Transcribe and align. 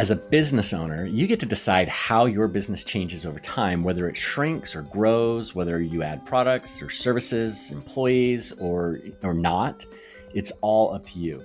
As 0.00 0.10
a 0.10 0.16
business 0.16 0.72
owner, 0.72 1.04
you 1.04 1.26
get 1.26 1.40
to 1.40 1.46
decide 1.46 1.86
how 1.90 2.24
your 2.24 2.48
business 2.48 2.84
changes 2.84 3.26
over 3.26 3.38
time, 3.38 3.84
whether 3.84 4.08
it 4.08 4.16
shrinks 4.16 4.74
or 4.74 4.80
grows, 4.80 5.54
whether 5.54 5.78
you 5.82 6.02
add 6.02 6.24
products 6.24 6.80
or 6.80 6.88
services, 6.88 7.70
employees, 7.70 8.52
or, 8.52 9.00
or 9.22 9.34
not. 9.34 9.84
It's 10.32 10.52
all 10.62 10.94
up 10.94 11.04
to 11.04 11.18
you. 11.18 11.44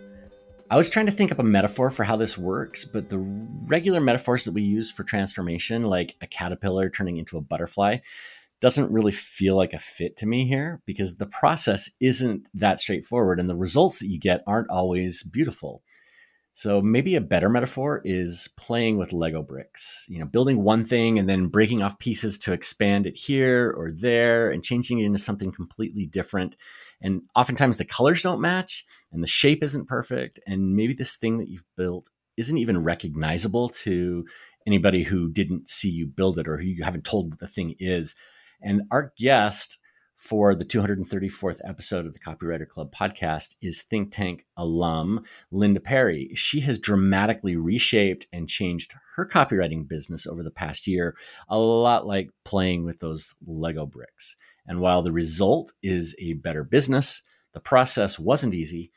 I 0.72 0.78
was 0.78 0.90
trying 0.90 1.08
to 1.08 1.12
think 1.12 1.34
up 1.34 1.40
a 1.40 1.44
metaphor 1.44 1.92
for 1.92 2.06
how 2.06 2.16
this 2.16 2.38
works, 2.38 2.86
but 2.86 3.10
the 3.10 3.18
regular 3.18 4.00
metaphors 4.00 4.46
that 4.46 4.54
we 4.54 4.62
use 4.62 4.90
for 4.90 5.04
transformation, 5.04 5.84
like 5.84 6.16
a 6.22 6.28
caterpillar 6.28 6.90
turning 6.90 7.18
into 7.18 7.38
a 7.38 7.42
butterfly, 7.42 7.98
doesn't 8.62 8.92
really 8.92 9.12
feel 9.12 9.56
like 9.56 9.74
a 9.74 9.80
fit 9.80 10.18
to 10.18 10.26
me 10.26 10.48
here 10.48 10.82
because 10.86 11.18
the 11.18 11.26
process 11.26 11.90
isn't 12.00 12.48
that 12.54 12.80
straightforward 12.80 13.40
and 13.40 13.50
the 13.50 13.56
results 13.56 14.00
that 14.00 14.08
you 14.08 14.20
get 14.20 14.44
aren't 14.48 14.70
always 14.70 15.24
beautiful. 15.24 15.84
So 16.54 16.82
maybe 16.82 17.16
a 17.16 17.22
better 17.22 17.50
metaphor 17.50 18.02
is 18.06 18.48
playing 18.56 18.98
with 18.98 19.12
Lego 19.12 19.44
bricks, 19.44 20.06
you 20.08 20.20
know, 20.20 20.26
building 20.26 20.64
one 20.64 20.86
thing 20.86 21.20
and 21.20 21.28
then 21.28 21.48
breaking 21.48 21.82
off 21.82 22.00
pieces 22.00 22.38
to 22.40 22.54
expand 22.54 23.06
it 23.06 23.18
here 23.18 23.76
or 23.78 23.92
there 23.92 24.52
and 24.52 24.64
changing 24.64 25.00
it 25.00 25.06
into 25.06 25.18
something 25.18 25.52
completely 25.52 26.06
different. 26.06 26.56
And 27.02 27.24
oftentimes 27.36 27.76
the 27.76 27.84
colors 27.84 28.24
don't 28.24 28.40
match 28.40 28.86
and 29.12 29.22
the 29.22 29.28
shape 29.28 29.64
isn't 29.64 29.90
perfect. 29.90 30.40
And 30.48 30.78
maybe 30.78 30.94
this 30.94 31.18
thing 31.18 31.40
that 31.40 31.50
you've 31.50 31.66
built 31.76 32.10
isn't 32.38 32.58
even 32.58 32.84
recognizable 32.84 33.68
to 33.70 34.26
anybody 34.66 35.04
who 35.04 35.30
didn't 35.30 35.68
see 35.68 35.90
you 35.90 36.08
build 36.08 36.40
it 36.40 36.48
or 36.48 36.58
who 36.58 36.64
you 36.64 36.86
haven't 36.86 37.04
told 37.04 37.32
what 37.32 37.40
the 37.40 37.48
thing 37.48 37.76
is. 37.80 38.16
And 38.66 38.82
our 38.90 39.14
guest 39.16 39.78
for 40.16 40.56
the 40.56 40.66
234th 40.66 41.60
episode 41.64 42.08
of 42.08 42.14
the 42.14 42.20
Copywriter 42.20 42.68
Club 42.68 42.92
podcast 42.92 43.58
is 43.62 43.84
think 43.84 44.12
tank 44.12 44.48
alum 44.58 45.24
Linda 45.52 45.80
Perry. 45.80 46.32
She 46.34 46.62
has 46.62 46.80
dramatically 46.80 47.56
reshaped 47.56 48.26
and 48.34 48.50
changed 48.50 48.96
her 49.18 49.28
copywriting 49.28 49.88
business 49.88 50.26
over 50.26 50.42
the 50.42 50.50
past 50.50 50.88
year, 50.88 51.16
a 51.48 51.60
lot 51.60 52.08
like 52.08 52.32
playing 52.44 52.86
with 52.86 53.02
those 53.02 53.36
Lego 53.46 53.86
bricks. 53.86 54.36
And 54.66 54.82
while 54.82 55.04
the 55.04 55.12
result 55.12 55.72
is 55.84 56.16
a 56.18 56.34
better 56.34 56.64
business, 56.64 57.22
the 57.54 57.60
process 57.60 58.18
wasn't 58.18 58.56
easy. 58.56 58.92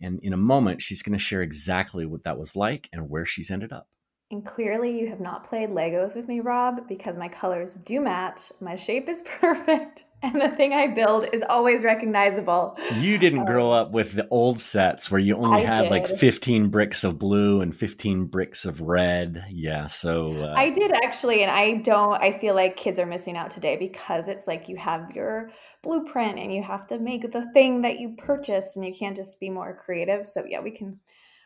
And 0.00 0.20
in 0.22 0.32
a 0.32 0.38
moment, 0.38 0.80
she's 0.80 1.02
going 1.02 1.12
to 1.12 1.22
share 1.22 1.42
exactly 1.42 2.06
what 2.06 2.24
that 2.24 2.38
was 2.38 2.56
like 2.56 2.88
and 2.94 3.10
where 3.10 3.26
she's 3.26 3.50
ended 3.50 3.74
up. 3.74 3.88
And 4.32 4.46
clearly, 4.46 4.98
you 4.98 5.08
have 5.08 5.20
not 5.20 5.44
played 5.44 5.68
Legos 5.68 6.16
with 6.16 6.26
me, 6.26 6.40
Rob, 6.40 6.88
because 6.88 7.18
my 7.18 7.28
colors 7.28 7.74
do 7.84 8.00
match. 8.00 8.50
My 8.62 8.76
shape 8.76 9.06
is 9.06 9.20
perfect, 9.40 10.06
and 10.22 10.40
the 10.40 10.48
thing 10.48 10.72
I 10.72 10.86
build 10.86 11.26
is 11.34 11.44
always 11.46 11.84
recognizable. 11.84 12.78
You 12.94 13.18
didn't 13.18 13.40
um, 13.40 13.44
grow 13.44 13.70
up 13.70 13.90
with 13.90 14.14
the 14.14 14.26
old 14.30 14.58
sets 14.58 15.10
where 15.10 15.20
you 15.20 15.36
only 15.36 15.66
I 15.66 15.66
had 15.66 15.82
did. 15.82 15.90
like 15.90 16.08
15 16.08 16.70
bricks 16.70 17.04
of 17.04 17.18
blue 17.18 17.60
and 17.60 17.76
15 17.76 18.24
bricks 18.24 18.64
of 18.64 18.80
red. 18.80 19.44
Yeah, 19.50 19.84
so. 19.84 20.32
Uh, 20.32 20.54
I 20.56 20.70
did 20.70 20.92
actually, 20.92 21.42
and 21.42 21.50
I 21.50 21.82
don't, 21.82 22.14
I 22.14 22.32
feel 22.32 22.54
like 22.54 22.78
kids 22.78 22.98
are 22.98 23.04
missing 23.04 23.36
out 23.36 23.50
today 23.50 23.76
because 23.76 24.28
it's 24.28 24.46
like 24.46 24.66
you 24.66 24.78
have 24.78 25.14
your 25.14 25.50
blueprint 25.82 26.38
and 26.38 26.50
you 26.50 26.62
have 26.62 26.86
to 26.86 26.98
make 26.98 27.30
the 27.32 27.52
thing 27.52 27.82
that 27.82 28.00
you 28.00 28.14
purchased 28.16 28.76
and 28.76 28.86
you 28.86 28.94
can't 28.94 29.14
just 29.14 29.38
be 29.40 29.50
more 29.50 29.78
creative. 29.84 30.26
So, 30.26 30.42
yeah, 30.48 30.62
we 30.62 30.70
can 30.70 30.98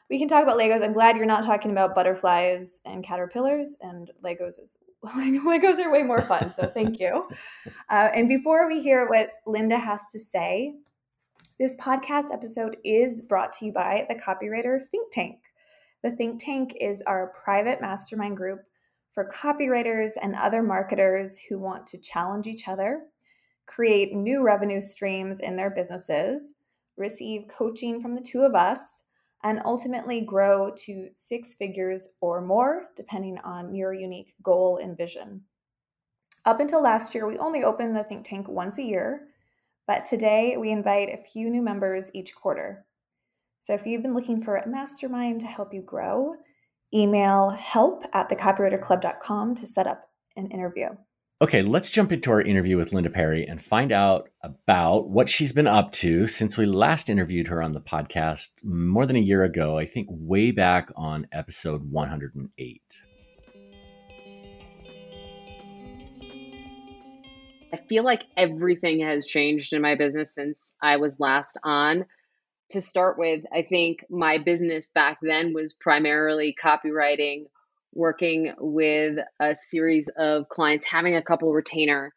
we 0.09 0.19
can 0.19 0.29
talk 0.29 0.43
about 0.43 0.59
Legos. 0.59 0.83
I'm 0.83 0.93
glad 0.93 1.17
you're 1.17 1.27
not 1.27 1.45
talking 1.45 1.73
about 1.73 1.95
butterflies 1.95 2.81
and 2.85 3.05
caterpillars 3.05 3.77
and 3.81 4.11
Legos 4.25 4.61
is 4.61 4.79
Legos 5.05 5.79
are 5.79 5.91
way 5.91 6.03
more 6.03 6.23
fun. 6.23 6.53
So 6.55 6.67
thank 6.67 7.01
you. 7.01 7.29
Uh, 7.89 8.09
and 8.15 8.29
before 8.29 8.67
we 8.67 8.83
hear 8.83 9.09
what 9.09 9.31
Linda 9.47 9.79
has 9.79 10.03
to 10.11 10.19
say, 10.19 10.75
this 11.59 11.77
podcast 11.77 12.33
episode 12.33 12.77
is 12.85 13.23
brought 13.23 13.53
to 13.55 13.67
you 13.67 13.73
by 13.73 14.05
the 14.09 14.15
Copywriter 14.17 14.83
Think 14.83 15.13
Tank. 15.13 15.39
The 16.03 16.11
Think 16.11 16.43
Tank 16.43 16.77
is 16.81 17.03
our 17.07 17.33
private 17.45 17.81
mastermind 17.81 18.37
group 18.37 18.61
for 19.13 19.31
copywriters 19.31 20.13
and 20.21 20.35
other 20.35 20.63
marketers 20.63 21.39
who 21.39 21.61
want 21.61 21.87
to 21.89 21.99
challenge 21.99 22.49
each 22.49 22.67
other, 22.67 23.03
create 23.67 24.13
new 24.13 24.43
revenue 24.43 24.81
streams 24.81 25.39
in 25.39 25.55
their 25.55 25.71
businesses, 25.71 26.43
receive 26.97 27.47
coaching 27.49 28.01
from 28.01 28.17
the 28.17 28.21
two 28.21 28.43
of 28.43 28.57
us 28.57 28.81
and 29.45 29.61
ultimately 29.65 30.21
grow 30.21 30.73
to 30.77 31.09
six 31.13 31.55
figures 31.55 32.09
or 32.21 32.41
more, 32.41 32.87
depending 32.97 33.39
on 33.39 33.75
your 33.75 33.93
unique 33.93 34.35
goal 34.43 34.79
and 34.83 34.97
vision. 34.97 35.43
Up 36.45 36.61
until 36.61 36.83
last 36.83 37.15
year, 37.15 37.27
we 37.27 37.39
only 37.39 37.65
opened 37.65 37.97
the 37.97 38.05
think 38.05 38.25
tank 38.25 38.49
once 38.49 38.79
a 38.79 38.83
year, 38.83 39.29
but 39.87 40.05
today 40.05 40.57
we 40.57 40.71
invite 40.71 41.09
a 41.09 41.25
few 41.25 41.51
new 41.51 41.63
members 41.63 42.11
each 42.15 42.35
quarter. 42.35 42.87
So 43.61 43.75
if 43.75 43.85
you've 43.85 44.03
been 44.03 44.15
looking 44.15 44.41
for 44.41 44.57
a 44.57 44.69
mastermind 44.69 45.41
to 45.41 45.47
help 45.47 45.75
you 45.75 45.83
grow, 45.83 46.35
email 46.95 47.51
help 47.51 48.05
at 48.13 48.29
thecopywriterclub.com 48.29 49.55
to 49.57 49.67
set 49.67 49.87
up 49.87 50.09
an 50.37 50.51
interview. 50.51 50.89
Okay, 51.43 51.61
let's 51.61 51.91
jump 51.91 52.13
into 52.13 52.31
our 52.31 52.41
interview 52.41 52.79
with 52.79 52.95
Linda 52.95 53.11
Perry 53.11 53.45
and 53.47 53.63
find 53.63 53.93
out 53.93 54.31
about 54.43 55.11
what 55.11 55.29
she's 55.29 55.53
been 55.53 55.67
up 55.67 55.93
to 55.93 56.27
since 56.27 56.57
we 56.57 56.65
last 56.65 57.11
interviewed 57.11 57.49
her 57.49 57.63
on 57.63 57.75
the 57.75 57.81
podcast 57.83 58.65
more 58.65 59.05
than 59.05 59.17
a 59.17 59.21
year 59.21 59.45
ago, 59.45 59.77
I 59.77 59.85
think 59.85 60.09
way 60.11 60.51
back 60.51 60.89
on 60.97 61.27
episode 61.33 61.91
108. 61.91 63.03
I 67.71 67.77
feel 67.87 68.03
like 68.03 68.23
everything 68.35 69.01
has 69.01 69.27
changed 69.27 69.75
in 69.75 69.83
my 69.83 69.95
business 69.95 70.33
since 70.33 70.73
I 70.81 70.97
was 70.97 71.21
last 71.21 71.59
on. 71.63 72.07
To 72.71 72.81
start 72.81 73.19
with, 73.19 73.45
I 73.53 73.61
think 73.61 74.07
my 74.09 74.39
business 74.39 74.89
back 74.89 75.19
then 75.21 75.53
was 75.53 75.75
primarily 75.75 76.57
copywriting 76.59 77.45
working 77.97 78.55
with 78.59 79.19
a 79.41 79.57
series 79.57 80.11
of 80.19 80.49
clients, 80.51 80.87
having 80.87 81.17
a 81.17 81.23
couple 81.23 81.53
retainer 81.53 82.15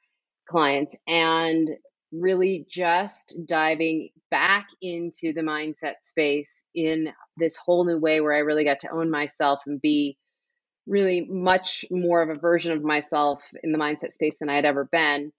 clients, 0.50 0.96
and 1.08 1.70
really 2.14 2.66
just 2.70 3.36
diving 3.48 4.10
back 4.32 4.68
into 4.82 5.34
the 5.34 5.42
mindset 5.42 5.96
space 6.02 6.66
in 6.76 7.10
this 7.38 7.58
whole 7.58 7.86
new 7.86 8.00
way 8.00 8.22
where 8.22 8.34
I 8.36 8.40
really 8.40 8.66
got 8.66 8.82
to 8.82 8.92
own 8.92 9.12
myself 9.12 9.62
and 9.68 9.82
be 9.82 10.18
really 10.88 11.28
much 11.30 11.86
more 11.92 12.24
of 12.24 12.30
a 12.30 12.40
version 12.40 12.74
of 12.74 12.84
myself 12.84 13.44
in 13.64 13.74
the 13.74 13.80
mindset 13.80 14.14
space 14.14 14.40
than 14.40 14.50
I 14.50 14.56
had 14.58 14.66
ever 14.66 14.86
been. 14.92 15.32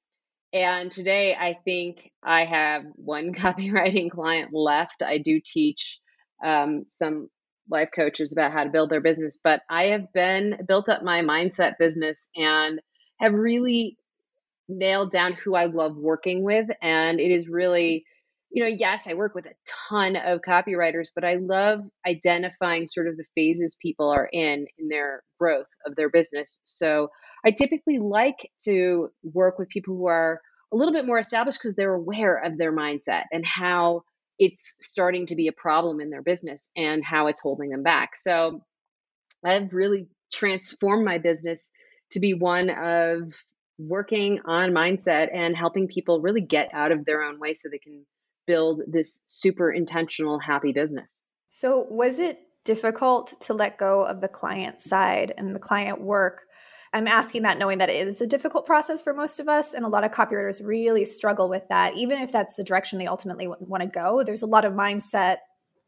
And 0.53 0.91
today, 0.93 1.37
I 1.37 1.59
think 1.65 2.11
I 2.25 2.47
have 2.47 2.85
one 2.97 3.35
copywriting 3.35 4.11
client 4.11 4.55
left. 4.55 5.03
I 5.03 5.19
do 5.19 5.41
teach 5.45 6.01
um, 6.45 6.87
some 6.89 7.31
life 7.69 7.91
coaches 7.95 8.33
about 8.33 8.53
how 8.53 8.65
to 8.65 8.71
build 8.71 8.91
their 8.91 9.01
business, 9.01 9.39
but 9.43 9.63
I 9.69 9.85
have 9.87 10.13
been 10.13 10.59
built 10.67 10.89
up 10.89 11.03
my 11.03 11.23
mindset 11.23 11.75
business 11.79 12.29
and 12.37 12.81
have 13.21 13.33
really 13.33 13.97
nailed 14.69 15.11
down 15.11 15.33
who 15.33 15.55
I 15.55 15.67
love 15.67 15.97
working 15.97 16.43
with. 16.43 16.69
And 16.81 17.21
it 17.21 17.31
is 17.31 17.49
really, 17.49 18.05
you 18.51 18.63
know, 18.63 18.71
yes, 18.71 19.07
I 19.07 19.15
work 19.15 19.35
with 19.35 19.47
a 19.47 19.55
ton 19.89 20.17
of 20.17 20.41
copywriters, 20.47 21.09
but 21.15 21.25
I 21.25 21.35
love 21.35 21.81
identifying 22.07 22.87
sort 22.87 23.09
of 23.09 23.17
the 23.17 23.25
phases 23.35 23.77
people 23.81 24.11
are 24.11 24.29
in 24.33 24.67
in 24.79 24.89
their 24.89 25.23
growth 25.39 25.67
of 25.87 25.97
their 25.97 26.09
business. 26.09 26.61
So 26.65 27.09
I 27.45 27.51
typically 27.51 27.99
like 27.99 28.51
to 28.65 29.11
work 29.23 29.59
with 29.59 29.69
people 29.69 29.97
who 29.97 30.07
are 30.07 30.41
a 30.73 30.77
little 30.77 30.93
bit 30.95 31.07
more 31.07 31.19
established 31.19 31.59
because 31.61 31.75
they're 31.75 31.95
aware 31.95 32.37
of 32.37 32.57
their 32.57 32.73
mindset 32.73 33.25
and 33.33 33.45
how 33.45 34.03
it's 34.41 34.75
starting 34.81 35.27
to 35.27 35.37
be 35.37 35.47
a 35.47 35.53
problem 35.53 36.01
in 36.01 36.09
their 36.09 36.23
business 36.23 36.69
and 36.75 37.05
how 37.05 37.27
it's 37.27 37.41
holding 37.41 37.69
them 37.69 37.83
back. 37.83 38.17
So 38.17 38.65
I've 39.45 39.73
really 39.73 40.09
transformed 40.33 41.05
my 41.05 41.19
business 41.19 41.71
to 42.13 42.21
be 42.21 42.33
one 42.33 42.71
of 42.71 43.35
working 43.79 44.41
on 44.47 44.71
mindset 44.71 45.29
and 45.35 45.55
helping 45.55 45.89
people 45.89 46.23
really 46.23 46.41
get 46.41 46.71
out 46.73 46.91
of 46.91 47.05
their 47.05 47.23
own 47.23 47.39
way 47.39 47.53
so 47.53 47.69
they 47.69 47.79
can 47.79 48.05
build 48.47 48.81
this 48.89 49.21
super 49.27 49.71
intentional, 49.71 50.39
happy 50.39 50.73
business. 50.73 51.23
So, 51.51 51.87
was 51.91 52.19
it 52.19 52.39
difficult 52.65 53.41
to 53.43 53.55
let 53.55 53.79
go 53.79 54.03
of 54.03 54.21
the 54.21 54.29
client 54.29 54.81
side 54.81 55.35
and 55.37 55.55
the 55.55 55.61
client 55.61 56.01
work 56.01 56.43
I'm 56.93 57.07
asking 57.07 57.43
that 57.43 57.59
knowing 57.59 57.79
that 57.79 57.89
it 57.89 58.09
is 58.09 58.21
a 58.21 58.27
difficult 58.27 58.67
process 58.67 59.01
for 59.01 59.15
most 59.15 59.39
of 59.39 59.49
us. 59.49 59.75
And 59.75 59.85
a 59.85 59.89
lot 59.89 60.05
of 60.05 60.11
copywriters 60.11 60.65
really 60.65 61.05
struggle 61.05 61.49
with 61.49 61.63
that. 61.69 61.97
Even 61.97 62.21
if 62.21 62.33
that's 62.33 62.57
the 62.57 62.65
direction 62.65 62.99
they 62.99 63.07
ultimately 63.07 63.47
want 63.47 63.83
to 63.83 63.89
go, 63.89 64.25
there's 64.25 64.43
a 64.43 64.47
lot 64.47 64.65
of 64.65 64.73
mindset 64.73 65.37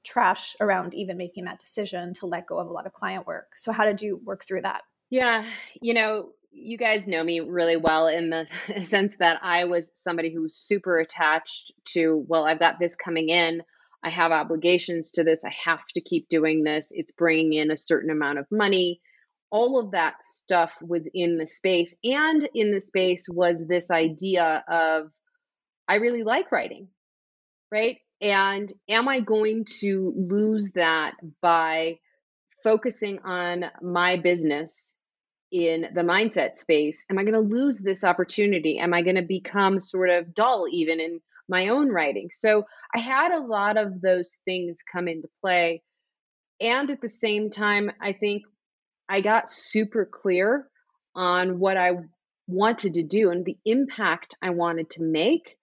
trash 0.04 0.56
around 0.60 0.94
even 0.94 1.16
making 1.16 1.44
that 1.44 1.58
decision 1.58 2.12
to 2.14 2.26
let 2.26 2.46
go 2.46 2.58
of 2.58 2.68
a 2.68 2.72
lot 2.72 2.86
of 2.86 2.92
client 2.92 3.26
work. 3.26 3.52
So, 3.56 3.72
how 3.72 3.84
did 3.84 4.00
you 4.00 4.20
work 4.24 4.44
through 4.44 4.62
that? 4.62 4.82
Yeah, 5.10 5.44
you 5.80 5.94
know, 5.94 6.30
you 6.52 6.78
guys 6.78 7.08
know 7.08 7.22
me 7.22 7.40
really 7.40 7.76
well 7.76 8.08
in 8.08 8.30
the 8.30 8.46
sense 8.82 9.16
that 9.16 9.40
I 9.42 9.64
was 9.64 9.90
somebody 9.94 10.32
who 10.32 10.42
was 10.42 10.54
super 10.54 10.98
attached 10.98 11.72
to, 11.86 12.24
well, 12.28 12.46
I've 12.46 12.58
got 12.58 12.78
this 12.78 12.94
coming 12.94 13.28
in. 13.28 13.62
I 14.04 14.10
have 14.10 14.32
obligations 14.32 15.12
to 15.12 15.24
this. 15.24 15.44
I 15.44 15.54
have 15.64 15.84
to 15.94 16.00
keep 16.00 16.28
doing 16.28 16.64
this. 16.64 16.92
It's 16.92 17.12
bringing 17.12 17.52
in 17.52 17.70
a 17.70 17.76
certain 17.76 18.10
amount 18.10 18.38
of 18.38 18.46
money 18.50 19.00
all 19.52 19.78
of 19.78 19.92
that 19.92 20.24
stuff 20.24 20.74
was 20.82 21.08
in 21.14 21.38
the 21.38 21.46
space 21.46 21.94
and 22.02 22.48
in 22.54 22.72
the 22.72 22.80
space 22.80 23.28
was 23.30 23.66
this 23.68 23.92
idea 23.92 24.64
of 24.68 25.10
i 25.88 25.96
really 25.96 26.24
like 26.24 26.50
writing 26.50 26.88
right 27.70 27.98
And 28.22 28.72
am 28.88 29.08
I 29.08 29.20
going 29.20 29.64
to 29.80 30.14
lose 30.16 30.70
that 30.76 31.14
by 31.42 31.98
focusing 32.62 33.18
on 33.24 33.64
my 33.82 34.16
business 34.16 34.94
in 35.50 35.88
the 35.92 36.02
mindset 36.02 36.56
space? 36.56 37.04
Am 37.10 37.18
I 37.18 37.24
going 37.24 37.34
to 37.34 37.40
lose 37.40 37.80
this 37.80 38.04
opportunity? 38.04 38.78
Am 38.78 38.94
I 38.94 39.02
going 39.02 39.16
to 39.16 39.22
become 39.22 39.80
sort 39.80 40.08
of 40.08 40.34
dull 40.34 40.66
even 40.70 41.00
in 41.00 41.20
my 41.48 41.68
own 41.68 41.90
writing? 41.90 42.28
So 42.30 42.64
I 42.94 43.00
had 43.00 43.32
a 43.32 43.44
lot 43.44 43.76
of 43.76 44.00
those 44.00 44.38
things 44.44 44.84
come 44.90 45.08
into 45.08 45.28
play. 45.40 45.82
And 46.60 46.90
at 46.90 47.00
the 47.00 47.08
same 47.08 47.50
time, 47.50 47.90
I 48.00 48.12
think 48.12 48.44
I 49.08 49.20
got 49.20 49.48
super 49.48 50.04
clear 50.04 50.68
on 51.14 51.58
what 51.58 51.76
I 51.76 51.92
wanted 52.46 52.94
to 52.94 53.02
do 53.02 53.30
and 53.30 53.44
the 53.44 53.56
impact 53.64 54.36
I 54.42 54.50
wanted 54.50 54.90
to 54.90 55.02
make 55.02 55.56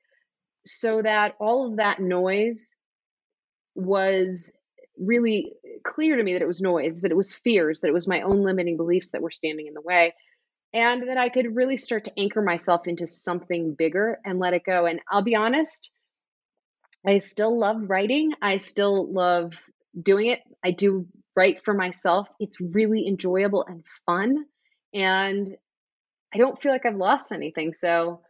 so 0.66 1.02
that 1.02 1.36
all 1.40 1.68
of 1.68 1.78
that 1.78 2.00
noise 2.00 2.76
was 3.76 4.52
really 4.98 5.54
clear 5.84 6.18
to 6.18 6.24
me 6.24 6.34
that 6.34 6.42
it 6.42 6.48
was 6.48 6.62
noise, 6.62 7.02
that 7.02 7.12
it 7.12 7.18
was 7.18 7.34
fears, 7.34 7.80
that 7.80 7.88
it 7.88 7.94
was 7.94 8.08
my 8.08 8.22
own 8.22 8.44
limiting 8.44 8.78
beliefs 8.78 9.12
that 9.12 9.22
were 9.22 9.32
standing 9.32 9.68
in 9.68 9.74
the 9.74 9.82
way, 9.82 10.14
and 10.74 11.08
that 11.10 11.18
I 11.18 11.30
could 11.30 11.56
really 11.56 11.78
start 11.78 12.06
to 12.06 12.20
anchor 12.20 12.42
myself 12.42 12.88
into 12.88 13.08
something 13.08 13.74
bigger 13.74 14.20
and 14.24 14.40
let 14.40 14.54
it 14.54 14.64
go. 14.66 14.86
And 14.86 15.00
I'll 15.10 15.24
be 15.24 15.36
honest, 15.36 15.90
I 17.06 17.20
still 17.20 17.58
love 17.58 17.90
writing. 17.90 18.34
I 18.42 18.58
still 18.58 19.12
love 19.12 19.54
doing 20.00 20.28
it. 20.28 20.42
I 20.64 20.72
do 20.72 21.08
write 21.36 21.64
for 21.64 21.74
myself. 21.74 22.28
It's 22.40 22.60
really 22.60 23.08
enjoyable 23.08 23.66
and 23.68 23.84
fun. 24.06 24.46
And 24.94 25.48
I 26.34 26.38
don't 26.38 26.62
feel 26.62 26.72
like 26.72 26.86
I've 26.86 26.96
lost 26.96 27.32
anything. 27.32 27.74
So 27.74 28.22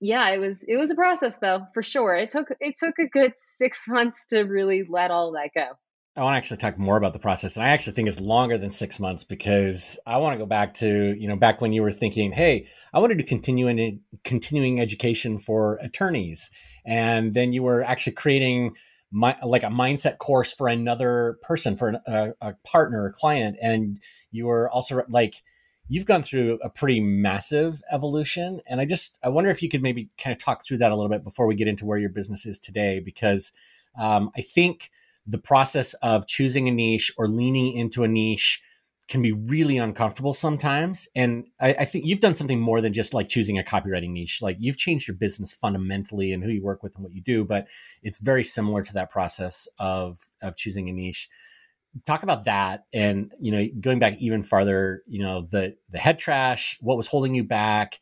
yeah, 0.00 0.28
it 0.30 0.38
was 0.38 0.64
it 0.64 0.76
was 0.76 0.90
a 0.90 0.94
process 0.94 1.38
though, 1.38 1.66
for 1.72 1.82
sure. 1.82 2.14
It 2.14 2.30
took 2.30 2.48
it 2.60 2.76
took 2.76 2.98
a 2.98 3.08
good 3.08 3.32
6 3.36 3.84
months 3.88 4.26
to 4.28 4.42
really 4.42 4.84
let 4.88 5.10
all 5.10 5.32
that 5.32 5.50
go. 5.54 5.76
I 6.18 6.22
want 6.22 6.32
to 6.32 6.38
actually 6.38 6.56
talk 6.56 6.78
more 6.78 6.96
about 6.96 7.12
the 7.12 7.18
process. 7.18 7.56
And 7.56 7.64
I 7.64 7.68
actually 7.68 7.92
think 7.92 8.08
it's 8.08 8.18
longer 8.18 8.56
than 8.56 8.70
six 8.70 8.98
months 8.98 9.22
because 9.22 9.98
I 10.06 10.16
want 10.16 10.32
to 10.32 10.38
go 10.38 10.46
back 10.46 10.72
to, 10.74 11.14
you 11.14 11.28
know, 11.28 11.36
back 11.36 11.60
when 11.60 11.74
you 11.74 11.82
were 11.82 11.92
thinking, 11.92 12.32
hey, 12.32 12.68
I 12.94 13.00
wanted 13.00 13.18
to 13.18 13.24
continue 13.24 13.68
in 13.68 14.00
continuing 14.24 14.80
education 14.80 15.38
for 15.38 15.78
attorneys. 15.82 16.50
And 16.86 17.34
then 17.34 17.52
you 17.52 17.62
were 17.62 17.84
actually 17.84 18.14
creating 18.14 18.76
my, 19.16 19.34
like 19.42 19.62
a 19.62 19.68
mindset 19.68 20.18
course 20.18 20.52
for 20.52 20.68
another 20.68 21.38
person, 21.40 21.74
for 21.74 21.98
a, 22.06 22.34
a 22.42 22.52
partner, 22.64 23.06
a 23.06 23.12
client. 23.12 23.56
And 23.62 23.98
you 24.30 24.44
were 24.44 24.68
also 24.68 25.02
like, 25.08 25.36
you've 25.88 26.04
gone 26.04 26.22
through 26.22 26.58
a 26.62 26.68
pretty 26.68 27.00
massive 27.00 27.80
evolution 27.92 28.60
and 28.66 28.80
i 28.80 28.84
just 28.84 29.20
i 29.22 29.28
wonder 29.28 29.50
if 29.50 29.62
you 29.62 29.68
could 29.68 29.84
maybe 29.84 30.08
kind 30.18 30.34
of 30.34 30.42
talk 30.42 30.64
through 30.64 30.76
that 30.76 30.90
a 30.90 30.96
little 30.96 31.08
bit 31.08 31.22
before 31.22 31.46
we 31.46 31.54
get 31.54 31.68
into 31.68 31.86
where 31.86 31.96
your 31.96 32.10
business 32.10 32.44
is 32.44 32.58
today 32.58 32.98
because 32.98 33.52
um, 33.96 34.28
i 34.36 34.40
think 34.40 34.90
the 35.28 35.38
process 35.38 35.94
of 35.94 36.26
choosing 36.26 36.66
a 36.66 36.72
niche 36.72 37.12
or 37.16 37.28
leaning 37.28 37.72
into 37.76 38.02
a 38.02 38.08
niche 38.08 38.60
can 39.08 39.22
be 39.22 39.32
really 39.32 39.78
uncomfortable 39.78 40.34
sometimes. 40.34 41.08
And 41.14 41.46
I, 41.60 41.74
I, 41.80 41.84
think 41.84 42.06
you've 42.06 42.20
done 42.20 42.34
something 42.34 42.60
more 42.60 42.80
than 42.80 42.92
just 42.92 43.14
like 43.14 43.28
choosing 43.28 43.56
a 43.56 43.62
copywriting 43.62 44.10
niche. 44.10 44.42
Like 44.42 44.56
you've 44.58 44.78
changed 44.78 45.06
your 45.06 45.16
business 45.16 45.52
fundamentally 45.52 46.32
and 46.32 46.42
who 46.42 46.50
you 46.50 46.62
work 46.62 46.82
with 46.82 46.96
and 46.96 47.04
what 47.04 47.14
you 47.14 47.22
do 47.22 47.44
but 47.44 47.68
it's 48.02 48.18
very 48.18 48.42
similar 48.42 48.82
to 48.82 48.92
that 48.94 49.10
process 49.10 49.68
of 49.78 50.18
of 50.42 50.56
choosing 50.56 50.88
a 50.88 50.92
niche. 50.92 51.28
Talk 52.04 52.24
about 52.24 52.44
that 52.46 52.84
and 52.92 53.32
you 53.40 53.52
know 53.52 53.66
going 53.80 53.98
back 53.98 54.16
even 54.18 54.42
farther 54.42 55.02
you 55.06 55.22
know 55.22 55.46
the 55.50 55.76
the 55.90 55.98
head 55.98 56.18
trash 56.18 56.76
what 56.80 56.96
was 56.96 57.06
holding 57.06 57.34
you 57.34 57.44
back 57.44 57.98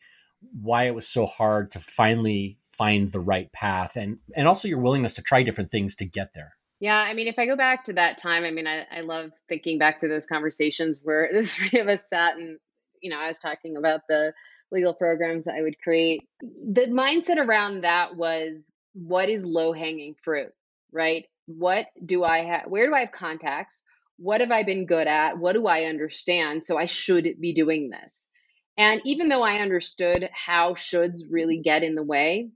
why 0.60 0.84
it 0.84 0.94
was 0.94 1.06
so 1.06 1.26
hard 1.26 1.70
to 1.70 1.78
finally 1.78 2.58
find 2.62 3.12
the 3.12 3.20
right 3.20 3.52
path 3.52 3.96
and 3.96 4.18
and 4.34 4.48
also 4.48 4.66
your 4.66 4.80
willingness 4.80 5.14
to 5.14 5.22
try 5.22 5.42
different 5.42 5.70
things 5.70 5.94
to 5.94 6.04
get 6.04 6.34
there 6.34 6.54
yeah 6.84 7.00
i 7.00 7.14
mean 7.14 7.26
if 7.26 7.38
i 7.38 7.46
go 7.46 7.56
back 7.56 7.84
to 7.84 7.92
that 7.92 8.18
time 8.18 8.44
i 8.44 8.50
mean 8.50 8.66
i, 8.66 8.84
I 8.90 9.00
love 9.00 9.30
thinking 9.48 9.78
back 9.78 9.98
to 10.00 10.08
those 10.08 10.26
conversations 10.26 11.00
where 11.02 11.28
the 11.32 11.42
three 11.42 11.80
of 11.80 11.88
us 11.88 12.08
sat 12.08 12.36
and 12.36 12.58
you 13.00 13.10
know 13.10 13.18
i 13.18 13.28
was 13.28 13.38
talking 13.38 13.76
about 13.76 14.02
the 14.08 14.32
legal 14.70 14.94
programs 14.94 15.48
i 15.48 15.60
would 15.60 15.80
create 15.80 16.22
the 16.40 16.86
mindset 16.86 17.36
around 17.36 17.82
that 17.82 18.16
was 18.16 18.70
what 18.94 19.28
is 19.28 19.44
low 19.44 19.72
hanging 19.72 20.14
fruit 20.24 20.52
right 20.92 21.26
what 21.46 21.86
do 22.04 22.24
I 22.24 22.44
have? 22.44 22.64
Where 22.66 22.86
do 22.86 22.94
I 22.94 23.00
have 23.00 23.12
contacts? 23.12 23.82
What 24.16 24.40
have 24.40 24.50
I 24.50 24.62
been 24.62 24.86
good 24.86 25.06
at? 25.06 25.38
What 25.38 25.54
do 25.54 25.66
I 25.66 25.84
understand? 25.84 26.64
So 26.64 26.76
I 26.76 26.86
should 26.86 27.40
be 27.40 27.52
doing 27.52 27.90
this. 27.90 28.28
And 28.76 29.00
even 29.04 29.28
though 29.28 29.42
I 29.42 29.58
understood 29.60 30.28
how 30.32 30.74
shoulds 30.74 31.22
really 31.28 31.58
get 31.58 31.82
in 31.82 31.94
the 31.94 32.02
way, 32.02 32.50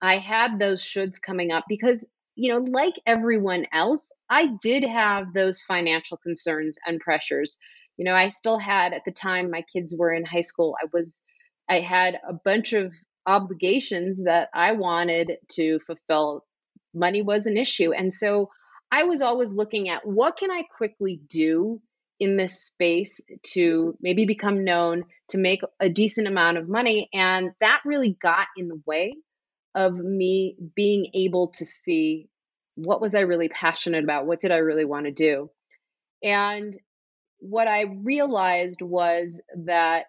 I 0.00 0.18
had 0.18 0.58
those 0.58 0.82
shoulds 0.82 1.20
coming 1.20 1.52
up 1.52 1.64
because, 1.68 2.04
you 2.34 2.52
know, 2.52 2.64
like 2.70 2.94
everyone 3.06 3.66
else, 3.72 4.12
I 4.30 4.48
did 4.62 4.84
have 4.84 5.32
those 5.32 5.60
financial 5.62 6.16
concerns 6.16 6.78
and 6.86 7.00
pressures. 7.00 7.58
You 7.96 8.04
know, 8.04 8.14
I 8.14 8.30
still 8.30 8.58
had 8.58 8.92
at 8.92 9.04
the 9.04 9.12
time 9.12 9.50
my 9.50 9.62
kids 9.72 9.94
were 9.96 10.12
in 10.12 10.24
high 10.24 10.40
school, 10.40 10.74
I 10.82 10.86
was, 10.92 11.22
I 11.68 11.80
had 11.80 12.18
a 12.26 12.32
bunch 12.32 12.72
of 12.72 12.92
obligations 13.26 14.24
that 14.24 14.48
I 14.54 14.72
wanted 14.72 15.36
to 15.52 15.78
fulfill 15.86 16.44
money 16.94 17.22
was 17.22 17.46
an 17.46 17.56
issue. 17.56 17.92
And 17.92 18.12
so 18.12 18.50
I 18.90 19.04
was 19.04 19.22
always 19.22 19.50
looking 19.50 19.88
at 19.88 20.06
what 20.06 20.36
can 20.36 20.50
I 20.50 20.64
quickly 20.76 21.20
do 21.28 21.80
in 22.20 22.36
this 22.36 22.64
space 22.64 23.20
to 23.54 23.96
maybe 24.00 24.26
become 24.26 24.64
known, 24.64 25.04
to 25.30 25.38
make 25.38 25.60
a 25.80 25.88
decent 25.88 26.28
amount 26.28 26.58
of 26.58 26.68
money. 26.68 27.08
And 27.12 27.52
that 27.60 27.80
really 27.84 28.16
got 28.20 28.46
in 28.56 28.68
the 28.68 28.80
way 28.86 29.16
of 29.74 29.94
me 29.94 30.56
being 30.74 31.10
able 31.14 31.48
to 31.48 31.64
see 31.64 32.28
what 32.74 33.00
was 33.00 33.14
I 33.14 33.20
really 33.20 33.48
passionate 33.48 34.04
about? 34.04 34.26
What 34.26 34.40
did 34.40 34.50
I 34.50 34.58
really 34.58 34.84
want 34.84 35.06
to 35.06 35.12
do? 35.12 35.50
And 36.22 36.76
what 37.38 37.68
I 37.68 37.82
realized 38.02 38.80
was 38.80 39.42
that 39.66 40.06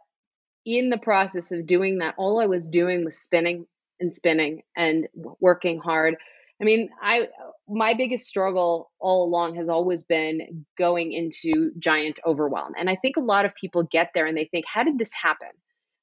in 0.65 0.89
the 0.89 0.97
process 0.97 1.51
of 1.51 1.65
doing 1.65 1.97
that, 1.97 2.15
all 2.17 2.39
I 2.39 2.45
was 2.45 2.69
doing 2.69 3.03
was 3.03 3.17
spinning 3.17 3.65
and 3.99 4.13
spinning 4.13 4.61
and 4.77 5.07
working 5.41 5.79
hard 5.79 6.15
I 6.63 6.65
mean, 6.65 6.89
I 7.01 7.27
my 7.67 7.93
biggest 7.93 8.25
struggle 8.25 8.89
all 8.99 9.25
along 9.25 9.55
has 9.55 9.67
always 9.67 10.03
been 10.03 10.65
going 10.77 11.11
into 11.11 11.71
giant 11.77 12.19
overwhelm. 12.25 12.73
And 12.79 12.89
I 12.89 12.95
think 12.95 13.17
a 13.17 13.21
lot 13.21 13.43
of 13.43 13.53
people 13.55 13.83
get 13.91 14.11
there 14.13 14.25
and 14.25 14.37
they 14.37 14.45
think, 14.45 14.65
how 14.71 14.83
did 14.83 14.97
this 14.97 15.11
happen? 15.13 15.49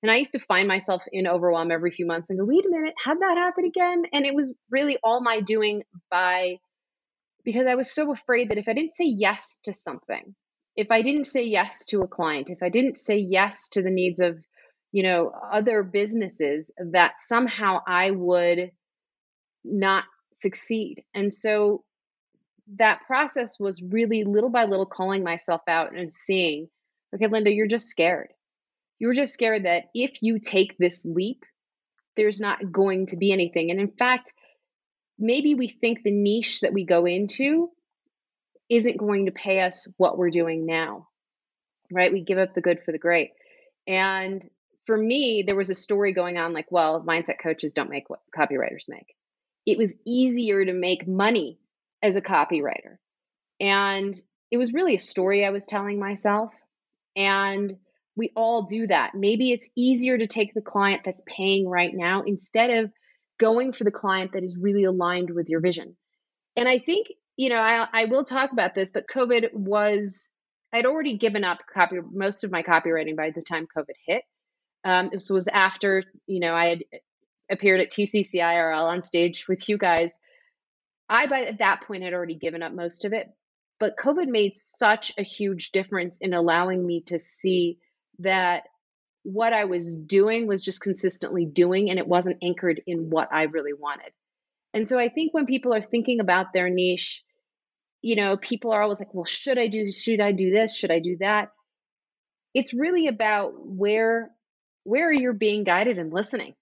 And 0.02 0.10
I 0.10 0.16
used 0.16 0.32
to 0.32 0.38
find 0.38 0.66
myself 0.66 1.02
in 1.12 1.26
overwhelm 1.26 1.70
every 1.70 1.90
few 1.90 2.06
months 2.06 2.30
and 2.30 2.38
go, 2.38 2.44
wait 2.44 2.64
a 2.64 2.70
minute, 2.70 2.94
how'd 3.02 3.20
that 3.20 3.36
happen 3.36 3.64
again? 3.64 4.04
And 4.12 4.24
it 4.24 4.34
was 4.34 4.54
really 4.70 4.98
all 5.02 5.22
my 5.22 5.40
doing 5.40 5.82
by 6.10 6.56
because 7.44 7.66
I 7.66 7.74
was 7.74 7.90
so 7.90 8.12
afraid 8.12 8.50
that 8.50 8.58
if 8.58 8.68
I 8.68 8.72
didn't 8.72 8.94
say 8.94 9.04
yes 9.04 9.60
to 9.64 9.72
something, 9.72 10.34
if 10.76 10.90
I 10.90 11.02
didn't 11.02 11.24
say 11.24 11.42
yes 11.44 11.84
to 11.86 12.00
a 12.00 12.08
client, 12.08 12.50
if 12.50 12.62
I 12.62 12.68
didn't 12.68 12.96
say 12.96 13.18
yes 13.18 13.68
to 13.70 13.82
the 13.82 13.90
needs 13.90 14.20
of, 14.20 14.42
you 14.92 15.02
know, 15.02 15.32
other 15.50 15.82
businesses, 15.82 16.70
that 16.92 17.14
somehow 17.20 17.80
I 17.86 18.10
would 18.10 18.70
not 19.64 20.04
succeed. 20.36 21.04
And 21.14 21.32
so 21.32 21.84
that 22.76 23.00
process 23.06 23.58
was 23.58 23.82
really 23.82 24.24
little 24.24 24.50
by 24.50 24.64
little 24.64 24.86
calling 24.86 25.24
myself 25.24 25.62
out 25.68 25.94
and 25.94 26.12
seeing, 26.12 26.68
okay, 27.14 27.26
Linda, 27.26 27.52
you're 27.52 27.66
just 27.66 27.88
scared. 27.88 28.28
You're 29.00 29.14
just 29.14 29.34
scared 29.34 29.64
that 29.64 29.86
if 29.94 30.22
you 30.22 30.38
take 30.38 30.78
this 30.78 31.04
leap, 31.04 31.44
there's 32.16 32.40
not 32.40 32.70
going 32.70 33.06
to 33.06 33.16
be 33.16 33.32
anything. 33.32 33.72
And 33.72 33.80
in 33.80 33.90
fact, 33.90 34.32
maybe 35.18 35.56
we 35.56 35.66
think 35.66 36.02
the 36.02 36.12
niche 36.12 36.60
that 36.60 36.72
we 36.72 36.84
go 36.84 37.06
into 37.06 37.70
isn't 38.68 38.98
going 38.98 39.26
to 39.26 39.32
pay 39.32 39.60
us 39.60 39.88
what 39.96 40.16
we're 40.16 40.30
doing 40.30 40.66
now, 40.66 41.08
right? 41.90 42.12
We 42.12 42.20
give 42.20 42.38
up 42.38 42.54
the 42.54 42.60
good 42.60 42.80
for 42.84 42.92
the 42.92 42.98
great. 42.98 43.32
And 43.88 44.46
for 44.86 44.96
me, 44.96 45.42
there 45.44 45.56
was 45.56 45.70
a 45.70 45.74
story 45.74 46.12
going 46.12 46.38
on 46.38 46.52
like, 46.52 46.70
well, 46.70 47.02
mindset 47.02 47.40
coaches 47.42 47.72
don't 47.72 47.90
make 47.90 48.08
what 48.08 48.20
copywriters 48.36 48.88
make 48.88 49.16
it 49.66 49.78
was 49.78 49.94
easier 50.06 50.64
to 50.64 50.72
make 50.72 51.06
money 51.06 51.58
as 52.02 52.16
a 52.16 52.22
copywriter. 52.22 52.96
And 53.60 54.14
it 54.50 54.56
was 54.56 54.72
really 54.72 54.94
a 54.94 55.00
story 55.00 55.44
I 55.44 55.50
was 55.50 55.66
telling 55.66 55.98
myself. 55.98 56.52
And 57.14 57.76
we 58.20 58.32
all 58.36 58.64
do 58.64 58.86
that. 58.86 59.14
Maybe 59.14 59.50
it's 59.50 59.70
easier 59.74 60.18
to 60.18 60.26
take 60.26 60.52
the 60.52 60.60
client 60.60 61.00
that's 61.06 61.22
paying 61.26 61.66
right 61.66 61.90
now 61.90 62.22
instead 62.26 62.68
of 62.68 62.92
going 63.38 63.72
for 63.72 63.84
the 63.84 63.90
client 63.90 64.32
that 64.34 64.44
is 64.44 64.58
really 64.60 64.84
aligned 64.84 65.30
with 65.30 65.48
your 65.48 65.60
vision. 65.60 65.96
And 66.54 66.68
I 66.68 66.80
think, 66.80 67.06
you 67.38 67.48
know, 67.48 67.56
I, 67.56 67.88
I 67.90 68.04
will 68.04 68.24
talk 68.24 68.52
about 68.52 68.74
this, 68.74 68.90
but 68.90 69.06
COVID 69.08 69.54
was, 69.54 70.34
I'd 70.70 70.84
already 70.84 71.16
given 71.16 71.44
up 71.44 71.60
copy, 71.72 71.96
most 72.12 72.44
of 72.44 72.50
my 72.50 72.62
copywriting 72.62 73.16
by 73.16 73.30
the 73.30 73.40
time 73.40 73.66
COVID 73.74 73.96
hit. 74.06 74.22
Um, 74.84 75.08
this 75.10 75.30
was 75.30 75.48
after, 75.48 76.02
you 76.26 76.40
know, 76.40 76.54
I 76.54 76.66
had 76.66 76.84
appeared 77.50 77.80
at 77.80 77.90
TCCIRL 77.90 78.84
on 78.84 79.00
stage 79.00 79.46
with 79.48 79.66
you 79.66 79.78
guys. 79.78 80.18
I, 81.08 81.26
by 81.26 81.56
that 81.58 81.84
point, 81.86 82.02
had 82.02 82.12
already 82.12 82.34
given 82.34 82.62
up 82.62 82.74
most 82.74 83.06
of 83.06 83.14
it. 83.14 83.30
But 83.78 83.96
COVID 83.96 84.28
made 84.28 84.56
such 84.56 85.14
a 85.16 85.22
huge 85.22 85.72
difference 85.72 86.18
in 86.18 86.34
allowing 86.34 86.86
me 86.86 87.00
to 87.06 87.18
see 87.18 87.78
that 88.20 88.64
what 89.22 89.52
I 89.52 89.64
was 89.64 89.96
doing 89.96 90.46
was 90.46 90.64
just 90.64 90.80
consistently 90.80 91.44
doing, 91.44 91.90
and 91.90 91.98
it 91.98 92.06
wasn't 92.06 92.38
anchored 92.42 92.80
in 92.86 93.10
what 93.10 93.28
I 93.32 93.44
really 93.44 93.74
wanted. 93.74 94.12
And 94.72 94.86
so 94.86 94.98
I 94.98 95.08
think 95.08 95.34
when 95.34 95.46
people 95.46 95.74
are 95.74 95.82
thinking 95.82 96.20
about 96.20 96.52
their 96.52 96.70
niche, 96.70 97.22
you 98.02 98.16
know, 98.16 98.36
people 98.36 98.72
are 98.72 98.82
always 98.82 99.00
like, 99.00 99.12
well, 99.12 99.24
should 99.24 99.58
I 99.58 99.66
do 99.66 99.92
should 99.92 100.20
I 100.20 100.32
do 100.32 100.50
this? 100.50 100.74
Should 100.74 100.90
I 100.90 101.00
do 101.00 101.16
that? 101.20 101.50
It's 102.54 102.72
really 102.72 103.08
about 103.08 103.52
where 103.56 104.30
where 104.84 105.12
you're 105.12 105.34
being 105.34 105.64
guided 105.64 105.98
and 105.98 106.12
listening. 106.12 106.54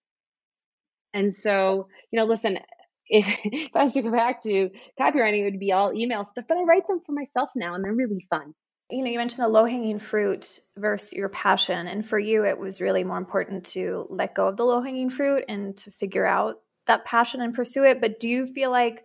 And 1.15 1.33
so, 1.35 1.89
you 2.11 2.19
know, 2.19 2.27
listen, 2.27 2.59
if, 3.09 3.27
if 3.45 3.75
I 3.75 3.81
was 3.81 3.95
to 3.95 4.03
go 4.03 4.11
back 4.11 4.43
to 4.43 4.71
copywriting, 5.01 5.41
it 5.41 5.53
would 5.53 5.61
be 5.61 5.73
all 5.73 5.95
email 5.95 6.25
stuff, 6.25 6.45
but 6.49 6.59
I 6.59 6.63
write 6.63 6.87
them 6.87 7.01
for 7.07 7.13
myself 7.13 7.51
now 7.57 7.75
and 7.75 7.85
they're 7.85 7.93
really 7.93 8.27
fun. 8.29 8.55
You 8.91 9.03
know, 9.03 9.11
you 9.11 9.19
mentioned 9.19 9.45
the 9.45 9.49
low 9.49 9.67
hanging 9.67 9.99
fruit 9.99 10.61
versus 10.77 11.13
your 11.13 11.29
passion. 11.29 11.87
And 11.87 12.07
for 12.07 12.19
you, 12.19 12.45
it 12.45 12.59
was 12.59 12.81
really 12.81 13.05
more 13.05 13.19
important 13.19 13.65
to 13.67 14.07
let 14.09 14.35
go 14.35 14.49
of 14.49 14.57
the 14.57 14.65
low 14.65 14.81
hanging 14.81 15.11
fruit 15.11 15.45
and 15.47 15.77
to 15.79 15.91
figure 15.91 16.27
out 16.27 16.61
that 16.87 17.05
passion 17.05 17.43
and 17.43 17.55
pursue 17.55 17.85
it. 17.85 18.01
But 18.01 18.19
do 18.19 18.31
you 18.31 18.47
feel 18.47 18.71
like 18.71 19.05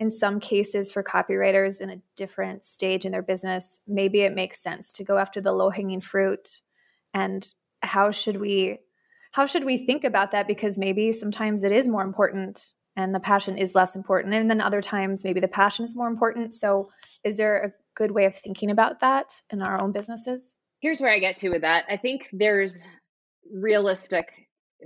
in 0.00 0.10
some 0.10 0.40
cases 0.40 0.90
for 0.90 1.04
copywriters 1.04 1.80
in 1.80 1.90
a 1.90 2.02
different 2.16 2.64
stage 2.64 3.04
in 3.04 3.12
their 3.12 3.22
business, 3.22 3.78
maybe 3.86 4.22
it 4.22 4.34
makes 4.34 4.60
sense 4.60 4.92
to 4.94 5.04
go 5.04 5.16
after 5.16 5.40
the 5.40 5.52
low 5.52 5.70
hanging 5.70 6.00
fruit? 6.00 6.60
And 7.14 7.46
how 7.80 8.10
should 8.10 8.40
we 8.40 8.78
how 9.30 9.46
should 9.46 9.64
we 9.64 9.78
think 9.78 10.04
about 10.04 10.32
that? 10.32 10.46
Because 10.46 10.76
maybe 10.76 11.10
sometimes 11.12 11.62
it 11.62 11.72
is 11.72 11.88
more 11.88 12.02
important 12.02 12.72
and 12.96 13.14
the 13.14 13.20
passion 13.20 13.56
is 13.56 13.74
less 13.74 13.96
important. 13.96 14.34
And 14.34 14.50
then 14.50 14.60
other 14.60 14.82
times 14.82 15.24
maybe 15.24 15.40
the 15.40 15.48
passion 15.48 15.84
is 15.86 15.96
more 15.96 16.08
important. 16.08 16.52
So 16.52 16.90
is 17.24 17.38
there 17.38 17.56
a 17.56 17.72
good 17.94 18.10
way 18.12 18.24
of 18.24 18.36
thinking 18.36 18.70
about 18.70 19.00
that 19.00 19.40
in 19.50 19.62
our 19.62 19.80
own 19.80 19.92
businesses? 19.92 20.56
Here's 20.80 21.00
where 21.00 21.12
I 21.12 21.18
get 21.18 21.36
to 21.36 21.50
with 21.50 21.62
that. 21.62 21.84
I 21.88 21.96
think 21.96 22.28
there's 22.32 22.84
realistic 23.52 24.28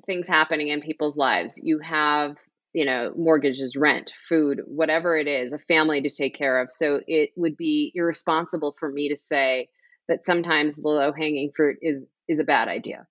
things 0.05 0.29
happening 0.29 0.69
in 0.69 0.81
people's 0.83 1.17
lives. 1.17 1.59
You 1.63 1.79
have, 1.79 2.37
you 2.73 2.85
know, 2.85 3.13
mortgages, 3.17 3.77
rent, 3.77 4.13
food, 4.29 4.61
whatever 4.67 5.17
it 5.17 5.27
is, 5.27 5.53
a 5.53 5.59
family 5.59 6.03
to 6.03 6.11
take 6.11 6.37
care 6.37 6.61
of. 6.61 6.71
So 6.71 7.01
it 7.07 7.31
would 7.37 7.57
be 7.57 7.93
irresponsible 7.95 8.77
for 8.79 8.91
me 8.91 9.09
to 9.09 9.17
say 9.17 9.69
that 10.09 10.27
sometimes 10.27 10.77
the 10.77 10.89
low 10.89 11.13
hanging 11.13 11.51
fruit 11.57 11.79
is 11.81 12.07
is 12.29 12.39
a 12.39 12.45
bad 12.45 12.69
idea. 12.69 13.07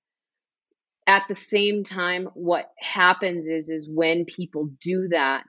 At 1.08 1.24
the 1.28 1.36
same 1.36 1.84
time, 1.84 2.30
what 2.34 2.72
happens 2.80 3.48
is 3.48 3.70
is 3.70 3.90
when 3.90 4.26
people 4.26 4.70
do 4.82 5.08
that, 5.10 5.44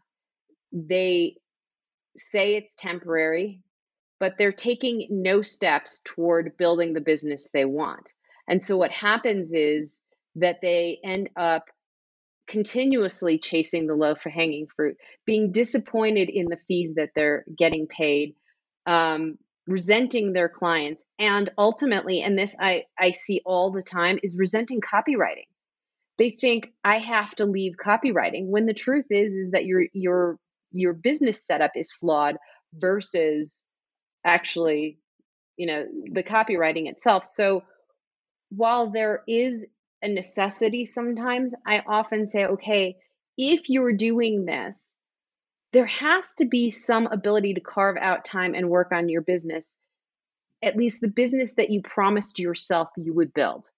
they 0.73 1.37
say 2.17 2.55
it's 2.55 2.75
temporary 2.75 3.61
but 4.19 4.35
they're 4.39 4.53
taking 4.53 5.07
no 5.11 5.43
steps 5.43 6.01
toward 6.05 6.57
building 6.57 6.93
the 6.93 7.01
business 7.01 7.49
they 7.53 7.65
want. 7.65 8.13
And 8.49 8.63
so 8.63 8.77
what 8.77 8.91
happens 8.91 9.53
is 9.55 10.01
that 10.37 10.61
they 10.63 11.01
end 11.05 11.31
up 11.37 11.65
continuously 12.47 13.39
chasing 13.39 13.87
the 13.87 13.95
low 13.95 14.15
for 14.15 14.31
hanging 14.31 14.67
fruit, 14.75 14.97
being 15.25 15.53
disappointed 15.53 16.29
in 16.29 16.47
the 16.47 16.59
fees 16.69 16.95
that 16.95 17.11
they're 17.15 17.45
getting 17.57 17.87
paid, 17.87 18.37
um, 18.87 19.37
resenting 19.67 20.33
their 20.33 20.49
clients, 20.49 21.05
and 21.19 21.51
ultimately, 21.59 22.23
and 22.23 22.39
this 22.39 22.55
I, 22.59 22.85
I 22.99 23.11
see 23.11 23.43
all 23.45 23.73
the 23.73 23.83
time, 23.83 24.21
is 24.23 24.37
resenting 24.39 24.81
copywriting. 24.81 25.49
They 26.19 26.31
think 26.31 26.73
I 26.85 26.99
have 26.99 27.35
to 27.37 27.45
leave 27.45 27.75
copywriting 27.85 28.47
when 28.47 28.67
the 28.67 28.75
truth 28.75 29.07
is 29.11 29.35
is 29.35 29.51
that 29.51 29.67
your 29.67 29.85
your 29.93 30.39
your 30.73 30.93
business 30.93 31.45
setup 31.45 31.73
is 31.75 31.93
flawed 31.93 32.37
versus 32.75 33.65
actually, 34.27 34.99
you 35.57 35.67
know, 35.67 35.87
the 36.13 36.23
copywriting 36.23 36.91
itself. 36.91 37.25
So 37.25 37.63
while 38.51 38.91
there 38.91 39.23
is 39.27 39.65
a 40.03 40.09
necessity 40.09 40.85
sometimes, 40.85 41.55
I 41.67 41.83
often 41.87 42.27
say, 42.27 42.45
okay, 42.45 42.97
if 43.39 43.71
you're 43.71 43.93
doing 43.93 44.45
this, 44.45 44.97
there 45.73 45.87
has 45.87 46.35
to 46.37 46.45
be 46.45 46.71
some 46.71 47.07
ability 47.07 47.55
to 47.55 47.61
carve 47.61 47.97
out 47.97 48.25
time 48.25 48.55
and 48.55 48.69
work 48.69 48.93
on 48.93 49.09
your 49.09 49.21
business, 49.23 49.77
at 50.63 50.77
least 50.77 51.01
the 51.01 51.09
business 51.09 51.55
that 51.55 51.71
you 51.71 51.83
promised 51.83 52.39
yourself 52.39 52.89
you 52.97 53.15
would 53.15 53.33
build. 53.35 53.71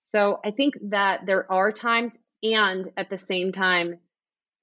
So 0.00 0.40
I 0.44 0.50
think 0.50 0.74
that 0.90 1.26
there 1.26 1.50
are 1.50 1.72
times, 1.72 2.18
and 2.42 2.90
at 2.96 3.10
the 3.10 3.18
same 3.18 3.52
time, 3.52 3.98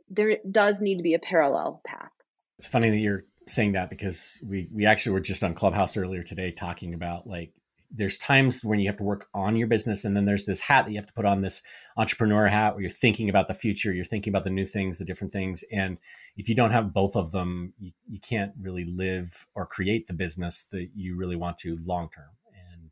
there 0.09 0.37
does 0.49 0.81
need 0.81 0.97
to 0.97 1.03
be 1.03 1.13
a 1.13 1.19
parallel 1.19 1.81
path. 1.85 2.11
It's 2.57 2.67
funny 2.67 2.89
that 2.89 2.97
you're 2.97 3.23
saying 3.49 3.73
that 3.73 3.89
because 3.89 4.41
we 4.47 4.69
we 4.73 4.85
actually 4.85 5.13
were 5.13 5.21
just 5.21 5.43
on 5.43 5.53
Clubhouse 5.53 5.97
earlier 5.97 6.23
today 6.23 6.51
talking 6.51 6.93
about 6.93 7.27
like 7.27 7.53
there's 7.91 8.17
times 8.17 8.65
when 8.65 8.79
you 8.79 8.87
have 8.87 8.97
to 8.97 9.03
work 9.03 9.27
on 9.33 9.55
your 9.55 9.67
business 9.67 10.05
and 10.05 10.15
then 10.15 10.25
there's 10.25 10.45
this 10.45 10.61
hat 10.61 10.85
that 10.85 10.91
you 10.91 10.97
have 10.97 11.07
to 11.07 11.13
put 11.13 11.25
on 11.25 11.41
this 11.41 11.61
entrepreneur 11.97 12.47
hat 12.47 12.73
where 12.73 12.81
you're 12.81 12.91
thinking 12.91 13.29
about 13.29 13.47
the 13.47 13.53
future 13.53 13.93
you're 13.93 14.05
thinking 14.05 14.31
about 14.31 14.43
the 14.43 14.49
new 14.49 14.65
things 14.65 14.99
the 14.99 15.05
different 15.05 15.33
things. 15.33 15.63
And 15.71 15.97
if 16.37 16.49
you 16.49 16.55
don't 16.55 16.71
have 16.71 16.93
both 16.93 17.15
of 17.15 17.31
them 17.31 17.73
you, 17.79 17.91
you 18.07 18.19
can't 18.19 18.53
really 18.59 18.85
live 18.85 19.47
or 19.55 19.65
create 19.65 20.07
the 20.07 20.13
business 20.13 20.65
that 20.71 20.89
you 20.95 21.15
really 21.17 21.37
want 21.37 21.57
to 21.59 21.79
long 21.85 22.09
term. 22.15 22.31
And 22.71 22.91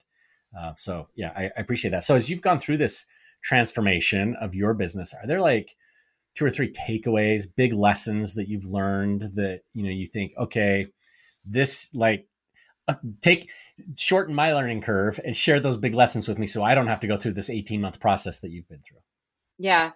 uh, 0.59 0.73
so 0.77 1.09
yeah 1.15 1.33
I, 1.35 1.45
I 1.45 1.51
appreciate 1.61 1.91
that. 1.91 2.03
So 2.05 2.15
as 2.15 2.29
you've 2.29 2.41
gone 2.43 2.59
through 2.59 2.77
this 2.77 3.05
transformation 3.43 4.35
of 4.41 4.55
your 4.55 4.73
business 4.73 5.13
are 5.13 5.27
there 5.27 5.41
like 5.41 5.75
two 6.35 6.45
or 6.45 6.49
three 6.49 6.71
takeaways, 6.71 7.47
big 7.55 7.73
lessons 7.73 8.35
that 8.35 8.47
you've 8.47 8.65
learned 8.65 9.21
that 9.35 9.61
you 9.73 9.83
know 9.83 9.89
you 9.89 10.05
think, 10.05 10.33
okay, 10.37 10.87
this 11.45 11.89
like 11.93 12.27
uh, 12.87 12.95
take 13.21 13.49
shorten 13.97 14.35
my 14.35 14.53
learning 14.53 14.81
curve 14.81 15.19
and 15.25 15.35
share 15.35 15.59
those 15.59 15.77
big 15.77 15.93
lessons 15.93 16.27
with 16.27 16.39
me 16.39 16.47
so 16.47 16.63
I 16.63 16.75
don't 16.75 16.87
have 16.87 16.99
to 17.01 17.07
go 17.07 17.17
through 17.17 17.33
this 17.33 17.49
18 17.49 17.81
month 17.81 17.99
process 17.99 18.39
that 18.39 18.51
you've 18.51 18.69
been 18.69 18.81
through. 18.81 18.99
Yeah. 19.57 19.91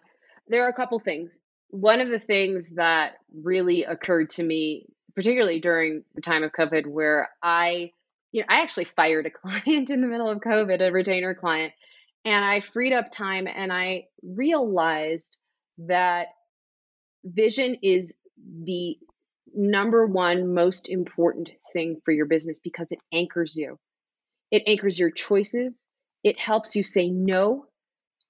There 0.48 0.66
are 0.66 0.70
a 0.70 0.74
couple 0.74 1.00
things. 1.00 1.40
One 1.70 2.02
of 2.02 2.10
the 2.10 2.20
things 2.20 2.70
that 2.76 3.14
really 3.34 3.84
occurred 3.84 4.32
to 4.32 4.44
me, 4.44 4.88
particularly 5.16 5.60
during 5.60 6.04
the 6.16 6.22
time 6.22 6.44
of 6.44 6.52
COVID, 6.52 6.88
where 6.88 7.30
I, 7.44 7.92
you 8.32 8.42
know, 8.42 8.48
I 8.50 8.62
actually 8.62 8.86
fired 8.86 9.28
a 9.28 9.30
client 9.48 9.90
in 9.90 10.02
the 10.02 10.08
middle 10.08 10.30
of 10.30 10.40
COVID, 10.40 10.82
a 10.82 10.92
retainer 10.92 11.36
client, 11.36 11.74
and 12.26 12.44
I 12.44 12.60
freed 12.60 12.92
up 12.92 13.12
time 13.12 13.48
and 13.48 13.72
I 13.72 14.06
realized 14.24 15.38
that 15.88 16.28
vision 17.24 17.78
is 17.82 18.14
the 18.64 18.98
number 19.54 20.06
one 20.06 20.54
most 20.54 20.90
important 20.90 21.50
thing 21.74 22.02
for 22.06 22.12
your 22.12 22.26
business 22.26 22.60
because 22.60 22.92
it 22.92 23.00
anchors 23.14 23.56
you. 23.58 23.78
It 24.52 24.64
anchors 24.68 25.00
your 25.00 25.12
choices. 25.12 25.88
It 26.24 26.40
helps 26.40 26.76
you 26.76 26.84
say 26.84 27.10
no 27.10 27.66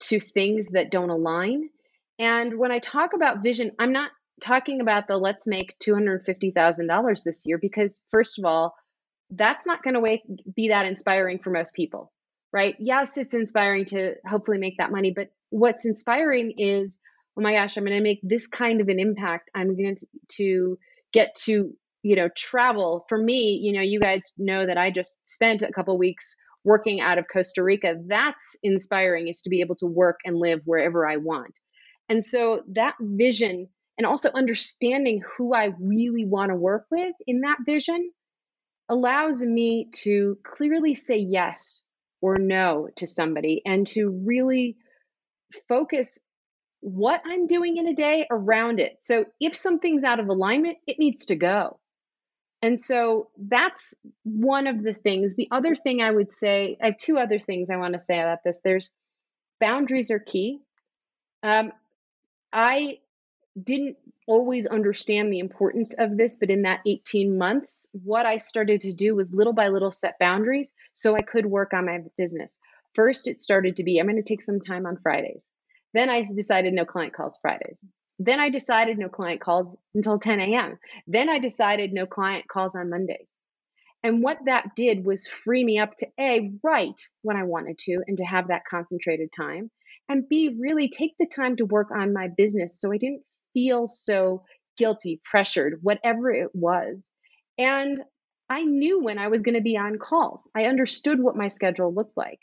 to 0.01 0.19
things 0.19 0.69
that 0.69 0.91
don't 0.91 1.09
align. 1.09 1.69
And 2.17 2.57
when 2.57 2.71
I 2.71 2.79
talk 2.79 3.13
about 3.13 3.43
vision, 3.43 3.71
I'm 3.79 3.93
not 3.93 4.11
talking 4.41 4.81
about 4.81 5.07
the 5.07 5.17
let's 5.17 5.47
make 5.47 5.77
$250,000 5.79 7.23
this 7.23 7.45
year 7.45 7.57
because, 7.57 8.01
first 8.09 8.39
of 8.39 8.45
all, 8.45 8.75
that's 9.31 9.65
not 9.65 9.83
going 9.83 9.93
to 9.95 10.19
be 10.55 10.69
that 10.69 10.85
inspiring 10.85 11.39
for 11.39 11.49
most 11.49 11.73
people, 11.73 12.11
right? 12.51 12.75
Yes, 12.79 13.17
it's 13.17 13.33
inspiring 13.33 13.85
to 13.85 14.15
hopefully 14.25 14.57
make 14.57 14.77
that 14.77 14.91
money, 14.91 15.11
but 15.11 15.29
what's 15.49 15.85
inspiring 15.85 16.53
is 16.57 16.97
oh 17.39 17.41
my 17.41 17.53
gosh, 17.53 17.77
I'm 17.77 17.85
going 17.85 17.95
to 17.95 18.03
make 18.03 18.19
this 18.21 18.47
kind 18.47 18.81
of 18.81 18.89
an 18.89 18.99
impact. 18.99 19.49
I'm 19.55 19.77
going 19.77 19.95
to, 19.95 20.07
to 20.37 20.79
get 21.13 21.35
to, 21.45 21.71
you 22.03 22.15
know, 22.17 22.27
travel. 22.35 23.05
For 23.07 23.17
me, 23.17 23.57
you 23.63 23.71
know, 23.71 23.81
you 23.81 23.97
guys 24.01 24.33
know 24.37 24.65
that 24.65 24.77
I 24.77 24.91
just 24.91 25.19
spent 25.23 25.61
a 25.61 25.71
couple 25.71 25.97
weeks 25.97 26.35
working 26.65 26.99
out 26.99 27.17
of 27.17 27.27
Costa 27.31 27.63
Rica. 27.63 27.95
That's 28.07 28.57
inspiring 28.61 29.29
is 29.29 29.41
to 29.43 29.49
be 29.49 29.61
able 29.61 29.77
to 29.77 29.85
work 29.85 30.19
and 30.25 30.35
live 30.35 30.59
wherever 30.65 31.07
I 31.07 31.15
want. 31.15 31.57
And 32.09 32.21
so 32.21 32.63
that 32.73 32.95
vision 32.99 33.69
and 33.97 34.05
also 34.05 34.31
understanding 34.31 35.21
who 35.37 35.53
I 35.53 35.71
really 35.79 36.25
want 36.25 36.49
to 36.49 36.55
work 36.55 36.87
with 36.91 37.15
in 37.25 37.41
that 37.41 37.59
vision 37.65 38.11
allows 38.89 39.41
me 39.41 39.87
to 40.03 40.37
clearly 40.43 40.93
say 40.95 41.19
yes 41.19 41.83
or 42.21 42.37
no 42.37 42.89
to 42.97 43.07
somebody 43.07 43.61
and 43.65 43.87
to 43.87 44.09
really 44.25 44.75
focus 45.69 46.19
what 46.81 47.21
I'm 47.25 47.47
doing 47.47 47.77
in 47.77 47.87
a 47.87 47.93
day 47.93 48.25
around 48.29 48.79
it. 48.79 49.01
So 49.01 49.25
if 49.39 49.55
something's 49.55 50.03
out 50.03 50.19
of 50.19 50.27
alignment, 50.27 50.77
it 50.87 50.99
needs 50.99 51.25
to 51.25 51.35
go. 51.35 51.79
And 52.61 52.79
so 52.79 53.29
that's 53.37 53.95
one 54.23 54.67
of 54.67 54.83
the 54.83 54.93
things. 54.93 55.35
The 55.35 55.47
other 55.51 55.75
thing 55.75 56.01
I 56.01 56.11
would 56.11 56.31
say, 56.31 56.77
I 56.81 56.87
have 56.87 56.97
two 56.97 57.17
other 57.17 57.39
things 57.39 57.69
I 57.69 57.77
want 57.77 57.93
to 57.93 57.99
say 57.99 58.19
about 58.19 58.39
this. 58.43 58.59
There's 58.63 58.91
boundaries 59.59 60.11
are 60.11 60.19
key. 60.19 60.59
Um, 61.41 61.71
I 62.51 62.99
didn't 63.61 63.97
always 64.27 64.65
understand 64.65 65.31
the 65.31 65.39
importance 65.39 65.93
of 65.97 66.17
this, 66.17 66.35
but 66.35 66.49
in 66.49 66.63
that 66.63 66.81
18 66.85 67.37
months, 67.37 67.87
what 67.93 68.25
I 68.25 68.37
started 68.37 68.81
to 68.81 68.93
do 68.93 69.15
was 69.15 69.33
little 69.33 69.53
by 69.53 69.69
little 69.69 69.91
set 69.91 70.19
boundaries 70.19 70.73
so 70.93 71.15
I 71.15 71.21
could 71.21 71.45
work 71.45 71.73
on 71.73 71.85
my 71.85 71.99
business. 72.17 72.59
First, 72.93 73.27
it 73.27 73.39
started 73.39 73.77
to 73.77 73.83
be 73.83 73.99
I'm 73.99 74.07
going 74.07 74.17
to 74.17 74.23
take 74.23 74.41
some 74.41 74.59
time 74.59 74.85
on 74.85 74.97
Fridays. 74.97 75.49
Then 75.93 76.09
I 76.09 76.23
decided 76.23 76.73
no 76.73 76.85
client 76.85 77.13
calls 77.13 77.37
Fridays. 77.41 77.83
Then 78.19 78.39
I 78.39 78.49
decided 78.49 78.97
no 78.97 79.09
client 79.09 79.41
calls 79.41 79.77
until 79.95 80.19
10 80.19 80.39
a.m. 80.39 80.77
Then 81.07 81.29
I 81.29 81.39
decided 81.39 81.93
no 81.93 82.05
client 82.05 82.47
calls 82.47 82.75
on 82.75 82.89
Mondays. 82.89 83.39
And 84.03 84.21
what 84.23 84.37
that 84.45 84.75
did 84.75 85.05
was 85.05 85.27
free 85.27 85.63
me 85.63 85.79
up 85.79 85.95
to 85.97 86.07
A, 86.19 86.51
write 86.63 87.01
when 87.21 87.37
I 87.37 87.43
wanted 87.43 87.77
to 87.79 88.01
and 88.07 88.17
to 88.17 88.23
have 88.23 88.47
that 88.47 88.63
concentrated 88.69 89.31
time, 89.31 89.71
and 90.07 90.27
B, 90.27 90.55
really 90.59 90.89
take 90.89 91.15
the 91.19 91.27
time 91.27 91.57
to 91.57 91.65
work 91.65 91.91
on 91.91 92.13
my 92.13 92.27
business 92.27 92.79
so 92.79 92.91
I 92.91 92.97
didn't 92.97 93.23
feel 93.53 93.87
so 93.87 94.43
guilty, 94.77 95.21
pressured, 95.23 95.79
whatever 95.81 96.31
it 96.31 96.49
was. 96.53 97.09
And 97.57 98.01
I 98.49 98.63
knew 98.63 99.03
when 99.03 99.19
I 99.19 99.27
was 99.27 99.43
going 99.43 99.55
to 99.55 99.61
be 99.61 99.77
on 99.77 99.99
calls. 99.99 100.49
I 100.55 100.65
understood 100.65 101.21
what 101.21 101.35
my 101.35 101.49
schedule 101.49 101.93
looked 101.93 102.17
like. 102.17 102.39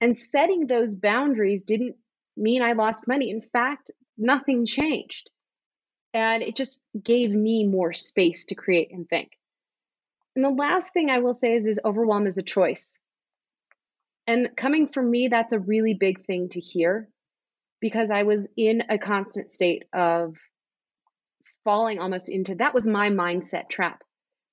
And 0.00 0.16
setting 0.16 0.66
those 0.66 0.94
boundaries 0.94 1.62
didn't 1.62 1.96
mean 2.36 2.62
I 2.62 2.72
lost 2.72 3.08
money. 3.08 3.30
In 3.30 3.42
fact, 3.42 3.90
nothing 4.16 4.66
changed. 4.66 5.30
And 6.14 6.42
it 6.42 6.56
just 6.56 6.78
gave 7.02 7.30
me 7.30 7.64
more 7.64 7.92
space 7.92 8.46
to 8.46 8.54
create 8.54 8.92
and 8.92 9.08
think. 9.08 9.32
And 10.34 10.44
the 10.44 10.50
last 10.50 10.92
thing 10.92 11.10
I 11.10 11.18
will 11.18 11.34
say 11.34 11.54
is, 11.54 11.66
is 11.66 11.80
overwhelm 11.84 12.26
is 12.26 12.38
a 12.38 12.42
choice. 12.42 12.98
And 14.26 14.50
coming 14.56 14.86
from 14.86 15.10
me, 15.10 15.28
that's 15.28 15.52
a 15.52 15.58
really 15.58 15.94
big 15.94 16.24
thing 16.24 16.48
to 16.50 16.60
hear 16.60 17.08
because 17.80 18.10
I 18.10 18.22
was 18.22 18.48
in 18.56 18.84
a 18.88 18.98
constant 18.98 19.50
state 19.50 19.84
of 19.92 20.36
falling 21.64 21.98
almost 21.98 22.28
into 22.28 22.54
that 22.56 22.74
was 22.74 22.86
my 22.86 23.10
mindset 23.10 23.68
trap. 23.68 24.02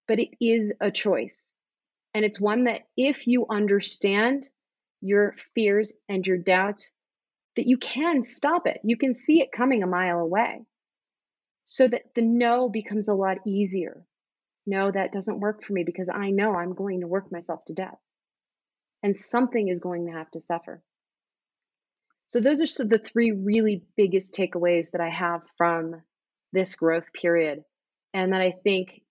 But 0.07 0.19
it 0.19 0.29
is 0.41 0.73
a 0.81 0.89
choice. 0.89 1.53
And 2.13 2.25
it's 2.25 2.39
one 2.39 2.63
that 2.63 2.81
if 2.97 3.27
you 3.27 3.45
understand 3.49 4.49
your 5.01 5.35
fears 5.53 5.93
and 6.09 6.25
your 6.25 6.37
doubts, 6.37 6.91
that 7.59 7.67
you 7.67 7.77
can 7.77 8.23
stop 8.23 8.67
it. 8.67 8.79
You 8.85 8.95
can 8.95 9.13
see 9.13 9.41
it 9.41 9.51
coming 9.51 9.83
a 9.83 9.87
mile 9.87 10.19
away. 10.19 10.61
So 11.65 11.89
that 11.89 12.03
the 12.15 12.21
no 12.21 12.69
becomes 12.69 13.09
a 13.09 13.13
lot 13.13 13.39
easier. 13.45 14.01
No, 14.65 14.89
that 14.89 15.11
doesn't 15.11 15.41
work 15.41 15.65
for 15.65 15.73
me 15.73 15.83
because 15.83 16.07
I 16.07 16.29
know 16.29 16.55
I'm 16.55 16.73
going 16.73 17.01
to 17.01 17.07
work 17.07 17.33
myself 17.33 17.65
to 17.65 17.73
death. 17.73 17.97
And 19.03 19.15
something 19.15 19.67
is 19.67 19.81
going 19.81 20.05
to 20.05 20.13
have 20.13 20.31
to 20.31 20.39
suffer. 20.39 20.81
So, 22.27 22.39
those 22.39 22.79
are 22.79 22.85
the 22.85 22.97
three 22.97 23.31
really 23.31 23.83
biggest 23.97 24.33
takeaways 24.35 24.91
that 24.91 25.01
I 25.01 25.09
have 25.09 25.41
from 25.57 26.01
this 26.53 26.75
growth 26.75 27.11
period 27.11 27.63
and 28.13 28.31
that 28.31 28.41
I 28.41 28.53
think 28.63 29.01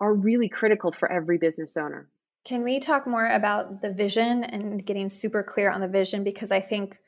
are 0.00 0.14
really 0.14 0.48
critical 0.48 0.92
for 0.92 1.10
every 1.10 1.38
business 1.38 1.76
owner. 1.76 2.08
Can 2.44 2.62
we 2.62 2.78
talk 2.78 3.08
more 3.08 3.26
about 3.26 3.82
the 3.82 3.92
vision 3.92 4.44
and 4.44 4.84
getting 4.84 5.08
super 5.08 5.42
clear 5.42 5.72
on 5.72 5.80
the 5.80 5.88
vision? 5.88 6.22
Because 6.22 6.52
I 6.52 6.60
think 6.60 6.98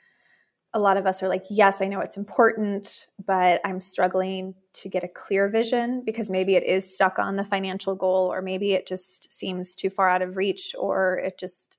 a 0.76 0.78
lot 0.78 0.98
of 0.98 1.06
us 1.06 1.22
are 1.22 1.28
like, 1.28 1.46
yes, 1.48 1.80
I 1.80 1.86
know 1.86 2.00
it's 2.00 2.18
important, 2.18 3.06
but 3.24 3.62
I'm 3.64 3.80
struggling 3.80 4.54
to 4.74 4.90
get 4.90 5.02
a 5.02 5.08
clear 5.08 5.48
vision 5.48 6.02
because 6.04 6.28
maybe 6.28 6.54
it 6.54 6.64
is 6.64 6.92
stuck 6.92 7.18
on 7.18 7.36
the 7.36 7.44
financial 7.44 7.94
goal, 7.94 8.30
or 8.30 8.42
maybe 8.42 8.74
it 8.74 8.86
just 8.86 9.32
seems 9.32 9.74
too 9.74 9.88
far 9.88 10.10
out 10.10 10.20
of 10.20 10.36
reach, 10.36 10.74
or 10.78 11.16
it 11.24 11.38
just 11.38 11.78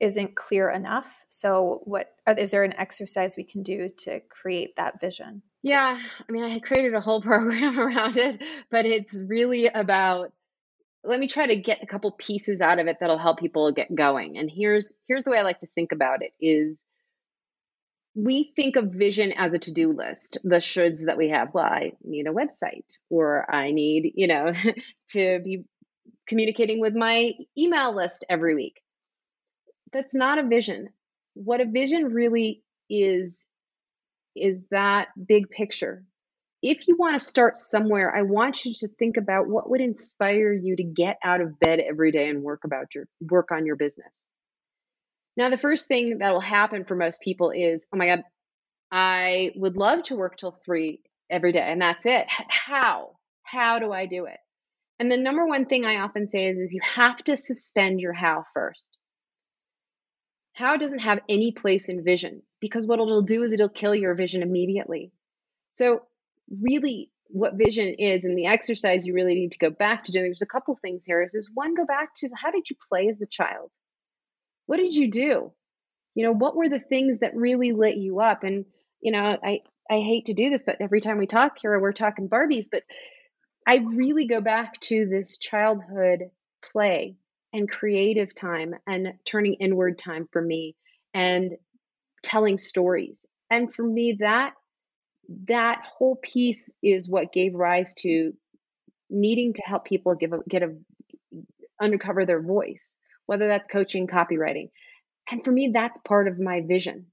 isn't 0.00 0.36
clear 0.36 0.68
enough. 0.68 1.24
So, 1.30 1.80
what 1.84 2.14
uh, 2.26 2.34
is 2.36 2.50
there 2.50 2.62
an 2.62 2.74
exercise 2.74 3.38
we 3.38 3.44
can 3.44 3.62
do 3.62 3.88
to 4.00 4.20
create 4.28 4.76
that 4.76 5.00
vision? 5.00 5.40
Yeah, 5.62 5.98
I 5.98 6.30
mean, 6.30 6.44
I 6.44 6.58
created 6.58 6.92
a 6.92 7.00
whole 7.00 7.22
program 7.32 7.80
around 7.80 8.18
it, 8.18 8.42
but 8.70 8.84
it's 8.84 9.14
really 9.14 9.68
about 9.68 10.30
let 11.04 11.20
me 11.20 11.26
try 11.26 11.46
to 11.46 11.56
get 11.56 11.82
a 11.82 11.86
couple 11.86 12.10
pieces 12.12 12.60
out 12.60 12.80
of 12.80 12.86
it 12.86 12.98
that'll 13.00 13.16
help 13.16 13.38
people 13.38 13.72
get 13.72 13.94
going. 13.94 14.36
And 14.36 14.50
here's 14.50 14.92
here's 15.08 15.24
the 15.24 15.30
way 15.30 15.38
I 15.38 15.42
like 15.42 15.60
to 15.60 15.66
think 15.68 15.92
about 15.92 16.20
it 16.20 16.34
is 16.38 16.84
we 18.16 18.50
think 18.56 18.76
of 18.76 18.92
vision 18.92 19.32
as 19.36 19.52
a 19.52 19.58
to-do 19.58 19.92
list 19.92 20.38
the 20.42 20.56
shoulds 20.56 21.04
that 21.04 21.18
we 21.18 21.28
have. 21.28 21.52
Well 21.52 21.64
i 21.64 21.92
need 22.02 22.26
a 22.26 22.32
website 22.32 22.96
or 23.10 23.48
i 23.54 23.70
need 23.70 24.12
you 24.14 24.26
know 24.26 24.52
to 25.10 25.40
be 25.44 25.64
communicating 26.26 26.80
with 26.80 26.94
my 26.94 27.32
email 27.56 27.94
list 27.94 28.24
every 28.28 28.54
week. 28.54 28.80
That's 29.92 30.14
not 30.14 30.38
a 30.38 30.46
vision. 30.48 30.88
What 31.34 31.60
a 31.60 31.66
vision 31.66 32.06
really 32.06 32.62
is 32.90 33.46
is 34.34 34.58
that 34.70 35.08
big 35.26 35.48
picture. 35.50 36.04
If 36.62 36.88
you 36.88 36.96
want 36.96 37.18
to 37.18 37.24
start 37.24 37.54
somewhere 37.54 38.14
i 38.16 38.22
want 38.22 38.64
you 38.64 38.72
to 38.74 38.88
think 38.88 39.18
about 39.18 39.46
what 39.46 39.68
would 39.70 39.80
inspire 39.80 40.52
you 40.52 40.74
to 40.74 40.82
get 40.82 41.18
out 41.22 41.40
of 41.40 41.60
bed 41.60 41.80
every 41.80 42.10
day 42.10 42.28
and 42.28 42.42
work 42.42 42.64
about 42.64 42.94
your 42.94 43.04
work 43.20 43.52
on 43.52 43.66
your 43.66 43.76
business 43.76 44.26
now, 45.36 45.50
the 45.50 45.58
first 45.58 45.86
thing 45.86 46.18
that 46.18 46.32
will 46.32 46.40
happen 46.40 46.84
for 46.84 46.94
most 46.94 47.20
people 47.20 47.50
is, 47.50 47.86
oh 47.92 47.96
my 47.96 48.06
God, 48.06 48.24
I 48.90 49.52
would 49.54 49.76
love 49.76 50.04
to 50.04 50.16
work 50.16 50.36
till 50.36 50.52
three 50.52 51.02
every 51.28 51.52
day, 51.52 51.60
and 51.60 51.80
that's 51.80 52.06
it. 52.06 52.24
How? 52.28 53.16
How 53.42 53.78
do 53.78 53.92
I 53.92 54.06
do 54.06 54.24
it? 54.24 54.38
And 54.98 55.12
the 55.12 55.18
number 55.18 55.46
one 55.46 55.66
thing 55.66 55.84
I 55.84 56.00
often 56.00 56.26
say 56.26 56.46
is, 56.46 56.58
is 56.58 56.72
you 56.72 56.80
have 56.96 57.22
to 57.24 57.36
suspend 57.36 58.00
your 58.00 58.14
how 58.14 58.44
first. 58.54 58.96
How 60.54 60.78
doesn't 60.78 61.00
have 61.00 61.20
any 61.28 61.52
place 61.52 61.90
in 61.90 62.02
vision 62.02 62.42
because 62.60 62.86
what 62.86 62.98
it'll 62.98 63.20
do 63.20 63.42
is 63.42 63.52
it'll 63.52 63.68
kill 63.68 63.94
your 63.94 64.14
vision 64.14 64.42
immediately. 64.42 65.12
So, 65.70 66.02
really, 66.62 67.10
what 67.28 67.56
vision 67.56 67.94
is 67.98 68.24
and 68.24 68.38
the 68.38 68.46
exercise 68.46 69.06
you 69.06 69.12
really 69.12 69.34
need 69.34 69.52
to 69.52 69.58
go 69.58 69.68
back 69.68 70.04
to 70.04 70.12
doing, 70.12 70.24
there's 70.24 70.40
a 70.40 70.46
couple 70.46 70.74
things 70.80 71.04
here. 71.04 71.22
Is, 71.22 71.50
one, 71.52 71.74
go 71.74 71.84
back 71.84 72.14
to 72.16 72.28
how 72.34 72.50
did 72.50 72.70
you 72.70 72.76
play 72.88 73.08
as 73.08 73.20
a 73.20 73.26
child? 73.26 73.70
What 74.66 74.78
did 74.78 74.94
you 74.94 75.10
do? 75.10 75.52
You 76.14 76.24
know, 76.24 76.32
what 76.32 76.56
were 76.56 76.68
the 76.68 76.80
things 76.80 77.18
that 77.18 77.36
really 77.36 77.72
lit 77.72 77.96
you 77.96 78.20
up? 78.20 78.42
And, 78.42 78.64
you 79.00 79.12
know, 79.12 79.38
I, 79.42 79.60
I 79.90 80.00
hate 80.00 80.26
to 80.26 80.34
do 80.34 80.50
this, 80.50 80.64
but 80.64 80.80
every 80.80 81.00
time 81.00 81.18
we 81.18 81.26
talk 81.26 81.58
here, 81.60 81.78
we're 81.78 81.92
talking 81.92 82.28
Barbies, 82.28 82.66
but 82.70 82.82
I 83.66 83.76
really 83.76 84.26
go 84.26 84.40
back 84.40 84.80
to 84.82 85.06
this 85.06 85.38
childhood 85.38 86.30
play 86.64 87.16
and 87.52 87.70
creative 87.70 88.34
time 88.34 88.74
and 88.86 89.14
turning 89.24 89.54
inward 89.54 89.98
time 89.98 90.28
for 90.32 90.42
me 90.42 90.76
and 91.14 91.56
telling 92.22 92.58
stories. 92.58 93.24
And 93.50 93.72
for 93.72 93.82
me, 93.82 94.16
that 94.20 94.54
that 95.48 95.82
whole 95.84 96.16
piece 96.16 96.72
is 96.82 97.08
what 97.08 97.32
gave 97.32 97.54
rise 97.54 97.94
to 97.94 98.32
needing 99.10 99.54
to 99.54 99.62
help 99.62 99.84
people 99.84 100.14
give 100.14 100.32
a, 100.32 100.38
get 100.48 100.62
a 100.62 100.76
uncover 101.80 102.24
their 102.24 102.40
voice 102.40 102.94
whether 103.26 103.48
that's 103.48 103.68
coaching, 103.68 104.06
copywriting. 104.06 104.70
And 105.30 105.44
for 105.44 105.52
me, 105.52 105.70
that's 105.72 105.98
part 105.98 106.28
of 106.28 106.38
my 106.38 106.60
vision. 106.60 107.06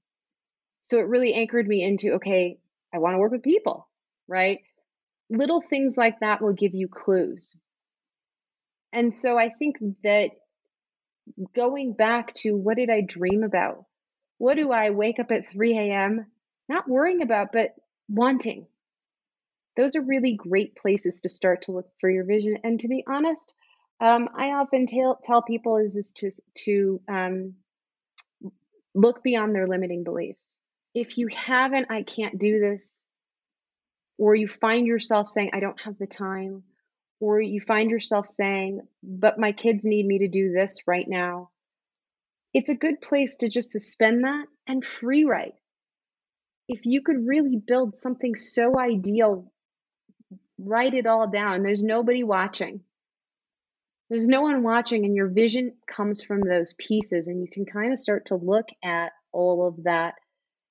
So 0.82 0.98
it 0.98 1.08
really 1.08 1.34
anchored 1.34 1.66
me 1.66 1.82
into 1.82 2.14
okay, 2.14 2.58
I 2.92 2.98
want 2.98 3.14
to 3.14 3.18
work 3.18 3.32
with 3.32 3.42
people, 3.42 3.88
right? 4.28 4.60
Little 5.30 5.60
things 5.60 5.96
like 5.96 6.20
that 6.20 6.40
will 6.40 6.52
give 6.52 6.74
you 6.74 6.88
clues. 6.88 7.56
And 8.92 9.12
so 9.12 9.36
I 9.36 9.48
think 9.48 9.76
that 10.04 10.30
going 11.54 11.94
back 11.94 12.32
to 12.34 12.52
what 12.52 12.76
did 12.76 12.90
I 12.90 13.00
dream 13.00 13.42
about? 13.42 13.86
What 14.38 14.54
do 14.54 14.70
I 14.70 14.90
wake 14.90 15.18
up 15.18 15.32
at 15.32 15.48
3 15.48 15.76
a.m. 15.78 16.26
not 16.68 16.88
worrying 16.88 17.22
about, 17.22 17.48
but 17.52 17.74
wanting? 18.08 18.66
Those 19.76 19.96
are 19.96 20.02
really 20.02 20.36
great 20.36 20.76
places 20.76 21.22
to 21.22 21.28
start 21.28 21.62
to 21.62 21.72
look 21.72 21.88
for 22.00 22.08
your 22.08 22.24
vision. 22.24 22.58
And 22.62 22.78
to 22.80 22.88
be 22.88 23.04
honest, 23.08 23.54
um, 24.04 24.28
I 24.36 24.48
often 24.48 24.86
tell 24.86 25.18
tell 25.22 25.40
people 25.40 25.78
is 25.78 25.96
is 25.96 26.12
to 26.18 26.30
to 26.64 27.00
um, 27.08 27.54
look 28.94 29.22
beyond 29.22 29.54
their 29.54 29.66
limiting 29.66 30.04
beliefs. 30.04 30.58
If 30.94 31.16
you 31.16 31.28
haven't, 31.28 31.90
I 31.90 32.02
can't 32.02 32.38
do 32.38 32.60
this, 32.60 33.02
or 34.18 34.34
you 34.34 34.46
find 34.46 34.86
yourself 34.86 35.30
saying, 35.30 35.52
I 35.54 35.60
don't 35.60 35.80
have 35.80 35.96
the 35.98 36.06
time, 36.06 36.64
or 37.18 37.40
you 37.40 37.62
find 37.62 37.90
yourself 37.90 38.28
saying, 38.28 38.82
but 39.02 39.38
my 39.38 39.52
kids 39.52 39.86
need 39.86 40.06
me 40.06 40.18
to 40.18 40.28
do 40.28 40.52
this 40.52 40.82
right 40.86 41.08
now. 41.08 41.48
It's 42.52 42.68
a 42.68 42.74
good 42.74 43.00
place 43.00 43.36
to 43.38 43.48
just 43.48 43.72
suspend 43.72 44.24
that 44.24 44.44
and 44.66 44.84
free 44.84 45.24
write. 45.24 45.54
If 46.68 46.84
you 46.84 47.00
could 47.00 47.26
really 47.26 47.56
build 47.56 47.96
something 47.96 48.36
so 48.36 48.78
ideal, 48.78 49.50
write 50.58 50.92
it 50.92 51.06
all 51.06 51.30
down. 51.30 51.62
There's 51.62 51.82
nobody 51.82 52.22
watching 52.22 52.82
there's 54.10 54.28
no 54.28 54.42
one 54.42 54.62
watching 54.62 55.04
and 55.04 55.14
your 55.14 55.28
vision 55.28 55.74
comes 55.86 56.22
from 56.22 56.40
those 56.40 56.74
pieces 56.74 57.28
and 57.28 57.40
you 57.40 57.48
can 57.50 57.64
kind 57.64 57.92
of 57.92 57.98
start 57.98 58.26
to 58.26 58.36
look 58.36 58.66
at 58.82 59.12
all 59.32 59.66
of 59.66 59.84
that 59.84 60.14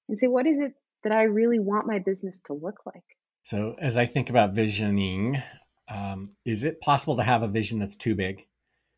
and 0.08 0.18
say 0.20 0.28
what 0.28 0.48
is 0.48 0.60
it 0.60 0.74
that 1.04 1.12
i 1.12 1.24
really 1.24 1.60
want 1.60 1.88
my 1.88 2.00
business 2.00 2.42
to 2.42 2.54
look 2.54 2.86
like? 2.86 3.04
So 3.44 3.76
as 3.80 3.98
i 3.98 4.06
think 4.06 4.30
about 4.30 4.54
visioning 4.54 5.42
um, 5.90 6.32
is 6.46 6.64
it 6.64 6.80
possible 6.80 7.18
to 7.18 7.24
have 7.24 7.44
a 7.44 7.48
vision 7.48 7.80
that's 7.80 7.98
too 7.98 8.16
big? 8.16 8.46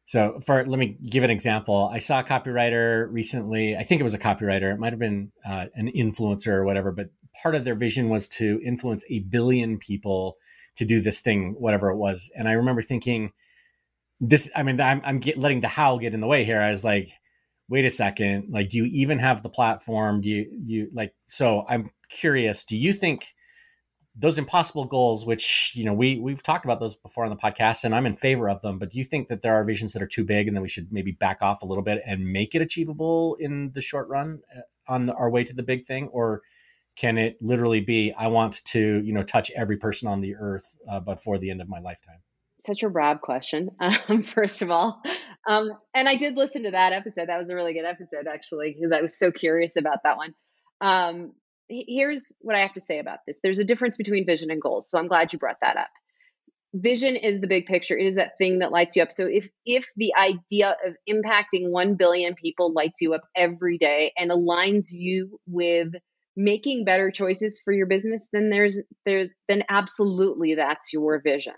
So 0.06 0.40
for 0.46 0.66
let 0.66 0.78
me 0.78 0.98
give 1.10 1.24
an 1.24 1.32
example. 1.32 1.90
I 1.92 1.98
saw 1.98 2.20
a 2.20 2.24
copywriter 2.24 3.08
recently. 3.12 3.76
I 3.76 3.84
think 3.84 4.00
it 4.00 4.04
was 4.04 4.14
a 4.14 4.20
copywriter. 4.20 4.72
It 4.72 4.78
might 4.78 4.94
have 4.94 5.00
been 5.00 5.32
uh, 5.44 5.66
an 5.74 5.92
influencer 5.96 6.50
or 6.50 6.66
whatever 6.66 6.92
but 6.92 7.08
part 7.42 7.56
of 7.56 7.64
their 7.64 7.76
vision 7.76 8.10
was 8.10 8.28
to 8.28 8.62
influence 8.64 9.04
a 9.10 9.20
billion 9.20 9.78
people 9.78 10.36
to 10.76 10.86
do 10.86 11.02
this 11.02 11.22
thing 11.22 11.56
whatever 11.58 11.90
it 11.90 11.98
was. 11.98 12.30
And 12.36 12.48
i 12.48 12.52
remember 12.52 12.82
thinking 12.82 13.32
this 14.20 14.50
i 14.56 14.64
mean 14.64 14.80
i'm, 14.80 15.02
I'm 15.04 15.20
get, 15.20 15.38
letting 15.38 15.62
the 15.62 15.68
how 15.68 15.98
get 15.98 16.14
in 16.14 16.20
the 16.20 16.28
way 16.28 16.44
here. 16.44 16.62
I 16.62 16.72
was 16.72 16.84
like 16.84 17.10
wait 17.68 17.84
a 17.84 17.90
second. 17.90 18.50
Like 18.52 18.70
do 18.70 18.78
you 18.78 18.86
even 18.86 19.18
have 19.20 19.42
the 19.42 19.50
platform? 19.50 20.22
Do 20.22 20.30
you 20.30 20.46
you 20.64 20.90
like 20.94 21.14
so 21.26 21.66
i'm 21.68 21.90
curious 22.10 22.64
do 22.64 22.78
you 22.78 22.94
think 22.94 23.34
those 24.16 24.38
impossible 24.38 24.86
goals 24.86 25.26
which 25.26 25.74
you 25.76 25.84
know 25.84 25.94
we 25.94 26.20
we've 26.20 26.44
talked 26.44 26.64
about 26.64 26.80
those 26.80 26.96
before 26.96 27.26
on 27.26 27.32
the 27.32 27.36
podcast 27.36 27.84
and 27.84 27.96
i'm 27.96 28.06
in 28.06 28.14
favor 28.14 28.48
of 28.48 28.62
them 28.62 28.78
but 28.78 28.92
do 28.92 28.98
you 29.00 29.04
think 29.04 29.28
that 29.28 29.42
there 29.42 29.56
are 29.56 29.66
visions 29.66 29.92
that 29.94 30.02
are 30.02 30.08
too 30.08 30.24
big 30.24 30.48
and 30.48 30.56
then 30.56 30.62
we 30.62 30.70
should 30.70 30.92
maybe 30.92 31.12
back 31.12 31.40
off 31.42 31.64
a 31.64 31.66
little 31.66 31.84
bit 31.84 32.02
and 32.06 32.32
make 32.32 32.54
it 32.54 32.62
achievable 32.62 33.36
in 33.40 33.72
the 33.74 33.82
short 33.82 34.08
run 34.08 34.40
uh, 34.56 34.62
on 34.88 35.10
our 35.10 35.30
way 35.30 35.44
to 35.44 35.54
the 35.54 35.64
big 35.64 35.84
thing? 35.84 36.08
Or 36.10 36.44
can 36.96 37.18
it 37.18 37.38
literally 37.42 37.82
be 37.82 38.14
i 38.18 38.28
want 38.28 38.64
to 38.66 39.02
you 39.04 39.14
know 39.14 39.24
touch 39.24 39.52
every 39.56 39.78
person 39.78 40.08
on 40.08 40.22
the 40.22 40.36
earth 40.36 40.76
uh, 40.90 41.00
before 41.00 41.38
the 41.38 41.50
end 41.50 41.62
of 41.62 41.70
my 41.70 41.80
lifetime 41.80 42.20
such 42.66 42.84
a 42.84 42.90
Rob 42.90 43.22
question, 43.22 43.70
um, 43.80 44.24
first 44.24 44.62
of 44.62 44.70
all. 44.70 45.02
Um, 45.48 45.72
and 45.94 46.10
I 46.10 46.16
did 46.16 46.36
listen 46.36 46.64
to 46.64 46.72
that 46.72 46.94
episode. 46.94 47.30
That 47.30 47.40
was 47.40 47.50
a 47.50 47.56
really 47.56 47.74
good 47.74 47.86
episode, 47.86 48.28
actually, 48.28 48.74
because 48.74 48.92
I 48.92 49.02
was 49.02 49.18
so 49.18 49.32
curious 49.32 49.76
about 49.76 50.00
that 50.04 50.18
one. 50.18 50.34
Um, 50.82 51.34
here's 51.70 52.32
what 52.42 52.56
I 52.56 52.60
have 52.60 52.74
to 52.74 52.82
say 52.82 53.00
about 53.00 53.20
this 53.26 53.40
there's 53.42 53.60
a 53.60 53.66
difference 53.66 53.98
between 53.98 54.26
vision 54.26 54.52
and 54.52 54.62
goals. 54.62 54.90
So 54.90 55.00
I'm 55.00 55.08
glad 55.08 55.34
you 55.34 55.40
brought 55.40 55.60
that 55.62 55.78
up. 55.78 55.90
Vision 56.74 57.16
is 57.16 57.40
the 57.40 57.48
big 57.48 57.66
picture. 57.68 57.98
It 57.98 58.06
is 58.06 58.16
that 58.16 58.38
thing 58.38 58.60
that 58.60 58.72
lights 58.72 58.96
you 58.96 59.04
up. 59.04 59.12
So 59.12 59.28
if 59.28 59.50
if 59.66 59.88
the 59.96 60.14
idea 60.16 60.76
of 60.86 60.96
impacting 61.10 61.70
1 61.70 61.96
billion 61.96 62.36
people 62.36 62.74
lights 62.74 63.02
you 63.02 63.14
up 63.14 63.24
every 63.36 63.78
day 63.78 64.12
and 64.18 64.30
aligns 64.30 64.88
you 64.92 65.40
with 65.48 65.94
making 66.36 66.84
better 66.84 67.12
choices 67.12 67.62
for 67.64 67.72
your 67.72 67.86
business, 67.86 68.28
then 68.34 68.50
there's 68.50 68.80
there 69.06 69.28
then 69.48 69.64
absolutely 69.70 70.56
that's 70.56 70.92
your 70.92 71.22
vision 71.22 71.54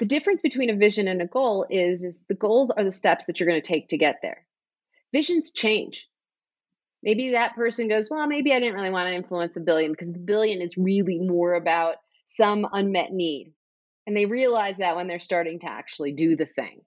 the 0.00 0.06
difference 0.06 0.40
between 0.40 0.70
a 0.70 0.76
vision 0.76 1.06
and 1.08 1.20
a 1.20 1.26
goal 1.26 1.66
is, 1.68 2.02
is 2.02 2.18
the 2.26 2.34
goals 2.34 2.70
are 2.70 2.82
the 2.82 2.90
steps 2.90 3.26
that 3.26 3.38
you're 3.38 3.48
going 3.48 3.60
to 3.60 3.66
take 3.66 3.90
to 3.90 3.98
get 3.98 4.20
there. 4.22 4.46
Visions 5.12 5.52
change. 5.52 6.08
Maybe 7.02 7.32
that 7.32 7.54
person 7.54 7.86
goes, 7.86 8.08
well, 8.10 8.26
maybe 8.26 8.52
I 8.52 8.60
didn't 8.60 8.74
really 8.74 8.90
want 8.90 9.08
to 9.08 9.14
influence 9.14 9.56
a 9.56 9.60
billion 9.60 9.92
because 9.92 10.10
the 10.10 10.18
billion 10.18 10.62
is 10.62 10.78
really 10.78 11.18
more 11.18 11.52
about 11.52 11.96
some 12.24 12.66
unmet 12.72 13.12
need. 13.12 13.52
And 14.06 14.16
they 14.16 14.24
realize 14.24 14.78
that 14.78 14.96
when 14.96 15.06
they're 15.06 15.20
starting 15.20 15.60
to 15.60 15.70
actually 15.70 16.12
do 16.12 16.34
the 16.34 16.46
thing. 16.46 16.80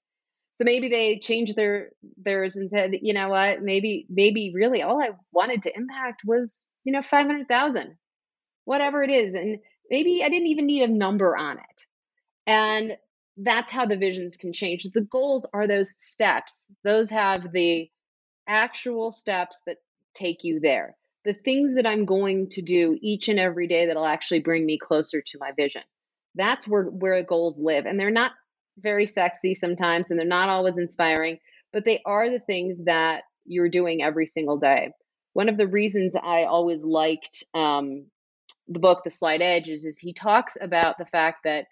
So 0.49 0.63
maybe 0.63 0.89
they 0.89 1.19
changed 1.19 1.55
their 1.55 1.89
theirs 2.17 2.55
and 2.55 2.69
said, 2.69 2.93
you 3.01 3.13
know 3.13 3.29
what, 3.29 3.61
maybe 3.61 4.07
maybe 4.09 4.51
really 4.55 4.81
all 4.81 5.01
I 5.01 5.11
wanted 5.31 5.63
to 5.63 5.75
impact 5.75 6.21
was, 6.25 6.65
you 6.83 6.91
know, 6.93 7.03
500,000. 7.03 7.95
Whatever 8.65 9.03
it 9.03 9.11
is 9.11 9.35
and 9.35 9.59
maybe 9.89 10.23
I 10.23 10.29
didn't 10.29 10.47
even 10.47 10.65
need 10.65 10.83
a 10.83 10.87
number 10.87 11.37
on 11.37 11.57
it. 11.57 11.85
And 12.45 12.97
that's 13.37 13.71
how 13.71 13.85
the 13.85 13.97
visions 13.97 14.37
can 14.37 14.53
change. 14.53 14.83
The 14.83 15.01
goals 15.01 15.47
are 15.53 15.67
those 15.67 15.93
steps, 15.97 16.67
those 16.83 17.09
have 17.09 17.51
the 17.51 17.89
actual 18.47 19.11
steps 19.11 19.61
that 19.65 19.77
take 20.13 20.43
you 20.43 20.59
there. 20.59 20.95
The 21.25 21.33
things 21.33 21.75
that 21.75 21.87
I'm 21.87 22.05
going 22.05 22.49
to 22.49 22.61
do 22.61 22.97
each 23.01 23.29
and 23.29 23.39
every 23.39 23.67
day 23.67 23.85
that'll 23.85 24.05
actually 24.05 24.41
bring 24.41 24.65
me 24.65 24.77
closer 24.77 25.21
to 25.21 25.37
my 25.39 25.51
vision. 25.55 25.83
That's 26.35 26.67
where, 26.67 26.83
where 26.83 27.21
goals 27.23 27.59
live. 27.59 27.85
And 27.85 27.99
they're 27.99 28.11
not 28.11 28.33
very 28.77 29.07
sexy 29.07 29.55
sometimes 29.55 30.09
and 30.11 30.19
they're 30.19 30.27
not 30.27 30.49
always 30.49 30.77
inspiring, 30.77 31.39
but 31.71 31.85
they 31.85 32.01
are 32.05 32.29
the 32.29 32.39
things 32.39 32.83
that 32.85 33.23
you're 33.45 33.69
doing 33.69 34.03
every 34.03 34.25
single 34.25 34.57
day. 34.57 34.91
One 35.33 35.49
of 35.49 35.57
the 35.57 35.67
reasons 35.67 36.15
I 36.15 36.43
always 36.43 36.83
liked 36.83 37.43
um, 37.53 38.05
the 38.67 38.79
book, 38.79 39.03
The 39.03 39.11
Slight 39.11 39.41
Edge, 39.41 39.69
is, 39.69 39.85
is 39.85 39.97
he 39.97 40.13
talks 40.13 40.57
about 40.59 40.97
the 40.97 41.05
fact 41.05 41.39
that 41.45 41.65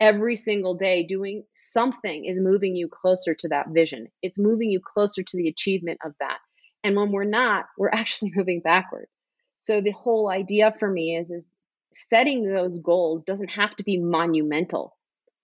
every 0.00 0.36
single 0.36 0.74
day 0.74 1.02
doing 1.02 1.44
something 1.54 2.24
is 2.24 2.38
moving 2.38 2.76
you 2.76 2.88
closer 2.88 3.34
to 3.34 3.48
that 3.48 3.68
vision. 3.70 4.08
It's 4.22 4.38
moving 4.38 4.70
you 4.70 4.80
closer 4.80 5.22
to 5.22 5.36
the 5.36 5.48
achievement 5.48 6.00
of 6.04 6.12
that. 6.20 6.38
And 6.84 6.96
when 6.96 7.12
we're 7.12 7.24
not, 7.24 7.66
we're 7.78 7.88
actually 7.92 8.32
moving 8.34 8.60
backward. 8.60 9.08
So 9.56 9.80
the 9.80 9.92
whole 9.92 10.30
idea 10.30 10.74
for 10.78 10.88
me 10.90 11.16
is 11.16 11.30
is 11.30 11.46
setting 11.92 12.44
those 12.44 12.78
goals 12.78 13.24
doesn't 13.24 13.48
have 13.48 13.74
to 13.76 13.82
be 13.82 13.96
monumental, 13.96 14.96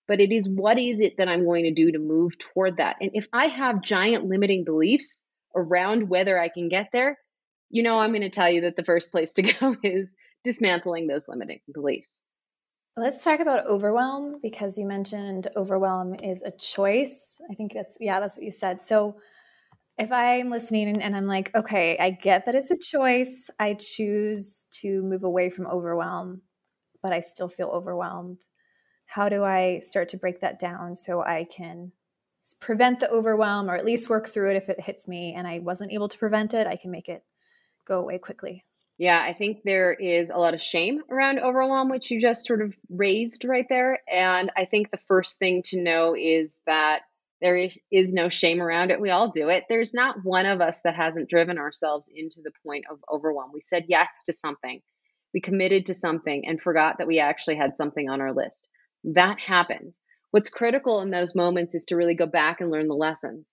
but 0.07 0.21
it 0.21 0.31
is 0.31 0.47
what 0.47 0.77
is 0.77 1.01
it 1.01 1.17
that 1.17 1.27
I'm 1.27 1.45
going 1.45 1.63
to 1.63 1.73
do 1.73 1.91
to 1.91 1.99
move 1.99 2.37
toward 2.37 2.77
that. 2.77 2.97
And 3.01 3.11
if 3.13 3.27
I 3.33 3.47
have 3.47 3.81
giant 3.81 4.25
limiting 4.25 4.63
beliefs 4.63 5.25
around 5.55 6.09
whether 6.09 6.39
I 6.39 6.49
can 6.49 6.69
get 6.69 6.89
there, 6.93 7.17
you 7.69 7.81
know, 7.81 7.97
I'm 7.97 8.11
going 8.11 8.21
to 8.21 8.29
tell 8.29 8.49
you 8.49 8.61
that 8.61 8.75
the 8.75 8.83
first 8.83 9.11
place 9.11 9.33
to 9.33 9.41
go 9.59 9.75
is 9.83 10.13
dismantling 10.43 11.07
those 11.07 11.27
limiting 11.27 11.59
beliefs. 11.73 12.21
Let's 12.95 13.23
talk 13.23 13.39
about 13.39 13.65
overwhelm 13.65 14.37
because 14.41 14.77
you 14.77 14.85
mentioned 14.85 15.47
overwhelm 15.55 16.13
is 16.13 16.43
a 16.43 16.51
choice. 16.51 17.39
I 17.49 17.55
think 17.55 17.73
that's, 17.73 17.97
yeah, 17.99 18.19
that's 18.19 18.37
what 18.37 18.45
you 18.45 18.51
said. 18.51 18.83
So 18.83 19.15
if 19.97 20.11
I'm 20.11 20.51
listening 20.51 21.01
and 21.01 21.15
I'm 21.15 21.25
like, 21.25 21.49
okay, 21.55 21.97
I 21.97 22.11
get 22.11 22.45
that 22.45 22.53
it's 22.53 22.69
a 22.69 22.77
choice. 22.77 23.49
I 23.59 23.73
choose 23.73 24.65
to 24.81 25.01
move 25.01 25.23
away 25.23 25.49
from 25.49 25.65
overwhelm, 25.65 26.41
but 27.01 27.11
I 27.11 27.21
still 27.21 27.49
feel 27.49 27.69
overwhelmed. 27.69 28.45
How 29.07 29.27
do 29.27 29.43
I 29.43 29.79
start 29.79 30.09
to 30.09 30.17
break 30.17 30.41
that 30.41 30.59
down 30.59 30.95
so 30.95 31.23
I 31.23 31.45
can 31.45 31.91
prevent 32.59 32.99
the 32.99 33.09
overwhelm 33.09 33.71
or 33.71 33.75
at 33.75 33.85
least 33.85 34.09
work 34.09 34.27
through 34.27 34.51
it 34.51 34.57
if 34.57 34.69
it 34.69 34.79
hits 34.79 35.07
me 35.07 35.33
and 35.33 35.47
I 35.47 35.59
wasn't 35.59 35.93
able 35.93 36.09
to 36.09 36.17
prevent 36.17 36.53
it? 36.53 36.67
I 36.67 36.75
can 36.75 36.91
make 36.91 37.09
it 37.09 37.23
go 37.85 38.01
away 38.01 38.19
quickly. 38.19 38.65
Yeah, 38.99 39.19
I 39.19 39.33
think 39.33 39.63
there 39.63 39.93
is 39.93 40.29
a 40.29 40.37
lot 40.37 40.53
of 40.53 40.61
shame 40.61 41.01
around 41.09 41.39
overwhelm, 41.39 41.89
which 41.89 42.11
you 42.11 42.21
just 42.21 42.45
sort 42.45 42.61
of 42.61 42.75
raised 42.89 43.43
right 43.43 43.65
there. 43.67 43.99
And 44.07 44.51
I 44.55 44.65
think 44.65 44.91
the 44.91 44.99
first 45.07 45.39
thing 45.39 45.63
to 45.65 45.81
know 45.81 46.15
is 46.15 46.55
that 46.67 47.01
there 47.41 47.69
is 47.91 48.13
no 48.13 48.29
shame 48.29 48.61
around 48.61 48.91
it. 48.91 49.01
We 49.01 49.09
all 49.09 49.31
do 49.31 49.49
it. 49.49 49.65
There's 49.67 49.93
not 49.93 50.23
one 50.23 50.45
of 50.45 50.61
us 50.61 50.79
that 50.83 50.95
hasn't 50.95 51.29
driven 51.29 51.57
ourselves 51.57 52.09
into 52.13 52.41
the 52.41 52.53
point 52.65 52.85
of 52.89 52.99
overwhelm. 53.11 53.51
We 53.53 53.61
said 53.61 53.85
yes 53.89 54.21
to 54.27 54.33
something, 54.33 54.81
we 55.33 55.41
committed 55.41 55.87
to 55.87 55.95
something, 55.95 56.47
and 56.47 56.61
forgot 56.61 56.99
that 56.99 57.07
we 57.07 57.19
actually 57.19 57.55
had 57.55 57.75
something 57.75 58.09
on 58.09 58.21
our 58.21 58.31
list. 58.31 58.69
That 59.03 59.39
happens. 59.39 59.99
What's 60.31 60.49
critical 60.49 61.01
in 61.01 61.09
those 61.09 61.35
moments 61.35 61.75
is 61.75 61.85
to 61.85 61.97
really 61.97 62.15
go 62.15 62.27
back 62.27 62.61
and 62.61 62.71
learn 62.71 62.87
the 62.87 62.93
lessons. 62.93 63.51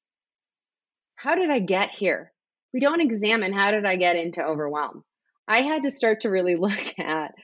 How 1.16 1.34
did 1.34 1.50
I 1.50 1.58
get 1.58 1.90
here? 1.90 2.32
We 2.72 2.80
don't 2.80 3.00
examine 3.00 3.52
how 3.52 3.72
did 3.72 3.84
I 3.86 3.96
get 3.96 4.16
into 4.16 4.44
overwhelm 4.44 5.02
I 5.50 5.62
had 5.62 5.82
to 5.82 5.90
start 5.90 6.20
to 6.20 6.30
really 6.30 6.54
look 6.66 6.98
at 6.98 7.34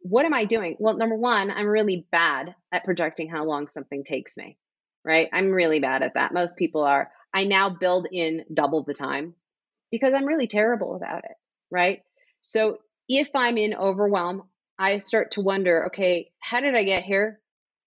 what 0.00 0.24
am 0.24 0.34
I 0.34 0.44
doing? 0.44 0.76
Well, 0.78 0.96
number 0.96 1.16
one, 1.16 1.50
I'm 1.50 1.66
really 1.66 2.06
bad 2.10 2.54
at 2.72 2.84
projecting 2.84 3.28
how 3.28 3.44
long 3.44 3.68
something 3.68 4.02
takes 4.02 4.36
me, 4.36 4.56
right? 5.04 5.28
I'm 5.32 5.50
really 5.50 5.80
bad 5.80 6.02
at 6.02 6.14
that. 6.14 6.34
Most 6.34 6.56
people 6.56 6.82
are. 6.82 7.10
I 7.34 7.44
now 7.44 7.70
build 7.70 8.08
in 8.10 8.44
double 8.52 8.82
the 8.82 8.94
time 8.94 9.34
because 9.90 10.12
I'm 10.14 10.26
really 10.26 10.48
terrible 10.48 10.96
about 10.96 11.24
it, 11.24 11.36
right? 11.70 12.02
So 12.40 12.78
if 13.08 13.30
I'm 13.34 13.58
in 13.58 13.74
overwhelm, 13.74 14.42
I 14.78 14.98
start 14.98 15.32
to 15.32 15.40
wonder, 15.40 15.86
okay, 15.86 16.30
how 16.40 16.60
did 16.60 16.74
I 16.74 16.82
get 16.82 17.04
here? 17.04 17.40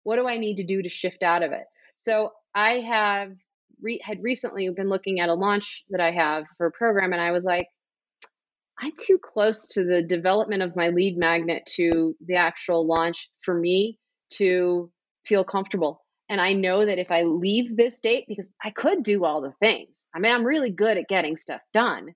What 0.04 0.15
do 0.15 0.28
I 0.28 0.38
need 0.38 0.58
to 0.58 0.63
do 0.63 0.82
to 0.82 0.89
shift 0.89 1.22
out 1.22 1.44
of 1.44 1.52
it? 1.52 1.65
So 1.98 2.32
I 2.54 2.80
have 2.80 3.34
re- 3.82 4.02
had 4.04 4.24
recently 4.24 4.70
been 4.70 4.89
looking 4.89 5.20
at 5.20 5.30
a 5.30 5.34
launch 5.34 5.84
that 5.89 6.00
I 6.00 6.12
have 6.12 6.46
for 6.58 6.68
a 6.68 6.72
program, 6.72 7.12
and 7.12 7.22
I 7.22 7.32
was 7.32 7.44
like, 7.44 7.68
I'm 8.79 8.91
too 8.99 9.17
close 9.17 9.67
to 9.69 9.83
the 9.83 10.03
development 10.03 10.61
of 10.61 10.75
my 10.75 10.89
lead 10.89 11.17
magnet 11.17 11.65
to 11.75 12.15
the 12.25 12.35
actual 12.35 12.85
launch 12.85 13.29
for 13.41 13.53
me 13.53 13.99
to 14.31 14.91
feel 15.25 15.43
comfortable. 15.43 16.03
And 16.29 16.41
I 16.41 16.53
know 16.53 16.85
that 16.85 16.97
if 16.97 17.11
I 17.11 17.23
leave 17.23 17.77
this 17.77 17.99
date, 17.99 18.25
because 18.27 18.51
I 18.63 18.71
could 18.71 19.03
do 19.03 19.23
all 19.23 19.41
the 19.41 19.53
things, 19.59 20.09
I 20.13 20.19
mean, 20.19 20.33
I'm 20.33 20.43
really 20.43 20.71
good 20.71 20.97
at 20.97 21.07
getting 21.07 21.38
stuff 21.38 21.61
done. 21.71 22.13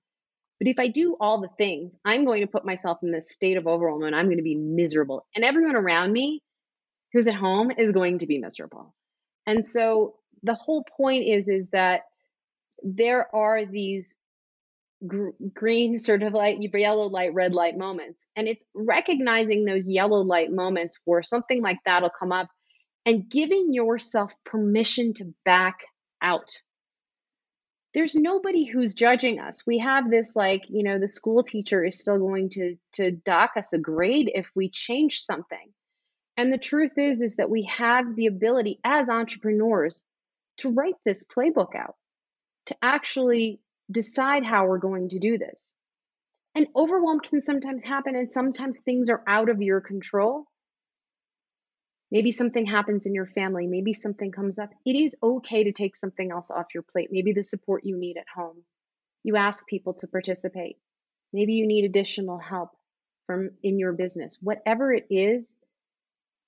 But 0.58 0.68
if 0.68 0.78
I 0.78 0.88
do 0.88 1.16
all 1.20 1.40
the 1.40 1.48
things, 1.56 1.96
I'm 2.04 2.24
going 2.24 2.42
to 2.42 2.46
put 2.46 2.66
myself 2.66 2.98
in 3.02 3.12
this 3.12 3.30
state 3.30 3.56
of 3.56 3.66
overwhelm 3.66 4.02
and 4.02 4.14
I'm 4.14 4.26
going 4.26 4.36
to 4.36 4.42
be 4.42 4.56
miserable. 4.56 5.26
And 5.34 5.44
everyone 5.44 5.76
around 5.76 6.12
me 6.12 6.42
who's 7.12 7.26
at 7.28 7.34
home 7.34 7.70
is 7.76 7.92
going 7.92 8.18
to 8.18 8.26
be 8.26 8.38
miserable. 8.38 8.94
And 9.46 9.64
so 9.64 10.16
the 10.42 10.54
whole 10.54 10.84
point 10.96 11.26
is 11.26 11.48
is 11.48 11.70
that 11.70 12.02
there 12.82 13.34
are 13.34 13.64
these 13.64 14.18
gr- 15.06 15.30
green 15.54 15.98
sort 15.98 16.22
of 16.22 16.32
light, 16.32 16.58
yellow 16.60 17.06
light, 17.06 17.34
red 17.34 17.52
light 17.52 17.76
moments. 17.76 18.26
And 18.36 18.48
it's 18.48 18.64
recognizing 18.74 19.64
those 19.64 19.86
yellow 19.86 20.20
light 20.22 20.52
moments 20.52 20.98
where 21.04 21.22
something 21.22 21.62
like 21.62 21.78
that'll 21.84 22.10
come 22.10 22.32
up 22.32 22.48
and 23.06 23.28
giving 23.28 23.72
yourself 23.72 24.32
permission 24.44 25.14
to 25.14 25.34
back 25.44 25.78
out. 26.22 26.50
There's 27.92 28.14
nobody 28.14 28.66
who's 28.66 28.94
judging 28.94 29.40
us. 29.40 29.66
We 29.66 29.78
have 29.78 30.10
this 30.10 30.36
like, 30.36 30.62
you 30.68 30.84
know, 30.84 30.98
the 30.98 31.08
school 31.08 31.42
teacher 31.42 31.84
is 31.84 31.98
still 31.98 32.18
going 32.18 32.50
to 32.50 32.76
to 32.94 33.10
dock 33.10 33.52
us 33.56 33.72
a 33.72 33.78
grade 33.78 34.30
if 34.32 34.48
we 34.54 34.68
change 34.68 35.22
something. 35.22 35.72
And 36.36 36.52
the 36.52 36.58
truth 36.58 36.98
is 36.98 37.20
is 37.20 37.36
that 37.36 37.50
we 37.50 37.64
have 37.64 38.14
the 38.14 38.26
ability 38.26 38.78
as 38.84 39.08
entrepreneurs 39.08 40.04
to 40.58 40.70
write 40.70 40.94
this 41.04 41.24
playbook 41.24 41.74
out, 41.74 41.96
to 42.66 42.76
actually 42.80 43.60
decide 43.90 44.44
how 44.44 44.66
we're 44.66 44.78
going 44.78 45.10
to 45.10 45.18
do 45.18 45.38
this. 45.38 45.72
And 46.54 46.66
overwhelm 46.74 47.20
can 47.20 47.40
sometimes 47.40 47.82
happen, 47.82 48.16
and 48.16 48.30
sometimes 48.30 48.78
things 48.78 49.08
are 49.08 49.22
out 49.26 49.48
of 49.48 49.62
your 49.62 49.80
control. 49.80 50.44
Maybe 52.10 52.32
something 52.32 52.66
happens 52.66 53.06
in 53.06 53.14
your 53.14 53.26
family. 53.26 53.68
Maybe 53.68 53.92
something 53.92 54.32
comes 54.32 54.58
up. 54.58 54.70
It 54.84 54.96
is 54.96 55.16
okay 55.22 55.64
to 55.64 55.72
take 55.72 55.94
something 55.94 56.32
else 56.32 56.50
off 56.50 56.74
your 56.74 56.82
plate. 56.82 57.10
Maybe 57.12 57.32
the 57.32 57.44
support 57.44 57.84
you 57.84 57.96
need 57.96 58.16
at 58.16 58.26
home. 58.34 58.64
You 59.22 59.36
ask 59.36 59.66
people 59.66 59.94
to 59.94 60.08
participate. 60.08 60.76
Maybe 61.32 61.52
you 61.52 61.66
need 61.68 61.84
additional 61.84 62.38
help 62.38 62.70
from 63.26 63.50
in 63.62 63.78
your 63.78 63.92
business. 63.92 64.38
Whatever 64.40 64.92
it 64.92 65.06
is, 65.08 65.54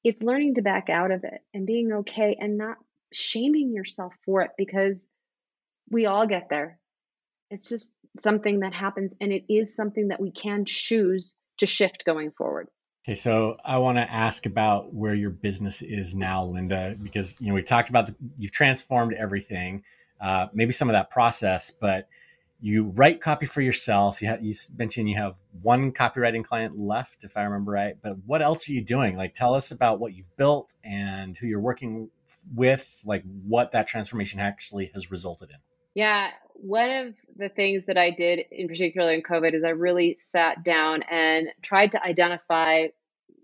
it's 0.03 0.23
learning 0.23 0.57
to 0.57 0.63
back 0.63 0.91
out 0.91 1.13
of 1.13 1.23
it 1.23 1.41
and 1.55 1.65
being 1.65 1.93
okay 1.93 2.37
and 2.41 2.59
not 2.59 2.79
shaming 3.13 3.73
yourself 3.73 4.13
for 4.25 4.43
it 4.43 4.51
because 4.59 5.09
we 5.91 6.07
all 6.07 6.27
get 6.27 6.49
there. 6.51 6.81
It's 7.53 7.69
just 7.69 7.93
something 8.19 8.61
that 8.61 8.73
happens, 8.73 9.15
and 9.21 9.31
it 9.31 9.45
is 9.53 9.77
something 9.77 10.09
that 10.09 10.21
we 10.21 10.31
can 10.31 10.65
choose 10.65 11.35
to 11.59 11.67
shift 11.67 12.05
going 12.07 12.31
forward. 12.31 12.69
Okay, 13.05 13.15
so 13.15 13.59
I 13.63 13.77
want 13.77 13.99
to 13.99 14.11
ask 14.11 14.47
about 14.47 14.95
where 14.95 15.15
your 15.15 15.29
business 15.29 15.83
is 15.83 16.15
now, 16.15 16.45
Linda, 16.45 16.97
because 17.01 17.39
you 17.41 17.49
know 17.49 17.55
we 17.55 17.63
talked 17.63 17.91
about 17.91 18.07
the, 18.07 18.17
you've 18.39 18.53
transformed 18.53 19.13
everything, 19.13 19.83
uh, 20.19 20.47
maybe 20.55 20.73
some 20.73 20.89
of 20.89 20.95
that 20.95 21.11
process, 21.11 21.71
but 21.71 22.09
you 22.59 22.85
write 22.95 23.21
copy 23.21 23.45
for 23.45 23.61
yourself. 23.61 24.23
You, 24.23 24.29
have, 24.29 24.43
you 24.43 24.55
mentioned 24.79 25.11
you 25.11 25.17
have 25.17 25.37
one 25.61 25.93
copywriting 25.93 26.45
client 26.45 26.79
left, 26.79 27.23
if 27.23 27.37
I 27.37 27.43
remember 27.43 27.73
right. 27.73 27.97
But 28.01 28.19
what 28.25 28.41
else 28.41 28.67
are 28.69 28.73
you 28.73 28.83
doing? 28.83 29.17
Like, 29.17 29.35
tell 29.35 29.53
us 29.53 29.73
about 29.73 29.99
what 29.99 30.15
you've 30.15 30.37
built 30.37 30.73
and 30.85 31.37
who 31.37 31.49
you're 31.49 31.61
working 31.61 32.09
with, 32.55 33.03
like 33.05 33.25
what 33.45 33.73
that 33.73 33.89
transformation 33.89 34.41
actually 34.41 34.91
has 34.95 35.11
resulted 35.11 35.51
in. 35.51 35.57
Yeah, 35.95 36.31
one 36.55 36.91
of 36.91 37.15
the 37.37 37.49
things 37.49 37.87
that 37.87 37.99
I 37.99 38.11
did 38.11 38.41
in 38.51 38.69
particular 38.69 39.13
in 39.13 39.23
COVID 39.23 39.55
is 39.55 39.65
I 39.65 39.71
really 39.71 40.17
sat 40.17 40.65
down 40.65 41.03
and 41.11 41.49
tried 41.61 41.93
to 41.93 42.05
identify 42.05 42.89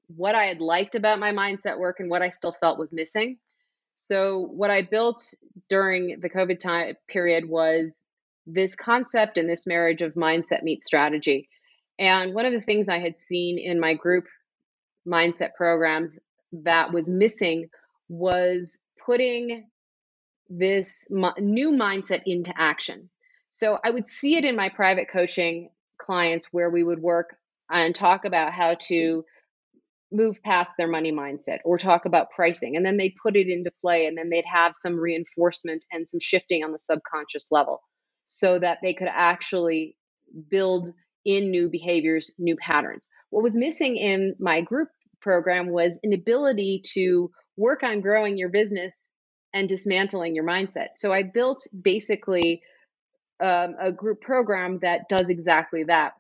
what 0.09 0.35
I 0.35 0.45
had 0.45 0.61
liked 0.61 0.95
about 0.95 1.19
my 1.19 1.33
mindset 1.33 1.79
work 1.79 2.01
and 2.01 2.09
what 2.11 2.23
I 2.23 2.31
still 2.31 2.53
felt 2.53 2.79
was 2.79 2.95
missing. 2.95 3.39
So, 3.97 4.39
what 4.39 4.71
I 4.71 4.83
built 4.83 5.35
during 5.69 6.21
the 6.21 6.31
COVID 6.31 6.61
time 6.61 6.95
period 7.09 7.49
was 7.49 8.07
this 8.47 8.75
concept 8.75 9.37
and 9.37 9.49
this 9.49 9.67
marriage 9.67 10.01
of 10.01 10.15
mindset 10.15 10.63
meets 10.63 10.87
strategy. 10.87 11.49
And 11.99 12.33
one 12.33 12.47
of 12.47 12.53
the 12.53 12.61
things 12.61 12.89
I 12.89 13.01
had 13.01 13.19
seen 13.19 13.59
in 13.59 13.81
my 13.81 13.95
group 13.95 14.25
mindset 15.07 15.55
programs 15.55 16.19
that 16.53 16.93
was 16.93 17.09
missing 17.09 17.69
was 18.09 18.79
putting 19.05 19.67
this 20.49 21.07
new 21.11 21.71
mindset 21.73 22.23
into 22.27 22.53
action. 22.57 23.11
So 23.51 23.79
I 23.85 23.91
would 23.91 24.09
see 24.09 24.37
it 24.37 24.45
in 24.45 24.57
my 24.57 24.69
private 24.69 25.09
coaching 25.11 25.71
clients 26.01 26.49
where 26.53 26.71
we 26.71 26.83
would 26.83 27.01
work 27.01 27.37
and 27.71 27.95
talk 27.95 28.25
about 28.25 28.53
how 28.53 28.75
to 28.75 29.25
move 30.11 30.43
past 30.43 30.73
their 30.79 30.89
money 30.89 31.13
mindset 31.13 31.59
or 31.65 31.77
talk 31.77 32.07
about 32.07 32.31
pricing 32.31 32.77
and 32.77 32.87
then 32.87 32.97
they 32.97 33.15
put 33.23 33.37
it 33.37 33.47
into 33.47 33.71
play 33.83 34.07
and 34.07 34.17
then 34.17 34.31
they'd 34.31 34.45
have 34.51 34.73
some 34.75 34.99
reinforcement 34.99 35.85
and 35.93 36.09
some 36.09 36.21
shifting 36.21 36.65
on 36.65 36.73
the 36.73 36.79
subconscious 36.79 37.49
level 37.51 37.83
so 38.25 38.59
that 38.59 38.79
they 38.83 38.95
could 38.95 39.09
actually 39.11 39.97
build 40.51 40.89
in 41.27 41.51
new 41.51 41.69
behaviors, 41.69 42.33
new 42.39 42.57
patterns. 42.57 43.07
What 43.31 43.43
was 43.43 43.57
missing 43.57 43.97
in 43.97 44.35
my 44.39 44.63
group 44.63 44.89
program 45.21 45.69
was 45.69 45.99
an 46.03 46.15
ability 46.15 46.83
to 46.95 47.31
work 47.59 47.83
on 47.83 48.01
growing 48.01 48.39
your 48.39 48.49
business 48.49 49.13
and 49.55 49.69
dismantling 49.69 50.35
your 50.35 50.45
mindset. 50.45 50.89
So 50.97 51.13
I 51.13 51.23
built 51.23 51.67
basically 51.83 52.63
um, 53.43 53.77
a 53.81 53.93
group 53.93 54.21
program 54.21 54.81
that 54.83 55.09
does 55.09 55.31
exactly 55.31 55.85
that. 55.85 56.15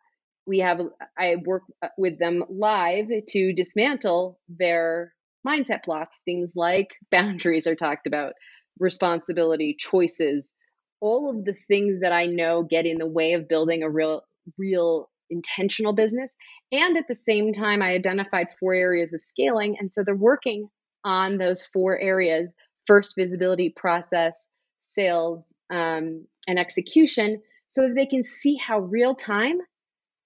We 0.46 0.60
have 0.60 0.80
I 1.18 1.36
work 1.44 1.62
uh, 1.82 1.88
with 1.98 2.18
them 2.18 2.44
live 2.48 3.08
to 3.28 3.52
dismantle 3.52 4.38
their 4.48 5.14
mindset 5.46 5.84
blocks. 5.84 6.20
Things 6.24 6.54
like 6.56 6.94
boundaries 7.10 7.66
are 7.66 7.76
talked 7.76 8.06
about, 8.06 8.34
responsibility, 8.78 9.76
choices, 9.78 10.54
all 11.00 11.30
of 11.30 11.44
the 11.44 11.54
things 11.54 12.00
that 12.00 12.12
I 12.12 12.26
know 12.26 12.62
get 12.62 12.86
in 12.86 12.98
the 12.98 13.06
way 13.06 13.34
of 13.34 13.48
building 13.48 13.82
a 13.82 13.90
real, 13.90 14.22
real 14.56 15.10
intentional 15.30 15.92
business. 15.92 16.34
And 16.72 16.96
at 16.96 17.08
the 17.08 17.14
same 17.14 17.52
time, 17.52 17.82
I 17.82 17.92
identified 17.92 18.48
four 18.58 18.74
areas 18.74 19.14
of 19.14 19.20
scaling. 19.20 19.76
And 19.78 19.92
so 19.92 20.02
they're 20.04 20.14
working 20.14 20.68
on 21.04 21.38
those 21.38 21.64
four 21.64 21.98
areas 21.98 22.54
first, 22.88 23.16
visibility, 23.16 23.70
process, 23.70 24.50
sales, 24.80 25.54
um, 25.70 26.26
and 26.48 26.58
execution 26.58 27.42
so 27.68 27.82
that 27.88 27.94
they 27.94 28.06
can 28.06 28.24
see 28.24 28.56
how 28.56 28.80
real 28.80 29.14
time 29.14 29.58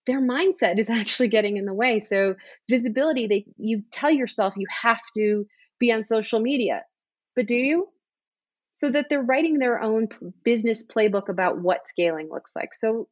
their 0.06 0.22
mindset 0.22 0.78
is 0.78 0.90
actually 0.90 1.28
getting 1.28 1.58
in 1.58 1.66
the 1.66 1.74
way. 1.74 2.00
So 2.00 2.36
visibility, 2.70 3.28
they 3.28 3.46
you 3.58 3.84
tell 3.92 4.12
yourself 4.12 4.54
you 4.56 4.68
have 4.82 5.02
to 5.16 5.46
be 5.80 5.92
on 5.92 6.04
social 6.04 6.40
media. 6.40 6.82
But 7.36 7.48
do 7.48 7.56
you? 7.56 7.88
so 8.72 8.90
that 8.90 9.08
they're 9.10 9.22
writing 9.22 9.58
their 9.58 9.80
own 9.80 10.08
business 10.44 10.86
playbook 10.86 11.28
about 11.28 11.60
what 11.60 11.86
scaling 11.86 12.30
looks 12.30 12.56
like. 12.56 12.74
So 12.74 13.08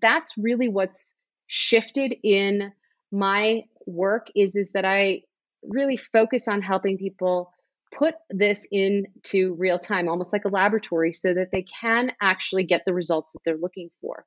that's 0.00 0.34
really 0.38 0.68
what's 0.68 1.14
shifted 1.48 2.14
in 2.24 2.72
my 3.12 3.62
work 3.86 4.28
is 4.34 4.56
is 4.56 4.72
that 4.72 4.86
I 4.86 5.22
really 5.62 5.98
focus 5.98 6.48
on 6.48 6.62
helping 6.62 6.98
people 6.98 7.52
put 7.96 8.14
this 8.30 8.66
into 8.70 9.54
real 9.54 9.78
time 9.78 10.08
almost 10.08 10.32
like 10.32 10.44
a 10.44 10.48
laboratory 10.48 11.12
so 11.12 11.34
that 11.34 11.50
they 11.50 11.62
can 11.62 12.12
actually 12.20 12.64
get 12.64 12.82
the 12.84 12.94
results 12.94 13.32
that 13.32 13.40
they're 13.44 13.56
looking 13.56 13.90
for. 14.00 14.24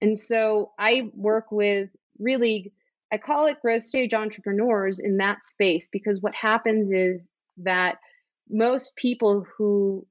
And 0.00 0.18
so 0.18 0.72
I 0.78 1.10
work 1.14 1.50
with 1.50 1.90
really 2.18 2.72
I 3.12 3.18
call 3.18 3.46
it 3.46 3.60
growth 3.60 3.82
stage 3.82 4.14
entrepreneurs 4.14 4.98
in 4.98 5.18
that 5.18 5.44
space 5.44 5.90
because 5.92 6.22
what 6.22 6.34
happens 6.34 6.90
is 6.90 7.30
that 7.58 7.98
most 8.48 8.96
people 8.96 9.46
who 9.56 10.06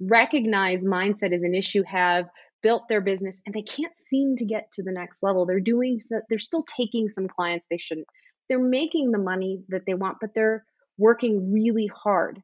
recognize 0.00 0.84
mindset 0.84 1.34
as 1.34 1.42
an 1.42 1.54
issue 1.54 1.82
have 1.82 2.28
built 2.62 2.86
their 2.88 3.00
business 3.00 3.42
and 3.44 3.54
they 3.54 3.62
can't 3.62 3.96
seem 3.98 4.36
to 4.36 4.44
get 4.44 4.70
to 4.72 4.82
the 4.82 4.92
next 4.92 5.22
level 5.22 5.44
they're 5.44 5.60
doing 5.60 5.98
so, 5.98 6.20
they're 6.28 6.38
still 6.38 6.64
taking 6.64 7.08
some 7.08 7.28
clients 7.28 7.66
they 7.68 7.78
shouldn't 7.78 8.06
they're 8.48 8.58
making 8.58 9.10
the 9.10 9.18
money 9.18 9.62
that 9.68 9.82
they 9.86 9.94
want 9.94 10.18
but 10.20 10.30
they're 10.34 10.64
working 10.98 11.52
really 11.52 11.90
hard 11.92 12.42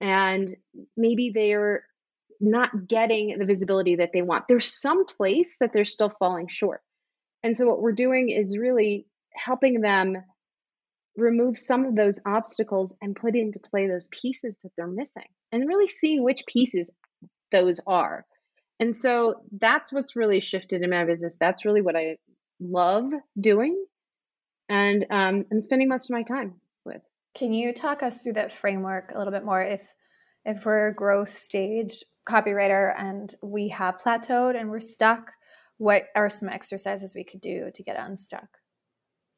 and 0.00 0.54
maybe 0.96 1.32
they're 1.34 1.84
not 2.40 2.86
getting 2.86 3.38
the 3.38 3.46
visibility 3.46 3.96
that 3.96 4.10
they 4.12 4.22
want 4.22 4.46
there's 4.46 4.78
some 4.80 5.06
place 5.06 5.56
that 5.60 5.72
they're 5.72 5.84
still 5.84 6.12
falling 6.18 6.48
short 6.48 6.82
and 7.42 7.56
so 7.56 7.66
what 7.66 7.80
we're 7.80 7.92
doing 7.92 8.30
is 8.30 8.58
really 8.58 9.06
helping 9.34 9.80
them 9.80 10.16
remove 11.16 11.58
some 11.58 11.84
of 11.84 11.94
those 11.94 12.20
obstacles 12.26 12.96
and 13.00 13.16
put 13.16 13.34
into 13.34 13.60
play 13.60 13.88
those 13.88 14.08
pieces 14.08 14.56
that 14.62 14.70
they're 14.76 14.86
missing 14.86 15.28
and 15.52 15.66
really 15.66 15.86
see 15.86 16.20
which 16.20 16.44
pieces 16.46 16.90
those 17.50 17.80
are. 17.86 18.24
And 18.78 18.94
so 18.94 19.42
that's 19.58 19.92
what's 19.92 20.16
really 20.16 20.40
shifted 20.40 20.82
in 20.82 20.90
my 20.90 21.04
business. 21.04 21.36
That's 21.40 21.64
really 21.64 21.80
what 21.80 21.96
I 21.96 22.18
love 22.60 23.12
doing. 23.40 23.82
And 24.68 25.06
um, 25.10 25.46
I'm 25.50 25.60
spending 25.60 25.88
most 25.88 26.10
of 26.10 26.14
my 26.14 26.22
time. 26.22 26.60
Can 27.36 27.52
you 27.52 27.74
talk 27.74 28.02
us 28.02 28.22
through 28.22 28.32
that 28.34 28.52
framework 28.52 29.12
a 29.14 29.18
little 29.18 29.32
bit 29.32 29.44
more? 29.44 29.62
If 29.62 29.82
if 30.46 30.64
we're 30.64 30.88
a 30.88 30.94
growth 30.94 31.30
stage 31.30 32.02
copywriter 32.26 32.94
and 32.96 33.34
we 33.42 33.68
have 33.68 33.98
plateaued 33.98 34.58
and 34.58 34.70
we're 34.70 34.78
stuck, 34.78 35.32
what 35.76 36.04
are 36.14 36.28
some 36.28 36.48
exercises 36.48 37.14
we 37.14 37.24
could 37.24 37.40
do 37.40 37.70
to 37.74 37.82
get 37.82 37.98
unstuck? 37.98 38.48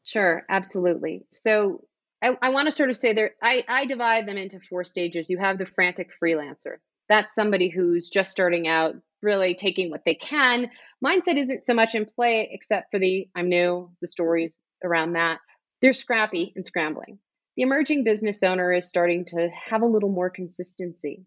Sure, 0.04 0.44
absolutely. 0.48 1.26
So 1.32 1.84
I, 2.22 2.36
I 2.40 2.50
want 2.50 2.66
to 2.66 2.72
sort 2.72 2.90
of 2.90 2.96
say 2.96 3.14
there, 3.14 3.32
I, 3.42 3.64
I 3.68 3.86
divide 3.86 4.28
them 4.28 4.36
into 4.36 4.60
four 4.60 4.84
stages. 4.84 5.30
You 5.30 5.38
have 5.38 5.58
the 5.58 5.66
frantic 5.66 6.10
freelancer. 6.22 6.76
That's 7.08 7.34
somebody 7.34 7.68
who's 7.68 8.10
just 8.10 8.30
starting 8.30 8.68
out, 8.68 8.94
really 9.22 9.54
taking 9.54 9.90
what 9.90 10.02
they 10.04 10.14
can. 10.14 10.70
Mindset 11.04 11.38
isn't 11.38 11.64
so 11.64 11.74
much 11.74 11.94
in 11.94 12.04
play, 12.04 12.48
except 12.52 12.90
for 12.90 13.00
the 13.00 13.28
I'm 13.34 13.48
new, 13.48 13.90
the 14.00 14.08
stories 14.08 14.56
around 14.84 15.14
that. 15.14 15.38
They're 15.80 15.92
scrappy 15.92 16.52
and 16.54 16.66
scrambling. 16.66 17.18
The 17.58 17.64
emerging 17.64 18.04
business 18.04 18.44
owner 18.44 18.72
is 18.72 18.88
starting 18.88 19.24
to 19.24 19.50
have 19.68 19.82
a 19.82 19.86
little 19.86 20.10
more 20.10 20.30
consistency. 20.30 21.24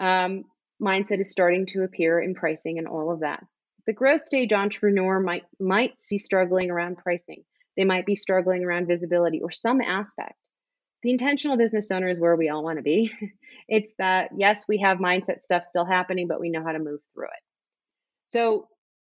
Um, 0.00 0.46
mindset 0.82 1.20
is 1.20 1.30
starting 1.30 1.66
to 1.66 1.84
appear 1.84 2.20
in 2.20 2.34
pricing 2.34 2.78
and 2.78 2.88
all 2.88 3.12
of 3.12 3.20
that. 3.20 3.46
The 3.86 3.92
growth 3.92 4.22
stage 4.22 4.52
entrepreneur 4.52 5.20
might 5.20 5.44
might 5.60 5.92
be 6.10 6.18
struggling 6.18 6.72
around 6.72 6.98
pricing. 6.98 7.44
They 7.76 7.84
might 7.84 8.04
be 8.04 8.16
struggling 8.16 8.64
around 8.64 8.88
visibility 8.88 9.42
or 9.42 9.52
some 9.52 9.80
aspect. 9.80 10.34
The 11.04 11.12
intentional 11.12 11.56
business 11.56 11.88
owner 11.92 12.08
is 12.08 12.18
where 12.18 12.34
we 12.34 12.48
all 12.48 12.64
want 12.64 12.78
to 12.78 12.82
be. 12.82 13.12
It's 13.68 13.94
that, 13.98 14.30
yes, 14.36 14.66
we 14.68 14.78
have 14.84 14.98
mindset 14.98 15.40
stuff 15.40 15.64
still 15.64 15.86
happening, 15.86 16.26
but 16.26 16.40
we 16.40 16.50
know 16.50 16.64
how 16.64 16.72
to 16.72 16.78
move 16.80 17.00
through 17.14 17.26
it. 17.26 17.42
So 18.26 18.66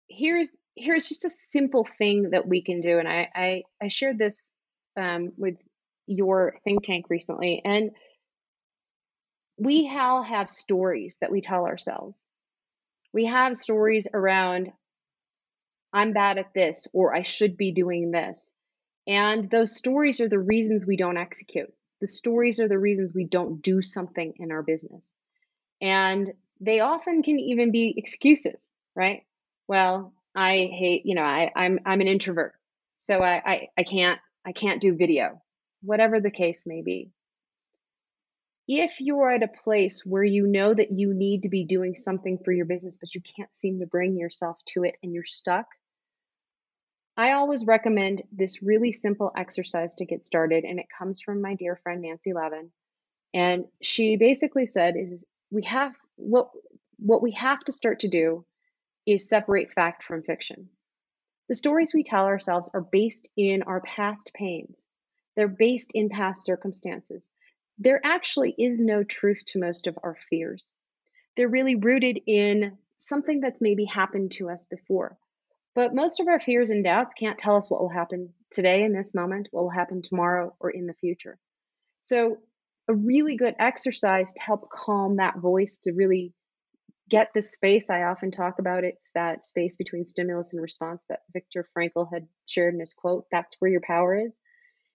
here's 0.09 0.57
here's 0.75 1.07
just 1.07 1.27
a 1.27 1.31
simple 1.31 1.87
thing 1.99 2.31
that 2.31 2.49
we 2.49 2.63
can 2.63 2.81
do. 2.81 2.99
And 2.99 3.07
I 3.07 3.29
I, 3.35 3.63
I 3.83 3.89
shared 3.89 4.19
this 4.19 4.55
um, 4.97 5.33
with 5.37 5.57
your 6.11 6.57
think 6.65 6.83
tank 6.83 7.07
recently. 7.09 7.63
And 7.65 7.93
we 9.57 9.91
all 9.97 10.23
have 10.23 10.49
stories 10.49 11.19
that 11.21 11.31
we 11.31 11.41
tell 11.41 11.67
ourselves. 11.67 12.27
We 13.13 13.27
have 13.27 13.57
stories 13.57 14.07
around 14.13 14.73
I'm 15.93 16.13
bad 16.13 16.39
at 16.39 16.55
this 16.55 16.87
or 16.93 17.15
I 17.15 17.23
should 17.23 17.57
be 17.57 17.73
doing 17.73 18.11
this. 18.11 18.55
And 19.07 19.51
those 19.51 19.77
stories 19.77 20.21
are 20.21 20.29
the 20.29 20.39
reasons 20.39 20.87
we 20.87 20.97
don't 20.97 21.17
execute. 21.17 21.73
The 22.01 22.07
stories 22.07 22.61
are 22.61 22.69
the 22.69 22.79
reasons 22.79 23.13
we 23.13 23.25
don't 23.25 23.61
do 23.61 23.83
something 23.83 24.35
in 24.39 24.53
our 24.53 24.63
business. 24.63 25.13
And 25.81 26.33
they 26.61 26.81
often 26.81 27.23
can 27.23 27.39
even 27.39 27.73
be 27.73 27.95
excuses, 27.97 28.69
right? 28.95 29.23
Well, 29.67 30.13
I 30.35 30.69
hate, 30.73 31.03
you 31.05 31.15
know, 31.15 31.23
I, 31.23 31.51
I'm 31.57 31.81
I'm 31.85 32.01
an 32.01 32.07
introvert. 32.07 32.55
So 33.01 33.21
I, 33.21 33.43
I, 33.45 33.69
I 33.79 33.83
can't 33.83 34.21
I 34.47 34.53
can't 34.53 34.81
do 34.81 34.95
video, 34.95 35.43
whatever 35.83 36.21
the 36.21 36.31
case 36.31 36.65
may 36.67 36.83
be. 36.83 37.11
If 38.69 39.01
you're 39.01 39.31
at 39.31 39.43
a 39.43 39.49
place 39.49 40.05
where 40.05 40.23
you 40.23 40.47
know 40.47 40.73
that 40.73 40.93
you 40.93 41.13
need 41.13 41.43
to 41.43 41.49
be 41.49 41.65
doing 41.65 41.95
something 41.95 42.39
for 42.45 42.53
your 42.53 42.67
business, 42.67 42.99
but 42.99 43.15
you 43.15 43.21
can't 43.21 43.55
seem 43.57 43.81
to 43.81 43.87
bring 43.87 44.17
yourself 44.17 44.59
to 44.69 44.85
it 44.85 44.95
and 45.03 45.13
you're 45.13 45.25
stuck, 45.25 45.67
I 47.17 47.33
always 47.33 47.67
recommend 47.67 48.23
this 48.33 48.63
really 48.63 48.93
simple 48.93 49.33
exercise 49.37 49.97
to 49.97 50.07
get 50.07 50.23
started, 50.23 50.65
and 50.65 50.79
it 50.79 50.87
comes 50.97 51.21
from 51.21 51.43
my 51.43 51.55
dear 51.55 51.77
friend 51.83 52.01
Nancy 52.03 52.33
Levin. 52.33 52.71
And 53.35 53.67
she 53.83 54.17
basically 54.17 54.67
said 54.67 54.95
is 54.97 55.25
we 55.51 55.65
have 55.65 55.93
what 56.17 56.51
what 56.99 57.23
we 57.23 57.33
have 57.33 57.61
to 57.61 57.73
start 57.73 58.01
to 58.01 58.09
do 58.09 58.45
is 59.07 59.29
separate 59.29 59.73
fact 59.73 60.05
from 60.05 60.23
fiction. 60.23 60.69
The 61.49 61.55
stories 61.55 61.93
we 61.93 62.05
tell 62.05 62.27
ourselves 62.27 62.71
are 62.73 62.81
based 62.81 63.29
in 63.37 63.63
our 63.65 63.81
past 63.81 64.33
pains. 64.35 64.87
They're 65.41 65.49
based 65.49 65.93
in 65.95 66.11
past 66.11 66.45
circumstances. 66.45 67.33
There 67.79 67.99
actually 68.05 68.55
is 68.59 68.79
no 68.79 69.05
truth 69.05 69.43
to 69.47 69.59
most 69.59 69.87
of 69.87 69.99
our 70.03 70.15
fears. 70.29 70.75
They're 71.35 71.49
really 71.49 71.77
rooted 71.77 72.21
in 72.27 72.77
something 72.99 73.41
that's 73.41 73.63
maybe 73.63 73.87
happened 73.87 74.33
to 74.33 74.51
us 74.51 74.67
before. 74.67 75.17
But 75.75 75.95
most 75.95 76.21
of 76.21 76.29
our 76.29 76.41
fears 76.41 76.69
and 76.69 76.85
doubts 76.85 77.15
can't 77.15 77.39
tell 77.39 77.57
us 77.57 77.71
what 77.71 77.81
will 77.81 77.89
happen 77.89 78.35
today 78.51 78.83
in 78.83 78.93
this 78.93 79.15
moment, 79.15 79.49
what 79.51 79.63
will 79.63 79.71
happen 79.71 80.03
tomorrow, 80.03 80.55
or 80.61 80.69
in 80.69 80.87
the 80.87 80.93
future. 80.93 81.39
So, 82.03 82.37
a 82.87 82.93
really 82.93 83.37
good 83.37 83.55
exercise 83.59 84.35
to 84.35 84.43
help 84.43 84.69
calm 84.69 85.17
that 85.17 85.39
voice 85.39 85.79
to 85.85 85.93
really 85.93 86.35
get 87.09 87.31
the 87.33 87.41
space 87.41 87.89
I 87.89 88.03
often 88.03 88.31
talk 88.31 88.59
about. 88.59 88.85
It's 88.85 89.11
that 89.15 89.43
space 89.43 89.77
between 89.77 90.05
stimulus 90.05 90.53
and 90.53 90.61
response 90.61 91.01
that 91.09 91.23
Viktor 91.33 91.67
Frankl 91.75 92.13
had 92.13 92.29
shared 92.45 92.75
in 92.75 92.81
his 92.81 92.93
quote 92.93 93.25
that's 93.33 93.57
where 93.59 93.71
your 93.71 93.81
power 93.81 94.15
is. 94.15 94.39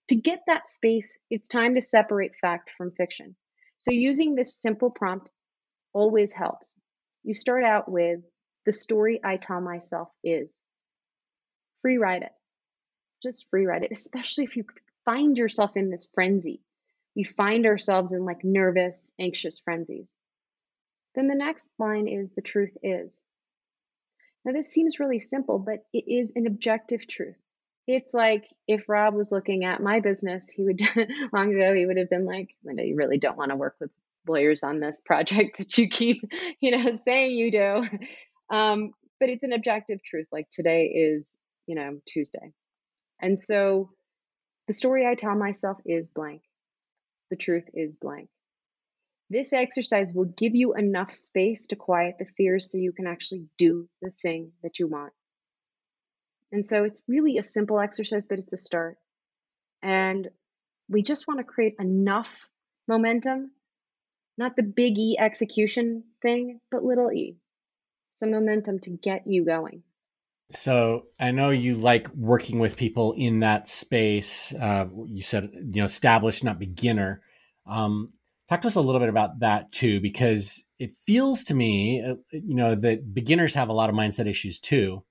To 0.09 0.15
get 0.15 0.43
that 0.47 0.69
space, 0.69 1.19
it's 1.29 1.47
time 1.47 1.75
to 1.75 1.81
separate 1.81 2.35
fact 2.35 2.71
from 2.77 2.91
fiction. 2.91 3.35
So, 3.77 3.91
using 3.91 4.35
this 4.35 4.55
simple 4.61 4.91
prompt 4.91 5.31
always 5.93 6.31
helps. 6.31 6.77
You 7.23 7.33
start 7.33 7.63
out 7.63 7.89
with 7.89 8.21
the 8.65 8.71
story 8.71 9.19
I 9.23 9.37
tell 9.37 9.61
myself 9.61 10.09
is 10.23 10.61
free 11.81 11.97
write 11.97 12.23
it. 12.23 12.31
Just 13.23 13.49
free 13.49 13.65
write 13.65 13.83
it, 13.83 13.91
especially 13.91 14.43
if 14.43 14.55
you 14.57 14.65
find 15.05 15.37
yourself 15.37 15.75
in 15.75 15.89
this 15.89 16.07
frenzy. 16.13 16.61
We 17.15 17.23
find 17.23 17.65
ourselves 17.65 18.11
in 18.11 18.25
like 18.25 18.43
nervous, 18.43 19.13
anxious 19.19 19.59
frenzies. 19.59 20.15
Then 21.15 21.27
the 21.27 21.35
next 21.35 21.71
line 21.79 22.07
is 22.07 22.31
the 22.31 22.41
truth 22.41 22.75
is. 22.83 23.23
Now, 24.43 24.51
this 24.51 24.71
seems 24.71 24.99
really 24.99 25.19
simple, 25.19 25.57
but 25.57 25.85
it 25.93 26.05
is 26.07 26.33
an 26.35 26.45
objective 26.45 27.07
truth. 27.07 27.39
It's 27.87 28.13
like 28.13 28.45
if 28.67 28.89
Rob 28.89 29.13
was 29.13 29.31
looking 29.31 29.63
at 29.63 29.81
my 29.81 29.99
business, 29.99 30.49
he 30.49 30.63
would, 30.63 30.81
long 31.33 31.53
ago, 31.53 31.73
he 31.75 31.85
would 31.85 31.97
have 31.97 32.09
been 32.09 32.25
like, 32.25 32.49
Linda, 32.63 32.83
you 32.83 32.95
really 32.95 33.19
don't 33.19 33.37
want 33.37 33.51
to 33.51 33.55
work 33.55 33.75
with 33.79 33.91
lawyers 34.27 34.63
on 34.63 34.79
this 34.79 35.01
project 35.01 35.57
that 35.59 35.77
you 35.77 35.87
keep, 35.87 36.23
you 36.59 36.71
know, 36.71 36.95
saying 36.95 37.37
you 37.37 37.51
do. 37.51 37.83
Um, 38.49 38.91
but 39.19 39.29
it's 39.29 39.43
an 39.43 39.53
objective 39.53 40.03
truth. 40.03 40.27
Like 40.31 40.49
today 40.51 40.85
is, 40.85 41.37
you 41.67 41.75
know, 41.75 41.99
Tuesday. 42.07 42.53
And 43.21 43.39
so 43.39 43.91
the 44.67 44.73
story 44.73 45.05
I 45.05 45.15
tell 45.15 45.35
myself 45.35 45.77
is 45.85 46.11
blank. 46.11 46.41
The 47.29 47.37
truth 47.37 47.65
is 47.73 47.97
blank. 47.97 48.29
This 49.29 49.53
exercise 49.53 50.13
will 50.13 50.25
give 50.25 50.55
you 50.55 50.75
enough 50.75 51.11
space 51.11 51.67
to 51.67 51.75
quiet 51.75 52.15
the 52.19 52.25
fears 52.37 52.71
so 52.71 52.77
you 52.77 52.91
can 52.91 53.07
actually 53.07 53.45
do 53.57 53.87
the 54.01 54.11
thing 54.21 54.51
that 54.61 54.77
you 54.77 54.87
want. 54.87 55.13
And 56.51 56.65
so 56.65 56.83
it's 56.83 57.01
really 57.07 57.37
a 57.37 57.43
simple 57.43 57.79
exercise, 57.79 58.27
but 58.27 58.39
it's 58.39 58.53
a 58.53 58.57
start. 58.57 58.97
And 59.81 60.29
we 60.89 61.03
just 61.03 61.27
want 61.27 61.39
to 61.39 61.43
create 61.43 61.75
enough 61.79 62.47
momentum 62.87 63.51
not 64.37 64.55
the 64.55 64.63
big 64.63 64.97
E 64.97 65.17
execution 65.19 66.03
thing, 66.21 66.59
but 66.71 66.83
little 66.83 67.11
e. 67.11 67.37
Some 68.13 68.31
momentum 68.31 68.79
to 68.79 68.89
get 68.89 69.23
you 69.25 69.45
going. 69.45 69.83
So 70.51 71.07
I 71.19 71.31
know 71.31 71.49
you 71.49 71.75
like 71.75 72.07
working 72.13 72.59
with 72.59 72.77
people 72.77 73.13
in 73.13 73.39
that 73.39 73.67
space. 73.67 74.53
Uh, 74.53 74.85
you 75.07 75.21
said, 75.21 75.49
you 75.53 75.81
know, 75.81 75.85
established, 75.85 76.43
not 76.43 76.59
beginner. 76.59 77.21
Um, 77.65 78.11
talk 78.47 78.61
to 78.61 78.67
us 78.67 78.75
a 78.75 78.81
little 78.81 78.99
bit 78.99 79.09
about 79.09 79.39
that 79.39 79.71
too, 79.71 79.99
because 80.01 80.63
it 80.77 80.93
feels 81.05 81.43
to 81.45 81.55
me, 81.55 82.03
uh, 82.05 82.15
you 82.31 82.55
know, 82.55 82.75
that 82.75 83.13
beginners 83.13 83.55
have 83.55 83.69
a 83.69 83.73
lot 83.73 83.89
of 83.89 83.95
mindset 83.95 84.29
issues 84.29 84.59
too. 84.59 85.03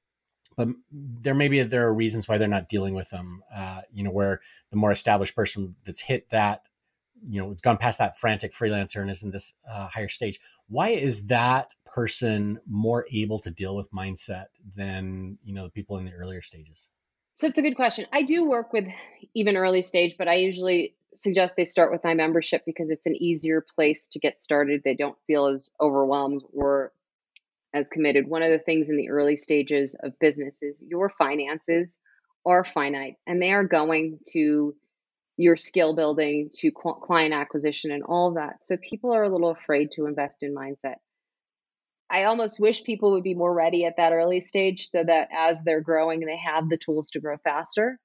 But 0.57 0.69
there 0.93 1.35
maybe 1.35 1.63
there 1.63 1.87
are 1.87 1.95
reasons 1.95 2.29
why 2.29 2.39
they're 2.39 2.49
not 2.49 2.69
dealing 2.69 2.95
with 2.95 3.11
them. 3.11 3.43
Uh, 3.55 3.83
you 3.93 4.05
know, 4.05 4.11
where 4.11 4.41
the 4.71 4.77
more 4.77 4.93
established 4.93 5.35
person 5.35 5.75
that's 5.85 6.01
hit 6.01 6.31
that 6.31 6.63
you 7.27 7.41
know, 7.41 7.51
it's 7.51 7.63
gone 7.63 7.77
past 7.77 7.99
that 7.99 8.17
frantic 8.19 8.53
freelancer 8.53 9.01
and 9.01 9.11
is 9.11 9.23
in 9.23 9.31
this 9.31 9.55
uh, 9.69 9.87
higher 9.87 10.09
stage. 10.09 10.39
Why 10.69 10.91
is 10.91 11.27
that 11.27 11.75
person 11.87 12.59
more 12.67 13.07
able 13.13 13.39
to 13.41 13.51
deal 13.51 13.77
with 13.77 13.91
mindset 13.93 14.47
than 14.77 15.39
you 15.45 15.55
know 15.55 15.65
the 15.65 15.71
people 15.71 15.97
in 15.99 16.05
the 16.05 16.13
earlier 16.13 16.43
stages? 16.43 16.91
So 17.35 17.47
it's 17.47 17.59
a 17.59 17.63
good 17.63 17.77
question. 17.77 18.07
I 18.13 18.23
do 18.23 18.49
work 18.49 18.73
with 18.73 18.87
even 19.35 19.57
early 19.57 19.83
stage, 19.83 20.17
but 20.19 20.29
I 20.29 20.35
usually 20.35 20.95
suggest 21.15 21.57
they 21.57 21.65
start 21.65 21.93
with 21.93 22.05
my 22.05 22.15
membership 22.15 22.63
because 22.65 22.91
it's 22.91 23.07
an 23.07 23.17
easier 23.17 23.65
place 23.75 24.09
to 24.09 24.19
get 24.19 24.41
started. 24.41 24.83
They 24.85 24.95
don't 24.95 25.17
feel 25.27 25.47
as 25.47 25.71
overwhelmed 25.81 26.43
or 26.53 26.93
as 27.75 27.91
committed. 27.91 28.29
One 28.29 28.43
of 28.43 28.51
the 28.51 28.59
things 28.59 28.89
in 28.89 28.97
the 28.97 29.11
early 29.11 29.37
stages 29.37 29.97
of 30.03 30.19
business 30.21 30.63
is 30.63 30.87
your 30.89 31.11
finances 31.11 31.99
are 32.47 32.65
finite 32.65 33.17
and 33.27 33.43
they 33.43 33.53
are 33.53 33.65
going 33.65 34.21
to 34.33 34.75
your 35.37 35.57
skill 35.57 35.97
building 35.97 36.49
to 36.59 36.71
client 36.71 37.35
acquisition 37.35 37.91
and 37.91 38.05
all 38.05 38.35
that. 38.35 38.63
So 38.63 38.77
people 38.77 39.13
are 39.13 39.25
a 39.25 39.29
little 39.29 39.51
afraid 39.51 39.91
to 39.93 40.07
invest 40.07 40.45
in 40.45 40.55
mindset. 40.55 40.97
I 42.09 42.25
almost 42.25 42.61
wish 42.61 42.85
people 42.85 43.13
would 43.13 43.25
be 43.25 43.35
more 43.35 43.53
ready 43.53 43.85
at 43.85 43.97
that 43.97 44.13
early 44.13 44.41
stage 44.41 44.87
so 44.89 45.03
that 45.03 45.29
as 45.37 45.63
they're 45.63 45.81
growing, 45.81 46.21
they 46.21 46.37
have 46.37 46.69
the 46.69 46.77
tools 46.77 47.11
to 47.11 47.21
grow 47.21 47.37
faster. 47.43 47.99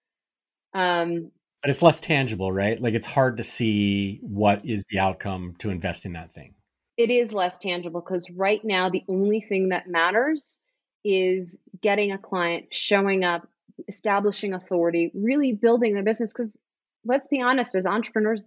Um, 0.73 1.31
but 1.61 1.69
it's 1.69 1.81
less 1.83 2.01
tangible, 2.01 2.51
right? 2.51 2.81
Like 2.81 2.95
it's 2.95 3.05
hard 3.05 3.37
to 3.37 3.43
see 3.43 4.19
what 4.23 4.65
is 4.65 4.85
the 4.89 4.99
outcome 4.99 5.55
to 5.59 5.69
invest 5.69 6.05
in 6.05 6.13
that 6.13 6.33
thing. 6.33 6.55
It 6.99 7.09
is 7.09 7.31
less 7.31 7.59
tangible 7.59 8.01
because 8.01 8.29
right 8.29 8.61
now, 8.61 8.89
the 8.89 9.05
only 9.07 9.39
thing 9.39 9.69
that 9.69 9.87
matters 9.87 10.59
is 11.05 11.57
getting 11.79 12.11
a 12.11 12.17
client, 12.17 12.73
showing 12.73 13.23
up, 13.23 13.47
establishing 13.87 14.53
authority, 14.53 15.09
really 15.13 15.53
building 15.53 15.93
their 15.93 16.03
business. 16.03 16.33
Because 16.33 16.59
let's 17.05 17.29
be 17.29 17.41
honest, 17.41 17.73
as 17.73 17.85
entrepreneurs, 17.85 18.45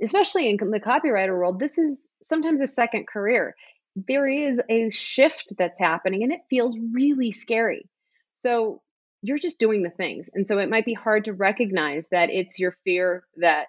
especially 0.00 0.50
in 0.50 0.70
the 0.70 0.78
copywriter 0.78 1.36
world, 1.36 1.58
this 1.58 1.78
is 1.78 2.08
sometimes 2.22 2.60
a 2.60 2.68
second 2.68 3.08
career. 3.08 3.56
There 3.96 4.28
is 4.28 4.62
a 4.68 4.90
shift 4.90 5.54
that's 5.58 5.80
happening 5.80 6.22
and 6.22 6.32
it 6.32 6.42
feels 6.48 6.78
really 6.78 7.32
scary. 7.32 7.88
So 8.34 8.82
you're 9.22 9.40
just 9.40 9.58
doing 9.58 9.82
the 9.82 9.90
things. 9.90 10.30
And 10.32 10.46
so 10.46 10.58
it 10.58 10.70
might 10.70 10.84
be 10.84 10.94
hard 10.94 11.24
to 11.24 11.32
recognize 11.32 12.06
that 12.12 12.30
it's 12.30 12.60
your 12.60 12.76
fear 12.84 13.24
that 13.38 13.66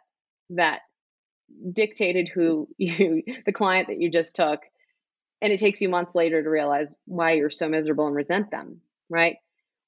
that 0.51 0.81
dictated 1.73 2.29
who 2.33 2.67
you 2.77 3.23
the 3.45 3.53
client 3.53 3.87
that 3.87 3.99
you 3.99 4.11
just 4.11 4.35
took 4.35 4.61
and 5.41 5.53
it 5.53 5.59
takes 5.59 5.81
you 5.81 5.89
months 5.89 6.15
later 6.15 6.41
to 6.41 6.49
realize 6.49 6.95
why 7.05 7.33
you're 7.33 7.49
so 7.49 7.69
miserable 7.69 8.07
and 8.07 8.15
resent 8.15 8.49
them, 8.51 8.81
right? 9.09 9.37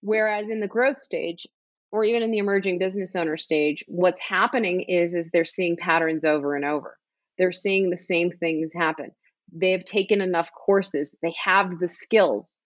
Whereas 0.01 0.49
in 0.49 0.59
the 0.59 0.67
growth 0.67 0.99
stage, 0.99 1.47
or 1.91 2.03
even 2.03 2.21
in 2.21 2.31
the 2.31 2.37
emerging 2.37 2.77
business 2.77 3.15
owner 3.15 3.35
stage, 3.35 3.83
what's 3.87 4.21
happening 4.21 4.81
is 4.81 5.15
is 5.15 5.29
they're 5.29 5.45
seeing 5.45 5.75
patterns 5.75 6.23
over 6.23 6.55
and 6.55 6.65
over. 6.65 6.97
They're 7.37 7.51
seeing 7.51 7.89
the 7.89 7.97
same 7.97 8.31
things 8.31 8.73
happen. 8.73 9.11
They 9.51 9.71
have 9.71 9.85
taken 9.85 10.21
enough 10.21 10.51
courses, 10.53 11.17
they 11.21 11.33
have 11.43 11.79
the 11.79 11.87
skills, 11.87 12.57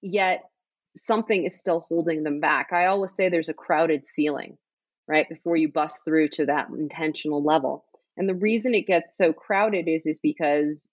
yet 0.00 0.44
something 0.96 1.44
is 1.44 1.58
still 1.58 1.84
holding 1.88 2.22
them 2.22 2.40
back. 2.40 2.72
I 2.72 2.86
always 2.86 3.14
say 3.14 3.28
there's 3.28 3.50
a 3.50 3.54
crowded 3.54 4.06
ceiling, 4.06 4.56
right? 5.06 5.28
Before 5.28 5.56
you 5.56 5.70
bust 5.70 6.04
through 6.04 6.30
to 6.30 6.46
that 6.46 6.68
intentional 6.70 7.42
level. 7.44 7.84
And 8.16 8.28
the 8.28 8.34
reason 8.34 8.74
it 8.74 8.86
gets 8.86 9.16
so 9.16 9.32
crowded 9.32 9.88
is 9.88 10.06
is 10.06 10.20
because 10.20 10.88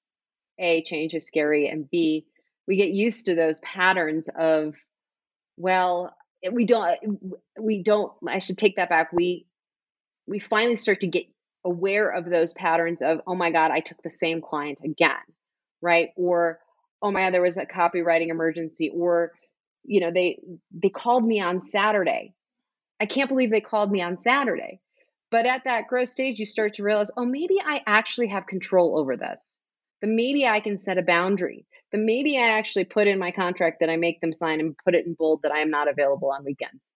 A, 0.60 0.84
change 0.84 1.14
is 1.16 1.28
scary, 1.28 1.68
and 1.68 1.90
B, 1.90 2.26
we 2.68 2.78
get 2.78 2.90
used 2.90 3.26
to 3.26 3.36
those 3.36 3.60
patterns 3.62 4.30
of, 4.38 4.76
well, 5.58 6.16
we 6.52 6.66
don't 6.66 6.98
we 7.60 7.84
don't 7.84 8.14
i 8.28 8.40
should 8.40 8.58
take 8.58 8.78
that 8.78 8.90
back. 8.90 9.12
We 9.12 9.46
we 10.28 10.40
finally 10.40 10.78
start 10.78 11.02
to 11.02 11.08
get 11.08 11.26
aware 11.66 12.10
of 12.10 12.26
those 12.30 12.54
patterns 12.54 13.02
of 13.02 13.20
oh 13.28 13.36
my 13.36 13.52
god 13.52 13.72
i 13.72 13.82
took 13.82 14.02
the 14.02 14.10
same 14.10 14.42
client 14.42 14.80
again 14.84 15.18
right? 15.82 16.10
Or 16.16 16.60
oh 17.02 17.12
my 17.12 17.22
god 17.24 17.34
there 17.34 17.42
was 17.42 17.58
a 17.58 17.66
copywriting 17.66 18.30
emergency 18.30 18.92
or 18.94 19.32
you 19.84 20.02
know 20.02 20.12
they 20.12 20.42
they 20.72 20.90
called 20.90 21.26
me 21.26 21.42
on 21.42 21.62
saturday. 21.62 22.34
I 23.02 23.06
can't 23.06 23.30
believe 23.30 23.52
they 23.52 23.62
called 23.62 23.92
me 23.92 24.02
on 24.02 24.18
saturday 24.18 24.82
but 25.32 25.46
at 25.46 25.64
that 25.66 25.88
growth 25.88 26.10
stage 26.10 26.40
you 26.40 26.46
start 26.46 26.76
to 26.76 26.84
realize 26.84 27.12
oh 27.18 27.26
maybe 27.26 27.58
i 27.66 27.82
actually 27.88 28.28
have 28.28 28.48
control 28.48 28.98
over 29.00 29.18
this 29.18 29.60
The 30.02 30.08
maybe 30.08 30.48
i 30.48 30.60
can 30.62 30.78
set 30.80 30.98
a 30.98 31.04
boundary 31.04 31.66
The 31.92 32.00
maybe 32.00 32.38
I 32.38 32.50
actually 32.60 32.86
put 32.86 33.08
in 33.08 33.20
my 33.20 33.32
contract 33.32 33.80
that 33.82 33.90
I 33.90 33.98
make 33.98 34.22
them 34.22 34.34
sign 34.34 34.60
and 34.60 34.78
put 34.86 34.96
it 34.96 35.06
in 35.08 35.16
bold 35.16 35.44
that 35.44 35.54
I 35.54 35.60
am 35.62 35.72
not 35.72 35.90
available 35.90 36.32
on 36.32 36.46
weekends, 36.46 36.92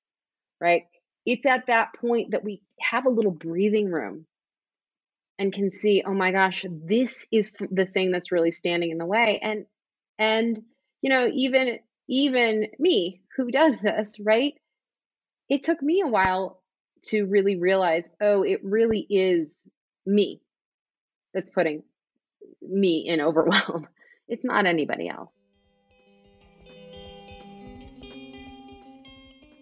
right? 0.61 0.83
It's 1.25 1.45
at 1.47 1.67
that 1.67 1.93
point 1.99 2.31
that 2.31 2.43
we 2.45 2.61
have 2.81 3.05
a 3.05 3.09
little 3.11 3.31
breathing 3.31 3.91
room 3.91 4.27
and 5.39 5.53
can 5.53 5.71
see, 5.71 6.03
oh 6.05 6.13
my 6.15 6.31
gosh, 6.31 6.65
this 6.69 7.27
is 7.31 7.53
the 7.71 7.87
thing 7.87 8.11
that's 8.11 8.31
really 8.31 8.51
standing 8.51 8.91
in 8.91 8.99
the 8.99 9.05
way. 9.07 9.39
And, 9.43 9.65
and, 10.19 10.59
you 11.01 11.11
know, 11.11 11.29
even, 11.33 11.79
even 12.09 12.67
me 12.79 13.21
who 13.37 13.51
does 13.51 13.81
this, 13.81 14.19
right? 14.21 14.55
It 15.49 15.63
took 15.63 15.83
me 15.83 16.01
a 16.01 16.07
while 16.09 16.62
to 17.03 17.25
really 17.25 17.59
realize, 17.59 18.09
oh, 18.21 18.43
it 18.43 18.61
really 18.63 19.05
is 19.09 19.67
me 20.05 20.41
that's 21.33 21.49
putting 21.49 21.83
me 22.61 23.05
in 23.07 23.21
overwhelm. 23.21 23.87
It's 24.27 24.45
not 24.45 24.65
anybody 24.65 25.09
else. 25.09 25.45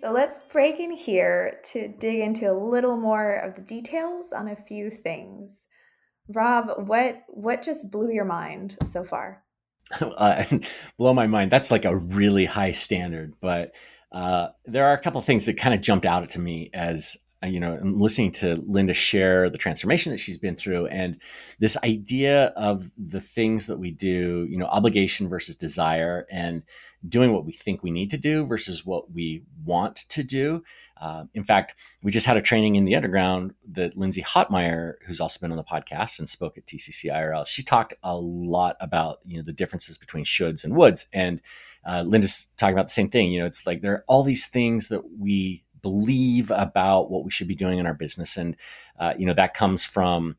So 0.02 0.12
let's 0.12 0.40
break 0.52 0.80
in 0.80 0.92
here 0.92 1.60
to 1.74 1.88
dig 1.88 2.22
into 2.22 2.52
a 2.52 2.58
little 2.58 2.98
more 2.98 3.36
of 3.36 3.54
the 3.54 3.62
details 3.62 4.34
on 4.34 4.48
a 4.48 4.56
few 4.56 4.90
things. 4.90 5.68
Rob, 6.28 6.88
what 6.88 7.22
what 7.28 7.62
just 7.62 7.92
blew 7.92 8.12
your 8.12 8.26
mind 8.26 8.78
so 8.90 9.04
far? 9.04 9.44
Uh, 10.02 10.46
blow 10.98 11.14
my 11.14 11.28
mind. 11.28 11.52
That's 11.52 11.70
like 11.70 11.84
a 11.84 11.98
really 11.98 12.46
high 12.46 12.72
standard, 12.72 13.34
but 13.42 13.74
uh, 14.14 14.48
there 14.66 14.86
are 14.86 14.94
a 14.94 15.02
couple 15.02 15.20
of 15.20 15.26
things 15.26 15.46
that 15.46 15.58
kind 15.58 15.76
of 15.76 15.82
jumped 15.82 16.06
out 16.06 16.30
to 16.30 16.40
me 16.40 16.70
as 16.74 17.18
you 17.44 17.60
know, 17.60 17.74
and 17.74 18.00
listening 18.00 18.32
to 18.32 18.64
Linda 18.68 18.94
share 18.94 19.50
the 19.50 19.58
transformation 19.58 20.12
that 20.12 20.20
she's 20.20 20.38
been 20.38 20.56
through 20.56 20.88
and 20.88 21.20
this 21.60 21.76
idea 21.84 22.48
of 22.56 22.92
the 22.98 23.20
things 23.20 23.68
that 23.68 23.78
we 23.78 23.92
do, 23.92 24.48
you 24.50 24.58
know, 24.58 24.68
obligation 24.68 25.28
versus 25.28 25.56
desire 25.56 26.28
and 26.30 26.64
doing 27.08 27.34
what 27.34 27.46
we 27.46 27.52
think 27.52 27.82
we 27.82 27.90
need 27.90 28.12
to 28.12 28.18
do 28.18 28.46
versus 28.46 28.86
what 28.86 29.12
we 29.12 29.44
want 29.66 29.96
to 30.10 30.24
do. 30.24 30.64
Uh, 31.00 31.24
in 31.34 31.44
fact, 31.44 31.74
we 32.04 32.12
just 32.12 32.28
had 32.28 32.38
a 32.38 32.42
training 32.42 32.76
in 32.76 32.84
the 32.84 32.96
underground 32.96 33.56
that 33.72 33.98
Lindsay 33.98 34.22
Hotmire, 34.22 34.94
who's 35.08 35.20
also 35.20 35.40
been 35.40 35.52
on 35.52 35.58
the 35.58 35.64
podcast 35.64 36.20
and 36.20 36.30
spoke 36.30 36.60
at 36.60 36.68
TCC 36.68 37.12
IRL, 37.12 37.48
she 37.48 37.64
talked 37.64 37.96
a 38.04 38.16
lot 38.16 38.78
about, 38.80 39.18
you 39.26 39.38
know, 39.38 39.44
the 39.44 39.52
differences 39.52 39.98
between 39.98 40.24
shoulds 40.24 40.64
and 40.64 40.74
woulds. 40.74 41.08
And 41.12 41.42
uh, 41.88 42.04
Linda's 42.06 42.50
talking 42.58 42.76
about 42.76 42.88
the 42.88 42.94
same 42.94 43.10
thing. 43.10 43.32
You 43.32 43.40
know, 43.40 43.46
it's 43.48 43.66
like 43.66 43.82
there 43.82 43.94
are 43.94 44.06
all 44.08 44.22
these 44.22 44.46
things 44.46 44.90
that 44.90 45.02
we 45.18 45.64
believe 45.82 46.52
about 46.52 47.10
what 47.10 47.24
we 47.24 47.32
should 47.32 47.48
be 47.48 47.56
doing 47.56 47.80
in 47.80 47.86
our 47.86 47.94
business. 47.94 48.38
And 48.38 48.56
uh, 49.00 49.14
you 49.18 49.26
know 49.26 49.34
that 49.34 49.54
comes 49.54 49.84
from 49.84 50.36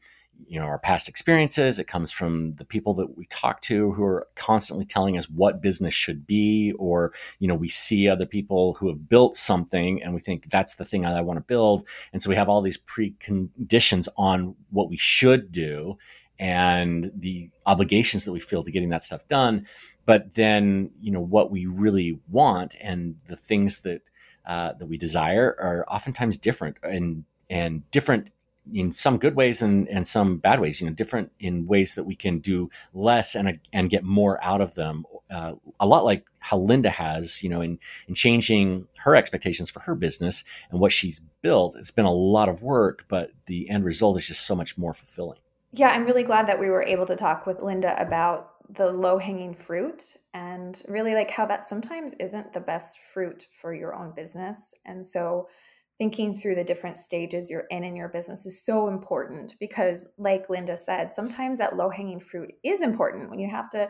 you 0.47 0.59
know 0.59 0.67
our 0.67 0.79
past 0.79 1.09
experiences. 1.09 1.79
It 1.79 1.87
comes 1.87 2.11
from 2.11 2.55
the 2.55 2.65
people 2.65 2.95
that 2.95 3.17
we 3.17 3.27
talk 3.27 3.61
to 3.63 3.93
who 3.93 4.05
are 4.05 4.27
constantly 4.35 4.85
telling 4.85 5.17
us 5.17 5.29
what 5.29 5.63
business 5.63 5.95
should 5.95 6.27
be. 6.27 6.73
Or 6.79 7.13
you 7.39 7.49
know 7.49 7.55
we 7.55 7.69
see 7.69 8.09
other 8.09 8.27
people 8.27 8.75
who 8.75 8.89
have 8.89 9.09
built 9.09 9.37
something 9.37 10.03
and 10.03 10.15
we 10.15 10.21
think 10.21 10.49
that's 10.49 10.77
the 10.77 10.85
thing 10.85 11.05
i 11.05 11.21
want 11.21 11.39
to 11.39 11.45
build. 11.45 11.87
And 12.13 12.23
so 12.23 12.31
we 12.31 12.37
have 12.37 12.49
all 12.49 12.63
these 12.63 12.79
preconditions 12.79 14.09
on 14.17 14.55
what 14.71 14.89
we 14.89 14.97
should 14.97 15.53
do 15.53 15.99
and 16.39 17.13
the 17.15 17.51
obligations 17.67 18.25
that 18.25 18.33
we 18.33 18.41
feel 18.41 18.65
to 18.65 18.71
getting 18.73 18.89
that 18.89 19.05
stuff 19.05 19.27
done. 19.29 19.67
But 20.05 20.35
then 20.35 20.91
you 21.01 21.13
know 21.13 21.21
what 21.21 21.51
we 21.51 21.67
really 21.67 22.19
want 22.29 22.75
and 22.81 23.17
the 23.27 23.37
things 23.37 23.81
that 23.81 24.03
uh, 24.47 24.73
that 24.73 24.87
we 24.87 24.97
desire 24.97 25.57
are 25.61 25.85
oftentimes 25.89 26.37
different 26.37 26.77
and 26.83 27.25
and 27.51 27.89
different 27.91 28.29
in 28.73 28.93
some 28.93 29.19
good 29.19 29.35
ways 29.35 29.63
and, 29.63 29.89
and 29.89 30.07
some 30.07 30.39
bad 30.39 30.61
ways, 30.61 30.81
you 30.81 30.87
know, 30.87 30.93
different 30.93 31.33
in 31.41 31.67
ways 31.67 31.95
that 31.95 32.05
we 32.05 32.15
can 32.15 32.39
do 32.39 32.71
less 32.95 33.35
and, 33.35 33.59
and 33.73 33.91
get 33.91 34.05
more 34.05 34.43
out 34.45 34.61
of 34.61 34.75
them. 34.75 35.05
Uh, 35.31 35.55
a 35.81 35.87
lot 35.87 36.05
like 36.05 36.25
how 36.39 36.59
Linda 36.59 36.91
has, 36.91 37.43
you 37.43 37.49
know, 37.49 37.61
in, 37.61 37.79
in 38.07 38.15
changing 38.15 38.87
her 38.99 39.17
expectations 39.17 39.71
for 39.71 39.81
her 39.81 39.95
business 39.95 40.45
and 40.71 40.81
what 40.81 40.93
she's 40.93 41.21
built. 41.41 41.75
It's 41.77 41.91
been 41.91 42.05
a 42.05 42.13
lot 42.13 42.49
of 42.49 42.63
work, 42.63 43.05
but 43.09 43.33
the 43.47 43.69
end 43.69 43.85
result 43.85 44.17
is 44.17 44.29
just 44.29 44.47
so 44.47 44.55
much 44.55 44.79
more 44.79 44.95
fulfilling. 44.95 45.39
Yeah, 45.73 45.89
I'm 45.89 46.05
really 46.05 46.23
glad 46.23 46.47
that 46.49 46.61
we 46.61 46.69
were 46.69 46.83
able 46.83 47.07
to 47.07 47.17
talk 47.17 47.47
with 47.47 47.63
Linda 47.63 48.01
about 48.01 48.52
the 48.71 48.91
low 48.91 49.19
hanging 49.19 49.55
fruit 49.55 50.03
and 50.35 50.83
really 50.89 51.15
like 51.15 51.31
how 51.31 51.47
that 51.47 51.65
sometimes 51.65 52.15
isn't 52.19 52.53
the 52.53 52.61
best 52.61 52.99
fruit 53.13 53.47
for 53.51 53.75
your 53.75 53.95
own 53.95 54.13
business. 54.15 54.75
And 54.85 55.07
so 55.07 55.49
thinking 55.99 56.35
through 56.35 56.55
the 56.55 56.65
different 56.65 56.99
stages 56.99 57.51
you're 57.51 57.67
in 57.71 57.85
in 57.85 57.95
your 57.95 58.09
business 58.09 58.47
is 58.47 58.65
so 58.65 58.89
important 58.89 59.55
because 59.61 60.09
like 60.19 60.49
Linda 60.49 60.77
said, 60.77 61.13
sometimes 61.13 61.59
that 61.59 61.77
low 61.77 61.91
hanging 61.91 62.21
fruit 62.21 62.51
is 62.65 62.83
important 62.83 63.31
when 63.31 63.39
you 63.39 63.49
have 63.49 63.71
to 63.71 63.89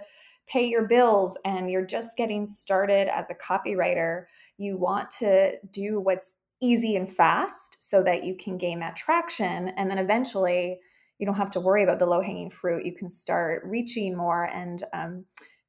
pay 0.48 0.66
your 0.66 0.86
bills 0.86 1.38
and 1.44 1.70
you're 1.70 1.86
just 1.86 2.16
getting 2.16 2.44
started 2.44 3.08
as 3.08 3.30
a 3.30 3.34
copywriter. 3.34 4.24
You 4.58 4.76
want 4.76 5.10
to 5.20 5.58
do 5.70 6.00
what's 6.00 6.36
easy 6.60 6.96
and 6.96 7.10
fast 7.10 7.76
so 7.80 8.02
that 8.02 8.24
you 8.24 8.36
can 8.36 8.58
gain 8.58 8.80
that 8.80 8.96
traction 8.96 9.68
and 9.76 9.90
then 9.90 9.98
eventually 9.98 10.80
you 11.18 11.26
don't 11.26 11.36
have 11.36 11.50
to 11.50 11.60
worry 11.60 11.82
about 11.82 11.98
the 11.98 12.06
low 12.06 12.20
hanging 12.20 12.50
fruit. 12.50 12.84
You 12.84 12.94
can 12.94 13.08
start 13.08 13.62
reaching 13.64 14.16
more 14.16 14.44
and 14.44 14.82
um, 14.92 15.24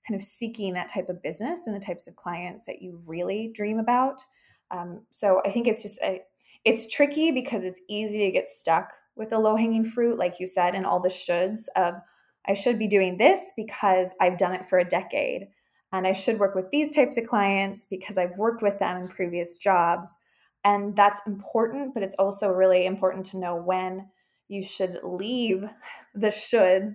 kind 0.08 0.20
of 0.20 0.24
seeking 0.24 0.74
that 0.74 0.88
type 0.88 1.10
of 1.10 1.22
business 1.22 1.68
and 1.68 1.76
the 1.76 1.86
types 1.86 2.08
of 2.08 2.16
clients 2.16 2.66
that 2.66 2.82
you 2.82 3.02
really 3.06 3.52
dream 3.54 3.80
about. 3.80 4.22
Um, 4.72 5.02
so 5.12 5.42
I 5.46 5.52
think 5.52 5.68
it's 5.68 5.84
just 5.84 6.00
a, 6.02 6.22
it's 6.66 6.94
tricky 6.94 7.32
because 7.32 7.64
it's 7.64 7.82
easy 7.90 8.26
to 8.26 8.32
get 8.32 8.48
stuck 8.48 8.94
with 9.16 9.30
the 9.30 9.40
low 9.40 9.56
hanging 9.56 9.86
fruit, 9.86 10.18
like 10.18 10.40
you 10.40 10.48
said, 10.48 10.76
and 10.76 10.86
all 10.86 11.00
the 11.00 11.10
shoulds 11.10 11.66
of 11.76 11.96
I 12.46 12.54
should 12.54 12.78
be 12.78 12.88
doing 12.88 13.18
this 13.18 13.54
because 13.56 14.14
I've 14.20 14.38
done 14.38 14.54
it 14.54 14.66
for 14.66 14.80
a 14.80 14.88
decade. 14.88 15.48
And 15.92 16.08
I 16.08 16.14
should 16.14 16.40
work 16.40 16.56
with 16.56 16.72
these 16.72 16.94
types 16.94 17.18
of 17.18 17.28
clients 17.28 17.86
because 17.90 18.18
I've 18.18 18.38
worked 18.38 18.64
with 18.64 18.80
them 18.80 19.02
in 19.02 19.08
previous 19.08 19.58
jobs. 19.58 20.10
And 20.66 20.96
that's 20.96 21.22
important, 21.28 21.94
but 21.94 22.04
it's 22.04 22.16
also 22.16 22.50
really 22.50 22.86
important 22.86 23.26
to 23.28 23.38
know 23.38 23.56
when 23.56 24.08
you 24.48 24.62
should 24.62 25.00
leave 25.04 25.64
the 26.14 26.28
shoulds 26.28 26.94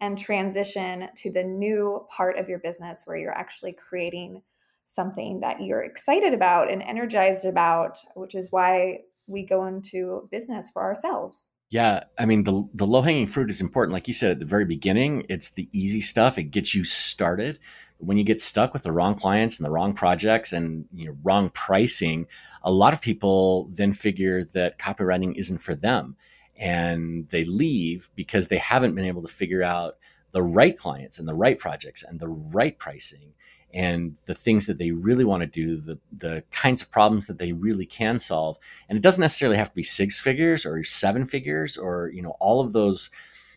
and 0.00 0.18
transition 0.18 1.08
to 1.16 1.30
the 1.30 1.44
new 1.44 2.06
part 2.14 2.38
of 2.38 2.48
your 2.48 2.58
business 2.58 3.02
where 3.04 3.16
you're 3.16 3.36
actually 3.36 3.72
creating 3.72 4.42
something 4.86 5.40
that 5.40 5.62
you're 5.62 5.82
excited 5.82 6.34
about 6.34 6.70
and 6.70 6.82
energized 6.82 7.44
about, 7.44 7.98
which 8.14 8.34
is 8.34 8.50
why 8.50 8.98
we 9.26 9.44
go 9.44 9.66
into 9.66 10.28
business 10.30 10.70
for 10.70 10.82
ourselves. 10.82 11.50
Yeah, 11.70 12.04
I 12.18 12.26
mean 12.26 12.44
the 12.44 12.68
the 12.74 12.86
low 12.86 13.02
hanging 13.02 13.26
fruit 13.26 13.50
is 13.50 13.60
important. 13.60 13.94
Like 13.94 14.06
you 14.06 14.14
said 14.14 14.30
at 14.30 14.38
the 14.38 14.44
very 14.44 14.64
beginning, 14.64 15.24
it's 15.28 15.50
the 15.50 15.68
easy 15.72 16.00
stuff. 16.00 16.38
It 16.38 16.44
gets 16.44 16.74
you 16.74 16.84
started. 16.84 17.58
When 17.98 18.18
you 18.18 18.24
get 18.24 18.40
stuck 18.40 18.72
with 18.74 18.82
the 18.82 18.92
wrong 18.92 19.14
clients 19.14 19.58
and 19.58 19.64
the 19.64 19.70
wrong 19.70 19.94
projects 19.94 20.52
and 20.52 20.84
you 20.92 21.06
know 21.06 21.16
wrong 21.24 21.50
pricing, 21.50 22.26
a 22.62 22.70
lot 22.70 22.92
of 22.92 23.00
people 23.00 23.70
then 23.72 23.92
figure 23.92 24.44
that 24.44 24.78
copywriting 24.78 25.34
isn't 25.36 25.58
for 25.58 25.74
them 25.74 26.16
and 26.56 27.28
they 27.30 27.44
leave 27.44 28.10
because 28.14 28.48
they 28.48 28.58
haven't 28.58 28.94
been 28.94 29.04
able 29.04 29.22
to 29.22 29.28
figure 29.28 29.62
out 29.62 29.96
the 30.32 30.42
right 30.42 30.76
clients 30.76 31.18
and 31.18 31.28
the 31.28 31.34
right 31.34 31.58
projects 31.58 32.02
and 32.02 32.18
the 32.20 32.28
right 32.28 32.78
pricing 32.78 33.32
and 33.72 34.16
the 34.26 34.34
things 34.34 34.66
that 34.66 34.78
they 34.78 34.92
really 34.92 35.24
want 35.24 35.40
to 35.40 35.46
do, 35.46 35.76
the 35.76 35.98
the 36.16 36.44
kinds 36.52 36.80
of 36.80 36.90
problems 36.90 37.26
that 37.26 37.38
they 37.38 37.52
really 37.52 37.86
can 37.86 38.18
solve. 38.18 38.56
And 38.88 38.96
it 38.96 39.02
doesn't 39.02 39.20
necessarily 39.20 39.56
have 39.56 39.70
to 39.70 39.74
be 39.74 39.82
six 39.82 40.20
figures 40.20 40.64
or 40.64 40.82
seven 40.84 41.26
figures 41.26 41.76
or 41.76 42.10
you 42.14 42.22
know 42.22 42.36
all 42.40 42.60
of 42.60 42.72
those 42.72 43.10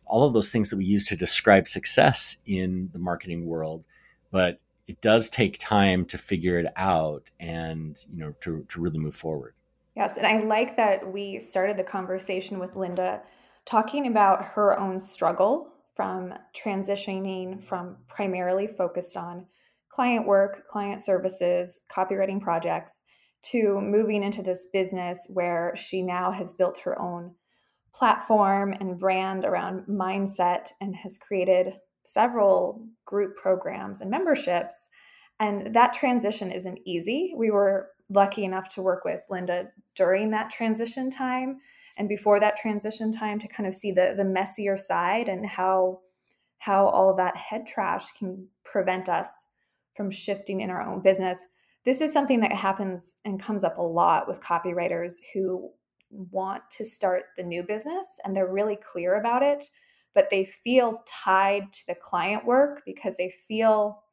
all 0.05 0.25
of 0.25 0.33
those 0.33 0.49
things 0.49 0.69
that 0.69 0.77
we 0.77 0.85
use 0.85 1.07
to 1.07 1.15
describe 1.15 1.67
success 1.67 2.37
in 2.45 2.89
the 2.93 2.99
marketing 2.99 3.45
world, 3.45 3.83
but 4.31 4.59
it 4.87 5.01
does 5.01 5.29
take 5.29 5.57
time 5.59 6.05
to 6.05 6.17
figure 6.17 6.57
it 6.57 6.71
out 6.75 7.29
and 7.39 8.05
you 8.11 8.19
know 8.19 8.33
to, 8.41 8.65
to 8.69 8.81
really 8.81 8.99
move 8.99 9.15
forward. 9.15 9.53
Yes, 9.97 10.15
and 10.15 10.27
I 10.27 10.43
like 10.43 10.77
that 10.77 11.11
we 11.11 11.39
started 11.39 11.75
the 11.75 11.83
conversation 11.83 12.59
with 12.59 12.75
Linda 12.75 13.23
talking 13.65 14.05
about 14.05 14.45
her 14.45 14.79
own 14.79 14.99
struggle 14.99 15.73
from 15.95 16.35
transitioning 16.55 17.63
from 17.63 17.97
primarily 18.07 18.67
focused 18.67 19.17
on 19.17 19.47
client 19.89 20.27
work, 20.27 20.67
client 20.67 21.01
services, 21.01 21.79
copywriting 21.91 22.39
projects 22.39 22.93
to 23.45 23.81
moving 23.81 24.21
into 24.21 24.43
this 24.43 24.67
business 24.71 25.25
where 25.33 25.73
she 25.75 26.03
now 26.03 26.29
has 26.31 26.53
built 26.53 26.77
her 26.77 27.01
own 27.01 27.33
platform 27.95 28.75
and 28.79 28.99
brand 28.99 29.45
around 29.45 29.87
mindset 29.87 30.69
and 30.79 30.95
has 30.95 31.17
created 31.17 31.73
several 32.03 32.85
group 33.07 33.35
programs 33.35 34.01
and 34.01 34.11
memberships. 34.11 34.75
And 35.39 35.73
that 35.73 35.93
transition 35.93 36.51
isn't 36.51 36.81
easy. 36.85 37.33
We 37.35 37.49
were 37.49 37.89
lucky 38.09 38.45
enough 38.45 38.69
to 38.69 38.81
work 38.81 39.03
with 39.03 39.21
Linda 39.29 39.69
during 39.95 40.31
that 40.31 40.49
transition 40.49 41.09
time 41.09 41.59
and 41.97 42.07
before 42.07 42.39
that 42.39 42.57
transition 42.57 43.11
time 43.11 43.39
to 43.39 43.47
kind 43.47 43.67
of 43.67 43.73
see 43.73 43.91
the 43.91 44.13
the 44.15 44.23
messier 44.23 44.77
side 44.77 45.27
and 45.29 45.45
how 45.45 45.99
how 46.59 46.87
all 46.87 47.15
that 47.15 47.35
head 47.35 47.67
trash 47.67 48.11
can 48.17 48.47
prevent 48.63 49.09
us 49.09 49.29
from 49.95 50.09
shifting 50.09 50.61
in 50.61 50.69
our 50.69 50.81
own 50.81 51.01
business. 51.01 51.39
This 51.85 52.01
is 52.01 52.11
something 52.11 52.39
that 52.41 52.51
happens 52.51 53.17
and 53.25 53.41
comes 53.41 53.63
up 53.63 53.77
a 53.77 53.81
lot 53.81 54.27
with 54.27 54.41
copywriters 54.41 55.13
who 55.33 55.69
want 56.09 56.63
to 56.71 56.85
start 56.85 57.25
the 57.35 57.43
new 57.43 57.63
business 57.63 58.07
and 58.23 58.35
they're 58.35 58.51
really 58.51 58.77
clear 58.77 59.15
about 59.19 59.43
it, 59.43 59.65
but 60.13 60.29
they 60.29 60.45
feel 60.63 61.03
tied 61.05 61.71
to 61.73 61.87
the 61.87 61.95
client 61.95 62.45
work 62.45 62.81
because 62.85 63.17
they 63.17 63.33
feel 63.47 64.03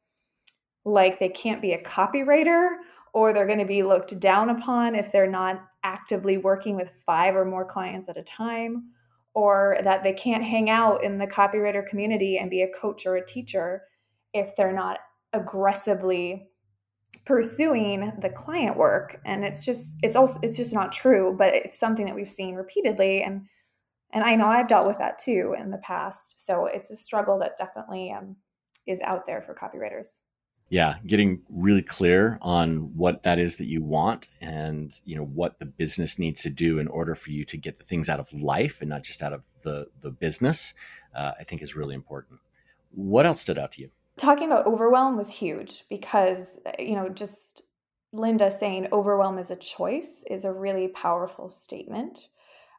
like 0.84 1.18
they 1.18 1.28
can't 1.28 1.62
be 1.62 1.72
a 1.72 1.82
copywriter 1.82 2.68
or 3.14 3.32
they're 3.32 3.46
going 3.46 3.60
to 3.60 3.64
be 3.64 3.84
looked 3.84 4.18
down 4.18 4.50
upon 4.50 4.96
if 4.96 5.10
they're 5.12 5.30
not 5.30 5.64
actively 5.84 6.36
working 6.36 6.74
with 6.74 6.90
five 7.06 7.36
or 7.36 7.44
more 7.44 7.64
clients 7.64 8.08
at 8.08 8.18
a 8.18 8.22
time, 8.22 8.90
or 9.34 9.78
that 9.84 10.02
they 10.02 10.12
can't 10.12 10.44
hang 10.44 10.68
out 10.68 11.02
in 11.02 11.16
the 11.16 11.26
copywriter 11.26 11.86
community 11.86 12.38
and 12.38 12.50
be 12.50 12.62
a 12.62 12.72
coach 12.72 13.06
or 13.06 13.16
a 13.16 13.24
teacher 13.24 13.82
if 14.32 14.54
they're 14.56 14.72
not 14.72 14.98
aggressively 15.32 16.48
pursuing 17.24 18.12
the 18.20 18.28
client 18.28 18.76
work. 18.76 19.20
And 19.24 19.44
it's 19.44 19.64
just 19.64 19.98
it's 20.02 20.16
also 20.16 20.40
it's 20.42 20.56
just 20.56 20.74
not 20.74 20.92
true 20.92 21.34
but 21.38 21.54
it's 21.54 21.78
something 21.78 22.06
that 22.06 22.14
we've 22.14 22.28
seen 22.28 22.56
repeatedly 22.56 23.22
and 23.22 23.42
and 24.12 24.24
i 24.24 24.34
know 24.34 24.46
i've 24.46 24.68
dealt 24.68 24.86
with 24.86 24.98
that 24.98 25.18
too 25.18 25.54
in 25.58 25.70
the 25.70 25.78
past. 25.78 26.44
So 26.44 26.66
it's 26.66 26.90
a 26.90 26.96
struggle 26.96 27.38
that 27.38 27.56
definitely 27.58 28.12
um, 28.12 28.36
is 28.86 29.00
out 29.00 29.26
there 29.26 29.42
for 29.42 29.54
copywriters 29.54 30.16
yeah 30.68 30.96
getting 31.06 31.42
really 31.48 31.82
clear 31.82 32.38
on 32.42 32.96
what 32.96 33.22
that 33.22 33.38
is 33.38 33.58
that 33.58 33.66
you 33.66 33.82
want 33.82 34.28
and 34.40 34.98
you 35.04 35.14
know 35.14 35.24
what 35.24 35.58
the 35.58 35.66
business 35.66 36.18
needs 36.18 36.42
to 36.42 36.50
do 36.50 36.78
in 36.78 36.88
order 36.88 37.14
for 37.14 37.30
you 37.30 37.44
to 37.44 37.56
get 37.56 37.76
the 37.76 37.84
things 37.84 38.08
out 38.08 38.20
of 38.20 38.32
life 38.32 38.80
and 38.80 38.90
not 38.90 39.02
just 39.02 39.22
out 39.22 39.32
of 39.32 39.44
the 39.62 39.86
the 40.00 40.10
business 40.10 40.74
uh, 41.14 41.32
i 41.38 41.44
think 41.44 41.62
is 41.62 41.76
really 41.76 41.94
important. 41.94 42.40
What 42.90 43.26
else 43.26 43.40
stood 43.40 43.58
out 43.58 43.72
to 43.72 43.82
you? 43.82 43.90
Talking 44.16 44.46
about 44.46 44.66
overwhelm 44.66 45.16
was 45.16 45.30
huge 45.30 45.84
because 45.90 46.60
you 46.78 46.94
know 46.94 47.08
just 47.08 47.62
linda 48.12 48.50
saying 48.50 48.86
overwhelm 48.92 49.38
is 49.38 49.50
a 49.50 49.56
choice 49.56 50.24
is 50.30 50.44
a 50.44 50.52
really 50.52 50.88
powerful 50.88 51.48
statement. 51.48 52.28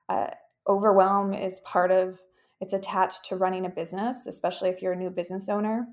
Uh, 0.07 0.27
overwhelm 0.67 1.33
is 1.33 1.59
part 1.61 1.91
of 1.91 2.21
it's 2.61 2.73
attached 2.73 3.25
to 3.25 3.35
running 3.35 3.65
a 3.65 3.69
business 3.69 4.25
especially 4.27 4.69
if 4.69 4.81
you're 4.81 4.93
a 4.93 4.95
new 4.95 5.09
business 5.09 5.49
owner 5.49 5.87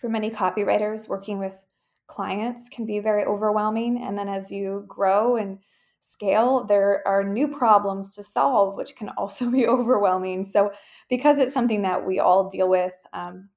for 0.00 0.08
many 0.08 0.30
copywriters 0.30 1.08
working 1.08 1.38
with 1.38 1.54
clients 2.06 2.68
can 2.68 2.86
be 2.86 2.98
very 2.98 3.24
overwhelming. 3.24 4.02
And 4.02 4.18
then 4.18 4.28
as 4.28 4.50
you 4.50 4.84
grow 4.88 5.36
and 5.36 5.58
scale 6.02 6.64
there 6.64 7.06
are 7.06 7.22
new 7.22 7.46
problems 7.46 8.14
to 8.14 8.24
solve 8.24 8.74
which 8.74 8.96
can 8.96 9.10
also 9.10 9.50
be 9.50 9.66
overwhelming. 9.66 10.44
So 10.44 10.72
because 11.08 11.38
it's 11.38 11.54
something 11.54 11.82
that 11.82 12.04
we 12.04 12.18
all 12.18 12.48
deal 12.48 12.68
with 12.68 12.94
um, 13.12 13.48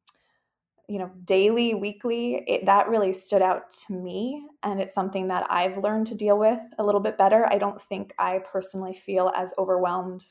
you 0.90 1.00
know 1.00 1.10
daily 1.24 1.74
weekly 1.74 2.44
it, 2.46 2.66
that 2.66 2.90
really 2.90 3.14
stood 3.14 3.42
out 3.42 3.72
to 3.88 3.94
me. 3.94 4.46
And 4.64 4.82
it's 4.82 4.94
something 4.94 5.28
that 5.30 5.48
i've 5.50 5.78
learned 5.78 6.08
to 6.08 6.16
deal 6.16 6.38
with 6.38 6.60
a 6.78 6.84
little 6.84 7.02
bit 7.02 7.18
better. 7.18 7.46
I 7.48 7.58
don't 7.58 7.82
think 7.82 8.14
i 8.20 8.40
personally 8.40 8.94
feel 8.94 9.32
as 9.36 9.54
overwhelmed 9.58 10.26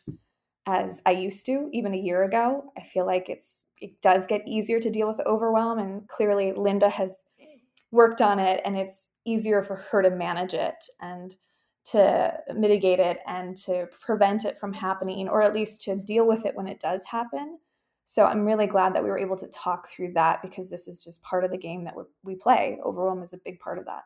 as 0.66 1.00
i 1.06 1.10
used 1.10 1.46
to 1.46 1.70
even 1.72 1.94
a 1.94 1.98
year 1.98 2.24
ago. 2.24 2.70
I 2.76 2.82
feel 2.82 3.06
like 3.06 3.30
it's 3.30 3.64
it 3.82 4.00
does 4.00 4.26
get 4.26 4.46
easier 4.46 4.80
to 4.80 4.90
deal 4.90 5.08
with 5.08 5.20
overwhelm 5.26 5.78
and 5.78 6.06
clearly 6.08 6.52
linda 6.52 6.88
has 6.88 7.22
worked 7.90 8.20
on 8.20 8.38
it 8.38 8.60
and 8.64 8.76
it's 8.76 9.08
easier 9.24 9.62
for 9.62 9.76
her 9.76 10.02
to 10.02 10.10
manage 10.10 10.54
it 10.54 10.84
and 11.00 11.36
to 11.84 12.32
mitigate 12.54 13.00
it 13.00 13.18
and 13.26 13.56
to 13.56 13.88
prevent 14.00 14.44
it 14.44 14.58
from 14.58 14.72
happening 14.72 15.28
or 15.28 15.42
at 15.42 15.54
least 15.54 15.82
to 15.82 15.96
deal 15.96 16.26
with 16.26 16.46
it 16.46 16.54
when 16.54 16.66
it 16.68 16.80
does 16.80 17.02
happen 17.04 17.58
so 18.04 18.26
I'm 18.26 18.44
really 18.44 18.66
glad 18.66 18.94
that 18.94 19.02
we 19.02 19.08
were 19.08 19.18
able 19.18 19.36
to 19.38 19.46
talk 19.48 19.88
through 19.88 20.12
that 20.12 20.42
because 20.42 20.68
this 20.68 20.86
is 20.86 21.02
just 21.02 21.22
part 21.22 21.44
of 21.44 21.50
the 21.50 21.56
game 21.56 21.84
that 21.84 21.94
we 22.22 22.34
play. 22.34 22.78
Overwhelm 22.84 23.22
is 23.22 23.32
a 23.32 23.40
big 23.42 23.58
part 23.60 23.78
of 23.78 23.86
that. 23.86 24.02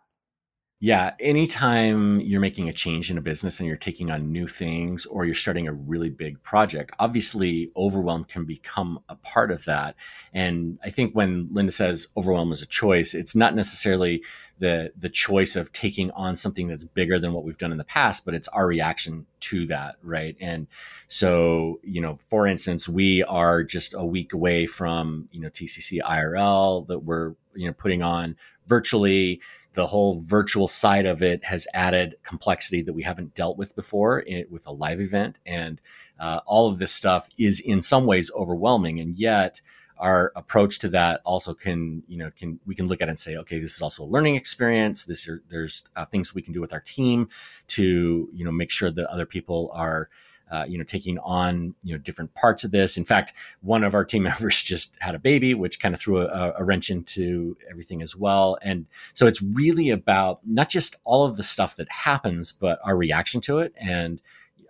Yeah, 0.79 1.14
anytime 1.20 2.20
you're 2.20 2.41
making 2.41 2.68
a 2.68 2.72
change 2.72 3.11
in 3.11 3.16
a 3.16 3.22
business 3.22 3.61
and 3.61 3.66
you're 3.66 3.79
taking 3.79 4.11
on 4.11 4.31
new 4.31 4.47
things 4.47 5.07
or 5.07 5.24
you're 5.24 5.35
starting 5.35 5.66
a 5.66 5.72
really 5.72 6.11
big 6.11 6.43
project, 6.43 6.91
obviously 6.99 7.70
overwhelm 7.74 8.24
can 8.24 8.45
become 8.45 8.99
a 9.09 9.16
part 9.16 9.51
of 9.51 9.64
that. 9.64 9.97
And 10.35 10.79
I 10.85 10.91
think 10.91 11.14
when 11.14 11.49
Linda 11.51 11.72
says 11.72 12.09
overwhelm 12.14 12.53
is 12.53 12.61
a 12.61 12.66
choice, 12.66 13.14
it's 13.14 13.35
not 13.35 13.55
necessarily 13.55 14.22
the 14.59 14.93
the 14.99 15.09
choice 15.09 15.57
of 15.57 15.72
taking 15.72 16.11
on 16.11 16.37
something 16.37 16.68
that's 16.68 16.85
bigger 16.85 17.18
than 17.18 17.33
what 17.33 17.45
we've 17.45 17.57
done 17.57 17.72
in 17.72 17.79
the 17.79 17.85
past, 17.85 18.27
but 18.27 18.35
it's 18.35 18.49
our 18.49 18.66
reaction 18.66 19.24
to 19.41 19.66
that, 19.68 19.97
right? 20.03 20.37
And 20.43 20.66
so, 21.09 21.81
you 21.85 22.03
know, 22.03 22.16
for 22.16 22.47
instance, 22.47 22.87
we 22.87 23.22
are 23.22 23.62
just 23.62 23.95
a 23.95 24.05
week 24.05 24.35
away 24.35 24.66
from, 24.66 25.31
you 25.33 25.41
know, 25.41 25.49
TCC 25.49 26.03
IRL 26.03 26.87
that 26.89 26.99
we're, 26.99 27.35
you 27.55 27.66
know, 27.66 27.72
putting 27.72 28.03
on 28.03 28.37
virtually 28.66 29.41
the 29.77 29.87
whole 29.87 30.18
virtual 30.18 30.66
side 30.66 31.07
of 31.07 31.22
it 31.22 31.45
has 31.45 31.68
added 31.74 32.16
complexity 32.22 32.83
that 32.83 32.95
we 32.95 33.03
haven't 33.03 33.35
dealt 33.35 33.59
with 33.59 33.77
before 33.77 34.20
in, 34.20 34.47
with 34.51 34.66
a 34.66 34.72
live 34.72 35.01
event. 35.01 35.39
And 35.47 35.81
uh, 36.18 36.41
all 36.47 36.68
of 36.68 36.79
this 36.79 36.93
stuff 36.93 37.29
is 37.39 37.61
in 37.61 37.83
some 37.83 38.07
ways 38.07 38.31
overwhelming. 38.35 38.99
And 38.99 39.14
yet, 39.14 39.61
our 39.99 40.33
approach 40.35 40.79
to 40.81 40.89
that 40.89 41.20
also 41.24 41.55
can, 41.55 42.03
you 42.09 42.18
know, 42.18 42.31
can 42.31 42.59
we 42.66 42.74
can 42.74 42.89
look 42.89 43.01
at 43.01 43.09
it 43.09 43.11
and 43.11 43.18
say, 43.18 43.37
okay, 43.37 43.61
this 43.61 43.74
is 43.74 43.83
also 43.83 44.03
a 44.03 44.07
learning 44.07 44.37
experience. 44.37 45.05
This 45.05 45.29
are, 45.29 45.43
there's 45.49 45.85
uh, 45.95 46.05
things 46.07 46.35
we 46.35 46.43
can 46.43 46.53
do 46.53 46.61
with 46.61 46.72
our 46.72 46.81
team 46.81 47.29
to, 47.68 48.29
you 48.33 48.45
know, 48.45 48.53
make 48.53 48.70
sure 48.70 48.91
that 48.91 49.07
other 49.07 49.27
people 49.27 49.70
are 49.72 50.09
uh, 50.51 50.64
you 50.68 50.78
know, 50.78 50.84
taking 50.84 51.18
on, 51.18 51.74
you 51.82 51.92
know, 51.92 51.99
different 51.99 52.32
parts 52.34 52.62
of 52.64 52.70
this. 52.70 52.97
In 52.97 53.05
fact, 53.05 53.32
one 53.62 53.82
of 53.82 53.94
our 53.94 54.05
team 54.05 54.22
members 54.24 54.62
just 54.62 54.97
had 55.01 55.14
a 55.14 55.18
baby, 55.18 55.55
which 55.55 55.80
kind 55.80 55.94
of 55.94 56.01
threw 56.01 56.20
a, 56.20 56.55
a 56.57 56.64
wrench 56.64 56.90
into 56.90 57.57
everything 57.68 58.03
as 58.03 58.14
well. 58.14 58.59
And 58.62 58.86
so 59.12 59.26
it's 59.26 59.42
really 59.42 59.90
about 59.90 60.40
not 60.47 60.68
just 60.68 60.97
all 61.05 61.24
of 61.24 61.36
the 61.36 61.42
stuff 61.42 61.76
that 61.76 61.90
happens, 61.90 62.53
but 62.53 62.78
our 62.84 62.97
reaction 62.97 63.40
to 63.42 63.59
it 63.59 63.74
and, 63.80 64.20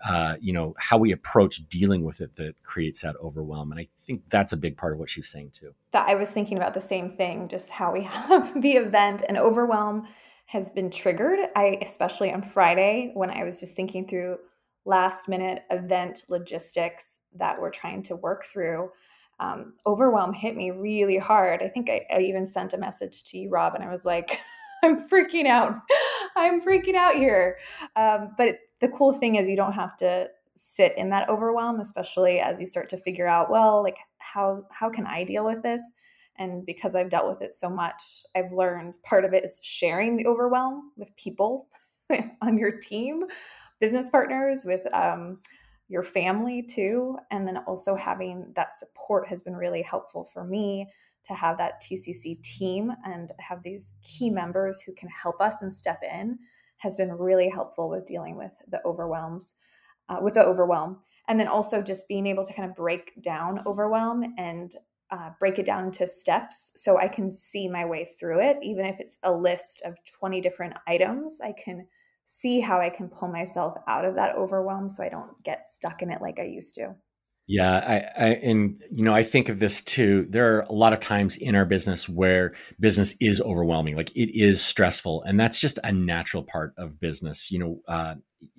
uh, 0.06 0.36
you 0.40 0.52
know, 0.52 0.74
how 0.78 0.98
we 0.98 1.12
approach 1.12 1.68
dealing 1.68 2.04
with 2.04 2.20
it 2.20 2.36
that 2.36 2.54
creates 2.62 3.02
that 3.02 3.16
overwhelm. 3.22 3.70
And 3.70 3.80
I 3.80 3.88
think 4.00 4.22
that's 4.28 4.52
a 4.52 4.56
big 4.56 4.76
part 4.76 4.92
of 4.92 4.98
what 4.98 5.10
she's 5.10 5.28
saying 5.28 5.50
too. 5.52 5.74
That 5.92 6.08
I 6.08 6.14
was 6.14 6.30
thinking 6.30 6.56
about 6.56 6.74
the 6.74 6.80
same 6.80 7.10
thing, 7.10 7.48
just 7.48 7.70
how 7.70 7.92
we 7.92 8.02
have 8.04 8.60
the 8.60 8.72
event 8.72 9.22
and 9.28 9.36
overwhelm 9.36 10.06
has 10.46 10.70
been 10.70 10.90
triggered. 10.90 11.38
I, 11.56 11.78
especially 11.82 12.32
on 12.32 12.42
Friday, 12.42 13.10
when 13.14 13.30
I 13.30 13.44
was 13.44 13.60
just 13.60 13.74
thinking 13.74 14.06
through 14.06 14.38
last 14.86 15.28
minute 15.28 15.64
event 15.70 16.24
logistics 16.28 17.20
that 17.34 17.60
we're 17.60 17.70
trying 17.70 18.02
to 18.04 18.16
work 18.16 18.44
through. 18.44 18.90
Um, 19.38 19.74
overwhelm 19.86 20.32
hit 20.32 20.56
me 20.56 20.70
really 20.70 21.18
hard. 21.18 21.62
I 21.62 21.68
think 21.68 21.90
I, 21.90 22.06
I 22.10 22.20
even 22.20 22.46
sent 22.46 22.72
a 22.72 22.78
message 22.78 23.24
to 23.24 23.38
you, 23.38 23.50
Rob, 23.50 23.74
and 23.74 23.84
I 23.84 23.90
was 23.90 24.06
like, 24.06 24.40
I'm 24.82 25.08
freaking 25.08 25.46
out. 25.46 25.74
I'm 26.36 26.62
freaking 26.62 26.94
out 26.94 27.16
here. 27.16 27.58
Um, 27.96 28.30
but 28.38 28.60
the 28.80 28.88
cool 28.88 29.12
thing 29.12 29.36
is, 29.36 29.48
you 29.48 29.56
don't 29.56 29.72
have 29.72 29.96
to 29.98 30.28
sit 30.54 30.96
in 30.96 31.10
that 31.10 31.28
overwhelm, 31.28 31.80
especially 31.80 32.40
as 32.40 32.60
you 32.60 32.66
start 32.66 32.88
to 32.90 32.96
figure 32.96 33.26
out, 33.26 33.50
well, 33.50 33.82
like 33.82 33.96
how 34.18 34.64
how 34.70 34.88
can 34.88 35.06
I 35.06 35.24
deal 35.24 35.44
with 35.44 35.62
this? 35.62 35.82
And 36.38 36.64
because 36.66 36.94
I've 36.94 37.10
dealt 37.10 37.28
with 37.28 37.42
it 37.42 37.52
so 37.52 37.70
much, 37.70 38.22
I've 38.34 38.52
learned 38.52 38.94
part 39.02 39.24
of 39.24 39.32
it 39.32 39.44
is 39.44 39.58
sharing 39.62 40.16
the 40.16 40.26
overwhelm 40.26 40.92
with 40.96 41.14
people 41.16 41.68
on 42.42 42.58
your 42.58 42.72
team 42.72 43.24
business 43.80 44.08
partners, 44.10 44.62
with 44.64 44.92
um, 44.94 45.38
your 45.88 46.02
family 46.02 46.62
too. 46.62 47.16
And 47.30 47.46
then 47.46 47.58
also 47.66 47.94
having 47.94 48.52
that 48.56 48.72
support 48.72 49.28
has 49.28 49.42
been 49.42 49.56
really 49.56 49.82
helpful 49.82 50.24
for 50.24 50.44
me 50.44 50.88
to 51.24 51.34
have 51.34 51.58
that 51.58 51.82
TCC 51.82 52.42
team 52.42 52.92
and 53.04 53.32
have 53.40 53.62
these 53.62 53.94
key 54.02 54.30
members 54.30 54.80
who 54.80 54.92
can 54.94 55.08
help 55.08 55.40
us 55.40 55.62
and 55.62 55.72
step 55.72 56.00
in 56.02 56.38
has 56.78 56.94
been 56.94 57.12
really 57.12 57.48
helpful 57.48 57.88
with 57.88 58.06
dealing 58.06 58.36
with 58.36 58.52
the 58.68 58.80
overwhelms, 58.84 59.54
uh, 60.08 60.18
with 60.20 60.34
the 60.34 60.44
overwhelm. 60.44 60.98
And 61.28 61.40
then 61.40 61.48
also 61.48 61.82
just 61.82 62.06
being 62.06 62.26
able 62.26 62.44
to 62.44 62.52
kind 62.52 62.68
of 62.68 62.76
break 62.76 63.20
down 63.22 63.62
overwhelm 63.66 64.34
and 64.38 64.74
uh, 65.10 65.30
break 65.40 65.58
it 65.58 65.66
down 65.66 65.86
into 65.86 66.06
steps 66.06 66.72
so 66.76 66.98
I 66.98 67.08
can 67.08 67.32
see 67.32 67.68
my 67.68 67.84
way 67.84 68.08
through 68.18 68.40
it. 68.40 68.58
Even 68.62 68.86
if 68.86 69.00
it's 69.00 69.18
a 69.22 69.32
list 69.32 69.82
of 69.84 69.96
20 70.04 70.40
different 70.40 70.74
items, 70.86 71.40
I 71.40 71.52
can 71.52 71.86
see 72.26 72.60
how 72.60 72.80
I 72.80 72.90
can 72.90 73.08
pull 73.08 73.28
myself 73.28 73.78
out 73.86 74.04
of 74.04 74.16
that 74.16 74.36
overwhelm 74.36 74.90
so 74.90 75.02
I 75.02 75.08
don't 75.08 75.42
get 75.44 75.64
stuck 75.66 76.02
in 76.02 76.10
it 76.10 76.20
like 76.20 76.38
I 76.38 76.44
used 76.44 76.74
to. 76.74 76.94
Yeah, 77.48 77.76
I, 78.18 78.24
I, 78.24 78.28
and 78.42 78.82
you 78.90 79.04
know 79.04 79.14
I 79.14 79.22
think 79.22 79.48
of 79.48 79.60
this 79.60 79.80
too. 79.80 80.26
There 80.28 80.56
are 80.56 80.60
a 80.62 80.72
lot 80.72 80.92
of 80.92 80.98
times 80.98 81.36
in 81.36 81.54
our 81.54 81.64
business 81.64 82.08
where 82.08 82.54
business 82.80 83.14
is 83.20 83.40
overwhelming, 83.40 83.94
like 83.94 84.10
it 84.16 84.36
is 84.36 84.60
stressful, 84.60 85.22
and 85.22 85.38
that's 85.38 85.60
just 85.60 85.78
a 85.84 85.92
natural 85.92 86.42
part 86.42 86.74
of 86.76 86.98
business. 86.98 87.52
You 87.52 87.60
know, 87.60 87.80
uh, 87.86 88.14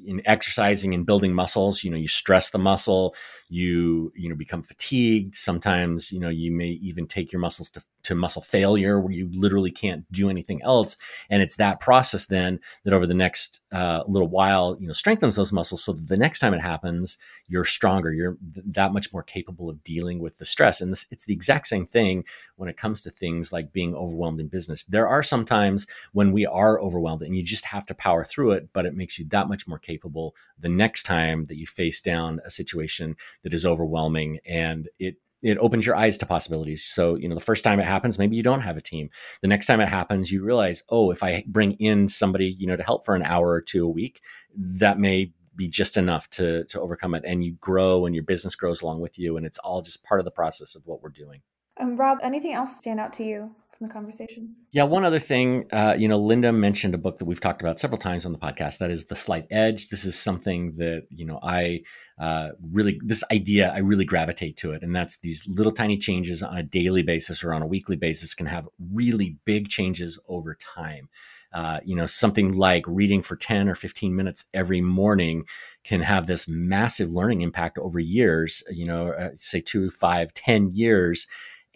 in 0.05 0.21
exercising 0.25 0.93
and 0.93 1.05
building 1.05 1.33
muscles 1.33 1.83
you 1.83 1.91
know 1.91 1.97
you 1.97 2.07
stress 2.07 2.49
the 2.49 2.57
muscle 2.57 3.13
you 3.49 4.11
you 4.15 4.29
know 4.29 4.35
become 4.35 4.61
fatigued. 4.61 5.35
Sometimes 5.35 6.11
you 6.11 6.19
know 6.19 6.29
you 6.29 6.51
may 6.51 6.69
even 6.81 7.07
take 7.07 7.31
your 7.31 7.39
muscles 7.39 7.69
to, 7.71 7.81
to 8.03 8.15
muscle 8.15 8.41
failure 8.41 8.99
where 8.99 9.11
you 9.13 9.29
literally 9.31 9.71
can't 9.71 10.09
do 10.11 10.29
anything 10.29 10.61
else. 10.63 10.97
And 11.29 11.41
it's 11.41 11.55
that 11.57 11.79
process 11.79 12.25
then 12.25 12.59
that 12.83 12.93
over 12.93 13.07
the 13.07 13.13
next 13.13 13.61
uh, 13.71 14.03
little 14.07 14.27
while 14.27 14.77
you 14.79 14.87
know 14.87 14.93
strengthens 14.93 15.35
those 15.35 15.53
muscles 15.53 15.83
so 15.83 15.93
the 15.93 16.17
next 16.17 16.39
time 16.39 16.53
it 16.53 16.61
happens 16.61 17.17
you're 17.47 17.65
stronger. 17.65 18.11
You're 18.11 18.37
th- 18.53 18.65
that 18.71 18.93
much 18.93 19.13
more 19.13 19.23
capable 19.23 19.69
of 19.69 19.83
dealing 19.83 20.19
with 20.19 20.37
the 20.37 20.45
stress. 20.45 20.81
And 20.81 20.91
this, 20.91 21.07
it's 21.11 21.25
the 21.25 21.33
exact 21.33 21.67
same 21.67 21.85
thing 21.85 22.25
when 22.57 22.69
it 22.69 22.77
comes 22.77 23.01
to 23.03 23.09
things 23.09 23.53
like 23.53 23.71
being 23.71 23.95
overwhelmed 23.95 24.39
in 24.39 24.47
business. 24.47 24.83
There 24.83 25.07
are 25.07 25.23
some 25.23 25.45
times 25.45 25.87
when 26.11 26.31
we 26.31 26.45
are 26.45 26.79
overwhelmed 26.81 27.21
and 27.21 27.35
you 27.35 27.43
just 27.43 27.65
have 27.65 27.85
to 27.85 27.93
power 27.93 28.25
through 28.25 28.51
it 28.51 28.69
but 28.73 28.85
it 28.85 28.95
makes 28.95 29.17
you 29.17 29.25
that 29.29 29.47
much 29.47 29.66
more 29.67 29.79
capable 29.79 30.35
the 30.59 30.69
next 30.69 31.03
time 31.03 31.45
that 31.47 31.57
you 31.57 31.65
face 31.65 32.01
down 32.01 32.39
a 32.45 32.49
situation 32.49 33.15
that 33.43 33.53
is 33.53 33.65
overwhelming 33.65 34.39
and 34.45 34.89
it 34.99 35.15
it 35.43 35.57
opens 35.59 35.85
your 35.85 35.95
eyes 35.95 36.17
to 36.17 36.25
possibilities. 36.25 36.83
So, 36.83 37.15
you 37.15 37.29
know, 37.29 37.35
the 37.35 37.41
first 37.41 37.63
time 37.63 37.79
it 37.79 37.85
happens, 37.85 38.17
maybe 38.17 38.35
you 38.35 38.43
don't 38.43 38.61
have 38.61 38.77
a 38.77 38.81
team. 38.81 39.09
The 39.41 39.47
next 39.47 39.67
time 39.67 39.79
it 39.79 39.87
happens, 39.87 40.31
you 40.31 40.43
realize, 40.43 40.81
oh, 40.89 41.11
if 41.11 41.21
I 41.21 41.43
bring 41.47 41.73
in 41.73 42.07
somebody, 42.07 42.55
you 42.57 42.65
know, 42.65 42.75
to 42.75 42.83
help 42.83 43.05
for 43.05 43.15
an 43.15 43.21
hour 43.21 43.49
or 43.49 43.61
two 43.61 43.85
a 43.85 43.89
week, 43.89 44.21
that 44.55 44.99
may 44.99 45.33
be 45.55 45.67
just 45.67 45.97
enough 45.97 46.29
to 46.31 46.63
to 46.65 46.79
overcome 46.79 47.13
it. 47.13 47.23
And 47.25 47.43
you 47.43 47.53
grow 47.53 48.05
and 48.05 48.15
your 48.15 48.23
business 48.23 48.55
grows 48.55 48.81
along 48.81 48.99
with 48.99 49.19
you. 49.19 49.37
And 49.37 49.45
it's 49.45 49.57
all 49.59 49.81
just 49.81 50.03
part 50.03 50.19
of 50.19 50.25
the 50.25 50.31
process 50.31 50.75
of 50.75 50.85
what 50.85 51.01
we're 51.01 51.09
doing. 51.09 51.41
Um, 51.79 51.95
Rob, 51.95 52.17
anything 52.23 52.53
else 52.53 52.77
stand 52.77 52.99
out 52.99 53.13
to 53.13 53.23
you 53.23 53.55
the 53.85 53.93
conversation? 53.93 54.55
Yeah, 54.71 54.83
one 54.83 55.03
other 55.03 55.19
thing, 55.19 55.65
uh, 55.71 55.95
you 55.97 56.07
know, 56.07 56.17
Linda 56.17 56.51
mentioned 56.51 56.95
a 56.95 56.97
book 56.97 57.17
that 57.17 57.25
we've 57.25 57.39
talked 57.39 57.61
about 57.61 57.79
several 57.79 57.99
times 57.99 58.25
on 58.25 58.31
the 58.31 58.37
podcast. 58.37 58.79
That 58.79 58.89
is 58.89 59.05
The 59.05 59.15
Slight 59.15 59.45
Edge. 59.51 59.89
This 59.89 60.05
is 60.05 60.17
something 60.17 60.73
that 60.77 61.07
you 61.09 61.25
know 61.25 61.39
I 61.43 61.81
uh, 62.17 62.49
really 62.71 62.99
this 63.03 63.23
idea 63.31 63.71
I 63.73 63.79
really 63.79 64.05
gravitate 64.05 64.57
to 64.57 64.71
it, 64.71 64.83
and 64.83 64.95
that's 64.95 65.17
these 65.17 65.45
little 65.47 65.71
tiny 65.71 65.97
changes 65.97 66.41
on 66.41 66.57
a 66.57 66.63
daily 66.63 67.03
basis 67.03 67.43
or 67.43 67.53
on 67.53 67.61
a 67.61 67.67
weekly 67.67 67.95
basis 67.95 68.33
can 68.33 68.47
have 68.47 68.67
really 68.91 69.37
big 69.45 69.67
changes 69.67 70.17
over 70.27 70.55
time. 70.55 71.09
Uh, 71.53 71.79
you 71.85 71.95
know, 71.95 72.05
something 72.05 72.51
like 72.51 72.83
reading 72.87 73.21
for 73.21 73.37
10 73.37 73.69
or 73.69 73.75
15 73.75 74.13
minutes 74.13 74.45
every 74.53 74.81
morning 74.81 75.45
can 75.85 76.01
have 76.01 76.27
this 76.27 76.45
massive 76.47 77.09
learning 77.09 77.41
impact 77.41 77.77
over 77.77 77.99
years, 77.99 78.63
you 78.69 78.85
know, 78.85 79.11
uh, 79.13 79.29
say 79.37 79.61
two, 79.61 79.89
five, 79.89 80.33
ten 80.33 80.69
years 80.75 81.25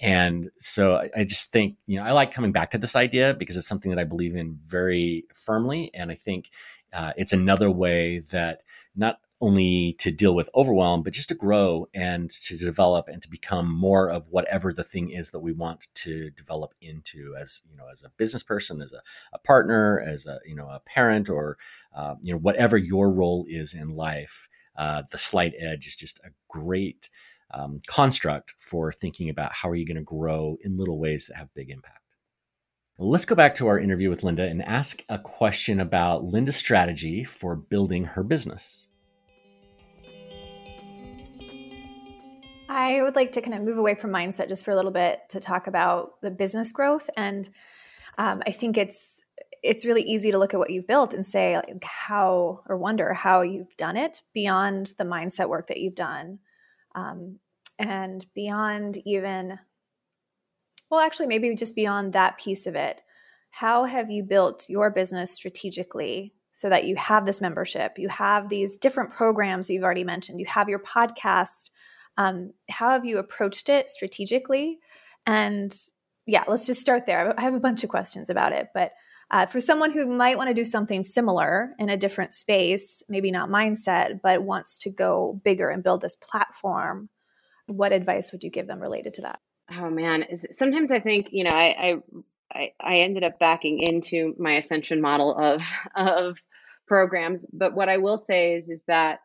and 0.01 0.49
so 0.59 1.07
I, 1.15 1.23
just 1.23 1.51
think, 1.51 1.75
you 1.85 1.97
know, 1.97 2.03
I 2.03 2.11
like 2.11 2.33
coming 2.33 2.51
back 2.51 2.71
to 2.71 2.79
this 2.79 2.95
idea 2.95 3.35
because 3.35 3.55
it's 3.55 3.67
something 3.67 3.91
that 3.91 3.99
I 3.99 4.03
believe 4.03 4.35
in 4.35 4.57
very 4.63 5.25
firmly. 5.33 5.91
And 5.93 6.11
I 6.11 6.15
think 6.15 6.49
uh, 6.91 7.13
it's 7.17 7.33
another 7.33 7.69
way 7.69 8.19
that 8.31 8.61
not 8.95 9.19
only 9.41 9.93
to 9.99 10.11
deal 10.11 10.33
with 10.33 10.49
overwhelm, 10.55 11.03
but 11.03 11.13
just 11.13 11.29
to 11.29 11.35
grow 11.35 11.87
and 11.93 12.31
to 12.31 12.57
develop 12.57 13.07
and 13.07 13.21
to 13.21 13.29
become 13.29 13.71
more 13.71 14.09
of 14.09 14.29
whatever 14.29 14.73
the 14.73 14.83
thing 14.83 15.11
is 15.11 15.29
that 15.31 15.39
we 15.39 15.51
want 15.51 15.87
to 15.93 16.31
develop 16.31 16.73
into 16.81 17.35
as, 17.39 17.61
you 17.69 17.77
know, 17.77 17.85
as 17.91 18.03
a 18.03 18.09
business 18.17 18.43
person, 18.43 18.81
as 18.81 18.93
a, 18.93 19.01
a 19.33 19.39
partner, 19.39 19.99
as 19.99 20.25
a, 20.25 20.39
you 20.45 20.55
know, 20.55 20.67
a 20.67 20.79
parent 20.79 21.29
or, 21.29 21.59
uh, 21.95 22.15
you 22.21 22.33
know, 22.33 22.39
whatever 22.39 22.75
your 22.75 23.11
role 23.11 23.45
is 23.47 23.75
in 23.75 23.95
life. 23.95 24.49
Uh, 24.75 25.03
the 25.11 25.17
slight 25.17 25.53
edge 25.59 25.85
is 25.85 25.95
just 25.95 26.19
a 26.19 26.29
great 26.47 27.09
um, 27.53 27.79
construct 27.87 28.53
for 28.57 28.91
thinking 28.91 29.29
about 29.29 29.53
how 29.53 29.69
are 29.69 29.75
you 29.75 29.85
going 29.85 29.97
to 29.97 30.03
grow 30.03 30.57
in 30.61 30.77
little 30.77 30.99
ways 30.99 31.27
that 31.27 31.37
have 31.37 31.53
big 31.53 31.69
impact. 31.69 31.97
Let's 32.97 33.25
go 33.25 33.35
back 33.35 33.55
to 33.55 33.67
our 33.67 33.79
interview 33.79 34.09
with 34.09 34.23
Linda 34.23 34.47
and 34.47 34.61
ask 34.61 35.03
a 35.09 35.17
question 35.17 35.79
about 35.79 36.25
Linda's 36.25 36.55
strategy 36.55 37.23
for 37.23 37.55
building 37.55 38.03
her 38.03 38.23
business. 38.23 38.89
I 42.69 43.01
would 43.01 43.15
like 43.15 43.33
to 43.33 43.41
kind 43.41 43.53
of 43.53 43.63
move 43.63 43.77
away 43.77 43.95
from 43.95 44.11
mindset 44.11 44.47
just 44.47 44.63
for 44.63 44.71
a 44.71 44.75
little 44.75 44.91
bit 44.91 45.19
to 45.29 45.39
talk 45.39 45.67
about 45.67 46.21
the 46.21 46.31
business 46.31 46.71
growth. 46.71 47.09
And 47.17 47.49
um, 48.17 48.43
I 48.45 48.51
think 48.51 48.77
it's 48.77 49.21
it's 49.63 49.85
really 49.85 50.01
easy 50.03 50.31
to 50.31 50.37
look 50.37 50.53
at 50.53 50.59
what 50.59 50.69
you've 50.69 50.87
built 50.87 51.13
and 51.13 51.25
say 51.25 51.55
like, 51.55 51.83
how 51.83 52.61
or 52.67 52.77
wonder 52.77 53.13
how 53.13 53.41
you've 53.41 53.75
done 53.77 53.97
it 53.97 54.21
beyond 54.33 54.93
the 54.97 55.03
mindset 55.03 55.49
work 55.49 55.67
that 55.67 55.77
you've 55.77 55.95
done 55.95 56.39
um, 56.95 57.39
and 57.79 58.25
beyond 58.35 58.97
even 59.05 59.57
well 60.89 60.99
actually 60.99 61.27
maybe 61.27 61.53
just 61.55 61.75
beyond 61.75 62.13
that 62.13 62.37
piece 62.37 62.67
of 62.67 62.75
it 62.75 63.01
how 63.49 63.83
have 63.83 64.09
you 64.09 64.23
built 64.23 64.69
your 64.69 64.89
business 64.89 65.31
strategically 65.31 66.33
so 66.53 66.69
that 66.69 66.85
you 66.85 66.95
have 66.95 67.25
this 67.25 67.41
membership? 67.41 67.97
You 67.97 68.07
have 68.09 68.47
these 68.47 68.77
different 68.77 69.11
programs 69.13 69.69
you've 69.69 69.83
already 69.83 70.03
mentioned. 70.03 70.39
You 70.39 70.45
have 70.45 70.69
your 70.69 70.79
podcast. 70.79 71.69
Um, 72.17 72.51
how 72.69 72.91
have 72.91 73.03
you 73.03 73.17
approached 73.17 73.67
it 73.67 73.89
strategically? 73.89 74.79
And 75.25 75.75
yeah 76.27 76.43
let's 76.47 76.67
just 76.67 76.81
start 76.81 77.05
there. 77.07 77.33
I 77.37 77.41
have 77.41 77.55
a 77.55 77.59
bunch 77.59 77.83
of 77.83 77.89
questions 77.89 78.29
about 78.29 78.53
it 78.53 78.69
but 78.73 78.91
uh, 79.31 79.45
for 79.45 79.61
someone 79.61 79.91
who 79.91 80.05
might 80.05 80.37
want 80.37 80.49
to 80.49 80.53
do 80.53 80.65
something 80.65 81.03
similar 81.03 81.73
in 81.79 81.89
a 81.89 81.95
different 81.95 82.33
space, 82.33 83.01
maybe 83.07 83.31
not 83.31 83.49
mindset, 83.49 84.19
but 84.21 84.43
wants 84.43 84.79
to 84.79 84.89
go 84.89 85.39
bigger 85.45 85.69
and 85.69 85.83
build 85.83 86.01
this 86.01 86.17
platform, 86.17 87.09
what 87.67 87.93
advice 87.93 88.33
would 88.33 88.43
you 88.43 88.49
give 88.49 88.67
them 88.67 88.81
related 88.81 89.13
to 89.15 89.21
that? 89.21 89.39
Oh 89.71 89.89
man, 89.89 90.25
sometimes 90.51 90.91
I 90.91 90.99
think 90.99 91.27
you 91.31 91.45
know 91.45 91.51
I 91.51 91.95
I 92.53 92.71
I 92.81 92.99
ended 92.99 93.23
up 93.23 93.39
backing 93.39 93.79
into 93.79 94.35
my 94.37 94.55
ascension 94.55 94.99
model 94.99 95.33
of 95.35 95.63
of 95.95 96.37
programs, 96.87 97.47
but 97.53 97.73
what 97.73 97.87
I 97.87 97.97
will 97.97 98.17
say 98.17 98.55
is 98.55 98.69
is 98.69 98.83
that 98.87 99.19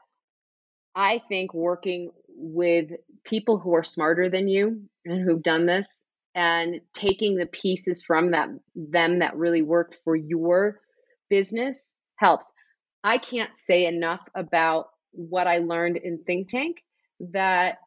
I 0.95 1.21
think 1.29 1.53
working 1.53 2.11
with 2.29 2.91
people 3.25 3.59
who 3.59 3.75
are 3.75 3.83
smarter 3.85 4.31
than 4.31 4.47
you 4.47 4.83
and 5.05 5.21
who've 5.21 5.43
done 5.43 5.67
this 5.67 6.05
and 6.37 6.83
taking 6.93 7.37
the 7.37 7.47
pieces 7.47 8.05
from 8.05 8.33
that 8.33 8.51
them 8.77 9.21
that 9.21 9.37
really 9.37 9.63
worked 9.63 9.97
for 10.05 10.15
your 10.15 10.79
business 11.31 11.95
helps. 12.17 12.53
I 13.03 13.17
can't 13.17 13.57
say 13.57 13.87
enough 13.87 14.21
about 14.35 14.91
what 15.13 15.47
I 15.47 15.59
learned 15.59 15.97
in 15.97 16.19
Think 16.19 16.49
Tank 16.49 16.77
that 17.33 17.79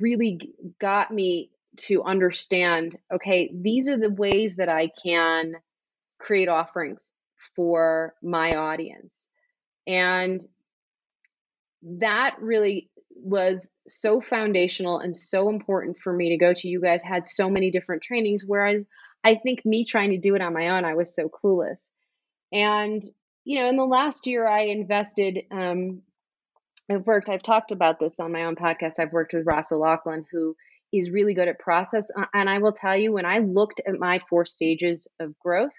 really 0.00 0.52
got 0.80 1.12
me 1.12 1.52
to 1.76 2.02
understand 2.02 2.98
okay, 3.14 3.52
these 3.54 3.88
are 3.88 3.96
the 3.96 4.10
ways 4.10 4.56
that 4.56 4.68
I 4.68 4.90
can 5.02 5.54
create 6.18 6.48
offerings 6.48 7.12
for 7.54 8.14
my 8.20 8.56
audience. 8.56 9.28
And 9.86 10.44
that 11.82 12.36
really 12.40 12.90
was 13.14 13.70
so 13.98 14.20
foundational 14.20 14.98
and 14.98 15.16
so 15.16 15.48
important 15.48 15.98
for 15.98 16.12
me 16.12 16.30
to 16.30 16.36
go 16.36 16.52
to. 16.52 16.68
You 16.68 16.80
guys 16.80 17.02
had 17.02 17.26
so 17.26 17.50
many 17.50 17.70
different 17.70 18.02
trainings, 18.02 18.44
whereas 18.46 18.84
I 19.22 19.34
think 19.34 19.64
me 19.64 19.84
trying 19.84 20.10
to 20.10 20.18
do 20.18 20.34
it 20.34 20.42
on 20.42 20.54
my 20.54 20.70
own, 20.70 20.84
I 20.84 20.94
was 20.94 21.14
so 21.14 21.28
clueless. 21.28 21.90
And, 22.52 23.02
you 23.44 23.58
know, 23.60 23.68
in 23.68 23.76
the 23.76 23.84
last 23.84 24.26
year, 24.26 24.46
I 24.46 24.62
invested, 24.62 25.40
um, 25.50 26.02
I've 26.90 27.06
worked, 27.06 27.28
I've 27.28 27.42
talked 27.42 27.70
about 27.70 28.00
this 28.00 28.18
on 28.18 28.32
my 28.32 28.44
own 28.44 28.56
podcast. 28.56 28.98
I've 28.98 29.12
worked 29.12 29.34
with 29.34 29.46
Ross 29.46 29.72
O'Lochlainn, 29.72 30.24
who 30.32 30.56
is 30.92 31.10
really 31.10 31.34
good 31.34 31.48
at 31.48 31.58
process. 31.58 32.10
And 32.34 32.50
I 32.50 32.58
will 32.58 32.72
tell 32.72 32.96
you, 32.96 33.12
when 33.12 33.26
I 33.26 33.38
looked 33.38 33.80
at 33.86 33.98
my 33.98 34.20
four 34.28 34.44
stages 34.44 35.06
of 35.20 35.38
growth, 35.38 35.74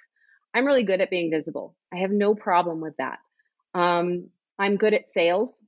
I'm 0.53 0.66
really 0.66 0.84
good 0.84 1.01
at 1.01 1.09
being 1.09 1.32
visible. 1.32 1.76
I 1.93 1.97
have 1.97 2.12
no 2.12 2.36
problem 2.36 2.80
with 2.80 2.95
that. 2.97 3.20
Um, 3.74 4.30
I'm 4.57 4.78
good 4.78 4.93
at 4.93 5.05
sales. 5.05 5.66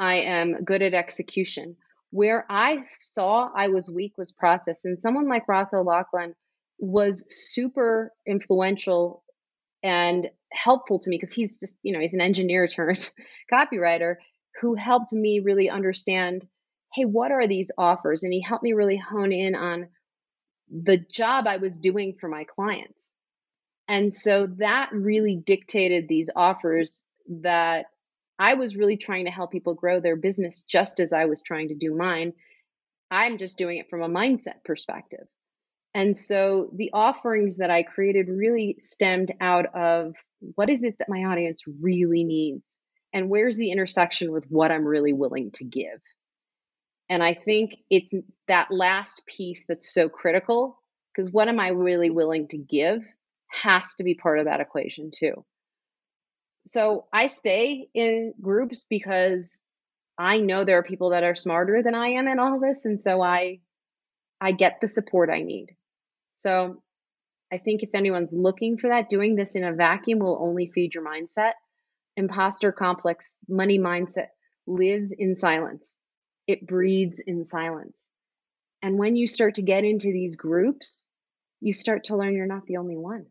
I 0.00 0.16
am 0.16 0.64
good 0.64 0.82
at 0.82 0.94
execution. 0.94 1.76
Where 2.10 2.44
I 2.50 2.84
saw 3.00 3.50
I 3.54 3.68
was 3.68 3.88
weak 3.88 4.14
was 4.18 4.32
process. 4.32 4.84
And 4.84 4.98
someone 4.98 5.28
like 5.28 5.46
Ross 5.46 5.72
O'Lochlainn 5.72 6.32
was 6.78 7.24
super 7.28 8.12
influential 8.26 9.22
and 9.82 10.28
helpful 10.50 10.98
to 10.98 11.10
me 11.10 11.16
because 11.16 11.32
he's 11.32 11.58
just, 11.58 11.76
you 11.82 11.92
know, 11.92 12.00
he's 12.00 12.14
an 12.14 12.20
engineer 12.20 12.66
turned 12.66 13.12
copywriter 13.52 14.16
who 14.60 14.74
helped 14.74 15.12
me 15.12 15.40
really 15.40 15.70
understand 15.70 16.46
hey, 16.92 17.04
what 17.04 17.30
are 17.30 17.46
these 17.46 17.70
offers? 17.78 18.24
And 18.24 18.32
he 18.32 18.42
helped 18.42 18.64
me 18.64 18.72
really 18.72 18.96
hone 18.96 19.30
in 19.30 19.54
on 19.54 19.86
the 20.68 20.98
job 20.98 21.46
I 21.46 21.58
was 21.58 21.78
doing 21.78 22.16
for 22.20 22.28
my 22.28 22.44
clients. 22.44 23.12
And 23.86 24.12
so 24.12 24.48
that 24.58 24.90
really 24.92 25.36
dictated 25.36 26.08
these 26.08 26.30
offers 26.34 27.04
that 27.42 27.86
I 28.40 28.54
was 28.54 28.74
really 28.74 28.96
trying 28.96 29.26
to 29.26 29.30
help 29.30 29.52
people 29.52 29.74
grow 29.74 30.00
their 30.00 30.16
business 30.16 30.62
just 30.62 30.98
as 30.98 31.12
I 31.12 31.26
was 31.26 31.42
trying 31.42 31.68
to 31.68 31.74
do 31.74 31.94
mine. 31.94 32.32
I'm 33.10 33.36
just 33.36 33.58
doing 33.58 33.76
it 33.76 33.90
from 33.90 34.02
a 34.02 34.08
mindset 34.08 34.64
perspective. 34.64 35.26
And 35.92 36.16
so 36.16 36.70
the 36.74 36.90
offerings 36.94 37.58
that 37.58 37.70
I 37.70 37.82
created 37.82 38.28
really 38.28 38.76
stemmed 38.78 39.32
out 39.42 39.74
of 39.74 40.14
what 40.54 40.70
is 40.70 40.84
it 40.84 40.96
that 40.98 41.10
my 41.10 41.24
audience 41.24 41.64
really 41.82 42.24
needs? 42.24 42.78
And 43.12 43.28
where's 43.28 43.58
the 43.58 43.72
intersection 43.72 44.32
with 44.32 44.46
what 44.48 44.70
I'm 44.70 44.86
really 44.86 45.12
willing 45.12 45.50
to 45.52 45.64
give? 45.64 46.00
And 47.10 47.22
I 47.22 47.34
think 47.34 47.74
it's 47.90 48.14
that 48.48 48.70
last 48.70 49.26
piece 49.26 49.66
that's 49.68 49.92
so 49.92 50.08
critical 50.08 50.80
because 51.14 51.30
what 51.30 51.48
am 51.48 51.60
I 51.60 51.68
really 51.68 52.08
willing 52.08 52.48
to 52.48 52.56
give 52.56 53.02
has 53.48 53.96
to 53.96 54.04
be 54.04 54.14
part 54.14 54.38
of 54.38 54.46
that 54.46 54.60
equation 54.60 55.10
too 55.12 55.44
so 56.64 57.06
I 57.12 57.26
stay 57.26 57.88
in 57.94 58.34
groups 58.40 58.86
because 58.88 59.62
I 60.18 60.38
know 60.38 60.64
there 60.64 60.78
are 60.78 60.82
people 60.82 61.10
that 61.10 61.24
are 61.24 61.34
smarter 61.34 61.82
than 61.82 61.94
I 61.94 62.08
am 62.08 62.28
in 62.28 62.38
all 62.38 62.60
this 62.60 62.84
and 62.84 63.00
so 63.00 63.22
I 63.22 63.60
I 64.40 64.52
get 64.52 64.80
the 64.80 64.88
support 64.88 65.30
I 65.30 65.42
need. 65.42 65.76
So 66.34 66.82
I 67.52 67.58
think 67.58 67.82
if 67.82 67.94
anyone's 67.94 68.32
looking 68.32 68.78
for 68.78 68.88
that 68.88 69.08
doing 69.08 69.34
this 69.34 69.54
in 69.54 69.64
a 69.64 69.74
vacuum 69.74 70.18
will 70.18 70.38
only 70.40 70.70
feed 70.74 70.94
your 70.94 71.04
mindset. 71.04 71.52
Imposter 72.16 72.72
complex 72.72 73.30
money 73.48 73.78
mindset 73.78 74.28
lives 74.66 75.12
in 75.12 75.34
silence. 75.34 75.98
It 76.46 76.66
breeds 76.66 77.20
in 77.20 77.44
silence. 77.44 78.08
And 78.82 78.98
when 78.98 79.16
you 79.16 79.26
start 79.26 79.56
to 79.56 79.62
get 79.62 79.84
into 79.84 80.12
these 80.12 80.36
groups, 80.36 81.08
you 81.60 81.72
start 81.72 82.04
to 82.04 82.16
learn 82.16 82.34
you're 82.34 82.46
not 82.46 82.66
the 82.66 82.78
only 82.78 82.96
one. 82.96 83.26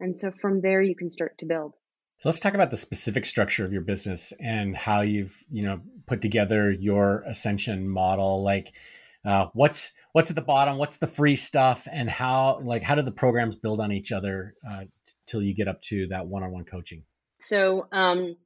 And 0.00 0.18
so 0.18 0.32
from 0.32 0.60
there 0.60 0.82
you 0.82 0.96
can 0.96 1.10
start 1.10 1.38
to 1.38 1.46
build. 1.46 1.74
So 2.18 2.28
let's 2.28 2.40
talk 2.40 2.54
about 2.54 2.70
the 2.70 2.76
specific 2.76 3.26
structure 3.26 3.64
of 3.64 3.72
your 3.72 3.82
business 3.82 4.32
and 4.40 4.76
how 4.76 5.02
you've, 5.02 5.36
you 5.50 5.62
know, 5.62 5.80
put 6.06 6.22
together 6.22 6.70
your 6.70 7.22
ascension 7.26 7.88
model. 7.88 8.42
Like, 8.42 8.72
uh, 9.24 9.48
what's 9.52 9.92
what's 10.12 10.30
at 10.30 10.36
the 10.36 10.42
bottom? 10.42 10.78
What's 10.78 10.98
the 10.98 11.06
free 11.06 11.36
stuff? 11.36 11.88
And 11.90 12.08
how, 12.08 12.60
like, 12.62 12.82
how 12.82 12.94
do 12.94 13.02
the 13.02 13.12
programs 13.12 13.56
build 13.56 13.80
on 13.80 13.92
each 13.92 14.12
other 14.12 14.54
uh, 14.66 14.82
t- 14.82 15.12
till 15.26 15.42
you 15.42 15.54
get 15.54 15.68
up 15.68 15.82
to 15.82 16.06
that 16.08 16.26
one-on-one 16.26 16.64
coaching? 16.64 17.02
So, 17.40 17.88
um, 17.92 18.36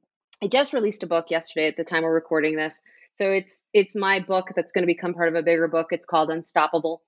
I 0.41 0.47
just 0.47 0.73
released 0.73 1.03
a 1.03 1.07
book 1.07 1.27
yesterday 1.29 1.67
at 1.67 1.75
the 1.77 1.83
time 1.83 2.03
we're 2.03 2.13
recording 2.13 2.55
this. 2.55 2.81
So 3.13 3.29
it's 3.31 3.65
it's 3.73 3.95
my 3.95 4.21
book 4.21 4.53
that's 4.55 4.71
going 4.71 4.83
to 4.83 4.87
become 4.87 5.13
part 5.13 5.27
of 5.27 5.35
a 5.35 5.43
bigger 5.43 5.67
book. 5.67 5.87
It's 5.91 6.05
called 6.05 6.29
Unstoppable, 6.29 7.01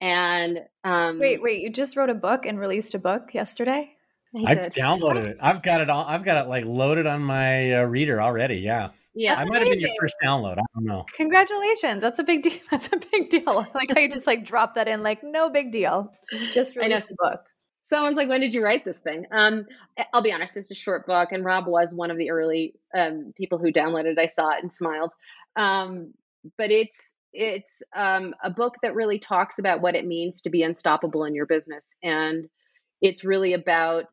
And 0.00 0.60
um, 0.84 1.18
wait, 1.18 1.42
wait, 1.42 1.60
you 1.60 1.70
just 1.70 1.96
wrote 1.96 2.10
a 2.10 2.14
book 2.14 2.46
and 2.46 2.58
released 2.58 2.94
a 2.94 2.98
book 2.98 3.34
yesterday? 3.34 3.94
I 4.34 4.54
have 4.54 4.68
downloaded 4.70 5.26
it. 5.26 5.38
I've 5.40 5.62
got 5.62 5.80
it 5.80 5.90
all. 5.90 6.04
I've 6.04 6.24
got 6.24 6.44
it 6.44 6.48
like 6.48 6.64
loaded 6.64 7.06
on 7.06 7.22
my 7.22 7.74
uh, 7.74 7.82
reader 7.82 8.20
already. 8.20 8.56
Yeah. 8.56 8.90
Yeah, 9.14 9.34
I 9.34 9.44
might 9.46 9.62
have 9.62 9.70
been 9.70 9.80
your 9.80 9.90
first 9.98 10.14
download. 10.24 10.58
I 10.58 10.62
don't 10.74 10.84
know. 10.84 11.04
Congratulations. 11.14 12.02
That's 12.02 12.20
a 12.20 12.22
big 12.22 12.42
deal. 12.42 12.52
That's 12.70 12.88
a 12.92 12.98
big 13.10 13.30
deal. 13.30 13.66
Like 13.74 13.96
I 13.96 14.06
just 14.06 14.28
like 14.28 14.44
drop 14.44 14.76
that 14.76 14.86
in, 14.86 15.02
like 15.02 15.24
no 15.24 15.50
big 15.50 15.72
deal. 15.72 16.12
Just 16.52 16.76
released 16.76 17.10
a 17.10 17.16
book. 17.18 17.44
Someone's 17.82 18.16
like, 18.16 18.28
when 18.28 18.40
did 18.40 18.52
you 18.52 18.62
write 18.62 18.84
this 18.84 19.00
thing? 19.00 19.24
Um, 19.32 19.66
I'll 20.12 20.22
be 20.22 20.30
honest, 20.30 20.58
it's 20.58 20.70
a 20.70 20.74
short 20.74 21.06
book, 21.06 21.32
and 21.32 21.42
Rob 21.42 21.66
was 21.66 21.94
one 21.94 22.10
of 22.10 22.18
the 22.18 22.30
early 22.30 22.74
um, 22.94 23.32
people 23.34 23.56
who 23.58 23.72
downloaded. 23.72 24.18
I 24.18 24.26
saw 24.26 24.50
it 24.50 24.62
and 24.62 24.70
smiled. 24.70 25.12
Um, 25.56 26.12
but 26.56 26.70
it's 26.70 27.16
it's 27.32 27.82
um, 27.96 28.34
a 28.44 28.50
book 28.50 28.76
that 28.82 28.94
really 28.94 29.18
talks 29.18 29.58
about 29.58 29.80
what 29.80 29.94
it 29.94 30.06
means 30.06 30.42
to 30.42 30.50
be 30.50 30.62
unstoppable 30.62 31.24
in 31.24 31.34
your 31.34 31.46
business, 31.46 31.96
and 32.02 32.48
it's 33.00 33.24
really 33.24 33.54
about. 33.54 34.04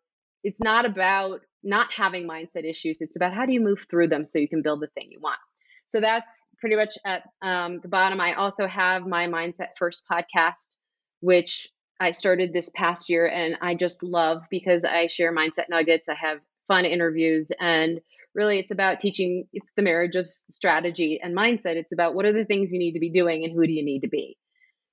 It's 0.45 0.61
not 0.61 0.85
about 0.85 1.41
not 1.63 1.91
having 1.91 2.29
mindset 2.29 2.69
issues. 2.69 3.01
It's 3.01 3.15
about 3.15 3.33
how 3.33 3.47
do 3.47 3.51
you 3.51 3.59
move 3.59 3.87
through 3.89 4.09
them 4.09 4.23
so 4.23 4.37
you 4.37 4.47
can 4.47 4.61
build 4.61 4.79
the 4.79 4.87
thing 4.87 5.07
you 5.09 5.19
want. 5.19 5.39
So 5.87 5.99
that's 5.99 6.29
pretty 6.59 6.75
much 6.75 6.99
at 7.03 7.23
um, 7.41 7.79
the 7.81 7.87
bottom. 7.87 8.21
I 8.21 8.35
also 8.35 8.67
have 8.67 9.07
my 9.07 9.25
Mindset 9.25 9.69
First 9.75 10.03
podcast, 10.09 10.75
which 11.21 11.67
I 11.99 12.11
started 12.11 12.53
this 12.53 12.69
past 12.75 13.09
year, 13.09 13.25
and 13.27 13.57
I 13.59 13.73
just 13.73 14.03
love 14.03 14.43
because 14.51 14.85
I 14.85 15.07
share 15.07 15.35
mindset 15.35 15.67
nuggets. 15.67 16.07
I 16.09 16.13
have 16.13 16.39
fun 16.67 16.85
interviews, 16.85 17.51
and 17.59 17.99
really 18.35 18.59
it's 18.59 18.71
about 18.71 18.99
teaching. 18.99 19.47
It's 19.51 19.71
the 19.75 19.81
marriage 19.81 20.15
of 20.15 20.29
strategy 20.51 21.19
and 21.23 21.35
mindset. 21.35 21.75
It's 21.75 21.93
about 21.93 22.13
what 22.13 22.25
are 22.25 22.33
the 22.33 22.45
things 22.45 22.71
you 22.71 22.77
need 22.77 22.93
to 22.93 22.99
be 22.99 23.09
doing 23.09 23.43
and 23.43 23.51
who 23.51 23.65
do 23.65 23.73
you 23.73 23.83
need 23.83 24.01
to 24.01 24.09
be. 24.09 24.37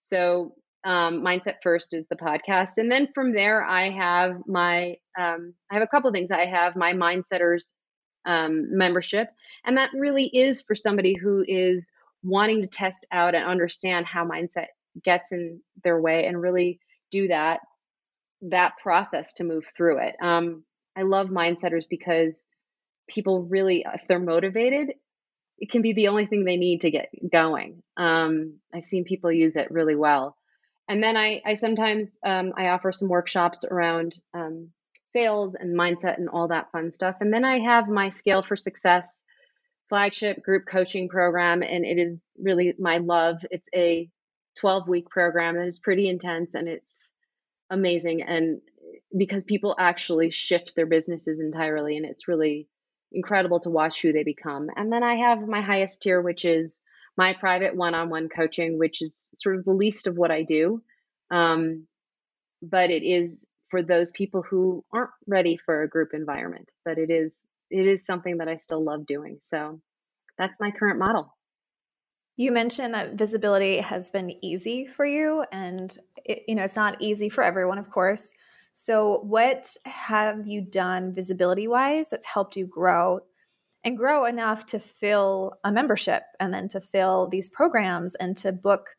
So 0.01 0.55
um, 0.85 1.23
mindset 1.23 1.57
first 1.63 1.95
is 1.95 2.07
the 2.09 2.17
podcast 2.17 2.79
and 2.79 2.91
then 2.91 3.09
from 3.15 3.33
there 3.33 3.63
i 3.65 3.89
have 3.91 4.37
my 4.47 4.97
um, 5.19 5.55
i 5.71 5.75
have 5.75 5.83
a 5.83 5.89
couple 5.89 6.11
things 6.13 6.31
i 6.31 6.45
have 6.45 6.77
my 6.77 6.93
mindsetters 6.93 7.75
um, 8.25 8.77
membership 8.77 9.29
and 9.65 9.77
that 9.77 9.91
really 9.95 10.27
is 10.27 10.63
for 10.63 10.75
somebody 10.75 11.15
who 11.15 11.45
is 11.47 11.93
wanting 12.23 12.63
to 12.63 12.69
test 12.69 13.07
out 13.11 13.35
and 13.35 13.45
understand 13.45 14.07
how 14.07 14.25
mindset 14.25 14.67
gets 15.03 15.33
in 15.33 15.61
their 15.83 16.01
way 16.01 16.27
and 16.27 16.41
really 16.41 16.79
do 17.11 17.29
that 17.29 17.61
that 18.43 18.75
process 18.83 19.35
to 19.35 19.45
move 19.45 19.67
through 19.67 19.99
it. 19.99 20.17
Um, 20.21 20.65
i 20.97 21.03
love 21.03 21.29
mindsetters 21.29 21.87
because 21.89 22.45
people 23.09 23.43
really 23.43 23.85
if 23.95 24.07
they're 24.07 24.19
motivated 24.19 24.93
it 25.59 25.71
can 25.71 25.81
be 25.81 25.93
the 25.93 26.09
only 26.09 26.27
thing 26.27 26.45
they 26.45 26.57
need 26.57 26.81
to 26.81 26.91
get 26.91 27.09
going. 27.31 27.83
Um, 27.97 28.59
i've 28.75 28.85
seen 28.85 29.05
people 29.05 29.33
use 29.33 29.57
it 29.57 29.71
really 29.71 29.97
well. 29.97 30.37
And 30.89 31.03
then 31.03 31.17
I, 31.17 31.41
I 31.47 31.55
sometimes 31.55 32.19
um, 32.25 32.53
I 32.57 32.69
offer 32.69 32.93
some 32.93 33.09
workshops 33.09 33.65
around 33.65 34.17
um, 34.35 34.71
sales 35.13 35.55
and 35.55 35.79
mindset 35.79 36.19
and 36.19 36.29
all 36.29 36.49
that 36.49 36.71
fun 36.73 36.91
stuff. 36.91 37.17
And 37.21 37.33
then 37.33 37.45
I 37.45 37.61
have 37.61 37.89
my 37.89 38.09
Scale 38.09 38.43
for 38.43 38.57
Success 38.57 39.25
flagship 39.89 40.43
group 40.43 40.65
coaching 40.67 41.09
program, 41.09 41.63
and 41.63 41.85
it 41.85 41.99
is 41.99 42.19
really 42.39 42.75
my 42.79 42.99
love. 42.99 43.45
It's 43.51 43.69
a 43.75 44.09
12 44.59 44.89
week 44.89 45.09
program 45.09 45.57
that 45.57 45.67
is 45.67 45.79
pretty 45.79 46.09
intense 46.09 46.55
and 46.55 46.69
it's 46.69 47.13
amazing. 47.71 48.23
And 48.23 48.61
because 49.17 49.45
people 49.45 49.75
actually 49.79 50.31
shift 50.31 50.75
their 50.75 50.87
businesses 50.87 51.41
entirely, 51.41 51.97
and 51.97 52.07
it's 52.07 52.29
really 52.29 52.69
incredible 53.13 53.61
to 53.61 53.71
watch 53.71 54.01
who 54.01 54.13
they 54.13 54.25
become. 54.25 54.69
And 54.75 54.91
then 54.91 55.03
I 55.03 55.17
have 55.17 55.47
my 55.47 55.61
highest 55.61 56.03
tier, 56.03 56.21
which 56.21 56.45
is 56.45 56.83
my 57.17 57.35
private 57.35 57.77
one-on-one 57.77 58.29
coaching, 58.31 58.79
which 58.79 59.03
is 59.03 59.29
sort 59.37 59.57
of 59.57 59.65
the 59.65 59.73
least 59.73 60.07
of 60.07 60.17
what 60.17 60.31
I 60.31 60.43
do. 60.43 60.83
Um, 61.31 61.87
but 62.63 62.91
it 62.91 63.03
is 63.03 63.47
for 63.73 63.83
those 63.83 64.13
people 64.13 64.43
who 64.43 64.85
aren't 64.93 65.11
ready 65.27 65.57
for 65.57 65.83
a 65.83 65.89
group 65.89 66.11
environment. 66.13 66.71
But 66.85 66.99
it 66.99 67.11
is 67.11 67.47
it 67.71 67.87
is 67.87 68.05
something 68.05 68.37
that 68.37 68.49
I 68.49 68.57
still 68.57 68.85
love 68.85 69.07
doing. 69.07 69.39
So 69.41 69.81
that's 70.37 70.61
my 70.61 70.71
current 70.71 70.99
model. 70.99 71.35
You 72.37 72.53
mentioned 72.53 72.93
that 72.93 73.15
visibility 73.15 73.79
has 73.79 74.11
been 74.11 74.45
easy 74.45 74.87
for 74.87 75.07
you, 75.07 75.45
and 75.51 75.97
it, 76.25 76.45
you 76.47 76.55
know 76.55 76.65
it's 76.65 76.77
not 76.77 77.01
easy 77.01 77.29
for 77.29 77.43
everyone, 77.43 77.79
of 77.79 77.91
course. 77.91 78.31
So, 78.75 79.21
what 79.25 79.75
have 79.87 80.47
you 80.47 80.61
done 80.61 81.15
visibility 81.15 81.67
wise 81.67 82.11
that's 82.11 82.27
helped 82.27 82.57
you 82.57 82.67
grow 82.67 83.21
and 83.85 83.97
grow 83.97 84.27
enough 84.27 84.67
to 84.67 84.79
fill 84.79 85.55
a 85.65 85.73
membership 85.73 86.23
and 86.39 86.53
then 86.55 86.69
to 86.69 86.81
fill 86.81 87.29
these 87.29 87.49
programs 87.49 88.15
and 88.15 88.37
to 88.39 88.53
book 88.53 88.97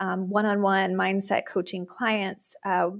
one 0.00 0.46
on 0.46 0.62
one 0.62 0.94
mindset 0.94 1.46
coaching 1.46 1.86
clients. 1.86 2.56
Uh, 2.64 2.90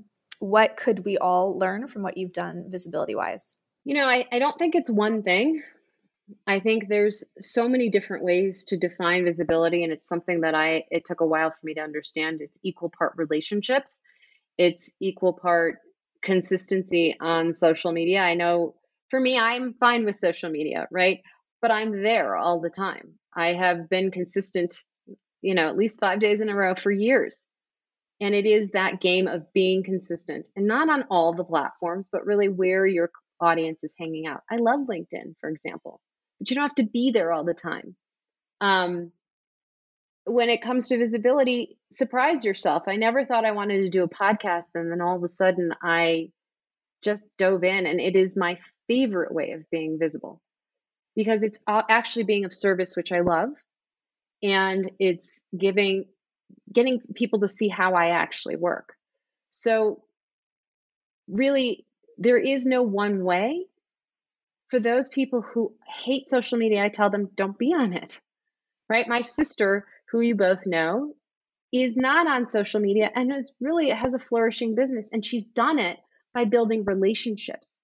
what 0.40 0.76
could 0.76 1.04
we 1.04 1.18
all 1.18 1.56
learn 1.56 1.86
from 1.86 2.02
what 2.02 2.16
you've 2.16 2.32
done 2.32 2.66
visibility 2.68 3.14
wise? 3.14 3.44
You 3.84 3.94
know, 3.94 4.06
I, 4.06 4.26
I 4.32 4.38
don't 4.38 4.58
think 4.58 4.74
it's 4.74 4.90
one 4.90 5.22
thing. 5.22 5.62
I 6.46 6.60
think 6.60 6.88
there's 6.88 7.24
so 7.38 7.68
many 7.68 7.90
different 7.90 8.24
ways 8.24 8.64
to 8.64 8.76
define 8.76 9.24
visibility, 9.24 9.84
and 9.84 9.92
it's 9.92 10.08
something 10.08 10.42
that 10.42 10.54
I 10.54 10.84
it 10.90 11.04
took 11.04 11.20
a 11.20 11.26
while 11.26 11.50
for 11.50 11.64
me 11.64 11.74
to 11.74 11.80
understand. 11.80 12.40
It's 12.40 12.58
equal 12.62 12.90
part 12.90 13.14
relationships, 13.16 14.00
it's 14.58 14.92
equal 15.00 15.32
part 15.32 15.78
consistency 16.22 17.16
on 17.20 17.54
social 17.54 17.92
media. 17.92 18.20
I 18.20 18.34
know 18.34 18.74
for 19.10 19.20
me, 19.20 19.38
I'm 19.38 19.74
fine 19.74 20.04
with 20.04 20.16
social 20.16 20.50
media, 20.50 20.86
right? 20.90 21.20
But 21.60 21.70
I'm 21.70 22.02
there 22.02 22.36
all 22.36 22.60
the 22.60 22.70
time. 22.70 23.14
I 23.34 23.54
have 23.54 23.88
been 23.90 24.10
consistent, 24.10 24.76
you 25.42 25.54
know, 25.54 25.68
at 25.68 25.76
least 25.76 26.00
five 26.00 26.20
days 26.20 26.40
in 26.40 26.48
a 26.48 26.54
row 26.54 26.74
for 26.74 26.90
years. 26.90 27.48
And 28.20 28.34
it 28.34 28.46
is 28.46 28.70
that 28.70 29.00
game 29.00 29.26
of 29.28 29.52
being 29.52 29.82
consistent 29.82 30.48
and 30.54 30.66
not 30.66 30.90
on 30.90 31.04
all 31.10 31.32
the 31.32 31.44
platforms, 31.44 32.08
but 32.12 32.26
really 32.26 32.48
where 32.48 32.86
your 32.86 33.10
audience 33.40 33.82
is 33.82 33.94
hanging 33.98 34.26
out. 34.26 34.42
I 34.50 34.56
love 34.56 34.80
LinkedIn, 34.80 35.36
for 35.40 35.48
example, 35.48 36.00
but 36.38 36.50
you 36.50 36.56
don't 36.56 36.68
have 36.68 36.74
to 36.76 36.84
be 36.84 37.12
there 37.12 37.32
all 37.32 37.44
the 37.44 37.54
time. 37.54 37.96
Um, 38.60 39.12
when 40.24 40.50
it 40.50 40.62
comes 40.62 40.88
to 40.88 40.98
visibility, 40.98 41.78
surprise 41.90 42.44
yourself. 42.44 42.84
I 42.86 42.96
never 42.96 43.24
thought 43.24 43.46
I 43.46 43.52
wanted 43.52 43.82
to 43.82 43.88
do 43.88 44.04
a 44.04 44.08
podcast, 44.08 44.66
and 44.74 44.92
then 44.92 45.00
all 45.00 45.16
of 45.16 45.22
a 45.22 45.28
sudden 45.28 45.74
I 45.82 46.30
just 47.02 47.26
dove 47.38 47.64
in, 47.64 47.86
and 47.86 48.00
it 48.00 48.16
is 48.16 48.36
my 48.36 48.58
favorite 48.86 49.32
way 49.32 49.52
of 49.52 49.68
being 49.70 49.98
visible 49.98 50.42
because 51.16 51.42
it's 51.42 51.58
actually 51.66 52.24
being 52.24 52.44
of 52.44 52.52
service, 52.52 52.96
which 52.96 53.12
I 53.12 53.20
love. 53.20 53.50
And 54.42 54.90
it's 54.98 55.44
giving, 55.56 56.06
getting 56.72 57.00
people 57.14 57.40
to 57.40 57.48
see 57.48 57.68
how 57.68 57.94
I 57.94 58.10
actually 58.10 58.56
work. 58.56 58.94
So, 59.50 60.02
really, 61.28 61.86
there 62.18 62.38
is 62.38 62.66
no 62.66 62.82
one 62.82 63.24
way. 63.24 63.66
For 64.68 64.78
those 64.78 65.08
people 65.08 65.42
who 65.42 65.74
hate 66.04 66.30
social 66.30 66.58
media, 66.58 66.84
I 66.84 66.88
tell 66.88 67.10
them 67.10 67.30
don't 67.34 67.58
be 67.58 67.74
on 67.74 67.92
it. 67.92 68.20
Right? 68.88 69.08
My 69.08 69.22
sister, 69.22 69.86
who 70.10 70.20
you 70.20 70.36
both 70.36 70.66
know, 70.66 71.14
is 71.72 71.96
not 71.96 72.26
on 72.26 72.46
social 72.46 72.80
media 72.80 73.10
and 73.14 73.32
is 73.32 73.52
really 73.60 73.90
has 73.90 74.14
a 74.14 74.18
flourishing 74.18 74.74
business 74.74 75.10
and 75.12 75.24
she's 75.24 75.44
done 75.44 75.78
it 75.78 75.98
by 76.34 76.44
building 76.44 76.84
relationships 76.84 77.80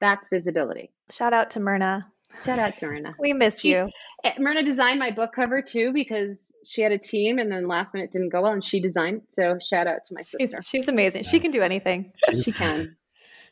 that's 0.00 0.28
visibility. 0.28 0.90
Shout 1.10 1.32
out 1.32 1.50
to 1.50 1.60
Myrna. 1.60 2.10
Shout 2.44 2.58
out 2.58 2.74
to 2.78 2.86
Myrna. 2.86 3.14
we 3.18 3.32
miss 3.32 3.60
she, 3.60 3.70
you. 3.70 3.90
Eh, 4.24 4.32
Myrna 4.38 4.62
designed 4.62 4.98
my 4.98 5.10
book 5.10 5.32
cover 5.34 5.62
too 5.62 5.92
because 5.92 6.52
she 6.64 6.82
had 6.82 6.92
a 6.92 6.98
team 6.98 7.38
and 7.38 7.50
then 7.50 7.66
last 7.66 7.94
minute 7.94 8.12
didn't 8.12 8.30
go 8.30 8.42
well 8.42 8.52
and 8.52 8.64
she 8.64 8.80
designed. 8.80 9.22
So 9.28 9.58
shout 9.58 9.86
out 9.86 10.04
to 10.06 10.14
my 10.14 10.22
sister. 10.22 10.60
She's, 10.62 10.68
she's 10.68 10.88
amazing. 10.88 11.24
She 11.24 11.40
can 11.40 11.50
do 11.50 11.62
anything. 11.62 12.12
she 12.42 12.52
can. 12.52 12.96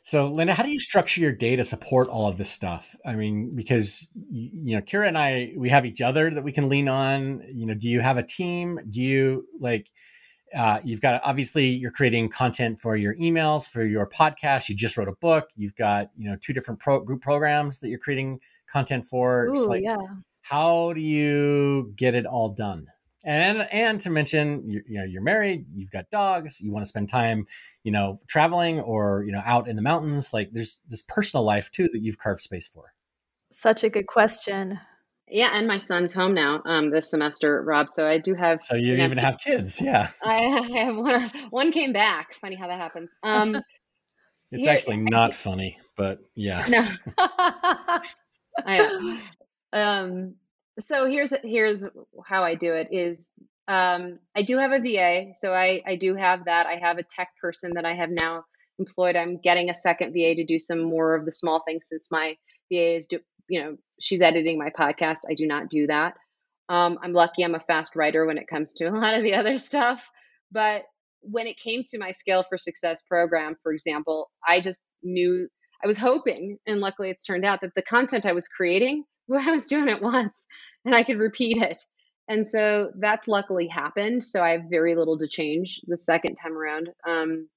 So, 0.01 0.31
Linda, 0.31 0.53
how 0.53 0.63
do 0.63 0.69
you 0.69 0.79
structure 0.79 1.21
your 1.21 1.33
day 1.33 1.55
to 1.55 1.63
support 1.63 2.07
all 2.07 2.27
of 2.27 2.37
this 2.37 2.49
stuff? 2.49 2.95
I 3.05 3.15
mean, 3.15 3.53
because 3.53 4.09
you 4.31 4.75
know, 4.75 4.81
Kira 4.81 5.07
and 5.07 5.17
I, 5.17 5.53
we 5.57 5.69
have 5.69 5.85
each 5.85 6.01
other 6.01 6.29
that 6.29 6.43
we 6.43 6.51
can 6.51 6.69
lean 6.69 6.87
on. 6.87 7.43
You 7.53 7.65
know, 7.65 7.73
do 7.73 7.89
you 7.89 7.99
have 7.99 8.17
a 8.17 8.23
team? 8.23 8.79
Do 8.89 9.01
you 9.01 9.45
like? 9.59 9.89
Uh, 10.55 10.79
you've 10.83 11.01
got 11.01 11.21
obviously 11.23 11.67
you're 11.67 11.91
creating 11.91 12.29
content 12.29 12.79
for 12.79 12.95
your 12.95 13.15
emails 13.15 13.69
for 13.69 13.85
your 13.85 14.07
podcast. 14.09 14.69
You 14.69 14.75
just 14.75 14.97
wrote 14.97 15.07
a 15.07 15.15
book. 15.15 15.49
You've 15.55 15.75
got 15.75 16.09
you 16.17 16.29
know 16.29 16.37
two 16.41 16.53
different 16.53 16.79
pro- 16.79 17.01
group 17.01 17.21
programs 17.21 17.79
that 17.79 17.89
you're 17.89 17.99
creating 17.99 18.39
content 18.71 19.05
for. 19.05 19.47
Ooh, 19.47 19.67
like, 19.67 19.83
yeah. 19.83 19.97
How 20.41 20.93
do 20.93 21.01
you 21.01 21.93
get 21.95 22.15
it 22.15 22.25
all 22.25 22.49
done? 22.49 22.87
And 23.23 23.67
and 23.71 23.99
to 24.01 24.09
mention, 24.09 24.67
you, 24.67 24.81
you 24.87 24.97
know, 24.99 25.03
you're 25.03 25.21
married. 25.21 25.65
You've 25.75 25.91
got 25.91 26.09
dogs. 26.09 26.61
You 26.61 26.71
want 26.71 26.85
to 26.85 26.89
spend 26.89 27.09
time, 27.09 27.45
you 27.83 27.91
know, 27.91 28.19
traveling 28.27 28.79
or 28.79 29.23
you 29.23 29.31
know 29.31 29.41
out 29.45 29.67
in 29.67 29.75
the 29.75 29.81
mountains. 29.81 30.33
Like 30.33 30.51
there's 30.51 30.81
this 30.87 31.03
personal 31.03 31.43
life 31.43 31.69
too 31.71 31.89
that 31.91 31.99
you've 31.99 32.17
carved 32.17 32.41
space 32.41 32.67
for. 32.67 32.93
Such 33.51 33.83
a 33.83 33.89
good 33.89 34.07
question. 34.07 34.79
Yeah, 35.31 35.51
and 35.53 35.67
my 35.67 35.77
son's 35.77 36.13
home 36.13 36.33
now 36.33 36.61
um, 36.65 36.89
this 36.89 37.09
semester, 37.09 37.61
Rob. 37.61 37.89
So 37.89 38.07
I 38.07 38.17
do 38.17 38.33
have. 38.33 38.61
So 38.61 38.75
you 38.75 38.95
even 38.95 39.17
have 39.17 39.37
kids, 39.37 39.79
yeah. 39.79 40.09
I 40.23 40.41
have 40.75 40.95
one. 40.95 41.29
One 41.49 41.71
came 41.71 41.93
back. 41.93 42.33
Funny 42.35 42.55
how 42.55 42.67
that 42.67 42.79
happens. 42.79 43.11
Um, 43.23 43.55
it's 44.51 44.65
here, 44.65 44.73
actually 44.73 44.97
not 44.97 45.33
funny, 45.33 45.77
but 45.95 46.19
yeah. 46.35 46.65
No. 46.67 46.87
I, 48.65 49.19
um. 49.73 50.35
So 50.79 51.07
here's 51.07 51.33
here's 51.43 51.83
how 52.25 52.43
I 52.43 52.55
do 52.55 52.73
it. 52.73 52.87
Is 52.91 53.27
Um, 53.67 54.19
I 54.35 54.41
do 54.41 54.57
have 54.57 54.71
a 54.71 54.79
VA, 54.79 55.33
so 55.35 55.53
I, 55.53 55.81
I 55.85 55.95
do 55.95 56.15
have 56.15 56.45
that. 56.45 56.65
I 56.65 56.77
have 56.77 56.97
a 56.97 57.03
tech 57.03 57.29
person 57.39 57.73
that 57.75 57.85
I 57.85 57.93
have 57.93 58.09
now 58.09 58.45
employed. 58.79 59.15
I'm 59.15 59.39
getting 59.39 59.69
a 59.69 59.75
second 59.75 60.13
VA 60.13 60.35
to 60.35 60.45
do 60.45 60.57
some 60.57 60.81
more 60.81 61.15
of 61.15 61.25
the 61.25 61.31
small 61.31 61.61
things 61.67 61.85
since 61.87 62.09
my 62.09 62.35
VA 62.71 62.95
is 62.95 63.07
do 63.07 63.19
you 63.47 63.61
know 63.61 63.77
she's 63.99 64.21
editing 64.21 64.57
my 64.57 64.69
podcast. 64.69 65.19
I 65.29 65.33
do 65.33 65.47
not 65.47 65.69
do 65.69 65.87
that. 65.87 66.15
Um, 66.69 66.99
I'm 67.01 67.13
lucky. 67.13 67.43
I'm 67.43 67.55
a 67.55 67.59
fast 67.59 67.95
writer 67.95 68.25
when 68.25 68.37
it 68.37 68.47
comes 68.47 68.73
to 68.75 68.85
a 68.85 68.91
lot 68.95 69.15
of 69.15 69.23
the 69.23 69.35
other 69.35 69.57
stuff, 69.57 70.09
but 70.51 70.83
when 71.21 71.47
it 71.47 71.57
came 71.57 71.83
to 71.83 71.99
my 71.99 72.11
Scale 72.11 72.45
for 72.47 72.57
Success 72.57 73.01
program, 73.01 73.55
for 73.61 73.73
example, 73.73 74.29
I 74.47 74.61
just 74.61 74.83
knew 75.03 75.47
I 75.83 75.87
was 75.87 75.97
hoping, 75.97 76.57
and 76.65 76.79
luckily 76.79 77.09
it's 77.09 77.23
turned 77.23 77.45
out 77.45 77.61
that 77.61 77.73
the 77.75 77.81
content 77.81 78.25
I 78.25 78.33
was 78.33 78.47
creating, 78.47 79.03
well, 79.27 79.47
I 79.47 79.51
was 79.51 79.65
doing 79.65 79.87
it 79.87 80.01
once 80.01 80.47
and 80.85 80.95
I 80.95 81.03
could 81.03 81.19
repeat 81.19 81.61
it. 81.61 81.81
And 82.27 82.47
so 82.47 82.91
that's 82.99 83.27
luckily 83.27 83.67
happened. 83.67 84.23
So 84.23 84.41
I 84.41 84.51
have 84.51 84.63
very 84.69 84.95
little 84.95 85.17
to 85.17 85.27
change 85.27 85.81
the 85.87 85.97
second 85.97 86.35
time 86.35 86.55
around. 86.55 86.89
Um, 87.07 87.49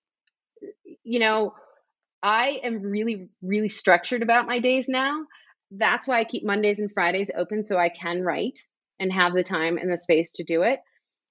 you 1.02 1.18
know, 1.18 1.54
I 2.22 2.60
am 2.62 2.80
really, 2.82 3.28
really 3.42 3.68
structured 3.68 4.22
about 4.22 4.46
my 4.46 4.60
days 4.60 4.88
now. 4.88 5.24
That's 5.74 6.06
why 6.06 6.20
I 6.20 6.24
keep 6.24 6.44
Mondays 6.44 6.80
and 6.80 6.92
Fridays 6.92 7.30
open 7.34 7.64
so 7.64 7.78
I 7.78 7.88
can 7.88 8.22
write 8.22 8.60
and 9.00 9.12
have 9.12 9.32
the 9.34 9.42
time 9.42 9.78
and 9.78 9.90
the 9.90 9.96
space 9.96 10.32
to 10.32 10.44
do 10.44 10.62
it. 10.62 10.80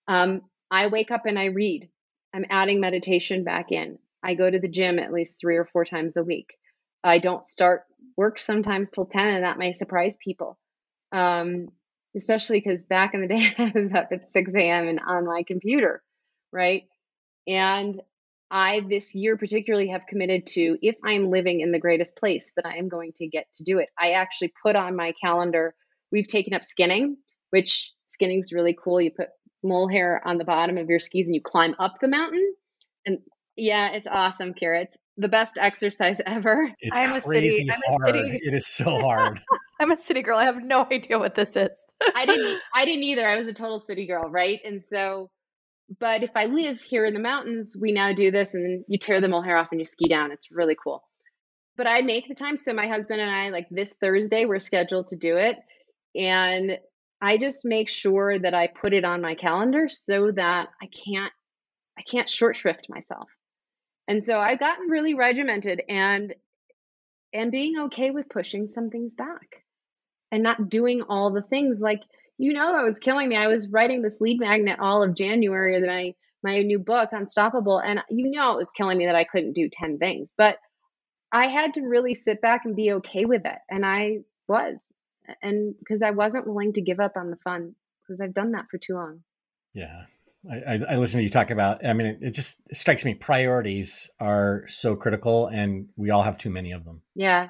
Um, 0.07 0.41
I 0.71 0.87
wake 0.87 1.11
up 1.11 1.25
and 1.25 1.37
I 1.37 1.45
read. 1.45 1.89
I'm 2.33 2.45
adding 2.49 2.79
meditation 2.79 3.43
back 3.43 3.71
in. 3.71 3.99
I 4.23 4.35
go 4.35 4.49
to 4.49 4.59
the 4.59 4.67
gym 4.67 4.99
at 4.99 5.13
least 5.13 5.37
three 5.39 5.57
or 5.57 5.65
four 5.65 5.85
times 5.85 6.17
a 6.17 6.23
week. 6.23 6.55
I 7.03 7.19
don't 7.19 7.43
start 7.43 7.83
work 8.17 8.39
sometimes 8.39 8.89
till 8.89 9.05
10, 9.05 9.27
and 9.27 9.43
that 9.43 9.57
may 9.57 9.73
surprise 9.73 10.17
people. 10.17 10.57
Um, 11.11 11.69
especially 12.15 12.59
because 12.59 12.83
back 12.83 13.13
in 13.13 13.21
the 13.21 13.27
day, 13.35 13.53
I 13.57 13.71
was 13.73 13.93
up 13.93 14.09
at 14.11 14.31
6 14.31 14.55
a.m. 14.55 14.87
and 14.87 14.99
on 14.99 15.25
my 15.25 15.43
computer, 15.45 16.01
right? 16.51 16.83
And 17.47 17.99
I, 18.51 18.81
this 18.89 19.15
year 19.15 19.37
particularly, 19.37 19.87
have 19.87 20.05
committed 20.05 20.45
to 20.47 20.77
if 20.81 20.95
I'm 21.03 21.31
living 21.31 21.61
in 21.61 21.71
the 21.71 21.79
greatest 21.79 22.17
place, 22.17 22.51
that 22.55 22.65
I 22.65 22.75
am 22.77 22.89
going 22.89 23.13
to 23.13 23.27
get 23.27 23.47
to 23.53 23.63
do 23.63 23.79
it. 23.79 23.89
I 23.97 24.11
actually 24.11 24.53
put 24.61 24.75
on 24.75 24.95
my 24.95 25.13
calendar, 25.13 25.73
we've 26.11 26.27
taken 26.27 26.53
up 26.53 26.63
skinning, 26.63 27.17
which 27.49 27.93
skinning 28.07 28.39
is 28.39 28.51
really 28.51 28.77
cool. 28.79 29.01
You 29.01 29.11
put 29.11 29.29
mohair 29.63 30.21
on 30.25 30.37
the 30.37 30.43
bottom 30.43 30.77
of 30.77 30.89
your 30.89 30.99
skis 30.99 31.27
and 31.27 31.35
you 31.35 31.41
climb 31.41 31.75
up 31.79 31.93
the 32.01 32.07
mountain. 32.07 32.53
And 33.05 33.19
yeah, 33.55 33.91
it's 33.91 34.07
awesome, 34.07 34.53
Carrots. 34.53 34.97
The 35.17 35.29
best 35.29 35.57
exercise 35.57 36.21
ever. 36.25 36.71
It's 36.79 36.99
I'm 36.99 37.21
crazy 37.21 37.69
a 37.69 37.73
city, 37.73 37.81
hard. 37.87 38.15
A 38.15 38.23
city, 38.23 38.39
it 38.43 38.53
is 38.53 38.67
so 38.67 38.99
hard. 39.01 39.41
I'm 39.79 39.91
a 39.91 39.97
city 39.97 40.21
girl. 40.21 40.37
I 40.37 40.45
have 40.45 40.63
no 40.63 40.87
idea 40.91 41.17
what 41.17 41.35
this 41.35 41.55
is. 41.55 41.69
I 42.15 42.25
didn't 42.25 42.59
I 42.73 42.85
didn't 42.85 43.03
either. 43.03 43.27
I 43.27 43.37
was 43.37 43.47
a 43.47 43.53
total 43.53 43.79
city 43.79 44.07
girl, 44.07 44.29
right? 44.29 44.59
And 44.65 44.81
so 44.81 45.29
but 45.99 46.23
if 46.23 46.31
I 46.35 46.45
live 46.45 46.81
here 46.81 47.05
in 47.05 47.13
the 47.13 47.19
mountains, 47.19 47.75
we 47.79 47.91
now 47.91 48.13
do 48.13 48.31
this 48.31 48.53
and 48.53 48.85
you 48.87 48.97
tear 48.97 49.19
the 49.19 49.27
mohair 49.27 49.57
off 49.57 49.69
and 49.71 49.79
you 49.79 49.85
ski 49.85 50.07
down. 50.07 50.31
It's 50.31 50.51
really 50.51 50.77
cool. 50.81 51.03
But 51.75 51.87
I 51.87 52.01
make 52.01 52.27
the 52.27 52.35
time. 52.35 52.55
So 52.57 52.73
my 52.73 52.87
husband 52.87 53.19
and 53.19 53.29
I, 53.29 53.49
like 53.49 53.67
this 53.69 53.93
Thursday, 53.93 54.45
we're 54.45 54.59
scheduled 54.59 55.07
to 55.07 55.17
do 55.17 55.37
it. 55.37 55.57
And 56.15 56.77
I 57.21 57.37
just 57.37 57.65
make 57.65 57.89
sure 57.89 58.37
that 58.39 58.53
I 58.53 58.67
put 58.67 58.93
it 58.93 59.05
on 59.05 59.21
my 59.21 59.35
calendar 59.35 59.89
so 59.89 60.31
that 60.31 60.69
I 60.81 60.87
can't 60.87 61.31
I 61.97 62.03
can't 62.03 62.29
short 62.29 62.55
shrift 62.55 62.87
myself. 62.89 63.29
And 64.07 64.23
so 64.23 64.39
I've 64.39 64.59
gotten 64.59 64.89
really 64.89 65.13
regimented 65.13 65.81
and 65.87 66.33
and 67.33 67.51
being 67.51 67.77
okay 67.79 68.11
with 68.11 68.29
pushing 68.29 68.65
some 68.65 68.89
things 68.89 69.15
back 69.15 69.63
and 70.31 70.41
not 70.43 70.69
doing 70.69 71.03
all 71.03 71.31
the 71.31 71.41
things 71.41 71.79
like 71.81 72.01
you 72.41 72.53
know 72.53 72.79
it 72.79 72.83
was 72.83 72.97
killing 72.97 73.29
me. 73.29 73.35
I 73.35 73.47
was 73.47 73.69
writing 73.69 74.01
this 74.01 74.19
lead 74.19 74.39
magnet 74.39 74.79
all 74.79 75.03
of 75.03 75.15
January 75.15 75.77
of 75.77 75.83
my 75.83 76.15
my 76.43 76.63
new 76.63 76.79
book 76.79 77.09
Unstoppable 77.11 77.77
and 77.77 78.01
you 78.09 78.31
know 78.31 78.53
it 78.53 78.57
was 78.57 78.71
killing 78.71 78.97
me 78.97 79.05
that 79.05 79.15
I 79.15 79.25
couldn't 79.25 79.53
do 79.53 79.69
10 79.69 79.99
things. 79.99 80.33
But 80.35 80.57
I 81.31 81.47
had 81.47 81.75
to 81.75 81.81
really 81.81 82.15
sit 82.15 82.41
back 82.41 82.61
and 82.65 82.75
be 82.75 82.93
okay 82.93 83.25
with 83.25 83.45
it 83.45 83.59
and 83.69 83.85
I 83.85 84.21
was 84.47 84.91
and 85.43 85.75
because 85.77 86.01
I 86.01 86.11
wasn't 86.11 86.47
willing 86.47 86.73
to 86.73 86.81
give 86.81 86.99
up 86.99 87.15
on 87.15 87.29
the 87.29 87.37
fun 87.37 87.75
because 88.01 88.19
I've 88.19 88.33
done 88.33 88.53
that 88.53 88.65
for 88.71 88.79
too 88.79 88.95
long. 88.95 89.19
Yeah. 89.75 90.05
I, 90.51 90.79
I, 90.89 90.95
listen 90.95 91.19
to 91.19 91.23
you 91.23 91.29
talk 91.29 91.51
about, 91.51 91.85
I 91.85 91.93
mean, 91.93 92.07
it, 92.07 92.17
it 92.21 92.33
just 92.33 92.63
strikes 92.73 93.05
me 93.05 93.13
priorities 93.13 94.09
are 94.19 94.63
so 94.67 94.95
critical 94.95 95.45
and 95.45 95.89
we 95.95 96.09
all 96.09 96.23
have 96.23 96.39
too 96.39 96.49
many 96.49 96.71
of 96.71 96.83
them. 96.83 97.03
Yeah. 97.13 97.49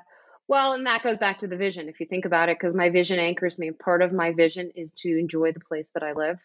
Well, 0.52 0.74
and 0.74 0.86
that 0.86 1.02
goes 1.02 1.18
back 1.18 1.39
to 1.39 1.47
the 1.47 1.56
vision, 1.56 1.88
if 1.88 2.02
you 2.02 2.06
think 2.06 2.26
about 2.26 2.49
it, 2.49 2.58
because 2.60 2.76
my 2.76 2.89
vision 2.89 3.20
anchors 3.20 3.58
me. 3.58 3.72
Part 3.72 4.02
of 4.02 4.12
my 4.12 4.34
vision 4.34 4.70
is 4.76 4.91
to 4.95 5.18
enjoy 5.18 5.54
the 5.54 5.62
place 5.62 5.91
that 5.93 6.04
I 6.04 6.12
live. 6.12 6.41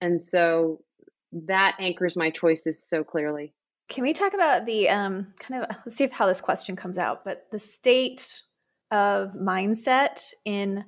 And 0.00 0.22
so 0.22 0.82
that 1.32 1.74
anchors 1.80 2.16
my 2.16 2.30
choices 2.30 2.88
so 2.88 3.02
clearly. 3.02 3.52
Can 3.88 4.04
we 4.04 4.12
talk 4.12 4.34
about 4.34 4.66
the 4.66 4.88
um, 4.88 5.34
kind 5.40 5.64
of, 5.64 5.76
let's 5.84 5.96
see 5.96 6.04
if 6.04 6.12
how 6.12 6.28
this 6.28 6.40
question 6.40 6.76
comes 6.76 6.96
out, 6.96 7.24
but 7.24 7.46
the 7.50 7.58
state 7.58 8.40
of 8.92 9.32
mindset 9.32 10.32
in 10.44 10.84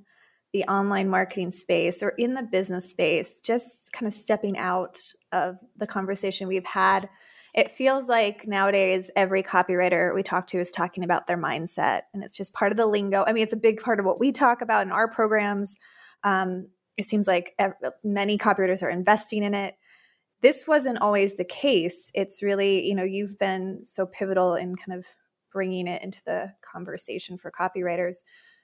the 0.53 0.62
online 0.66 1.09
marketing 1.09 1.51
space 1.51 2.01
or 2.01 2.11
in 2.11 2.34
the 2.34 2.44
business 2.44 2.88
space, 2.88 3.40
just 3.40 3.92
kind 3.92 4.07
of 4.07 4.14
stepping 4.14 4.57
out 4.57 5.01
of 5.32 5.57
the 5.78 5.86
conversation 5.88 6.47
we've 6.47 6.64
had, 6.64 7.09
it 7.57 7.70
feels 7.70 8.07
like 8.07 8.46
nowadays 8.46 9.11
every 9.16 9.42
copywriter 9.42 10.14
we 10.14 10.22
talk 10.22 10.46
to 10.48 10.61
is 10.61 10.70
talking 10.70 11.02
about 11.02 11.26
their 11.26 11.38
mindset. 11.38 12.02
And 12.12 12.22
it's 12.22 12.36
just 12.36 12.52
part 12.52 12.70
of 12.70 12.76
the 12.76 12.84
lingo. 12.84 13.24
I 13.26 13.32
mean, 13.32 13.42
it's 13.42 13.54
a 13.54 13.59
big 13.59 13.80
part 13.80 13.98
of 13.98 14.04
what 14.04 14.20
we 14.20 14.30
talk 14.30 14.61
about 14.61 14.86
in 14.86 14.92
our 14.92 15.09
programs. 15.09 15.74
Um, 16.22 16.68
it 16.98 17.07
seems 17.07 17.26
like 17.26 17.59
many 18.04 18.36
copywriters 18.36 18.82
are 18.82 18.90
investing 18.90 19.42
in 19.42 19.54
it. 19.54 19.74
This 20.42 20.66
wasn't 20.66 20.98
always 20.98 21.36
the 21.36 21.44
case. 21.44 22.11
It's 22.14 22.42
really, 22.42 22.86
you 22.86 22.94
know, 22.94 23.04
you've 23.04 23.38
been 23.38 23.80
so 23.84 24.04
pivotal 24.04 24.54
in 24.54 24.76
kind 24.76 24.98
of 24.98 25.07
bringing 25.50 25.86
it 25.86 26.02
into 26.02 26.20
the 26.26 26.52
conversation 26.61 27.38
for 27.38 27.50
copywriters. 27.50 28.16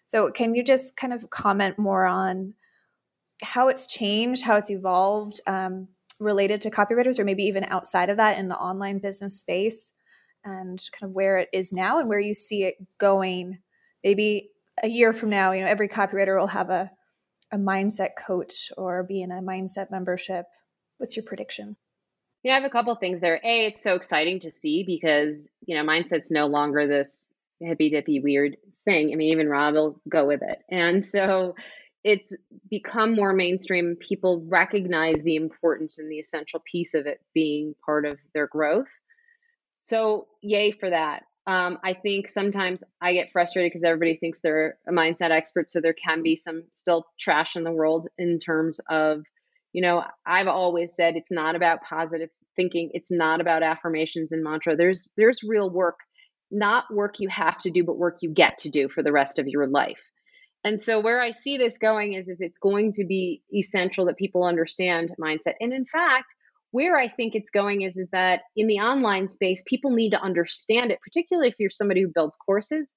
So, 0.05 0.31
can 0.31 0.55
you 0.55 0.63
just 0.63 0.97
kind 0.97 1.15
of 1.15 1.31
comment 1.31 1.79
more 1.79 2.05
on 2.05 2.55
how 3.43 3.69
it's 3.69 3.87
changed, 3.87 4.45
how 4.45 4.57
it's 4.57 4.71
evolved 4.71 5.41
um, 5.47 5.89
related 6.23 6.61
to 6.63 6.71
copywriters, 6.71 7.19
or 7.19 7.25
maybe 7.25 7.45
even 7.45 7.65
outside 7.65 8.11
of 8.11 8.17
that 8.17 8.39
in 8.39 8.49
the 8.49 8.57
online 8.57 8.99
business 8.99 9.39
space, 9.39 9.93
and 10.45 10.83
kind 10.93 11.11
of 11.11 11.15
where 11.15 11.39
it 11.39 11.49
is 11.53 11.73
now 11.73 11.99
and 11.99 12.09
where 12.09 12.21
you 12.21 12.35
see 12.35 12.65
it 12.65 12.75
going? 12.99 13.59
Maybe 14.03 14.51
a 14.83 14.89
year 14.89 15.13
from 15.13 15.31
now, 15.31 15.53
you 15.53 15.61
know, 15.61 15.67
every 15.67 15.89
copywriter 15.89 16.39
will 16.39 16.47
have 16.49 16.71
a 16.71 16.91
a 17.53 17.59
mindset 17.59 18.11
coach 18.19 18.73
or 18.77 19.05
be 19.05 19.23
in 19.23 19.31
a 19.31 19.43
mindset 19.43 19.91
membership. 19.91 20.47
What's 20.99 21.17
your 21.17 21.25
prediction? 21.25 21.77
you 22.43 22.51
know 22.51 22.57
I 22.57 22.61
have 22.61 22.69
a 22.69 22.73
couple 22.73 22.95
things 22.97 23.21
there. 23.21 23.41
A, 23.45 23.67
it's 23.67 23.83
so 23.83 23.95
exciting 23.95 24.41
to 24.41 24.51
see 24.51 24.83
because, 24.83 25.49
you 25.67 25.77
know, 25.77 25.85
mindset's 25.85 26.31
no 26.31 26.47
longer 26.47 26.87
this 26.87 27.29
hippy 27.61 27.91
dippy 27.91 28.21
weird 28.21 28.57
thing. 28.85 29.13
I 29.13 29.15
mean, 29.15 29.33
even 29.33 29.49
Rob 29.49 29.75
will 29.75 30.01
go 30.09 30.27
with 30.27 30.43
it. 30.43 30.59
And 30.69 31.05
so 31.05 31.55
it's 32.05 32.33
become 32.69 33.15
more 33.15 33.33
mainstream. 33.33 33.97
People 33.99 34.45
recognize 34.47 35.23
the 35.23 35.37
importance 35.37 35.99
and 35.99 36.11
the 36.11 36.19
essential 36.19 36.61
piece 36.61 36.95
of 36.95 37.07
it 37.07 37.21
being 37.35 37.75
part 37.85 38.05
of 38.05 38.19
their 38.35 38.47
growth. 38.47 38.91
So, 39.83 40.29
yay 40.43 40.71
for 40.73 40.91
that. 40.91 41.25
Um, 41.47 41.79
I 41.83 41.95
think 41.95 42.29
sometimes 42.29 42.85
I 43.01 43.15
get 43.15 43.33
frustrated 43.33 43.71
because 43.71 43.83
everybody 43.83 44.17
thinks 44.17 44.41
they're 44.41 44.79
a 44.87 44.93
mindset 44.93 45.31
expert. 45.33 45.69
So 45.69 45.81
there 45.81 45.93
can 45.93 46.23
be 46.23 46.37
some 46.37 46.65
still 46.73 47.07
trash 47.19 47.57
in 47.57 47.65
the 47.65 47.73
world 47.73 48.07
in 48.17 48.39
terms 48.39 48.81
of 48.89 49.23
you 49.73 49.81
know, 49.83 50.05
I've 50.27 50.49
always 50.49 50.95
said 50.95 51.17
it's 51.17 51.33
not 51.33 51.57
about 51.57 51.83
positive 51.83 52.29
thinking. 52.57 52.91
It's 52.93 53.11
not 53.11 53.41
about 53.41 53.63
affirmations 53.63 54.33
and 54.33 54.45
mantra. 54.45 54.77
There's 54.77 55.11
there's 55.17 55.43
real 55.43 55.71
work, 55.71 55.99
not 56.51 56.93
work 56.93 57.17
you 57.19 57.29
have 57.29 57.61
to 57.63 57.71
do, 57.71 57.83
but 57.83 57.97
work 57.97 58.19
you 58.21 58.31
get 58.31 58.59
to 58.59 58.71
do 58.71 58.89
for 58.89 59.03
the 59.03 59.13
rest 59.13 59.39
of 59.39 59.49
your 59.49 59.67
life. 59.67 60.01
And 60.65 60.81
so 60.81 61.01
where 61.01 61.21
I 61.21 61.31
see 61.31 61.59
this 61.59 61.79
going 61.79 62.13
is 62.13 62.29
is 62.29 62.41
it's 62.41 62.59
going 62.59 62.93
to 62.93 63.05
be 63.05 63.43
essential 63.53 64.07
that 64.07 64.17
people 64.17 64.45
understand 64.45 65.13
mindset. 65.21 65.55
And 65.61 65.73
in 65.73 65.85
fact, 65.85 66.35
where 66.71 66.97
I 66.97 67.09
think 67.09 67.35
it's 67.35 67.51
going 67.51 67.83
is 67.83 67.97
is 67.97 68.09
that 68.11 68.43
in 68.57 68.67
the 68.67 68.79
online 68.79 69.29
space, 69.29 69.63
people 69.67 69.91
need 69.91 70.11
to 70.11 70.21
understand 70.21 70.91
it, 70.91 71.01
particularly 71.03 71.49
if 71.49 71.57
you're 71.59 71.71
somebody 71.71 72.03
who 72.03 72.11
builds 72.15 72.37
courses. 72.37 72.97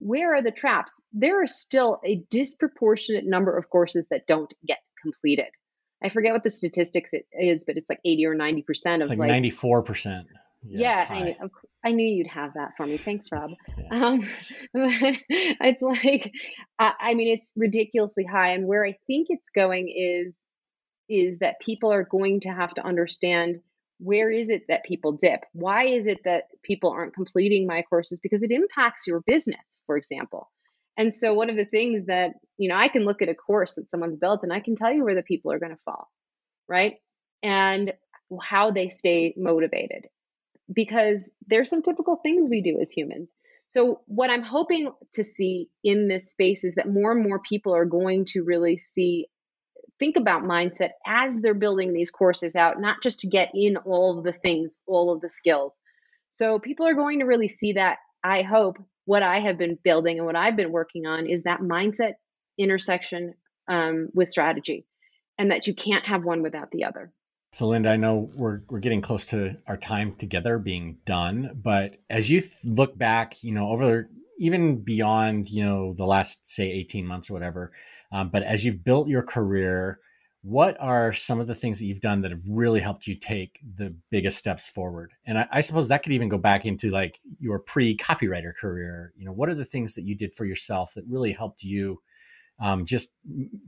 Where 0.00 0.34
are 0.34 0.42
the 0.42 0.52
traps? 0.52 1.00
There 1.12 1.42
are 1.42 1.48
still 1.48 1.98
a 2.06 2.22
disproportionate 2.30 3.26
number 3.26 3.56
of 3.56 3.68
courses 3.68 4.06
that 4.10 4.28
don't 4.28 4.52
get 4.66 4.78
completed. 5.02 5.48
I 6.02 6.08
forget 6.08 6.32
what 6.32 6.44
the 6.44 6.50
statistics 6.50 7.12
it 7.12 7.26
is, 7.32 7.64
but 7.64 7.76
it's 7.76 7.90
like 7.90 7.98
80 8.04 8.26
or 8.26 8.36
90% 8.36 8.62
it's 8.68 8.86
of 8.86 9.10
like, 9.10 9.18
like 9.18 9.30
94%. 9.30 10.24
Yeah, 10.62 10.80
yeah 10.80 11.06
I, 11.10 11.36
I 11.84 11.92
knew 11.92 12.06
you'd 12.06 12.26
have 12.28 12.54
that 12.54 12.72
for 12.76 12.86
me. 12.86 12.98
Thanks, 12.98 13.26
Rob. 13.32 13.50
Yeah. 13.76 14.06
Um, 14.06 14.26
it's 14.74 15.82
like, 15.82 16.32
I, 16.78 16.94
I 17.00 17.14
mean, 17.14 17.28
it's 17.28 17.52
ridiculously 17.56 18.24
high. 18.24 18.50
And 18.54 18.66
where 18.66 18.84
I 18.84 18.96
think 19.06 19.28
it's 19.30 19.50
going 19.50 19.88
is, 19.96 20.46
is 21.08 21.38
that 21.38 21.60
people 21.60 21.92
are 21.92 22.04
going 22.04 22.40
to 22.40 22.50
have 22.50 22.74
to 22.74 22.86
understand 22.86 23.58
where 24.00 24.30
is 24.30 24.50
it 24.50 24.64
that 24.68 24.84
people 24.84 25.12
dip? 25.12 25.40
Why 25.52 25.86
is 25.86 26.06
it 26.06 26.18
that 26.24 26.44
people 26.62 26.90
aren't 26.90 27.14
completing 27.14 27.66
my 27.66 27.82
courses? 27.82 28.20
Because 28.20 28.42
it 28.42 28.50
impacts 28.52 29.06
your 29.06 29.20
business, 29.26 29.78
for 29.86 29.96
example. 29.96 30.50
And 30.96 31.14
so 31.14 31.34
one 31.34 31.50
of 31.50 31.56
the 31.56 31.64
things 31.64 32.06
that, 32.06 32.32
you 32.58 32.68
know, 32.68 32.76
I 32.76 32.88
can 32.88 33.04
look 33.04 33.22
at 33.22 33.28
a 33.28 33.34
course 33.34 33.74
that 33.74 33.90
someone's 33.90 34.16
built 34.16 34.42
and 34.42 34.52
I 34.52 34.60
can 34.60 34.74
tell 34.76 34.92
you 34.92 35.04
where 35.04 35.14
the 35.14 35.22
people 35.22 35.52
are 35.52 35.58
going 35.58 35.74
to 35.74 35.82
fall. 35.84 36.08
right? 36.68 36.96
And 37.42 37.92
how 38.42 38.70
they 38.72 38.88
stay 38.88 39.34
motivated. 39.36 40.06
Because 40.72 41.32
there's 41.46 41.70
some 41.70 41.82
typical 41.82 42.16
things 42.16 42.46
we 42.48 42.60
do 42.60 42.78
as 42.80 42.90
humans. 42.90 43.32
So, 43.68 44.00
what 44.06 44.30
I'm 44.30 44.42
hoping 44.42 44.90
to 45.14 45.24
see 45.24 45.68
in 45.84 46.08
this 46.08 46.30
space 46.30 46.64
is 46.64 46.74
that 46.76 46.88
more 46.88 47.12
and 47.12 47.22
more 47.22 47.40
people 47.40 47.74
are 47.74 47.84
going 47.84 48.24
to 48.26 48.42
really 48.42 48.78
see, 48.78 49.28
think 49.98 50.16
about 50.16 50.42
mindset 50.42 50.90
as 51.06 51.40
they're 51.40 51.54
building 51.54 51.92
these 51.92 52.10
courses 52.10 52.56
out, 52.56 52.80
not 52.80 53.02
just 53.02 53.20
to 53.20 53.28
get 53.28 53.50
in 53.54 53.76
all 53.78 54.18
of 54.18 54.24
the 54.24 54.32
things, 54.32 54.78
all 54.86 55.12
of 55.12 55.20
the 55.20 55.28
skills. 55.28 55.80
So, 56.30 56.58
people 56.58 56.86
are 56.86 56.94
going 56.94 57.18
to 57.20 57.26
really 57.26 57.48
see 57.48 57.74
that, 57.74 57.98
I 58.24 58.42
hope, 58.42 58.78
what 59.04 59.22
I 59.22 59.40
have 59.40 59.56
been 59.56 59.78
building 59.82 60.18
and 60.18 60.26
what 60.26 60.36
I've 60.36 60.56
been 60.56 60.72
working 60.72 61.06
on 61.06 61.26
is 61.26 61.42
that 61.42 61.60
mindset 61.60 62.14
intersection 62.58 63.34
um, 63.68 64.08
with 64.14 64.28
strategy, 64.28 64.86
and 65.38 65.50
that 65.50 65.66
you 65.66 65.74
can't 65.74 66.04
have 66.06 66.24
one 66.24 66.42
without 66.42 66.70
the 66.70 66.84
other. 66.84 67.12
So, 67.52 67.66
Linda, 67.66 67.90
I 67.90 67.96
know 67.96 68.30
we're 68.34 68.60
we're 68.68 68.78
getting 68.78 69.00
close 69.00 69.26
to 69.26 69.56
our 69.66 69.76
time 69.76 70.14
together 70.16 70.58
being 70.58 70.98
done, 71.06 71.58
but 71.62 71.96
as 72.10 72.30
you 72.30 72.40
th- 72.40 72.64
look 72.64 72.96
back, 72.98 73.42
you 73.42 73.52
know, 73.52 73.70
over 73.70 74.10
even 74.38 74.82
beyond, 74.84 75.48
you 75.48 75.64
know, 75.64 75.94
the 75.94 76.04
last 76.04 76.48
say 76.48 76.70
eighteen 76.70 77.06
months 77.06 77.30
or 77.30 77.32
whatever, 77.34 77.72
um, 78.12 78.28
but 78.28 78.42
as 78.42 78.64
you've 78.64 78.84
built 78.84 79.08
your 79.08 79.22
career, 79.22 79.98
what 80.42 80.76
are 80.78 81.12
some 81.12 81.40
of 81.40 81.46
the 81.46 81.54
things 81.54 81.78
that 81.78 81.86
you've 81.86 82.00
done 82.00 82.20
that 82.20 82.30
have 82.30 82.42
really 82.48 82.80
helped 82.80 83.06
you 83.06 83.14
take 83.14 83.58
the 83.76 83.94
biggest 84.10 84.38
steps 84.38 84.68
forward? 84.68 85.12
And 85.26 85.38
I, 85.38 85.48
I, 85.50 85.60
suppose 85.62 85.88
that 85.88 86.02
could 86.02 86.12
even 86.12 86.28
go 86.28 86.38
back 86.38 86.64
into 86.64 86.90
like 86.90 87.18
your 87.40 87.58
pre-copywriter 87.58 88.54
career. 88.54 89.12
You 89.16 89.24
know 89.24 89.32
what 89.32 89.48
are 89.48 89.54
the 89.54 89.64
things 89.64 89.94
that 89.94 90.02
you 90.02 90.14
did 90.14 90.34
for 90.34 90.44
yourself 90.44 90.92
that 90.94 91.04
really 91.08 91.32
helped 91.32 91.62
you 91.62 92.00
um, 92.60 92.84
just 92.84 93.14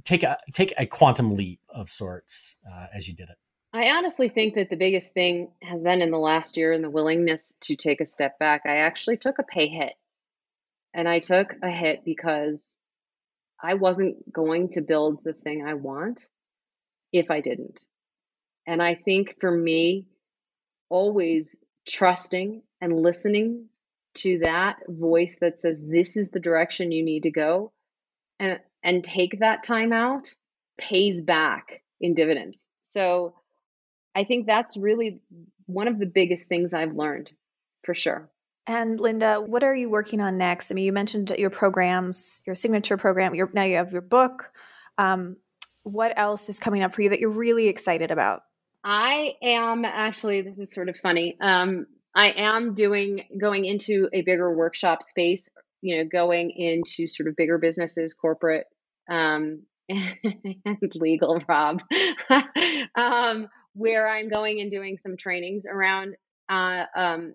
take 0.05 0.23
a 0.23 0.39
take 0.53 0.75
a 0.77 0.87
quantum 0.87 1.35
leap 1.35 1.61
of 1.71 1.89
sorts 1.89 2.57
uh, 2.71 2.87
as 2.95 3.09
you 3.09 3.15
did 3.15 3.31
it 3.31 3.37
i 3.73 3.91
honestly 3.91 4.29
think 4.29 4.55
that 4.55 4.71
the 4.71 4.77
biggest 4.77 5.13
thing 5.13 5.51
has 5.63 5.83
been 5.83 6.03
in 6.03 6.11
the 6.11 6.19
last 6.19 6.57
year 6.57 6.73
and 6.73 6.83
the 6.83 6.91
willingness 6.91 7.55
to 7.61 7.77
take 7.77 8.01
a 8.01 8.07
step 8.07 8.39
back 8.39 8.63
i 8.67 8.79
actually 8.79 9.17
took 9.17 9.39
a 9.39 9.45
pay 9.45 9.69
hit 9.69 9.93
and 10.95 11.09
i 11.09 11.19
took 11.19 11.55
a 11.63 11.71
hit 11.71 12.05
because 12.05 12.79
i 13.63 13.75
wasn't 13.75 14.33
going 14.33 14.69
to 14.69 14.81
build 14.81 15.23
the 15.25 15.33
thing 15.33 15.65
i 15.67 15.75
want 15.75 16.29
if 17.13 17.31
I 17.31 17.41
didn't. 17.41 17.85
And 18.67 18.83
I 18.83 18.95
think 18.95 19.37
for 19.41 19.51
me, 19.51 20.07
always 20.89 21.57
trusting 21.89 22.63
and 22.81 23.03
listening 23.03 23.67
to 24.15 24.41
that 24.41 24.77
voice 24.89 25.39
that 25.41 25.59
says 25.59 25.81
this 25.81 26.17
is 26.17 26.31
the 26.31 26.41
direction 26.41 26.93
you 26.93 27.05
need 27.05 27.25
to 27.25 27.31
go 27.31 27.73
and 28.39 28.59
and 28.83 29.05
take 29.05 29.39
that 29.41 29.63
time 29.63 29.93
out 29.93 30.35
pays 30.79 31.23
back 31.23 31.83
in 32.01 32.15
dividends. 32.15 32.67
So 32.83 33.35
I 34.15 34.25
think 34.25 34.47
that's 34.47 34.77
really 34.77 35.21
one 35.67 35.89
of 35.89 35.99
the 35.99 36.07
biggest 36.07 36.49
things 36.49 36.75
I've 36.75 36.95
learned 36.95 37.33
for 37.85 37.95
sure. 37.95 38.29
And 38.67 39.01
Linda, 39.01 39.41
what 39.41 39.65
are 39.65 39.75
you 39.75 39.91
working 39.91 40.21
on 40.21 40.39
next? 40.39 40.71
I 40.71 40.75
mean, 40.75 40.85
you 40.85 40.93
mentioned 40.93 41.33
your 41.37 41.51
programs, 41.51 42.43
your 42.47 42.55
signature 42.55 42.97
program. 42.97 43.35
Your, 43.35 43.51
now 43.53 43.65
you 43.65 43.77
have 43.77 43.93
your 43.93 44.03
book. 44.03 44.53
Um, 44.99 45.37
what 45.83 46.13
else 46.17 46.49
is 46.49 46.59
coming 46.59 46.83
up 46.83 46.95
for 46.95 47.03
you 47.03 47.09
that 47.09 47.21
you're 47.21 47.31
really 47.31 47.69
excited 47.69 48.11
about? 48.11 48.43
I 48.85 49.35
am 49.43 49.85
actually, 49.85 50.43
this 50.43 50.59
is 50.59 50.73
sort 50.73 50.89
of 50.89 50.97
funny. 50.97 51.37
Um, 51.41 51.87
I 52.15 52.31
am 52.31 52.75
doing 52.75 53.23
going 53.41 53.65
into 53.65 54.09
a 54.13 54.23
bigger 54.23 54.55
workshop 54.55 55.03
space, 55.03 55.49
you 55.81 55.99
know, 55.99 56.05
going 56.05 56.51
into 56.51 57.09
sort 57.09 57.29
of 57.29 57.37
bigger 57.37 57.59
businesses, 57.59 58.15
corporate, 58.15 58.67
um, 59.11 59.63
and 59.89 60.93
legal, 60.95 61.41
Rob, 61.49 61.83
um, 62.95 63.49
where 63.75 64.09
I'm 64.09 64.29
going 64.29 64.61
and 64.61 64.71
doing 64.71 64.97
some 64.97 65.17
trainings 65.17 65.65
around 65.67 66.17
uh, 66.49 66.85
um, 66.97 67.35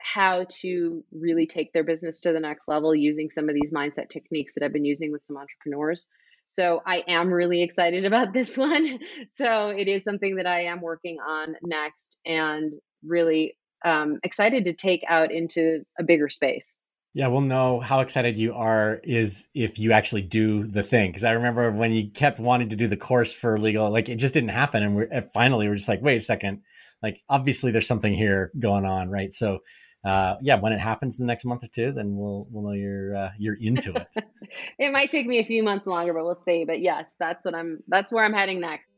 how 0.00 0.46
to 0.60 1.04
really 1.12 1.46
take 1.46 1.72
their 1.72 1.84
business 1.84 2.20
to 2.20 2.32
the 2.32 2.40
next 2.40 2.68
level 2.68 2.94
using 2.94 3.30
some 3.30 3.48
of 3.48 3.54
these 3.54 3.72
mindset 3.72 4.08
techniques 4.08 4.54
that 4.54 4.64
I've 4.64 4.72
been 4.72 4.84
using 4.84 5.12
with 5.12 5.24
some 5.24 5.36
entrepreneurs. 5.36 6.06
So 6.46 6.82
I 6.84 7.04
am 7.06 7.32
really 7.32 7.62
excited 7.62 8.04
about 8.04 8.32
this 8.32 8.56
one. 8.58 8.98
So 9.28 9.68
it 9.68 9.88
is 9.88 10.02
something 10.02 10.36
that 10.36 10.46
I 10.46 10.64
am 10.64 10.80
working 10.80 11.18
on 11.20 11.56
next 11.62 12.18
and 12.24 12.74
really 13.04 13.56
um, 13.84 14.18
excited 14.22 14.64
to 14.64 14.74
take 14.74 15.02
out 15.08 15.32
into 15.32 15.84
a 15.98 16.02
bigger 16.02 16.28
space. 16.28 16.78
Yeah, 17.12 17.26
we'll 17.26 17.40
know 17.40 17.80
how 17.80 18.00
excited 18.00 18.38
you 18.38 18.54
are 18.54 19.00
is 19.02 19.48
if 19.52 19.80
you 19.80 19.92
actually 19.92 20.22
do 20.22 20.64
the 20.64 20.82
thing. 20.82 21.10
Because 21.10 21.24
I 21.24 21.32
remember 21.32 21.72
when 21.72 21.92
you 21.92 22.10
kept 22.10 22.38
wanting 22.38 22.68
to 22.68 22.76
do 22.76 22.86
the 22.86 22.96
course 22.96 23.32
for 23.32 23.58
legal, 23.58 23.90
like 23.90 24.08
it 24.08 24.16
just 24.16 24.34
didn't 24.34 24.50
happen, 24.50 24.82
and 24.82 24.94
we're 24.94 25.20
finally 25.34 25.68
we're 25.68 25.74
just 25.74 25.88
like, 25.88 26.02
wait 26.02 26.16
a 26.16 26.20
second, 26.20 26.62
like 27.02 27.20
obviously 27.28 27.72
there's 27.72 27.88
something 27.88 28.14
here 28.14 28.52
going 28.58 28.84
on, 28.84 29.10
right? 29.10 29.32
So 29.32 29.60
uh, 30.04 30.36
yeah, 30.40 30.58
when 30.58 30.72
it 30.72 30.80
happens 30.80 31.18
in 31.18 31.26
the 31.26 31.30
next 31.30 31.44
month 31.44 31.64
or 31.64 31.68
two, 31.68 31.92
then 31.92 32.16
we'll 32.16 32.46
we'll 32.50 32.64
know 32.64 32.72
you're 32.72 33.16
uh, 33.16 33.30
you're 33.38 33.56
into 33.60 33.92
it. 33.94 34.24
it 34.78 34.92
might 34.92 35.10
take 35.10 35.26
me 35.26 35.38
a 35.38 35.44
few 35.44 35.62
months 35.62 35.86
longer, 35.86 36.14
but 36.14 36.24
we'll 36.24 36.34
see. 36.34 36.64
But 36.64 36.80
yes, 36.80 37.16
that's 37.18 37.44
what 37.44 37.54
I'm. 37.54 37.82
That's 37.88 38.10
where 38.10 38.24
I'm 38.24 38.32
heading 38.32 38.60
next. 38.60 38.88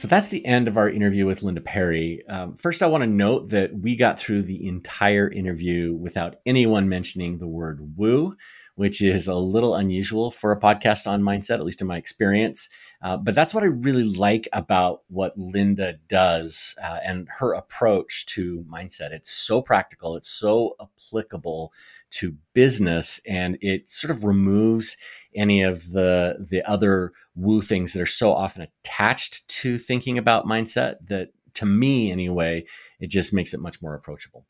So 0.00 0.08
that's 0.08 0.28
the 0.28 0.46
end 0.46 0.66
of 0.66 0.78
our 0.78 0.88
interview 0.88 1.26
with 1.26 1.42
Linda 1.42 1.60
Perry. 1.60 2.26
Um, 2.26 2.56
first, 2.56 2.82
I 2.82 2.86
want 2.86 3.02
to 3.02 3.06
note 3.06 3.50
that 3.50 3.78
we 3.78 3.96
got 3.96 4.18
through 4.18 4.44
the 4.44 4.66
entire 4.66 5.30
interview 5.30 5.92
without 5.92 6.36
anyone 6.46 6.88
mentioning 6.88 7.36
the 7.36 7.46
word 7.46 7.98
woo 7.98 8.34
which 8.80 9.02
is 9.02 9.28
a 9.28 9.34
little 9.34 9.74
unusual 9.74 10.30
for 10.30 10.52
a 10.52 10.58
podcast 10.58 11.06
on 11.06 11.20
mindset, 11.20 11.56
at 11.56 11.66
least 11.66 11.82
in 11.82 11.86
my 11.86 11.98
experience. 11.98 12.70
Uh, 13.02 13.14
but 13.14 13.34
that's 13.34 13.52
what 13.52 13.62
I 13.62 13.66
really 13.66 14.04
like 14.04 14.48
about 14.54 15.02
what 15.08 15.36
Linda 15.36 15.98
does 16.08 16.74
uh, 16.82 16.98
and 17.04 17.28
her 17.40 17.52
approach 17.52 18.24
to 18.28 18.64
mindset. 18.72 19.10
It's 19.10 19.30
so 19.30 19.60
practical, 19.60 20.16
it's 20.16 20.30
so 20.30 20.76
applicable 20.80 21.74
to 22.12 22.34
business, 22.54 23.20
and 23.26 23.58
it 23.60 23.86
sort 23.90 24.10
of 24.10 24.24
removes 24.24 24.96
any 25.34 25.62
of 25.62 25.92
the 25.92 26.36
the 26.50 26.62
other 26.68 27.12
woo 27.34 27.62
things 27.62 27.92
that 27.92 28.02
are 28.02 28.06
so 28.06 28.32
often 28.32 28.62
attached 28.62 29.48
to 29.48 29.78
thinking 29.78 30.18
about 30.18 30.46
mindset. 30.46 30.96
That, 31.08 31.30
to 31.54 31.66
me, 31.66 32.12
anyway, 32.12 32.64
it 33.00 33.10
just 33.10 33.32
makes 33.32 33.54
it 33.54 33.60
much 33.60 33.82
more 33.82 33.94
approachable. 33.94 34.46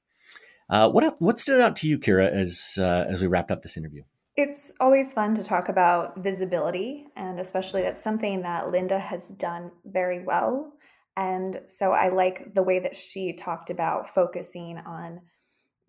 Uh, 0.69 0.89
what 0.89 1.17
what 1.21 1.39
stood 1.39 1.61
out 1.61 1.77
to 1.77 1.89
you, 1.89 1.99
Kira, 1.99 2.31
as 2.31 2.79
uh, 2.79 3.07
as 3.09 3.21
we 3.21 3.27
wrapped 3.27 3.51
up 3.51 3.63
this 3.63 3.77
interview? 3.77 4.03
It's 4.37 4.73
always 4.81 5.13
fun 5.13 5.35
to 5.35 5.43
talk 5.43 5.69
about 5.69 6.19
visibility, 6.19 7.07
and 7.17 7.41
especially 7.41 7.83
that's 7.83 8.03
something 8.03 8.43
that 8.43 8.71
Linda 8.71 8.99
has 8.99 9.29
done 9.31 9.73
very 9.85 10.25
well. 10.25 10.73
And 11.17 11.61
so 11.67 11.93
I 11.93 12.09
like 12.09 12.55
the 12.55 12.63
way 12.63 12.79
that 12.79 12.97
she 12.97 13.33
talked 13.33 13.69
about 13.69 14.09
focusing 14.09 14.79
on, 14.79 15.21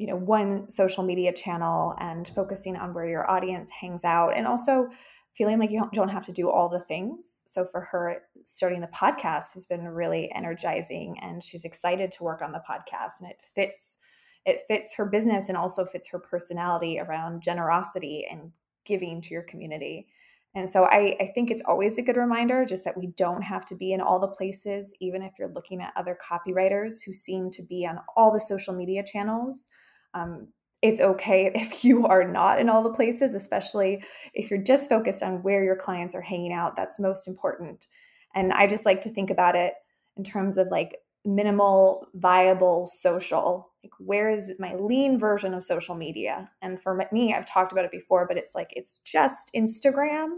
you 0.02 0.08
know, 0.08 0.16
one 0.16 0.68
social 0.68 1.04
media 1.04 1.32
channel 1.32 1.94
and 2.00 2.28
focusing 2.28 2.76
on 2.76 2.94
where 2.94 3.08
your 3.08 3.30
audience 3.30 3.70
hangs 3.70 4.04
out, 4.04 4.36
and 4.36 4.48
also 4.48 4.90
feeling 5.34 5.60
like 5.60 5.72
you 5.72 5.88
don't 5.94 6.10
have 6.10 6.26
to 6.26 6.32
do 6.32 6.50
all 6.50 6.68
the 6.68 6.80
things. 6.82 7.44
So 7.46 7.64
for 7.64 7.82
her, 7.82 8.24
starting 8.44 8.82
the 8.82 8.88
podcast 8.88 9.54
has 9.54 9.68
been 9.68 9.88
really 9.88 10.32
energizing, 10.34 11.20
and 11.22 11.44
she's 11.44 11.66
excited 11.66 12.12
to 12.14 12.24
work 12.24 12.42
on 12.42 12.52
the 12.52 12.64
podcast, 12.68 13.22
and 13.22 13.30
it 13.30 13.38
fits 13.56 13.98
it 14.44 14.62
fits 14.68 14.96
her 14.96 15.06
business 15.06 15.50
and 15.50 15.58
also 15.58 15.86
fits 15.86 16.10
her 16.10 16.18
personality 16.18 17.00
around 17.00 17.44
generosity 17.44 18.26
and 18.30 18.52
giving 18.86 19.22
to 19.22 19.30
your 19.36 19.44
community. 19.44 20.08
And 20.56 20.70
so 20.70 20.84
I, 20.84 21.16
I 21.22 21.32
think 21.34 21.50
it's 21.50 21.64
always 21.66 21.98
a 21.98 22.02
good 22.02 22.18
reminder 22.18 22.66
just 22.66 22.84
that 22.84 22.98
we 22.98 23.08
don't 23.16 23.44
have 23.44 23.66
to 23.66 23.76
be 23.76 23.94
in 23.94 24.02
all 24.02 24.20
the 24.20 24.28
places, 24.28 24.94
even 25.00 25.22
if 25.22 25.34
you're 25.38 25.54
looking 25.54 25.80
at 25.80 25.94
other 25.96 26.18
copywriters 26.30 26.96
who 27.06 27.14
seem 27.14 27.52
to 27.52 27.62
be 27.62 27.86
on 27.86 28.00
all 28.18 28.34
the 28.34 28.40
social 28.40 28.74
media 28.74 29.04
channels. 29.04 29.70
Um, 30.14 30.48
it's 30.82 31.02
okay 31.02 31.52
if 31.56 31.84
you 31.84 32.08
are 32.08 32.28
not 32.28 32.60
in 32.60 32.70
all 32.70 32.84
the 32.84 32.94
places, 32.94 33.34
especially 33.34 34.04
if 34.34 34.50
you're 34.50 34.62
just 34.62 34.90
focused 34.90 35.24
on 35.24 35.44
where 35.44 35.64
your 35.64 35.76
clients 35.76 36.16
are 36.16 36.22
hanging 36.22 36.54
out. 36.54 36.76
That's 36.76 37.00
most 37.00 37.28
important. 37.28 37.86
And 38.34 38.54
I 38.54 38.68
just 38.68 38.86
like 38.86 39.02
to 39.02 39.10
think 39.10 39.30
about 39.30 39.56
it 39.56 39.74
in 40.18 40.24
terms 40.24 40.58
of 40.58 40.68
like 40.70 40.98
minimal 41.24 42.08
viable 42.16 42.88
social 42.88 43.72
like 43.84 43.92
where 44.00 44.32
is 44.32 44.52
my 44.58 44.74
lean 44.76 45.20
version 45.20 45.54
of 45.54 45.64
social 45.64 45.94
media 45.94 46.50
and 46.64 46.82
for 46.82 47.08
me 47.12 47.34
i've 47.34 47.46
talked 47.46 47.72
about 47.72 47.86
it 47.86 47.92
before 47.92 48.28
but 48.28 48.38
it's 48.38 48.56
like 48.56 48.70
it's 48.72 49.00
just 49.04 49.52
instagram 49.56 50.30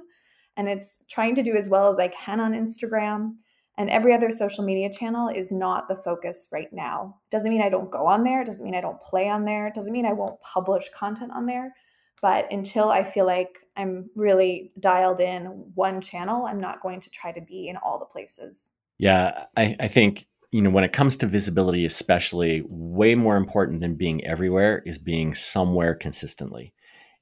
and 0.57 0.67
it's 0.67 1.01
trying 1.09 1.33
to 1.33 1.41
do 1.41 1.55
as 1.55 1.69
well 1.69 1.89
as 1.89 1.99
i 1.99 2.09
can 2.09 2.41
on 2.41 2.51
instagram 2.51 3.33
and 3.77 3.89
every 3.89 4.13
other 4.13 4.29
social 4.31 4.63
media 4.63 4.91
channel 4.91 5.29
is 5.29 5.51
not 5.51 5.87
the 5.87 5.95
focus 5.95 6.49
right 6.51 6.71
now. 6.71 7.17
Doesn't 7.31 7.49
mean 7.49 7.61
i 7.61 7.69
don't 7.69 7.91
go 7.91 8.07
on 8.07 8.23
there. 8.23 8.43
Doesn't 8.43 8.65
mean 8.65 8.75
i 8.75 8.81
don't 8.81 9.01
play 9.01 9.29
on 9.29 9.45
there. 9.45 9.71
Doesn't 9.73 9.93
mean 9.93 10.05
i 10.05 10.13
won't 10.13 10.39
publish 10.41 10.89
content 10.97 11.31
on 11.33 11.45
there. 11.45 11.73
But 12.21 12.51
until 12.51 12.89
i 12.89 13.03
feel 13.03 13.25
like 13.25 13.57
i'm 13.75 14.09
really 14.15 14.71
dialed 14.79 15.19
in 15.19 15.45
one 15.75 15.99
channel 15.99 16.45
i'm 16.45 16.59
not 16.59 16.81
going 16.81 17.01
to 17.01 17.09
try 17.09 17.31
to 17.31 17.41
be 17.41 17.67
in 17.67 17.77
all 17.77 17.99
the 17.99 18.05
places. 18.05 18.69
Yeah 18.97 19.45
i, 19.57 19.75
I 19.79 19.87
think 19.87 20.27
you 20.53 20.61
know, 20.61 20.69
when 20.69 20.83
it 20.83 20.93
comes 20.93 21.17
to 21.17 21.25
visibility, 21.25 21.83
especially, 21.83 22.61
way 22.67 23.15
more 23.15 23.37
important 23.37 23.81
than 23.81 23.95
being 23.95 24.23
everywhere 24.23 24.83
is 24.85 24.99
being 24.99 25.33
somewhere 25.33 25.95
consistently. 25.95 26.73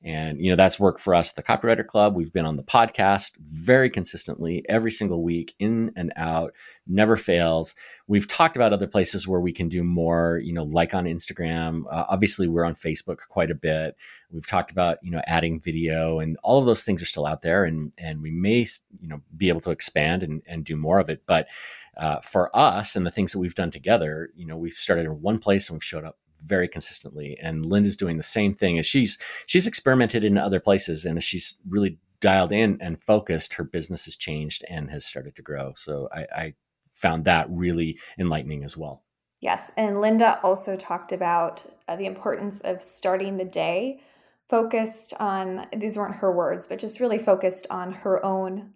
And, 0.03 0.43
you 0.43 0.49
know, 0.49 0.55
that's 0.55 0.79
worked 0.79 0.99
for 0.99 1.13
us, 1.13 1.33
the 1.33 1.43
Copywriter 1.43 1.85
Club. 1.85 2.15
We've 2.15 2.33
been 2.33 2.45
on 2.45 2.57
the 2.57 2.63
podcast 2.63 3.37
very 3.37 3.87
consistently 3.87 4.65
every 4.67 4.89
single 4.89 5.21
week, 5.21 5.53
in 5.59 5.91
and 5.95 6.11
out, 6.15 6.53
never 6.87 7.15
fails. 7.15 7.75
We've 8.07 8.27
talked 8.27 8.55
about 8.55 8.73
other 8.73 8.87
places 8.87 9.27
where 9.27 9.39
we 9.39 9.53
can 9.53 9.69
do 9.69 9.83
more, 9.83 10.41
you 10.43 10.53
know, 10.53 10.63
like 10.63 10.95
on 10.95 11.05
Instagram. 11.05 11.83
Uh, 11.91 12.05
obviously, 12.09 12.47
we're 12.47 12.65
on 12.65 12.73
Facebook 12.73 13.19
quite 13.29 13.51
a 13.51 13.55
bit. 13.55 13.95
We've 14.31 14.47
talked 14.47 14.71
about, 14.71 14.97
you 15.03 15.11
know, 15.11 15.21
adding 15.27 15.59
video 15.59 16.19
and 16.19 16.35
all 16.41 16.57
of 16.57 16.65
those 16.65 16.81
things 16.83 17.03
are 17.03 17.05
still 17.05 17.27
out 17.27 17.43
there. 17.43 17.63
And, 17.63 17.93
and 17.99 18.23
we 18.23 18.31
may, 18.31 18.65
you 18.99 19.07
know, 19.07 19.21
be 19.37 19.49
able 19.49 19.61
to 19.61 19.71
expand 19.71 20.23
and, 20.23 20.41
and 20.47 20.65
do 20.65 20.75
more 20.75 20.99
of 20.99 21.09
it. 21.09 21.23
But 21.27 21.47
uh, 21.95 22.21
for 22.21 22.55
us 22.57 22.95
and 22.95 23.05
the 23.05 23.11
things 23.11 23.33
that 23.33 23.39
we've 23.39 23.53
done 23.53 23.69
together, 23.69 24.31
you 24.35 24.47
know, 24.47 24.57
we 24.57 24.71
started 24.71 25.05
in 25.05 25.21
one 25.21 25.37
place 25.37 25.69
and 25.69 25.75
we've 25.75 25.83
showed 25.83 26.05
up 26.05 26.17
very 26.43 26.67
consistently. 26.67 27.37
And 27.41 27.65
Linda's 27.65 27.97
doing 27.97 28.17
the 28.17 28.23
same 28.23 28.53
thing 28.53 28.79
as 28.79 28.85
she's 28.85 29.17
she's 29.45 29.67
experimented 29.67 30.23
in 30.23 30.37
other 30.37 30.59
places 30.59 31.05
and 31.05 31.17
as 31.17 31.23
she's 31.23 31.57
really 31.67 31.97
dialed 32.19 32.51
in 32.51 32.77
and 32.81 33.01
focused, 33.01 33.55
her 33.55 33.63
business 33.63 34.05
has 34.05 34.15
changed 34.15 34.63
and 34.69 34.91
has 34.91 35.05
started 35.05 35.35
to 35.35 35.41
grow. 35.41 35.73
So 35.75 36.07
I, 36.13 36.25
I 36.35 36.53
found 36.93 37.25
that 37.25 37.47
really 37.49 37.99
enlightening 38.17 38.63
as 38.63 38.77
well. 38.77 39.03
Yes. 39.41 39.71
And 39.75 39.99
Linda 39.99 40.39
also 40.43 40.75
talked 40.75 41.11
about 41.11 41.63
uh, 41.87 41.95
the 41.95 42.05
importance 42.05 42.61
of 42.61 42.83
starting 42.83 43.37
the 43.37 43.45
day 43.45 44.01
focused 44.49 45.13
on, 45.19 45.65
these 45.75 45.97
weren't 45.97 46.15
her 46.15 46.31
words, 46.31 46.67
but 46.67 46.77
just 46.77 46.99
really 46.99 47.17
focused 47.17 47.65
on 47.71 47.91
her 47.91 48.23
own 48.23 48.71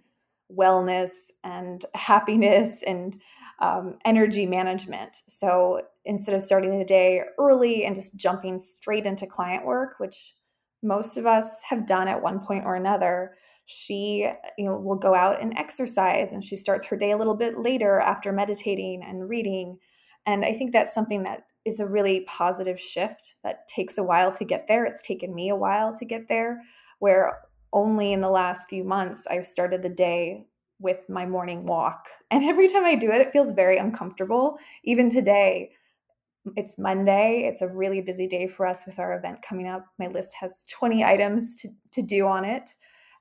wellness 0.51 1.11
and 1.43 1.85
happiness 1.93 2.81
and 2.87 3.21
um, 3.59 3.97
energy 4.05 4.45
management. 4.45 5.17
So 5.27 5.81
instead 6.05 6.35
of 6.35 6.41
starting 6.41 6.77
the 6.77 6.85
day 6.85 7.21
early 7.39 7.85
and 7.85 7.95
just 7.95 8.15
jumping 8.15 8.57
straight 8.59 9.05
into 9.05 9.25
client 9.25 9.65
work, 9.65 9.95
which 9.97 10.35
most 10.83 11.17
of 11.17 11.25
us 11.25 11.63
have 11.67 11.87
done 11.87 12.07
at 12.07 12.21
one 12.21 12.39
point 12.39 12.65
or 12.65 12.75
another, 12.75 13.35
she 13.65 14.29
you 14.57 14.65
know 14.65 14.77
will 14.77 14.95
go 14.95 15.15
out 15.15 15.41
and 15.41 15.57
exercise 15.57 16.31
and 16.31 16.43
she 16.43 16.55
starts 16.55 16.85
her 16.85 16.95
day 16.95 17.11
a 17.11 17.17
little 17.17 17.35
bit 17.35 17.59
later 17.59 17.99
after 17.99 18.31
meditating 18.31 19.03
and 19.03 19.27
reading. 19.27 19.77
And 20.27 20.45
I 20.45 20.53
think 20.53 20.71
that's 20.71 20.93
something 20.93 21.23
that 21.23 21.43
is 21.65 21.79
a 21.79 21.87
really 21.87 22.21
positive 22.21 22.79
shift 22.79 23.35
that 23.43 23.67
takes 23.67 23.97
a 23.97 24.03
while 24.03 24.31
to 24.33 24.45
get 24.45 24.67
there. 24.67 24.85
It's 24.85 25.01
taken 25.01 25.33
me 25.33 25.49
a 25.49 25.55
while 25.55 25.95
to 25.97 26.05
get 26.05 26.27
there, 26.29 26.61
where 26.99 27.39
only 27.73 28.13
in 28.13 28.21
the 28.21 28.29
last 28.29 28.69
few 28.69 28.83
months 28.83 29.25
I've 29.27 29.45
started 29.45 29.81
the 29.81 29.89
day 29.89 30.45
with 30.79 31.09
my 31.09 31.25
morning 31.25 31.65
walk. 31.65 32.07
And 32.29 32.43
every 32.43 32.67
time 32.67 32.85
I 32.85 32.95
do 32.95 33.11
it, 33.11 33.21
it 33.21 33.31
feels 33.31 33.53
very 33.53 33.77
uncomfortable. 33.77 34.57
Even 34.83 35.09
today, 35.09 35.71
it's 36.55 36.77
Monday. 36.77 37.49
It's 37.51 37.61
a 37.61 37.67
really 37.67 38.01
busy 38.01 38.27
day 38.27 38.47
for 38.47 38.65
us 38.65 38.85
with 38.85 38.99
our 38.99 39.17
event 39.17 39.41
coming 39.41 39.67
up. 39.67 39.85
My 39.99 40.07
list 40.07 40.35
has 40.39 40.63
20 40.71 41.03
items 41.03 41.55
to, 41.57 41.69
to 41.93 42.01
do 42.01 42.27
on 42.27 42.45
it. 42.45 42.69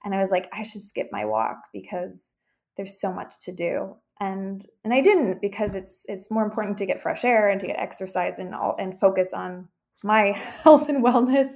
And 0.04 0.14
I 0.14 0.20
was 0.20 0.30
like, 0.30 0.48
I 0.52 0.62
should 0.62 0.82
skip 0.82 1.08
my 1.10 1.24
walk 1.24 1.56
because 1.72 2.34
there's 2.76 3.00
so 3.00 3.12
much 3.12 3.40
to 3.44 3.52
do. 3.52 3.96
And 4.20 4.64
and 4.84 4.94
I 4.94 5.00
didn't 5.00 5.40
because 5.40 5.74
it's 5.74 6.04
it's 6.08 6.30
more 6.30 6.44
important 6.44 6.78
to 6.78 6.86
get 6.86 7.00
fresh 7.00 7.24
air 7.24 7.50
and 7.50 7.60
to 7.60 7.66
get 7.66 7.80
exercise 7.80 8.38
and 8.38 8.54
all 8.54 8.76
and 8.78 8.98
focus 9.00 9.32
on 9.32 9.68
my 10.04 10.32
health 10.62 10.88
and 10.88 11.04
wellness 11.04 11.48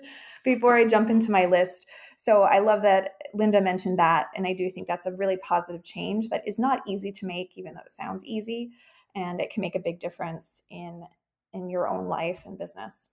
before 0.45 0.77
I 0.77 0.85
jump 0.85 1.11
into 1.11 1.31
my 1.31 1.47
list. 1.47 1.87
So 2.17 2.43
I 2.43 2.59
love 2.59 2.83
that 2.83 3.13
Linda 3.35 3.61
mentioned 3.61 3.99
that. 3.99 4.27
And 4.35 4.47
I 4.47 4.55
do 4.55 4.71
think 4.71 4.89
that's 4.89 5.07
a 5.07 5.13
really 5.13 5.37
positive 5.37 5.85
change 5.85 6.31
that 6.31 6.43
is 6.47 6.59
not 6.59 6.81
easy 6.87 7.13
to 7.13 7.27
make, 7.27 7.53
even 7.57 7.75
though 7.75 7.81
it 7.87 7.93
sounds 7.93 8.25
easy. 8.25 8.71
And 9.15 9.41
it 9.41 9.51
can 9.51 9.61
make 9.61 9.77
a 9.77 9.81
big 9.81 10.01
difference 10.01 10.63
in 10.71 11.05
in 11.53 11.69
your 11.71 11.89
own 11.89 12.07
life 12.07 12.43
and 12.47 12.59
business? 12.59 13.09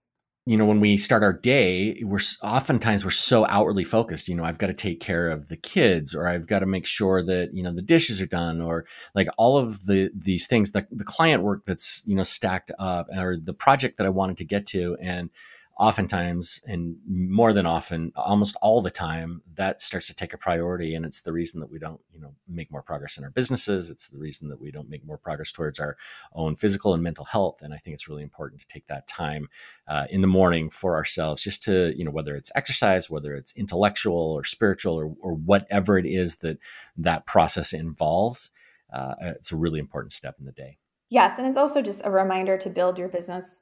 You 0.48 0.56
know 0.56 0.64
when 0.64 0.78
we 0.78 0.96
start 0.96 1.24
our 1.24 1.32
day 1.32 2.00
we're 2.04 2.20
oftentimes 2.40 3.04
we're 3.04 3.10
so 3.10 3.44
outwardly 3.48 3.82
focused 3.82 4.28
you 4.28 4.36
know 4.36 4.44
i've 4.44 4.58
got 4.58 4.68
to 4.68 4.74
take 4.74 5.00
care 5.00 5.28
of 5.28 5.48
the 5.48 5.56
kids 5.56 6.14
or 6.14 6.28
i've 6.28 6.46
got 6.46 6.60
to 6.60 6.66
make 6.66 6.86
sure 6.86 7.20
that 7.24 7.52
you 7.52 7.64
know 7.64 7.72
the 7.72 7.82
dishes 7.82 8.20
are 8.20 8.26
done 8.26 8.60
or 8.60 8.86
like 9.16 9.26
all 9.38 9.58
of 9.58 9.86
the 9.86 10.08
these 10.14 10.46
things 10.46 10.70
the, 10.70 10.86
the 10.92 11.02
client 11.02 11.42
work 11.42 11.64
that's 11.64 12.04
you 12.06 12.14
know 12.14 12.22
stacked 12.22 12.70
up 12.78 13.08
or 13.12 13.36
the 13.36 13.52
project 13.52 13.98
that 13.98 14.06
i 14.06 14.08
wanted 14.08 14.36
to 14.36 14.44
get 14.44 14.66
to 14.66 14.96
and 15.02 15.30
oftentimes 15.78 16.62
and 16.66 16.96
more 17.06 17.52
than 17.52 17.66
often 17.66 18.10
almost 18.16 18.56
all 18.62 18.80
the 18.80 18.90
time 18.90 19.42
that 19.54 19.82
starts 19.82 20.06
to 20.06 20.14
take 20.14 20.32
a 20.32 20.38
priority 20.38 20.94
and 20.94 21.04
it's 21.04 21.20
the 21.22 21.32
reason 21.32 21.60
that 21.60 21.70
we 21.70 21.78
don't 21.78 22.00
you 22.10 22.18
know 22.18 22.34
make 22.48 22.70
more 22.70 22.82
progress 22.82 23.18
in 23.18 23.24
our 23.24 23.30
businesses. 23.30 23.90
It's 23.90 24.08
the 24.08 24.18
reason 24.18 24.48
that 24.48 24.60
we 24.60 24.70
don't 24.70 24.88
make 24.88 25.04
more 25.04 25.18
progress 25.18 25.52
towards 25.52 25.78
our 25.78 25.96
own 26.32 26.56
physical 26.56 26.94
and 26.94 27.02
mental 27.02 27.24
health 27.24 27.60
and 27.62 27.74
i 27.74 27.76
think 27.76 27.94
it's 27.94 28.08
really 28.08 28.22
important 28.22 28.60
to 28.60 28.66
take 28.68 28.86
that 28.86 29.06
time 29.06 29.48
uh, 29.88 30.06
in 30.10 30.20
the 30.20 30.26
morning 30.26 30.70
for 30.70 30.94
ourselves 30.94 31.42
just 31.42 31.62
to 31.62 31.92
you 31.96 32.04
know 32.04 32.10
whether 32.10 32.34
it's 32.36 32.50
exercise 32.54 33.10
whether 33.10 33.34
it's 33.34 33.52
intellectual 33.52 34.16
or 34.16 34.44
spiritual 34.44 34.94
or, 34.94 35.14
or 35.20 35.34
whatever 35.34 35.98
it 35.98 36.06
is 36.06 36.36
that 36.36 36.58
that 36.96 37.26
process 37.26 37.72
involves 37.72 38.50
uh, 38.92 39.14
it's 39.20 39.52
a 39.52 39.56
really 39.56 39.80
important 39.80 40.12
step 40.12 40.36
in 40.38 40.46
the 40.46 40.52
day. 40.52 40.78
Yes 41.10 41.38
and 41.38 41.46
it's 41.46 41.56
also 41.56 41.82
just 41.82 42.00
a 42.04 42.10
reminder 42.10 42.56
to 42.58 42.70
build 42.70 42.98
your 42.98 43.08
business 43.08 43.60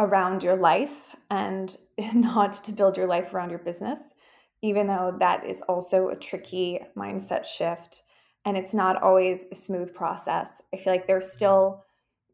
around 0.00 0.42
your 0.42 0.56
life 0.56 1.14
and 1.30 1.76
not 2.14 2.52
to 2.52 2.72
build 2.72 2.96
your 2.96 3.06
life 3.06 3.32
around 3.32 3.50
your 3.50 3.58
business, 3.60 4.00
even 4.62 4.86
though 4.86 5.14
that 5.20 5.46
is 5.46 5.62
also 5.62 6.08
a 6.08 6.16
tricky 6.16 6.80
mindset 6.96 7.44
shift. 7.44 8.02
And 8.44 8.56
it's 8.56 8.74
not 8.74 9.02
always 9.02 9.44
a 9.52 9.54
smooth 9.54 9.94
process. 9.94 10.62
I 10.72 10.78
feel 10.78 10.92
like 10.92 11.06
there's 11.06 11.30
still, 11.30 11.84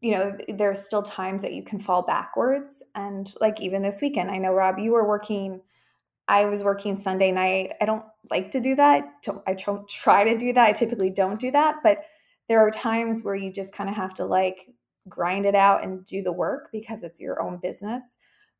you 0.00 0.12
know, 0.12 0.36
there's 0.48 0.84
still 0.84 1.02
times 1.02 1.42
that 1.42 1.52
you 1.52 1.64
can 1.64 1.80
fall 1.80 2.02
backwards. 2.02 2.82
And 2.94 3.32
like 3.40 3.60
even 3.60 3.82
this 3.82 4.00
weekend, 4.00 4.30
I 4.30 4.38
know, 4.38 4.52
Rob, 4.52 4.78
you 4.78 4.92
were 4.92 5.06
working. 5.06 5.60
I 6.28 6.44
was 6.44 6.62
working 6.62 6.94
Sunday 6.94 7.32
night. 7.32 7.72
I 7.80 7.86
don't 7.86 8.04
like 8.30 8.52
to 8.52 8.60
do 8.60 8.76
that. 8.76 9.04
Don't 9.24 9.42
I 9.46 9.54
try 9.88 10.24
to 10.24 10.38
do 10.38 10.52
that. 10.52 10.68
I 10.68 10.72
typically 10.72 11.10
don't 11.10 11.40
do 11.40 11.50
that. 11.50 11.76
But 11.82 12.04
there 12.48 12.60
are 12.60 12.70
times 12.70 13.22
where 13.22 13.34
you 13.34 13.52
just 13.52 13.72
kind 13.72 13.90
of 13.90 13.96
have 13.96 14.14
to 14.14 14.24
like 14.24 14.68
grind 15.09 15.46
it 15.46 15.54
out 15.54 15.84
and 15.84 16.04
do 16.04 16.22
the 16.22 16.32
work 16.32 16.68
because 16.72 17.02
it's 17.02 17.20
your 17.20 17.40
own 17.40 17.59
business. 17.59 18.02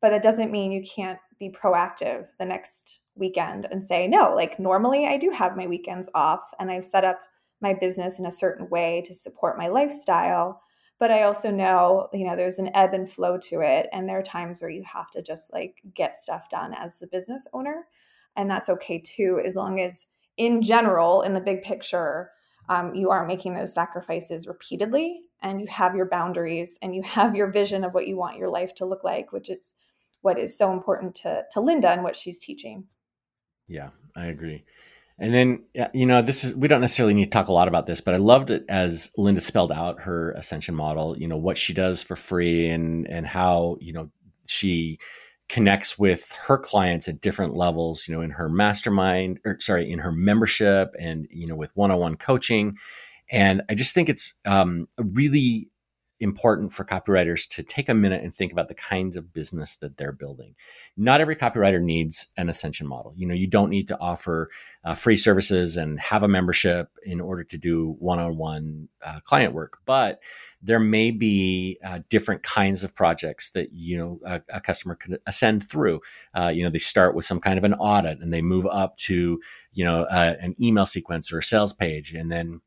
But 0.01 0.13
it 0.13 0.21
doesn't 0.21 0.51
mean 0.51 0.71
you 0.71 0.83
can't 0.83 1.19
be 1.39 1.49
proactive 1.49 2.27
the 2.39 2.45
next 2.45 2.99
weekend 3.15 3.67
and 3.71 3.83
say, 3.83 4.07
no, 4.07 4.33
like 4.35 4.59
normally 4.59 5.07
I 5.07 5.17
do 5.17 5.31
have 5.31 5.57
my 5.57 5.67
weekends 5.67 6.09
off 6.13 6.41
and 6.59 6.69
I've 6.69 6.85
set 6.85 7.03
up 7.03 7.19
my 7.61 7.73
business 7.73 8.19
in 8.19 8.25
a 8.25 8.31
certain 8.31 8.69
way 8.69 9.01
to 9.05 9.13
support 9.13 9.57
my 9.57 9.67
lifestyle. 9.67 10.61
But 10.99 11.11
I 11.11 11.23
also 11.23 11.51
know, 11.51 12.09
you 12.13 12.25
know, 12.25 12.35
there's 12.35 12.59
an 12.59 12.71
ebb 12.73 12.93
and 12.93 13.09
flow 13.09 13.37
to 13.49 13.61
it. 13.61 13.87
And 13.91 14.07
there 14.07 14.19
are 14.19 14.23
times 14.23 14.61
where 14.61 14.71
you 14.71 14.83
have 14.83 15.11
to 15.11 15.21
just 15.21 15.53
like 15.53 15.75
get 15.93 16.15
stuff 16.15 16.49
done 16.49 16.73
as 16.73 16.99
the 16.99 17.07
business 17.07 17.47
owner. 17.53 17.87
And 18.35 18.49
that's 18.49 18.69
okay 18.69 18.99
too, 18.99 19.41
as 19.43 19.55
long 19.55 19.79
as 19.79 20.05
in 20.37 20.61
general, 20.61 21.23
in 21.23 21.33
the 21.33 21.39
big 21.39 21.63
picture, 21.63 22.31
um, 22.69 22.93
you 22.95 23.09
aren't 23.09 23.27
making 23.27 23.53
those 23.53 23.73
sacrifices 23.73 24.47
repeatedly 24.47 25.21
and 25.41 25.61
you 25.61 25.67
have 25.67 25.95
your 25.95 26.07
boundaries 26.07 26.77
and 26.81 26.95
you 26.95 27.01
have 27.03 27.35
your 27.35 27.51
vision 27.51 27.83
of 27.83 27.93
what 27.93 28.07
you 28.07 28.17
want 28.17 28.37
your 28.37 28.49
life 28.49 28.73
to 28.75 28.85
look 28.85 29.03
like 29.03 29.31
which 29.31 29.49
is 29.49 29.73
what 30.21 30.39
is 30.39 30.57
so 30.57 30.73
important 30.73 31.15
to 31.15 31.43
to 31.51 31.61
linda 31.61 31.89
and 31.89 32.03
what 32.03 32.15
she's 32.15 32.39
teaching. 32.39 32.85
Yeah 33.67 33.89
i 34.15 34.25
agree. 34.25 34.63
And 35.19 35.33
then 35.33 35.63
you 35.93 36.05
know 36.05 36.21
this 36.21 36.43
is 36.43 36.55
we 36.55 36.67
don't 36.67 36.81
necessarily 36.81 37.13
need 37.13 37.25
to 37.25 37.31
talk 37.31 37.47
a 37.47 37.53
lot 37.53 37.67
about 37.67 37.87
this 37.87 38.01
but 38.01 38.13
i 38.13 38.17
loved 38.17 38.51
it 38.51 38.65
as 38.69 39.11
linda 39.17 39.41
spelled 39.41 39.71
out 39.71 40.01
her 40.01 40.31
ascension 40.33 40.75
model 40.75 41.17
you 41.17 41.27
know 41.27 41.37
what 41.37 41.57
she 41.57 41.73
does 41.73 42.03
for 42.03 42.15
free 42.15 42.69
and 42.69 43.07
and 43.07 43.25
how 43.25 43.77
you 43.79 43.93
know 43.93 44.11
she 44.45 44.99
connects 45.49 45.97
with 45.97 46.33
her 46.47 46.57
clients 46.57 47.07
at 47.07 47.21
different 47.21 47.55
levels 47.55 48.07
you 48.07 48.13
know 48.13 48.21
in 48.21 48.31
her 48.31 48.49
mastermind 48.49 49.39
or 49.45 49.59
sorry 49.59 49.89
in 49.91 49.99
her 49.99 50.11
membership 50.11 50.93
and 50.99 51.27
you 51.31 51.47
know 51.47 51.55
with 51.55 51.75
one-on-one 51.75 52.15
coaching. 52.17 52.77
And 53.29 53.61
i 53.69 53.75
just 53.75 53.93
think 53.93 54.09
it's 54.09 54.35
um, 54.45 54.87
really 54.97 55.69
important 56.19 56.73
for 56.73 56.83
copywriters 56.83 57.47
to 57.47 57.63
take 57.63 57.89
a 57.89 57.93
minute 57.93 58.23
and 58.23 58.33
think 58.33 58.51
about 58.51 58.67
the 58.67 58.73
kinds 58.73 59.15
of 59.15 59.33
business 59.33 59.77
that 59.77 59.97
they're 59.97 60.11
building. 60.11 60.55
Not 60.95 61.21
every 61.21 61.35
copywriter 61.35 61.81
needs 61.81 62.27
an 62.37 62.49
ascension 62.49 62.87
model. 62.87 63.13
You 63.15 63.27
know, 63.27 63.35
you 63.35 63.47
don't 63.47 63.69
need 63.69 63.87
to 63.89 63.99
offer 63.99 64.49
uh, 64.83 64.95
free 64.95 65.15
services 65.15 65.77
and 65.77 65.99
have 65.99 66.23
a 66.23 66.27
membership 66.27 66.89
in 67.03 67.21
order 67.21 67.43
to 67.43 67.57
do 67.57 67.95
one-on-one 67.99 68.89
uh, 69.05 69.19
client 69.21 69.53
work, 69.53 69.79
but 69.85 70.19
there 70.61 70.79
may 70.79 71.11
be 71.11 71.77
uh, 71.85 71.99
different 72.09 72.41
kinds 72.41 72.83
of 72.83 72.95
projects 72.95 73.51
that 73.51 73.71
you 73.73 73.97
know 73.97 74.19
a, 74.25 74.41
a 74.49 74.61
customer 74.61 74.95
can 74.95 75.17
ascend 75.27 75.67
through. 75.69 76.01
Uh, 76.33 76.47
you 76.47 76.63
know, 76.63 76.69
they 76.69 76.79
start 76.79 77.15
with 77.15 77.25
some 77.25 77.39
kind 77.39 77.57
of 77.57 77.63
an 77.63 77.75
audit 77.75 78.19
and 78.19 78.33
they 78.33 78.41
move 78.41 78.65
up 78.65 78.97
to 78.97 79.39
you 79.73 79.85
know 79.85 80.03
uh, 80.03 80.35
an 80.39 80.55
email 80.59 80.85
sequence 80.85 81.31
or 81.31 81.39
a 81.39 81.43
sales 81.43 81.73
page, 81.73 82.13
and 82.13 82.31
then 82.31 82.61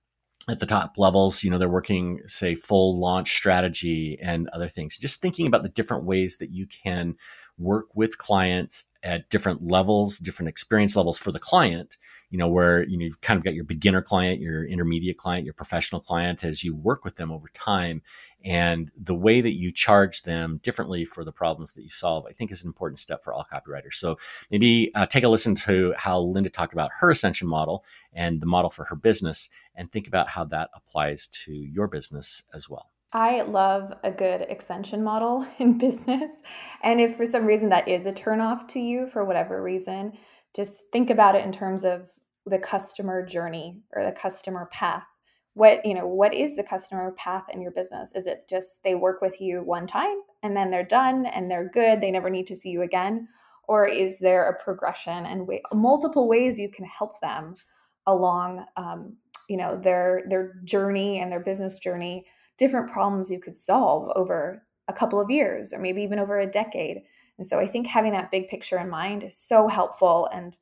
at 0.48 0.58
the 0.58 0.66
top 0.66 0.94
levels, 0.96 1.44
you 1.44 1.50
know, 1.50 1.58
they're 1.58 1.68
working, 1.68 2.20
say, 2.26 2.54
full 2.54 2.98
launch 2.98 3.32
strategy 3.36 4.18
and 4.22 4.48
other 4.48 4.68
things. 4.68 4.96
Just 4.96 5.20
thinking 5.20 5.46
about 5.46 5.62
the 5.62 5.68
different 5.68 6.04
ways 6.04 6.38
that 6.38 6.50
you 6.50 6.66
can 6.66 7.16
work 7.60 7.86
with 7.94 8.18
clients 8.18 8.84
at 9.02 9.28
different 9.30 9.66
levels, 9.66 10.18
different 10.18 10.48
experience 10.48 10.96
levels 10.96 11.18
for 11.18 11.32
the 11.32 11.38
client 11.38 11.96
you 12.30 12.38
know, 12.38 12.48
where 12.48 12.84
you 12.88 12.96
know 12.96 13.04
you've 13.04 13.20
kind 13.20 13.38
of 13.38 13.44
got 13.44 13.54
your 13.54 13.64
beginner 13.64 14.00
client, 14.00 14.40
your 14.40 14.64
intermediate 14.64 15.18
client, 15.18 15.44
your 15.44 15.54
professional 15.54 16.00
client 16.00 16.44
as 16.44 16.62
you 16.62 16.74
work 16.74 17.04
with 17.04 17.16
them 17.16 17.32
over 17.32 17.48
time. 17.52 18.02
And 18.44 18.90
the 18.96 19.14
way 19.14 19.40
that 19.40 19.54
you 19.54 19.72
charge 19.72 20.22
them 20.22 20.60
differently 20.62 21.04
for 21.04 21.24
the 21.24 21.32
problems 21.32 21.72
that 21.72 21.82
you 21.82 21.90
solve, 21.90 22.24
I 22.26 22.32
think 22.32 22.52
is 22.52 22.62
an 22.62 22.68
important 22.68 23.00
step 23.00 23.22
for 23.24 23.34
all 23.34 23.46
copywriters. 23.52 23.94
So 23.94 24.16
maybe 24.50 24.92
uh, 24.94 25.06
take 25.06 25.24
a 25.24 25.28
listen 25.28 25.56
to 25.56 25.92
how 25.96 26.20
Linda 26.20 26.48
talked 26.48 26.72
about 26.72 26.90
her 27.00 27.10
ascension 27.10 27.48
model 27.48 27.84
and 28.12 28.40
the 28.40 28.46
model 28.46 28.70
for 28.70 28.84
her 28.84 28.96
business 28.96 29.50
and 29.74 29.90
think 29.90 30.06
about 30.06 30.28
how 30.28 30.44
that 30.44 30.70
applies 30.74 31.26
to 31.26 31.52
your 31.52 31.88
business 31.88 32.44
as 32.54 32.68
well. 32.68 32.89
I 33.12 33.42
love 33.42 33.92
a 34.04 34.10
good 34.10 34.42
ascension 34.42 35.02
model 35.02 35.46
in 35.58 35.78
business. 35.78 36.32
And 36.82 37.00
if 37.00 37.16
for 37.16 37.26
some 37.26 37.46
reason 37.46 37.68
that 37.70 37.88
is 37.88 38.06
a 38.06 38.12
turnoff 38.12 38.68
to 38.68 38.80
you 38.80 39.06
for 39.08 39.24
whatever 39.24 39.62
reason, 39.62 40.12
just 40.54 40.84
think 40.92 41.10
about 41.10 41.34
it 41.34 41.44
in 41.44 41.52
terms 41.52 41.84
of 41.84 42.08
the 42.46 42.58
customer 42.58 43.24
journey 43.24 43.80
or 43.94 44.04
the 44.04 44.12
customer 44.12 44.68
path. 44.72 45.04
What, 45.54 45.84
you 45.84 45.94
know, 45.94 46.06
what 46.06 46.32
is 46.32 46.56
the 46.56 46.62
customer 46.62 47.12
path 47.12 47.44
in 47.52 47.60
your 47.60 47.72
business? 47.72 48.12
Is 48.14 48.26
it 48.26 48.48
just 48.48 48.82
they 48.84 48.94
work 48.94 49.20
with 49.20 49.40
you 49.40 49.62
one 49.62 49.86
time 49.86 50.20
and 50.42 50.56
then 50.56 50.70
they're 50.70 50.84
done 50.84 51.26
and 51.26 51.50
they're 51.50 51.68
good, 51.68 52.00
they 52.00 52.10
never 52.10 52.30
need 52.30 52.46
to 52.46 52.56
see 52.56 52.70
you 52.70 52.82
again? 52.82 53.28
Or 53.68 53.86
is 53.86 54.18
there 54.18 54.48
a 54.48 54.62
progression 54.62 55.26
and 55.26 55.46
way, 55.46 55.62
multiple 55.72 56.28
ways 56.28 56.58
you 56.58 56.70
can 56.70 56.84
help 56.84 57.20
them 57.20 57.56
along 58.06 58.64
um, 58.76 59.16
you 59.48 59.56
know, 59.56 59.78
their 59.82 60.22
their 60.28 60.54
journey 60.64 61.20
and 61.20 61.30
their 61.30 61.40
business 61.40 61.78
journey 61.78 62.24
different 62.60 62.90
problems 62.90 63.30
you 63.30 63.40
could 63.40 63.56
solve 63.56 64.12
over 64.14 64.62
a 64.86 64.92
couple 64.92 65.18
of 65.18 65.30
years 65.30 65.72
or 65.72 65.78
maybe 65.78 66.02
even 66.02 66.18
over 66.18 66.38
a 66.38 66.46
decade. 66.46 67.00
And 67.38 67.46
so 67.46 67.58
I 67.58 67.66
think 67.66 67.86
having 67.86 68.12
that 68.12 68.30
big 68.30 68.48
picture 68.48 68.78
in 68.78 68.90
mind 68.90 69.24
is 69.24 69.36
so 69.36 69.66
helpful. 69.66 70.28
And 70.30 70.54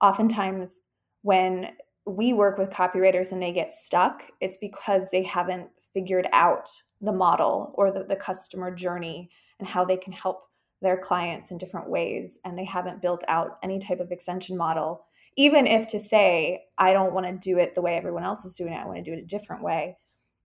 oftentimes, 0.00 0.80
when 1.20 1.72
we 2.06 2.32
work 2.32 2.56
with 2.56 2.70
copywriters 2.70 3.32
and 3.32 3.42
they 3.42 3.52
get 3.52 3.70
stuck, 3.70 4.24
it's 4.40 4.56
because 4.56 5.10
they 5.10 5.22
haven't 5.22 5.68
figured 5.92 6.26
out 6.32 6.70
the 7.02 7.12
model 7.12 7.74
or 7.74 7.92
the, 7.92 8.04
the 8.04 8.16
customer 8.16 8.74
journey 8.74 9.28
and 9.58 9.68
how 9.68 9.84
they 9.84 9.98
can 9.98 10.14
help 10.14 10.44
their 10.80 10.96
clients 10.96 11.50
in 11.50 11.58
different 11.58 11.90
ways. 11.90 12.38
And 12.46 12.56
they 12.56 12.64
haven't 12.64 13.02
built 13.02 13.24
out 13.28 13.58
any 13.62 13.78
type 13.78 14.00
of 14.00 14.10
ascension 14.10 14.56
model. 14.56 15.02
Even 15.36 15.66
if 15.66 15.86
to 15.88 16.00
say, 16.00 16.64
I 16.78 16.94
don't 16.94 17.12
want 17.12 17.26
to 17.26 17.32
do 17.32 17.58
it 17.58 17.74
the 17.74 17.82
way 17.82 17.94
everyone 17.94 18.24
else 18.24 18.46
is 18.46 18.56
doing 18.56 18.72
it, 18.72 18.78
I 18.78 18.86
want 18.86 19.04
to 19.04 19.04
do 19.04 19.12
it 19.12 19.22
a 19.22 19.26
different 19.26 19.62
way 19.62 19.98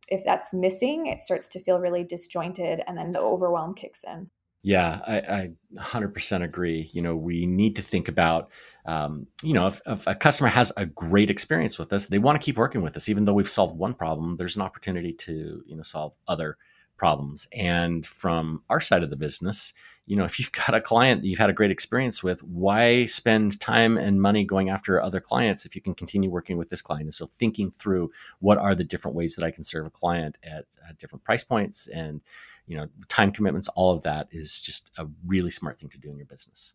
if 0.08 0.24
that's 0.26 0.54
missing, 0.54 1.08
it 1.08 1.20
starts 1.20 1.50
to 1.50 1.60
feel 1.60 1.80
really 1.80 2.04
disjointed 2.04 2.82
and 2.88 2.98
then 2.98 3.12
the 3.12 3.20
overwhelm 3.20 3.74
kicks 3.74 4.04
in. 4.04 4.30
Yeah, 4.64 5.00
I, 5.08 5.18
I 5.18 5.50
100% 5.80 6.44
agree. 6.44 6.90
You 6.92 7.02
know, 7.02 7.16
we 7.16 7.46
need 7.46 7.76
to 7.78 7.82
think 7.82 8.08
about, 8.08 8.50
um, 8.86 9.28
you 9.42 9.54
know, 9.54 9.68
if, 9.68 9.82
if, 9.86 10.06
a 10.08 10.16
customer 10.16 10.50
has 10.50 10.74
a 10.76 10.86
great 10.86 11.30
experience 11.30 11.80
with 11.80 11.94
us, 11.94 12.08
they 12.08 12.18
want 12.18 12.42
to 12.42 12.46
keep 12.46 12.58
working 12.58 12.82
with 12.82 12.98
us, 12.98 13.08
even 13.08 13.24
though 13.24 13.34
we've 13.34 13.48
solved 13.48 13.78
one 13.78 13.94
problem. 13.94 14.36
There's 14.36 14.56
an 14.56 14.64
opportunity 14.64 15.14
to, 15.14 15.62
you 15.66 15.76
know, 15.76 15.84
solve 15.84 16.16
other 16.28 16.58
problems. 16.98 17.48
And 17.54 18.06
from 18.06 18.62
our 18.70 18.82
side 18.82 19.04
of 19.04 19.10
the 19.10 19.16
business, 19.16 19.74
you 20.06 20.16
know, 20.16 20.26
if 20.26 20.40
you've 20.40 20.52
got 20.52 20.74
a 20.74 20.82
client 20.82 21.22
that 21.22 21.28
you've 21.28 21.40
had 21.40 21.50
a 21.50 21.54
great 21.54 21.72
experience 21.72 22.24
with, 22.24 22.44
why 22.44 23.06
spend 23.06 23.60
time 23.60 23.98
and 23.98 24.22
money 24.22 24.44
going 24.44 24.70
after 24.70 25.02
other 25.02 25.20
clients 25.20 25.66
if 25.66 25.76
you 25.76 25.82
can 25.82 25.94
continue 25.94 26.30
working 26.30 26.58
with 26.58 26.70
this 26.70 26.82
client? 26.82 27.04
And 27.04 27.14
so 27.14 27.28
thinking 27.28 27.72
through 27.72 28.12
what 28.40 28.58
are 28.58 28.74
the 28.74 28.84
different 28.84 29.16
ways 29.16 29.36
that 29.36 29.46
I 29.46 29.52
can 29.52 29.64
serve 29.64 29.86
a 29.86 29.92
client 29.92 30.38
at, 30.44 30.66
at 30.88 30.98
different 30.98 31.24
price 31.24 31.44
points 31.44 31.88
and, 31.88 32.22
you 32.68 32.78
know, 32.78 32.88
time 33.10 33.32
commitments, 33.32 33.68
all 33.70 33.92
of 33.94 34.04
that 34.04 34.28
is 34.32 34.62
just 34.62 34.92
a 34.98 35.08
really 35.26 35.50
smart 35.50 35.80
thing 35.80 35.90
to 35.90 35.98
do 35.98 36.10
in 36.10 36.18
your 36.18 36.26
business. 36.26 36.74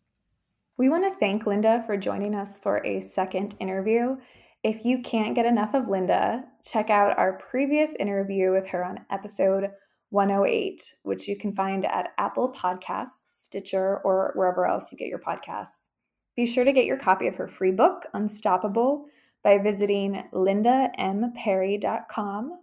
We 0.77 0.89
want 0.89 1.03
to 1.03 1.19
thank 1.19 1.45
Linda 1.45 1.83
for 1.85 1.97
joining 1.97 2.33
us 2.33 2.59
for 2.59 2.83
a 2.85 2.99
second 2.99 3.55
interview. 3.59 4.17
If 4.63 4.85
you 4.85 5.01
can't 5.01 5.35
get 5.35 5.45
enough 5.45 5.73
of 5.73 5.89
Linda, 5.89 6.45
check 6.63 6.89
out 6.89 7.17
our 7.17 7.33
previous 7.33 7.91
interview 7.99 8.51
with 8.51 8.67
her 8.69 8.83
on 8.83 9.01
episode 9.11 9.69
108, 10.13 10.95
which 11.01 11.27
you 11.27 11.35
can 11.35 11.55
find 11.55 11.85
at 11.85 12.13
Apple 12.19 12.53
Podcasts, 12.53 13.25
Stitcher, 13.31 13.97
or 14.03 14.31
wherever 14.35 14.67
else 14.67 14.91
you 14.91 14.97
get 14.97 15.07
your 15.07 15.17
podcasts. 15.17 15.89
Be 16.35 16.45
sure 16.45 16.63
to 16.63 16.71
get 16.71 16.85
your 16.85 16.97
copy 16.97 17.25
of 17.27 17.33
her 17.35 17.47
free 17.47 17.71
book, 17.71 18.05
Unstoppable, 18.13 19.07
by 19.43 19.57
visiting 19.57 20.23
lindamperry.com 20.31 22.59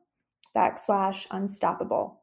backslash 0.56 1.26
unstoppable. 1.32 2.20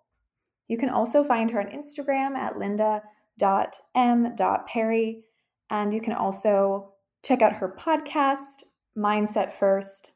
You 0.70 0.78
can 0.78 0.90
also 0.90 1.26
find 1.26 1.52
her 1.52 1.60
on 1.60 1.68
Instagram 1.68 2.36
at 2.36 2.58
linda.m.perry, 2.58 5.24
and 5.70 5.94
you 5.94 6.00
can 6.00 6.14
also 6.14 6.94
check 7.26 7.42
out 7.42 7.52
her 7.52 7.76
podcast, 7.78 8.64
Mindset 8.98 9.54
First, 9.54 10.12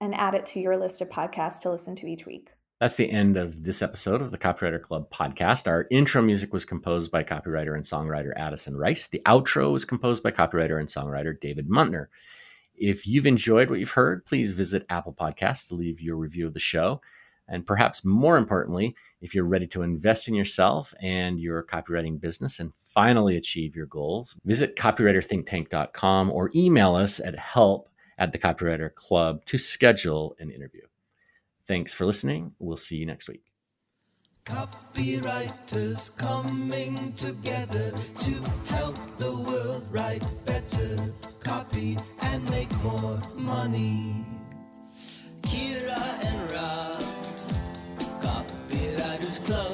and 0.00 0.14
add 0.14 0.34
it 0.34 0.46
to 0.46 0.60
your 0.60 0.76
list 0.76 1.00
of 1.00 1.10
podcasts 1.10 1.62
to 1.62 1.72
listen 1.72 1.96
to 1.96 2.06
each 2.06 2.26
week. 2.26 2.50
That's 2.78 2.96
the 2.96 3.10
end 3.10 3.38
of 3.38 3.64
this 3.64 3.80
episode 3.80 4.20
of 4.20 4.30
the 4.30 4.36
Copywriter 4.36 4.82
Club 4.82 5.08
podcast. 5.10 5.66
Our 5.66 5.86
intro 5.90 6.20
music 6.20 6.52
was 6.52 6.66
composed 6.66 7.10
by 7.10 7.24
copywriter 7.24 7.74
and 7.74 7.82
songwriter 7.82 8.34
Addison 8.36 8.76
Rice. 8.76 9.08
The 9.08 9.22
outro 9.24 9.72
was 9.72 9.86
composed 9.86 10.22
by 10.22 10.30
copywriter 10.30 10.78
and 10.78 10.86
songwriter 10.86 11.40
David 11.40 11.70
Muntner. 11.70 12.08
If 12.74 13.06
you've 13.06 13.26
enjoyed 13.26 13.70
what 13.70 13.78
you've 13.78 13.92
heard, 13.92 14.26
please 14.26 14.52
visit 14.52 14.84
Apple 14.90 15.14
Podcasts 15.18 15.68
to 15.68 15.74
leave 15.74 16.02
your 16.02 16.16
review 16.16 16.46
of 16.46 16.52
the 16.52 16.60
show. 16.60 17.00
And 17.48 17.64
perhaps 17.64 18.04
more 18.04 18.36
importantly, 18.36 18.94
if 19.22 19.34
you're 19.34 19.44
ready 19.44 19.66
to 19.68 19.80
invest 19.80 20.28
in 20.28 20.34
yourself 20.34 20.92
and 21.00 21.40
your 21.40 21.62
copywriting 21.62 22.20
business 22.20 22.60
and 22.60 22.74
finally 22.74 23.38
achieve 23.38 23.74
your 23.74 23.86
goals, 23.86 24.38
visit 24.44 24.76
copywriterthinktank.com 24.76 26.30
or 26.30 26.50
email 26.54 26.94
us 26.94 27.20
at 27.20 27.38
help 27.38 27.88
at 28.18 28.32
the 28.32 28.38
Copywriter 28.38 28.94
Club 28.94 29.46
to 29.46 29.56
schedule 29.56 30.36
an 30.38 30.50
interview. 30.50 30.82
Thanks 31.66 31.92
for 31.92 32.06
listening. 32.06 32.52
We'll 32.58 32.76
see 32.76 32.96
you 32.96 33.06
next 33.06 33.28
week. 33.28 33.42
Copywriters 34.44 36.16
coming 36.16 37.12
together 37.14 37.92
to 38.20 38.32
help 38.66 38.96
the 39.18 39.36
world 39.36 39.84
write 39.90 40.24
better 40.44 40.96
copy 41.40 41.98
and 42.22 42.48
make 42.50 42.70
more 42.82 43.18
money. 43.34 44.24
Kira 45.42 46.00
and 46.24 46.50
Rob's 46.52 47.94
Copywriters 48.20 49.44
Club. 49.44 49.65